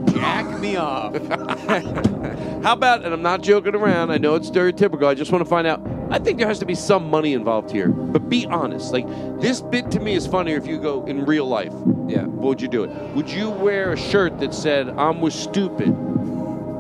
Jack 0.08 0.60
me 0.60 0.76
off. 0.76 1.14
How 2.64 2.74
about, 2.74 3.04
and 3.04 3.14
I'm 3.14 3.22
not 3.22 3.42
joking 3.42 3.76
around, 3.76 4.12
I 4.12 4.18
know 4.18 4.36
it's 4.36 4.50
stereotypical, 4.50 5.06
I 5.06 5.14
just 5.14 5.32
want 5.32 5.44
to 5.44 5.50
find 5.50 5.68
out. 5.68 5.82
I 6.10 6.20
think 6.20 6.38
there 6.38 6.48
has 6.48 6.60
to 6.60 6.66
be 6.66 6.76
some 6.76 7.10
money 7.10 7.34
involved 7.34 7.72
here, 7.72 7.90
but 7.90 8.30
be 8.30 8.46
honest. 8.48 8.94
Like, 8.94 9.08
this 9.40 9.62
bit 9.62 9.92
to 9.92 10.00
me 10.00 10.14
is 10.16 10.28
funnier 10.28 10.58
if 10.58 10.68
you 10.68 10.80
go 10.80 11.04
in 11.06 11.26
real 11.26 11.46
life. 11.48 11.74
Yeah. 12.08 12.26
Would 12.26 12.62
you 12.62 12.68
do 12.68 12.84
it? 12.84 12.90
Would 13.16 13.30
you 13.30 13.50
wear 13.50 13.94
a 13.94 13.98
shirt 13.98 14.40
that 14.40 14.54
said, 14.54 14.90
I'm 14.90 15.22
with 15.22 15.34
stupid 15.34 15.88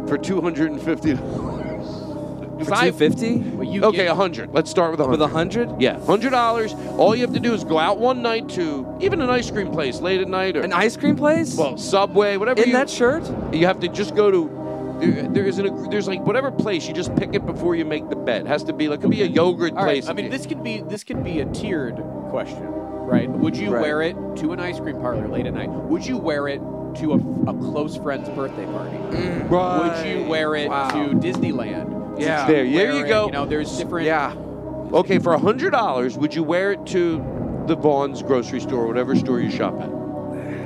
for 0.07 0.17
$250? 0.17 1.54
For 2.63 2.75
two 2.75 2.91
fifty? 2.93 3.37
Well, 3.37 3.85
Okay, 3.85 4.07
a 4.07 4.15
hundred. 4.15 4.53
Let's 4.53 4.69
start 4.71 4.91
with 4.91 4.99
a 4.99 5.03
hundred. 5.03 5.11
With 5.19 5.21
a 5.29 5.33
hundred? 5.33 5.81
Yeah, 5.81 5.99
hundred 6.05 6.29
dollars. 6.31 6.73
All 6.97 7.15
you 7.15 7.21
have 7.21 7.33
to 7.33 7.39
do 7.39 7.53
is 7.53 7.63
go 7.63 7.77
out 7.77 7.99
one 7.99 8.21
night 8.21 8.47
to 8.49 8.97
even 9.01 9.21
an 9.21 9.29
ice 9.29 9.49
cream 9.51 9.71
place 9.71 9.99
late 9.99 10.21
at 10.21 10.27
night, 10.29 10.55
or 10.55 10.61
An 10.61 10.71
ice 10.73 10.95
cream 10.95 11.15
place? 11.15 11.55
well, 11.57 11.77
Subway, 11.77 12.37
whatever. 12.37 12.61
in 12.61 12.67
you, 12.69 12.73
that 12.73 12.89
shirt? 12.89 13.23
you 13.53 13.65
have 13.67 13.79
to 13.81 13.87
just 13.87 14.15
go 14.15 14.31
to. 14.31 14.49
There, 15.01 15.23
there 15.27 15.43
is 15.45 15.59
an, 15.59 15.89
there's 15.89 16.07
like 16.07 16.21
whatever 16.25 16.49
place 16.51 16.87
you 16.87 16.93
just 16.93 17.13
pick 17.17 17.33
it 17.33 17.45
before 17.45 17.75
you 17.75 17.83
make 17.83 18.07
the 18.09 18.15
bet. 18.15 18.41
It 18.41 18.47
has 18.47 18.63
to 18.63 18.71
be 18.73 18.87
like 18.87 18.99
it 18.99 19.01
could 19.01 19.11
be 19.11 19.23
a 19.23 19.25
yogurt 19.25 19.71
All 19.73 19.79
right. 19.83 20.01
place. 20.01 20.07
I 20.07 20.13
mean, 20.13 20.29
this 20.29 20.45
could 20.45 20.63
be 20.63 20.77
this 20.87 21.03
could 21.03 21.21
be 21.21 21.41
a 21.41 21.45
tiered 21.51 21.97
question, 22.29 22.63
right? 22.65 23.29
Would 23.29 23.57
you 23.57 23.71
Right. 23.73 23.81
wear 23.81 24.01
it 24.03 24.15
to 24.37 24.53
an 24.53 24.61
ice 24.61 24.79
cream 24.79 25.01
parlor 25.01 25.27
late 25.27 25.45
at 25.47 25.53
night? 25.53 25.69
Would 25.69 26.05
you 26.05 26.15
wear 26.17 26.47
it 26.47 26.59
to 26.99 27.11
a, 27.11 27.17
a 27.49 27.53
close 27.53 27.97
friend's 27.97 28.29
birthday 28.29 28.65
party? 28.67 28.95
Mm. 28.95 29.49
Would 29.49 30.07
you 30.07 30.23
wear 30.29 30.55
it 30.55 30.69
Wow. 30.69 30.87
to 30.91 31.13
Disneyland? 31.15 31.91
Yeah. 32.17 32.47
There, 32.47 32.63
there 32.69 32.93
you 32.93 33.05
go. 33.07 33.25
You 33.27 33.31
know, 33.31 33.45
there's 33.45 33.77
different. 33.77 34.05
Yeah. 34.05 34.33
okay, 34.93 35.19
for 35.19 35.33
a 35.33 35.39
hundred 35.39 35.71
dollars, 35.71 36.17
would 36.17 36.33
you 36.35 36.43
wear 36.43 36.71
it 36.73 36.85
to 36.87 37.17
the 37.67 37.75
Vons 37.75 38.21
grocery 38.21 38.59
store, 38.61 38.83
or 38.83 38.87
whatever 38.87 39.15
store 39.15 39.39
you 39.39 39.49
shop 39.51 39.73
at? 39.81 39.89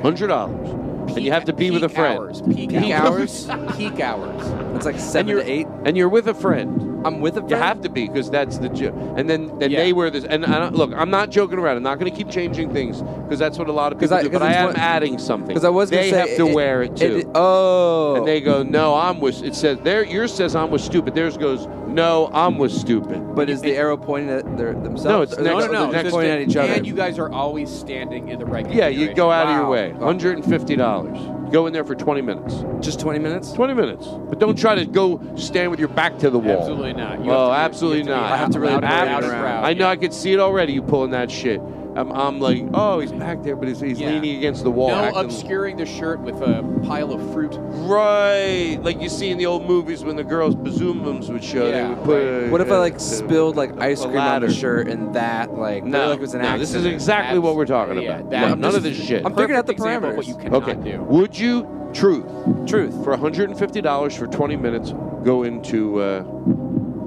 Hundred 0.02 0.28
dollars, 0.28 0.70
and 1.16 1.22
you 1.26 1.32
have 1.32 1.46
to 1.46 1.54
be 1.54 1.72
with 1.72 1.84
a 1.84 1.88
peak 1.90 1.96
friend. 1.98 2.20
Hours, 2.20 2.42
peak, 2.42 2.70
Peak 2.70 2.92
hours. 2.94 3.46
peak 3.78 4.00
hours. 4.00 4.76
It's 4.76 4.86
like 4.86 5.00
seven 5.00 5.36
to 5.38 5.50
eight. 5.50 5.68
and 5.86 5.98
you're 5.98 6.10
with 6.10 6.28
a 6.28 6.34
friend. 6.34 6.89
I'm 7.06 7.22
with 7.22 7.38
a 7.38 7.46
You 7.48 7.56
have 7.56 7.82
to 7.82 7.90
be 7.90 8.08
because 8.08 8.30
that's 8.30 8.58
the 8.58 8.70
jo- 8.70 8.94
and 9.18 9.30
then 9.30 9.58
then 9.60 9.72
Yeah. 9.72 9.80
they 9.80 9.94
wear 9.94 10.10
this 10.10 10.24
and, 10.26 10.44
and 10.46 10.76
look 10.76 10.92
I'm 10.96 11.10
not 11.10 11.30
joking 11.30 11.60
around 11.60 11.78
I'm 11.78 11.84
not 11.84 12.00
going 12.00 12.12
to 12.12 12.18
keep 12.18 12.30
changing 12.30 12.72
things 12.74 13.02
because 13.02 13.40
that's 13.40 13.58
what 13.58 13.70
a 13.70 13.72
lot 13.72 13.92
of 13.94 14.00
'Cause 14.00 14.10
people 14.10 14.18
I- 14.18 14.24
do 14.24 14.30
but 14.30 14.40
'cause 14.40 14.48
I 14.48 14.50
it's 14.52 14.58
am 14.60 14.68
what- 14.68 14.78
adding 14.78 15.18
something 15.18 15.48
Because 15.48 15.64
I 15.64 15.70
was 15.70 15.90
gonna 15.90 16.04
they 16.04 16.12
say 16.12 16.18
have 16.18 16.36
to 16.38 16.48
it- 16.48 16.54
wear 16.54 16.84
it 16.84 16.96
too 16.96 17.18
it- 17.18 17.28
oh. 17.36 18.16
and 18.16 18.28
they 18.28 18.42
go 18.42 18.64
no 18.64 18.96
I'm 18.96 19.20
with. 19.20 19.44
it 19.44 19.56
says 19.56 19.78
there 19.84 20.04
yours 20.04 20.34
says 20.34 20.56
I'm 20.56 20.72
with 20.72 20.82
stupid 20.82 21.16
theirs 21.16 21.38
goes 21.38 21.68
no 21.88 22.30
I'm 22.34 22.58
with 22.58 22.72
stupid 22.72 23.36
but 23.36 23.50
is 23.50 23.62
the 23.62 23.76
arrow 23.76 23.98
pointing 23.98 24.30
at 24.32 24.58
their, 24.58 24.74
themselves? 24.74 25.06
No, 25.06 25.22
it's 25.22 25.34
Or 25.38 25.44
they're- 25.44 25.54
next- 25.56 25.66
No, 25.68 25.72
no, 25.72 25.86
no. 25.86 25.92
They're 25.92 26.04
just 26.04 26.14
pointing 26.16 26.32
at 26.34 26.42
each 26.42 26.56
other. 26.58 26.74
And 26.74 26.86
you 26.86 26.94
guys 26.94 27.18
are 27.20 27.32
always 27.32 27.70
standing 27.70 28.30
in 28.30 28.40
the 28.40 28.46
right. 28.46 28.70
yeah 28.72 28.88
you 28.88 29.14
go 29.14 29.32
out 29.32 29.48
of 29.48 29.56
your 29.56 29.70
way 29.70 29.94
hundred 30.00 30.36
and 30.38 30.46
fifty 30.46 30.76
dollars 30.76 31.18
go 31.52 31.66
in 31.68 31.74
there 31.74 31.84
for 31.84 31.96
twenty 31.96 32.22
minutes 32.22 32.64
Just 32.80 33.00
20 33.00 33.18
minutes? 33.20 33.52
twenty 33.54 33.74
minutes 33.74 34.08
but 34.30 34.40
don't 34.40 34.58
try 34.58 34.76
to 34.76 34.86
go 34.86 35.20
stand 35.36 35.72
with 35.72 35.80
your 35.80 35.90
back 35.90 36.18
to 36.20 36.30
the 36.30 36.38
wall 36.38 36.60
Absolutely 36.60 36.89
not. 36.94 37.24
You 37.24 37.32
oh, 37.32 37.52
have 37.52 37.72
to 37.72 37.76
absolutely 37.76 38.00
you 38.00 38.04
to 38.06 38.10
not. 38.12 38.32
I 38.32 38.38
have 38.38 38.52
to 38.52 38.60
really 38.60 38.74
loud 38.74 38.84
and 38.84 38.92
loud 38.94 39.08
proud 39.24 39.24
and 39.24 39.34
and. 39.46 39.66
I 39.66 39.74
know. 39.74 39.88
I 39.88 39.96
could 39.96 40.14
see 40.14 40.34
it 40.34 40.40
already. 40.40 40.74
You 40.74 40.82
pulling 40.82 41.12
that 41.12 41.30
shit. 41.32 41.62
I'm, 41.96 42.12
I'm 42.12 42.40
like, 42.40 42.64
oh, 42.76 43.00
he's 43.00 43.12
back 43.12 43.42
there, 43.42 43.56
but 43.56 43.68
he's, 43.68 43.80
he's 43.80 44.00
Yeah. 44.00 44.12
leaning 44.12 44.38
against 44.38 44.64
the 44.64 44.70
wall. 44.72 44.90
No 44.90 44.96
acting- 44.96 45.26
obscuring 45.26 45.76
the 45.78 45.88
shirt 45.88 46.20
with 46.20 46.36
a 46.36 46.64
pile 46.84 47.12
of 47.12 47.34
fruit. 47.34 47.58
Right, 47.60 48.78
like 48.84 49.02
you 49.02 49.10
see 49.10 49.32
in 49.32 49.38
the 49.40 49.48
old 49.48 49.66
movies 49.66 50.04
when 50.04 50.16
the 50.16 50.24
girls' 50.24 50.56
bazoomums 50.56 51.30
would 51.30 51.44
show. 51.44 51.66
they 51.66 51.78
Yeah, 51.78 51.90
would 51.90 52.04
put. 52.04 52.14
right. 52.14 52.48
a- 52.48 52.50
What 52.52 52.62
if 52.62 52.72
I 52.72 52.78
like 52.78 52.96
a- 52.96 53.00
spilled 53.00 53.56
like 53.58 53.78
ice 53.82 54.02
a 54.02 54.04
cream 54.08 54.20
on 54.20 54.26
ladder. 54.28 54.48
the 54.48 54.54
shirt 54.54 54.88
and 54.88 55.14
that 55.16 55.56
like 55.58 55.84
No, 55.84 56.10
like 56.10 56.20
it 56.20 56.22
was 56.22 56.34
an 56.36 56.42
no, 56.44 56.48
accident? 56.50 56.60
this 56.70 56.76
is 56.76 56.86
exactly 56.86 57.40
what 57.40 57.56
we're 57.56 57.66
talking 57.66 58.00
Yeah, 58.02 58.18
about. 58.20 58.30
that- 58.30 58.50
No, 58.50 58.56
none 58.56 58.76
of 58.76 58.84
this 58.84 58.96
shit. 58.96 59.26
I'm 59.26 59.34
figuring 59.36 59.58
out 59.58 59.66
the 59.66 59.74
Perfect 59.74 59.80
example 60.04 60.10
of 60.12 60.18
what 60.18 60.28
you 60.28 60.36
parameters. 60.36 60.42
cannot 60.44 60.70
okay, 60.70 60.92
do. 60.92 61.02
would 61.04 61.38
you 61.38 61.68
truth 61.92 62.26
Truth. 62.68 63.04
for 63.04 63.10
150 63.12 63.82
dollars 63.82 64.16
for 64.16 64.28
20 64.28 64.56
minutes 64.56 64.94
go 65.24 65.42
into 65.44 66.00
uh, 66.00 66.22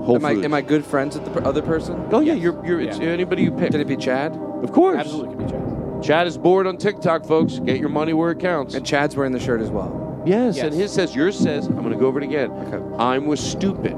Whole 0.04 0.16
Am 0.16 0.24
I, 0.24 0.32
am 0.32 0.52
I 0.54 0.62
good 0.62 0.84
friends 0.84 1.14
with 1.16 1.24
the 1.24 1.30
per- 1.40 1.46
other 1.46 1.62
person? 1.62 2.08
Oh 2.10 2.20
yeah, 2.20 2.32
you're 2.34 2.64
you're 2.66 2.80
it's 2.80 2.98
Yeah. 2.98 3.06
anybody 3.10 3.42
you 3.44 3.52
pick. 3.52 3.70
Can 3.70 3.80
it 3.80 3.86
be 3.86 3.96
Chad? 3.96 4.32
Of 4.62 4.72
course, 4.72 4.98
Absolutely 4.98 5.36
can 5.36 5.46
be 5.46 5.52
Chad. 5.52 6.02
Chad 6.02 6.26
is 6.26 6.36
bored 6.36 6.66
on 6.66 6.76
TikTok, 6.76 7.24
folks. 7.24 7.58
Get 7.60 7.78
your 7.78 7.88
money 7.88 8.12
where 8.12 8.32
it 8.32 8.40
counts. 8.40 8.74
And 8.74 8.84
Chad's 8.84 9.14
wearing 9.16 9.32
the 9.32 9.38
shirt 9.38 9.60
as 9.60 9.70
well. 9.70 10.22
Yes, 10.26 10.56
Yes. 10.56 10.64
and 10.66 10.74
his 10.74 10.92
says, 10.92 11.14
yours 11.14 11.38
says, 11.38 11.66
I'm 11.66 11.76
going 11.76 11.92
to 11.92 11.98
go 11.98 12.06
over 12.06 12.18
it 12.20 12.24
again. 12.24 12.50
Okay. 12.50 12.96
I'm 12.98 13.26
with 13.26 13.38
stupid. 13.40 13.96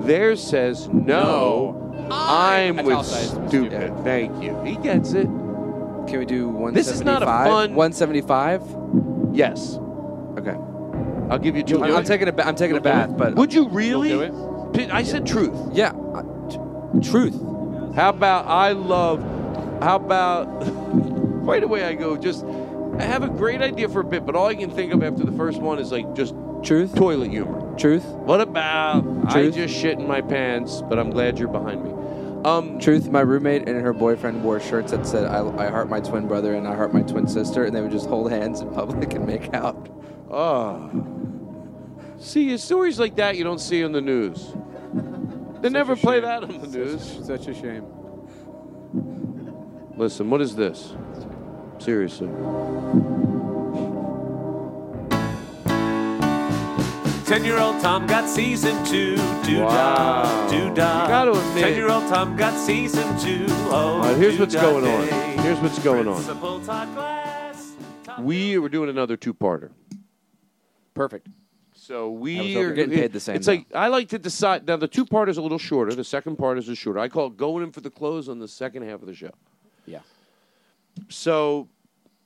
Theirs 0.00 0.42
says, 0.42 0.88
no, 0.88 1.74
I'm 2.10 2.76
with 2.76 2.86
Italicized 2.86 3.30
stupid. 3.48 3.72
stupid. 3.82 4.04
Thank 4.04 4.42
you. 4.42 4.58
He 4.64 4.76
gets 4.76 5.12
it. 5.14 5.24
Can 5.26 6.18
we 6.18 6.26
do 6.26 6.48
175? 6.48 6.74
This 6.74 6.88
is 6.88 7.02
not 7.02 7.22
a 7.22 7.26
fun- 7.26 7.74
175? 7.74 8.62
Yes. 9.32 9.78
Okay. 10.38 10.56
I'll 11.30 11.38
give 11.38 11.56
you 11.56 11.62
two. 11.62 11.82
I'm, 11.82 11.96
I'm 11.96 12.04
taking 12.04 12.28
a 12.28 12.32
ba- 12.32 12.46
I'm 12.46 12.54
taking 12.54 12.76
a 12.76 12.80
bath, 12.80 13.16
but 13.16 13.34
Would 13.34 13.52
you 13.52 13.68
really? 13.68 14.10
do 14.10 14.20
it? 14.20 14.32
I 14.78 15.02
said 15.02 15.26
truth. 15.26 15.56
yeah, 15.72 15.92
I- 16.14 16.22
t- 16.50 17.08
truth. 17.10 17.34
How 17.94 18.10
about 18.10 18.46
I 18.46 18.72
love? 18.72 19.20
How 19.82 19.96
about? 19.96 20.46
right 21.46 21.62
away 21.62 21.84
I 21.84 21.94
go. 21.94 22.16
Just 22.16 22.44
I 22.98 23.02
have 23.04 23.22
a 23.22 23.28
great 23.28 23.62
idea 23.62 23.88
for 23.88 24.00
a 24.00 24.04
bit, 24.04 24.26
but 24.26 24.34
all 24.34 24.46
I 24.46 24.54
can 24.54 24.70
think 24.70 24.92
of 24.92 25.02
after 25.02 25.24
the 25.24 25.32
first 25.32 25.60
one 25.60 25.78
is 25.78 25.92
like 25.92 26.14
just 26.14 26.34
Truth. 26.62 26.94
toilet 26.96 27.30
humor. 27.30 27.74
Truth. 27.76 28.04
What 28.04 28.40
about 28.40 29.02
truth. 29.30 29.54
I 29.54 29.56
just 29.56 29.74
shit 29.74 29.98
in 29.98 30.06
my 30.08 30.20
pants, 30.20 30.82
but 30.88 30.98
I'm 30.98 31.10
glad 31.10 31.38
you're 31.38 31.48
behind 31.48 31.84
me. 31.84 31.92
Um, 32.44 32.78
Truth, 32.80 33.08
my 33.10 33.20
roommate 33.20 33.68
and 33.68 33.80
her 33.80 33.92
boyfriend 33.92 34.42
wore 34.42 34.60
shirts 34.60 34.92
that 34.92 35.06
said, 35.06 35.24
I, 35.26 35.46
I 35.58 35.68
heart 35.68 35.88
my 35.88 36.00
twin 36.00 36.26
brother 36.28 36.54
and 36.54 36.66
I 36.66 36.74
heart 36.74 36.92
my 36.94 37.02
twin 37.02 37.26
sister, 37.28 37.64
and 37.64 37.74
they 37.74 37.80
would 37.80 37.90
just 37.90 38.08
hold 38.08 38.30
hands 38.30 38.60
in 38.60 38.70
public 38.72 39.14
and 39.14 39.26
make 39.26 39.52
out. 39.54 39.88
Oh. 40.30 40.90
See, 42.26 42.56
stories 42.58 42.98
like 42.98 43.14
that 43.16 43.36
you 43.36 43.44
don't 43.44 43.60
see 43.60 43.84
on 43.84 43.92
the 43.92 44.00
news. 44.00 44.52
They 45.60 45.68
never 45.70 45.94
play 45.94 46.18
that 46.18 46.42
on 46.42 46.60
the 46.60 46.66
news. 46.66 47.20
Such 47.24 47.46
a 47.46 47.54
shame. 47.54 47.84
Listen, 49.96 50.28
what 50.28 50.40
is 50.40 50.56
this? 50.56 50.92
Seriously. 51.78 52.26
Ten-year-old 57.26 57.80
Tom 57.80 58.06
got 58.08 58.28
season 58.28 58.84
two. 58.84 59.16
Do 59.44 59.60
Wow. 59.62 60.24
da, 60.24 60.48
do 60.50 60.74
da. 60.74 61.02
You 61.02 61.08
gotta 61.08 61.30
admit- 61.32 61.62
Ten-year-old 61.64 62.08
Tom 62.08 62.36
got 62.36 62.54
season 62.58 63.18
two. 63.18 63.46
Oh, 63.70 63.72
All 63.72 63.98
right, 64.00 64.16
here's 64.16 64.38
what's 64.38 64.54
do-da 64.54 64.70
going 64.70 64.84
on. 64.84 65.06
day. 65.06 65.36
Here's 65.42 65.58
what's 65.60 65.78
going 65.80 66.06
on. 66.08 66.14
Principal 66.14 66.60
Todd 66.60 66.92
Glass. 66.94 67.72
We 68.20 68.58
were 68.58 68.68
doing 68.68 68.88
another 68.90 69.16
two-parter. 69.16 69.70
Perfect. 70.94 71.28
So 71.86 72.10
we 72.10 72.36
I 72.36 72.42
was 72.42 72.48
hoping 72.48 72.64
are 72.64 72.72
getting 72.72 72.98
paid 72.98 73.12
the 73.12 73.20
same, 73.20 73.36
It's 73.36 73.46
like 73.46 73.66
I 73.72 73.86
like 73.86 74.08
to 74.08 74.18
decide. 74.18 74.66
Now 74.66 74.76
the 74.76 74.88
two 74.88 75.06
part 75.06 75.28
is 75.28 75.36
a 75.36 75.42
little 75.42 75.58
shorter. 75.58 75.94
The 75.94 76.02
second 76.02 76.34
part 76.34 76.58
is 76.58 76.68
a 76.68 76.74
shorter. 76.74 76.98
I 76.98 77.06
call 77.06 77.28
it 77.28 77.36
going 77.36 77.62
in 77.62 77.70
for 77.70 77.80
the 77.80 77.90
close 77.90 78.28
on 78.28 78.40
the 78.40 78.48
second 78.48 78.82
half 78.82 79.02
of 79.02 79.06
the 79.06 79.14
show. 79.14 79.30
Yeah. 79.86 80.00
So 81.08 81.68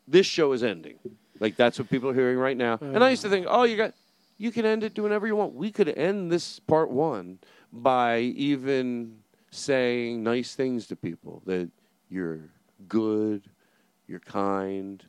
this 0.08 0.24
show 0.24 0.52
is 0.52 0.62
ending. 0.62 0.98
Like 1.40 1.56
that's 1.56 1.78
what 1.78 1.90
people 1.90 2.08
are 2.08 2.14
hearing 2.14 2.38
right 2.38 2.56
now. 2.56 2.78
And 2.80 3.04
I 3.04 3.10
used 3.10 3.20
to 3.20 3.28
think, 3.28 3.46
oh, 3.50 3.64
you 3.64 3.76
got, 3.76 3.92
you 4.38 4.50
can 4.50 4.64
end 4.64 4.82
it 4.82 4.94
doing 4.94 5.10
whatever 5.10 5.26
you 5.26 5.36
want. 5.36 5.52
We 5.52 5.70
could 5.70 5.90
end 5.90 6.32
this 6.32 6.58
part 6.60 6.90
one 6.90 7.38
by 7.70 8.20
even 8.20 9.18
saying 9.50 10.22
nice 10.22 10.54
things 10.54 10.86
to 10.86 10.96
people 10.96 11.42
that 11.44 11.68
you're 12.08 12.48
good, 12.88 13.42
you're 14.08 14.20
kind. 14.20 15.04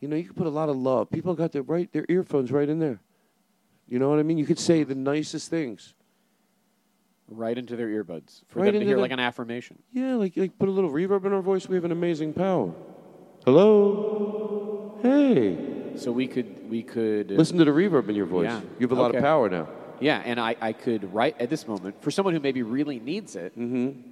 You 0.00 0.08
know, 0.08 0.16
you 0.16 0.24
could 0.24 0.36
put 0.36 0.48
a 0.48 0.50
lot 0.50 0.68
of 0.68 0.76
love. 0.76 1.10
People 1.12 1.34
got 1.34 1.52
their 1.52 1.62
right 1.62 1.92
their 1.92 2.06
earphones 2.08 2.50
right 2.50 2.68
in 2.68 2.80
there. 2.80 2.98
You 3.88 3.98
know 3.98 4.08
what 4.10 4.18
I 4.18 4.22
mean? 4.22 4.38
You 4.38 4.46
could 4.46 4.58
say 4.58 4.82
the 4.82 4.94
nicest 4.94 5.50
things. 5.50 5.94
Right 7.28 7.56
into 7.56 7.74
their 7.74 7.88
earbuds 7.88 8.42
for 8.48 8.60
Right 8.60 8.72
them 8.72 8.80
to 8.80 8.86
hear 8.86 8.96
the- 8.96 9.02
like 9.02 9.10
an 9.10 9.18
affirmation. 9.20 9.78
Yeah, 9.92 10.14
like 10.16 10.36
like 10.36 10.58
put 10.58 10.68
a 10.68 10.72
little 10.72 10.90
reverb 10.90 11.24
in 11.24 11.32
our 11.32 11.40
voice. 11.40 11.66
We 11.68 11.74
have 11.74 11.84
an 11.86 11.92
amazing 11.92 12.34
power. 12.34 12.72
Hello. 13.46 14.98
Hey. 15.02 15.56
So 15.96 16.12
we 16.12 16.26
could 16.26 16.68
we 16.70 16.82
could 16.82 17.32
uh, 17.32 17.36
Listen 17.36 17.56
to 17.58 17.64
the 17.64 17.70
reverb 17.70 18.08
in 18.10 18.14
your 18.14 18.26
voice. 18.26 18.46
Yeah. 18.46 18.60
You 18.78 18.86
have 18.86 18.92
a 18.92 19.00
lot 19.00 19.08
Okay. 19.10 19.18
of 19.18 19.24
power 19.24 19.48
now. 19.48 19.68
Yeah, 20.00 20.20
and 20.24 20.38
I, 20.40 20.56
I 20.60 20.72
could 20.72 21.14
right 21.14 21.34
at 21.40 21.48
this 21.48 21.66
moment 21.68 22.02
for 22.02 22.10
someone 22.10 22.34
who 22.34 22.40
maybe 22.40 22.62
really 22.62 22.98
needs 22.98 23.36
it. 23.36 23.54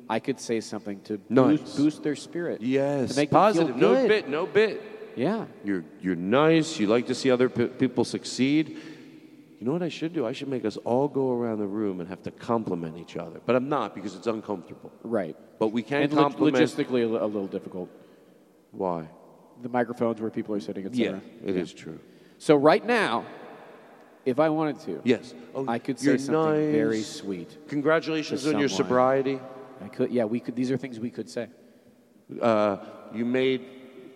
I 0.08 0.18
could 0.20 0.40
say 0.40 0.60
something 0.60 1.00
to 1.02 1.18
Mm-hmm. 1.18 1.34
Nice. 1.34 1.58
boost, 1.60 1.76
boost 1.76 2.02
their 2.02 2.16
spirit. 2.16 2.62
Yes. 2.62 3.10
to 3.10 3.16
make 3.16 3.30
Positive. 3.30 3.76
No 3.76 4.06
bit. 4.08 4.28
No 4.28 4.46
bit. 4.46 4.80
Yeah. 5.16 5.44
You're 5.64 5.84
you're 6.00 6.16
nice. 6.16 6.78
You 6.78 6.86
like 6.86 7.08
to 7.08 7.14
see 7.14 7.30
other 7.30 7.50
pe- 7.50 7.68
people 7.68 8.04
succeed. 8.04 8.78
You 9.62 9.66
know 9.66 9.74
what 9.74 9.84
I 9.84 9.90
should 9.90 10.12
do? 10.12 10.26
I 10.26 10.32
should 10.32 10.48
make 10.48 10.64
us 10.64 10.76
all 10.78 11.06
go 11.06 11.30
around 11.30 11.60
the 11.60 11.68
room 11.68 12.00
and 12.00 12.08
have 12.08 12.20
to 12.24 12.32
compliment 12.32 12.98
each 12.98 13.16
other. 13.16 13.40
But 13.46 13.54
I'm 13.54 13.68
not 13.68 13.94
because 13.94 14.16
it's 14.16 14.26
uncomfortable. 14.26 14.90
Right. 15.04 15.36
But 15.60 15.68
we 15.68 15.84
can 15.84 16.02
and 16.02 16.12
lo- 16.12 16.20
compliment. 16.24 16.56
logistically 16.64 17.04
a, 17.04 17.06
li- 17.06 17.20
a 17.20 17.26
little 17.26 17.46
difficult. 17.46 17.88
Why? 18.72 19.08
The 19.62 19.68
microphones 19.68 20.20
where 20.20 20.30
people 20.32 20.52
are 20.56 20.58
sitting, 20.58 20.84
etc. 20.86 21.22
Yeah, 21.44 21.48
it 21.48 21.56
is 21.56 21.72
true. 21.72 22.00
So 22.38 22.56
right 22.56 22.84
now, 22.84 23.24
if 24.24 24.40
I 24.40 24.48
wanted 24.48 24.80
to, 24.80 25.00
Yes. 25.04 25.32
Oh, 25.54 25.64
I 25.68 25.78
could 25.78 26.00
say 26.00 26.06
you're 26.06 26.18
something 26.18 26.72
very 26.72 27.02
sweet. 27.02 27.56
Congratulations 27.68 28.42
to 28.42 28.54
on 28.54 28.58
your 28.58 28.68
someone. 28.68 28.88
sobriety. 28.88 29.40
I 29.80 29.86
could. 29.86 30.10
Yeah, 30.10 30.24
we 30.24 30.40
could. 30.40 30.56
These 30.56 30.72
are 30.72 30.76
things 30.76 30.98
we 30.98 31.10
could 31.10 31.30
say. 31.30 31.46
Uh, 32.40 32.78
you 33.14 33.24
made. 33.24 33.64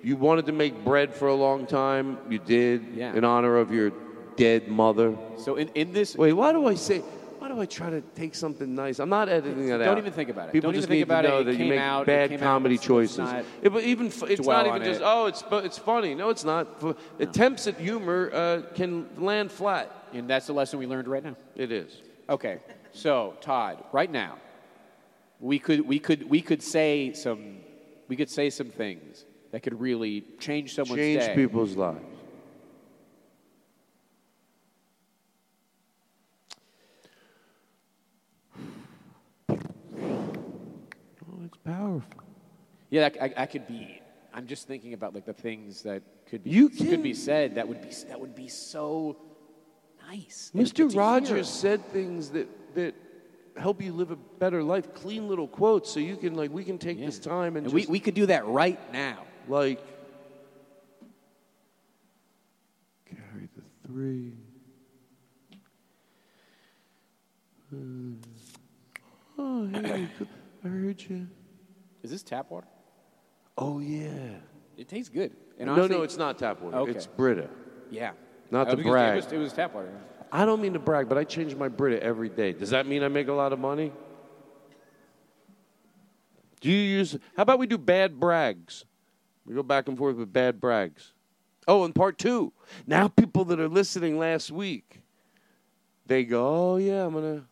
You 0.02 0.16
wanted 0.16 0.47
to 0.47 0.52
make 0.52 0.85
bread 0.85 1.14
for 1.14 1.28
a 1.28 1.35
long 1.36 1.66
time. 1.66 2.18
You 2.28 2.40
did 2.40 2.85
Yeah. 2.97 3.14
in 3.14 3.23
honor 3.24 3.59
of 3.59 3.70
your 3.70 3.93
dead 4.36 4.68
mother. 4.68 5.16
So 5.38 5.56
in, 5.56 5.68
in 5.74 5.92
this, 5.92 6.16
Wait, 6.16 6.32
why 6.32 6.52
do 6.52 6.66
I 6.66 6.74
say? 6.74 7.02
Why 7.38 7.48
do 7.48 7.60
I 7.60 7.66
try 7.66 7.90
to 7.90 8.00
take 8.00 8.34
something 8.34 8.74
nice? 8.74 8.98
I'm 8.98 9.08
not 9.10 9.28
editing 9.28 9.66
that 9.68 9.80
out. 9.80 9.84
Don't 9.84 9.98
even 9.98 10.12
think 10.12 10.30
about 10.30 10.48
it. 10.48 10.52
People 10.52 10.68
Don't 10.72 10.74
just 10.80 10.88
even 10.88 11.06
think 11.06 11.08
need 11.08 11.14
about 11.14 11.22
to 11.22 11.28
it. 11.28 11.30
know 11.30 11.38
It 11.40 11.44
that 11.44 11.56
you 11.58 11.66
make 11.66 11.78
out- 11.78 12.06
bad 12.06 12.32
out. 12.32 12.40
comedy 12.40 12.74
let's 12.76 12.86
choices. 12.86 13.18
not 13.18 13.44
but 13.62 13.82
even 13.84 14.06
it's 14.06 14.20
not 14.46 14.66
even 14.66 14.82
just 14.82 15.00
it. 15.00 15.04
oh, 15.06 15.26
it's 15.26 15.44
it's 15.52 15.78
funny. 15.78 16.14
No, 16.14 16.30
it's 16.30 16.44
not. 16.44 16.66
F- 16.82 16.96
Attempts 17.20 17.66
at 17.66 17.76
humor 17.78 18.30
uh, 18.32 18.62
can 18.74 19.06
land 19.18 19.52
flat. 19.52 19.92
And 20.12 20.28
that's 20.28 20.46
the 20.46 20.54
lesson 20.54 20.78
we 20.78 20.86
learned 20.86 21.08
right 21.08 21.22
now. 21.22 21.36
It 21.54 21.70
is. 21.70 22.00
Okay, 22.28 22.58
so 22.92 23.34
Todd, 23.42 23.84
right 23.92 24.10
now, 24.10 24.38
we 25.38 25.58
could 25.58 25.82
we 25.86 25.98
could 25.98 26.28
we 26.28 26.40
could 26.40 26.62
say 26.62 27.12
some 27.12 27.58
we 28.08 28.16
could 28.16 28.30
say 28.30 28.48
some 28.50 28.70
things 28.70 29.24
that 29.52 29.62
could 29.62 29.78
really 29.78 30.24
change 30.40 30.74
someone's 30.74 30.98
Change 31.00 31.20
day. 31.20 31.34
people's 31.34 31.76
lives. 31.76 32.00
Oh, 39.48 41.42
it's 41.44 41.54
powerful. 41.66 42.22
Yeah, 42.90 43.09
I, 43.20 43.24
I, 43.26 43.34
I 43.38 43.47
could 43.47 43.66
be. 43.66 44.01
I'm 44.32 44.47
just 44.47 44.68
thinking 44.68 44.93
about 44.93 45.14
like 45.14 45.24
the 45.24 45.32
things 45.32 45.82
that 45.82 46.02
could 46.26 46.44
be 46.44 46.51
You 46.51 46.68
could 46.68 47.02
be 47.02 47.14
said 47.14 47.55
that 47.55 47.66
would 47.66 47.82
be 47.82 47.90
that 48.09 48.20
would 48.20 48.34
be 48.34 48.48
so 48.48 49.16
nice. 50.09 50.52
Mr. 50.55 50.94
Rogers 50.94 51.48
said 51.48 51.84
things 51.93 52.30
that 52.30 52.47
that 52.74 52.94
help 53.56 53.80
you 53.82 53.93
live 53.93 54.10
a 54.10 54.16
better 54.16 54.62
life. 54.62 54.93
Clean 54.94 55.26
little 55.26 55.48
quotes, 55.48 55.90
so 55.90 56.01
you 56.01 56.16
can 56.16 56.34
like 56.34 56.51
we 56.51 56.64
can 56.64 56.78
take 56.78 56.98
this 56.98 57.18
time 57.18 57.56
and, 57.56 57.66
And 57.66 57.74
we, 57.74 57.86
we 57.86 57.98
could 57.98 58.14
do 58.14 58.26
that 58.26 58.47
right 58.47 58.78
now. 58.93 59.24
like 59.48 59.80
carry 63.09 63.48
the 63.56 63.62
three. 63.86 64.32
Uh, 67.72 67.76
oh, 69.38 69.66
hey, 69.66 70.09
I 70.64 70.68
heard 70.68 71.02
you. 71.09 71.26
Is 72.07 72.12
this 72.12 72.23
tap 72.23 72.53
water? 72.53 72.69
Oh 73.59 73.81
yeah. 73.81 74.37
It 74.77 74.87
tastes 74.87 75.09
good. 75.09 75.33
And 75.59 75.66
no, 75.66 75.73
honestly- 75.73 75.97
no, 75.97 76.03
it's 76.05 76.16
not 76.16 76.39
tap 76.39 76.61
water. 76.61 76.77
Okay. 76.77 76.93
It's 76.93 77.09
Brita. 77.09 77.51
Yeah. 77.91 78.12
Not 78.53 78.69
Uh, 78.69 78.77
to 78.77 78.83
brag. 78.85 79.15
It 79.15 79.24
was, 79.24 79.33
it 79.33 79.39
was 79.39 79.53
tap 79.53 79.74
water. 79.74 79.93
I 80.31 80.45
don't 80.45 80.62
mean 80.62 80.74
to 80.74 80.78
brag, 80.78 81.09
but 81.09 81.19
I 81.19 81.24
change 81.24 81.57
my 81.57 81.66
Brita 81.66 82.01
every 82.01 82.28
day. 82.28 82.53
Does 82.53 82.70
that 82.70 82.87
mean 82.87 83.03
I 83.03 83.09
make 83.09 83.27
a 83.27 83.33
lot 83.33 83.53
of 83.53 83.59
money? 83.59 83.93
Do 86.61 86.70
you 86.70 86.78
use? 86.78 87.19
How 87.37 87.43
about 87.43 87.59
we 87.59 87.66
do 87.66 87.77
bad 87.77 88.20
brags? 88.20 88.85
We 89.45 89.53
go 89.57 89.65
back 89.65 89.89
and 89.89 89.99
forth 89.99 90.15
with 90.16 90.33
bad 90.33 90.61
brags. 90.61 91.12
Oh, 91.66 91.83
and 91.85 91.93
part 91.93 92.19
two. 92.19 92.53
Now, 92.87 93.09
people 93.09 93.45
that 93.47 93.59
are 93.59 93.69
listening 93.69 94.16
last 94.16 94.53
week, 94.53 95.01
they 96.07 96.23
go, 96.23 96.74
"Oh 96.74 96.77
yeah, 96.77 97.05
I'm 97.05 97.15
gonna, 97.15 97.47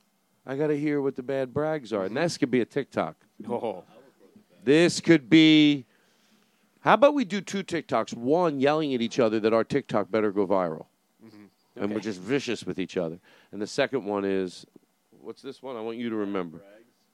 I 0.47 0.55
gotta 0.57 0.77
hear 0.77 1.01
what 1.03 1.17
the 1.17 1.25
bad 1.25 1.53
brags 1.53 1.93
are," 1.93 2.05
and 2.05 2.17
that's 2.17 2.39
gonna 2.39 2.51
be 2.53 2.61
a 2.61 2.65
TikTok. 2.65 3.17
Oh. 3.51 3.83
This 4.65 5.01
could 5.01 5.29
be. 5.29 5.85
How 6.81 6.95
about 6.95 7.15
we 7.15 7.25
do 7.25 7.41
two 7.41 7.63
TikToks? 7.63 8.15
One 8.15 8.61
yelling 8.61 8.95
at 8.95 9.01
each 9.01 9.19
other 9.19 9.39
that 9.41 9.53
our 9.53 9.65
TikTok 9.65 10.11
better 10.11 10.33
go 10.33 10.47
viral, 10.47 10.87
mm-hmm. 11.25 11.83
and 11.83 11.93
we're 11.93 12.01
just 12.01 12.21
vicious 12.21 12.65
with 12.65 12.79
each 12.79 12.97
other. 12.97 13.19
And 13.53 13.61
the 13.61 13.67
second 13.67 14.05
one 14.05 14.25
is, 14.25 14.67
what's 15.21 15.43
this 15.43 15.63
one? 15.63 15.77
I 15.77 15.81
want 15.81 15.99
you 15.99 16.11
to 16.11 16.17
remember. 16.17 16.63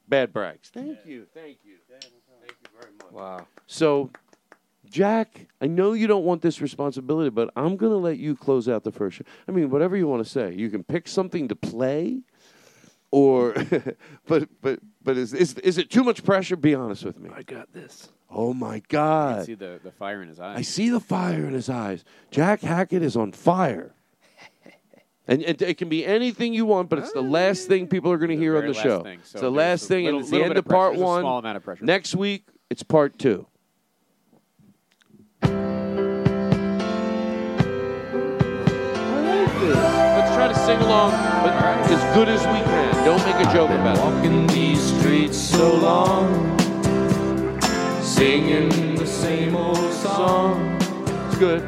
Bad 0.09 0.33
brags. 0.33 0.71
Thank 0.71 1.07
you. 1.07 1.27
Thank 1.35 1.59
you. 1.65 1.77
Thank 1.89 2.05
you 2.05 2.71
very 2.81 2.93
much. 2.99 3.13
Wow. 3.13 3.47
So, 3.69 4.11
Jack, 4.89 5.47
I 5.61 5.67
know 5.67 5.93
you 5.93 6.09
don't 6.09 6.25
want 6.25 6.43
this 6.43 6.61
responsibility, 6.61 7.31
but 7.31 7.51
I'm 7.55 7.77
going 7.77 7.93
to 7.93 7.99
let 7.99 8.19
you 8.19 8.35
close 8.35 8.69
out 8.69 8.83
the 8.83 8.91
first 8.91 9.19
show. 9.19 9.25
I 9.47 9.53
mean, 9.53 9.71
whatever 9.71 9.97
you 9.97 10.09
want 10.09 10.25
to 10.25 10.29
say. 10.29 10.53
You 10.53 10.69
can 10.69 10.83
pick 10.83 11.07
something 11.07 11.47
to 11.47 11.55
play, 11.55 12.23
or, 13.13 13.55
but 14.27 14.49
but 14.61 14.81
but 15.03 15.17
is 15.17 15.33
is 15.33 15.55
is 15.59 15.79
it 15.79 15.91
too 15.91 16.05
much 16.05 16.25
pressure? 16.25 16.57
Be 16.57 16.75
honest 16.75 17.05
with 17.05 17.19
me. 17.19 17.31
I 17.35 17.43
got 17.43 17.73
this. 17.73 18.09
Oh 18.31 18.55
my 18.55 18.81
God! 18.89 19.41
I 19.41 19.45
see 19.45 19.55
the, 19.55 19.81
the 19.83 19.91
fire 19.91 20.23
in 20.23 20.29
his 20.29 20.39
eyes. 20.39 20.59
I 20.59 20.63
see 20.63 20.89
the 20.91 21.01
fire 21.01 21.47
in 21.47 21.53
his 21.53 21.69
eyes. 21.69 22.05
Jack 22.31 22.61
Hackett 22.61 23.03
is 23.03 23.17
on 23.17 23.33
fire. 23.33 23.95
And 25.29 25.43
it, 25.43 25.63
it 25.63 25.79
can 25.79 25.89
be 25.89 26.05
anything 26.05 26.53
you 26.55 26.67
want, 26.67 26.89
but 26.89 26.99
it's 26.99 27.13
the 27.13 27.23
last 27.23 27.69
thing 27.69 27.87
people 27.87 28.11
are 28.11 28.17
going 28.19 28.31
to 28.33 28.37
hear 28.37 28.57
on 28.59 28.67
the 28.67 28.75
show. 28.75 29.03
thing. 29.05 29.21
So 29.23 29.37
it's 29.37 29.43
the 29.43 29.51
last 29.51 29.87
thing, 29.87 30.05
little- 30.07 30.19
and 30.19 30.25
it's 30.25 30.31
the 30.33 30.43
end 30.43 30.51
of 30.53 30.57
of 30.59 30.65
pressure. 30.65 30.77
part 30.77 30.93
There's 30.95 31.03
a 31.03 31.07
one. 31.07 31.23
small 31.23 31.39
amount 31.39 31.57
of 31.57 31.63
pressure. 31.63 31.85
Next 31.85 32.17
week, 32.17 32.47
it's 32.69 32.83
part 32.83 33.17
two. 33.17 33.47
Sing 40.71 40.83
along, 40.83 41.11
but 41.43 41.53
as 41.91 42.15
good 42.15 42.29
as 42.29 42.41
we 42.47 42.61
can. 42.71 43.05
Don't 43.05 43.25
make 43.27 43.45
a 43.45 43.53
joke 43.53 43.71
about 43.71 43.99
it. 43.99 44.05
Walking 44.05 44.47
these 44.49 44.81
streets 44.81 45.37
so 45.37 45.75
long, 45.75 46.59
singing 48.03 48.95
the 48.95 49.07
same 49.07 49.57
old 49.57 49.93
song. 49.93 50.79
It's 51.27 51.39
good. 51.39 51.63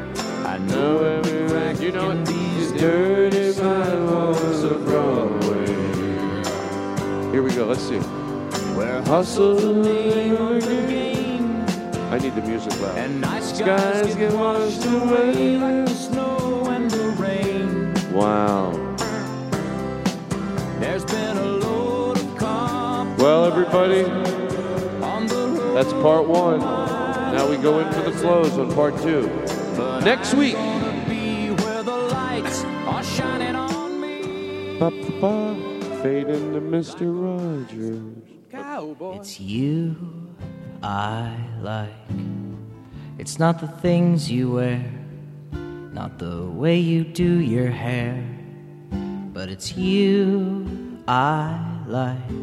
I 0.45 0.57
know 0.57 1.03
every 1.03 1.43
rack 1.53 1.81
You 1.81 1.91
know 1.91 2.11
in 2.11 2.21
it. 2.21 2.27
these 2.27 2.71
dirty 2.71 3.51
sidewalks 3.51 4.63
of 4.63 4.85
Broadway. 4.85 5.65
Here 7.31 7.43
we 7.43 7.51
go. 7.51 7.65
Let's 7.65 7.83
see. 7.83 7.99
Where 8.77 9.01
hustle 9.01 9.85
ain't 9.85 10.63
the 10.63 10.85
game. 10.87 11.65
I 12.09 12.19
need 12.19 12.35
the 12.35 12.41
music 12.41 12.79
loud. 12.79 12.97
And 12.97 13.19
night 13.19 13.43
skies 13.43 14.15
get 14.15 14.31
washed 14.33 14.85
away 14.85 15.57
like 15.57 15.87
the 15.87 15.93
snow 15.93 16.67
and 16.69 16.89
the 16.89 17.09
rain. 17.21 17.93
Wow. 18.13 18.92
Well, 23.23 23.45
everybody, 23.45 24.03
on 25.01 25.27
the 25.27 25.47
road. 25.57 25.77
that's 25.77 25.93
part 25.93 26.27
one. 26.27 26.59
Now 26.59 27.49
we 27.49 27.55
go 27.55 27.79
in 27.79 27.89
for 27.93 28.01
the 28.01 28.11
close 28.19 28.57
on 28.57 28.69
part 28.75 28.97
two. 29.01 29.27
Next 30.03 30.33
week. 30.33 30.55
Be 31.07 31.51
where 31.63 31.83
the 31.83 31.95
lights 31.95 32.65
are 32.65 33.01
shining 33.01 33.55
on 33.55 34.01
me. 34.01 34.77
Ba-ba-ba. 34.77 36.01
Fade 36.03 36.27
into 36.27 36.59
Mr. 36.59 37.07
Rogers. 37.15 38.01
Cowboy. 38.51 39.19
It's 39.19 39.39
you 39.39 39.95
I 40.83 41.33
like. 41.61 41.93
It's 43.19 43.39
not 43.39 43.61
the 43.61 43.69
things 43.69 44.29
you 44.29 44.51
wear, 44.51 44.83
not 45.93 46.19
the 46.19 46.43
way 46.43 46.77
you 46.77 47.05
do 47.05 47.39
your 47.39 47.69
hair, 47.69 48.21
but 49.31 49.47
it's 49.47 49.77
you 49.77 50.99
I 51.07 51.57
like. 51.87 52.42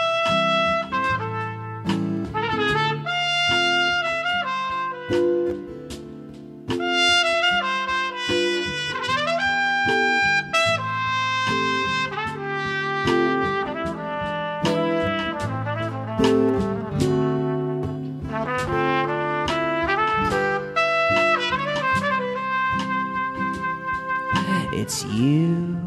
It's 24.81 25.05
you 25.05 25.77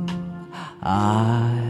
I 0.80 1.63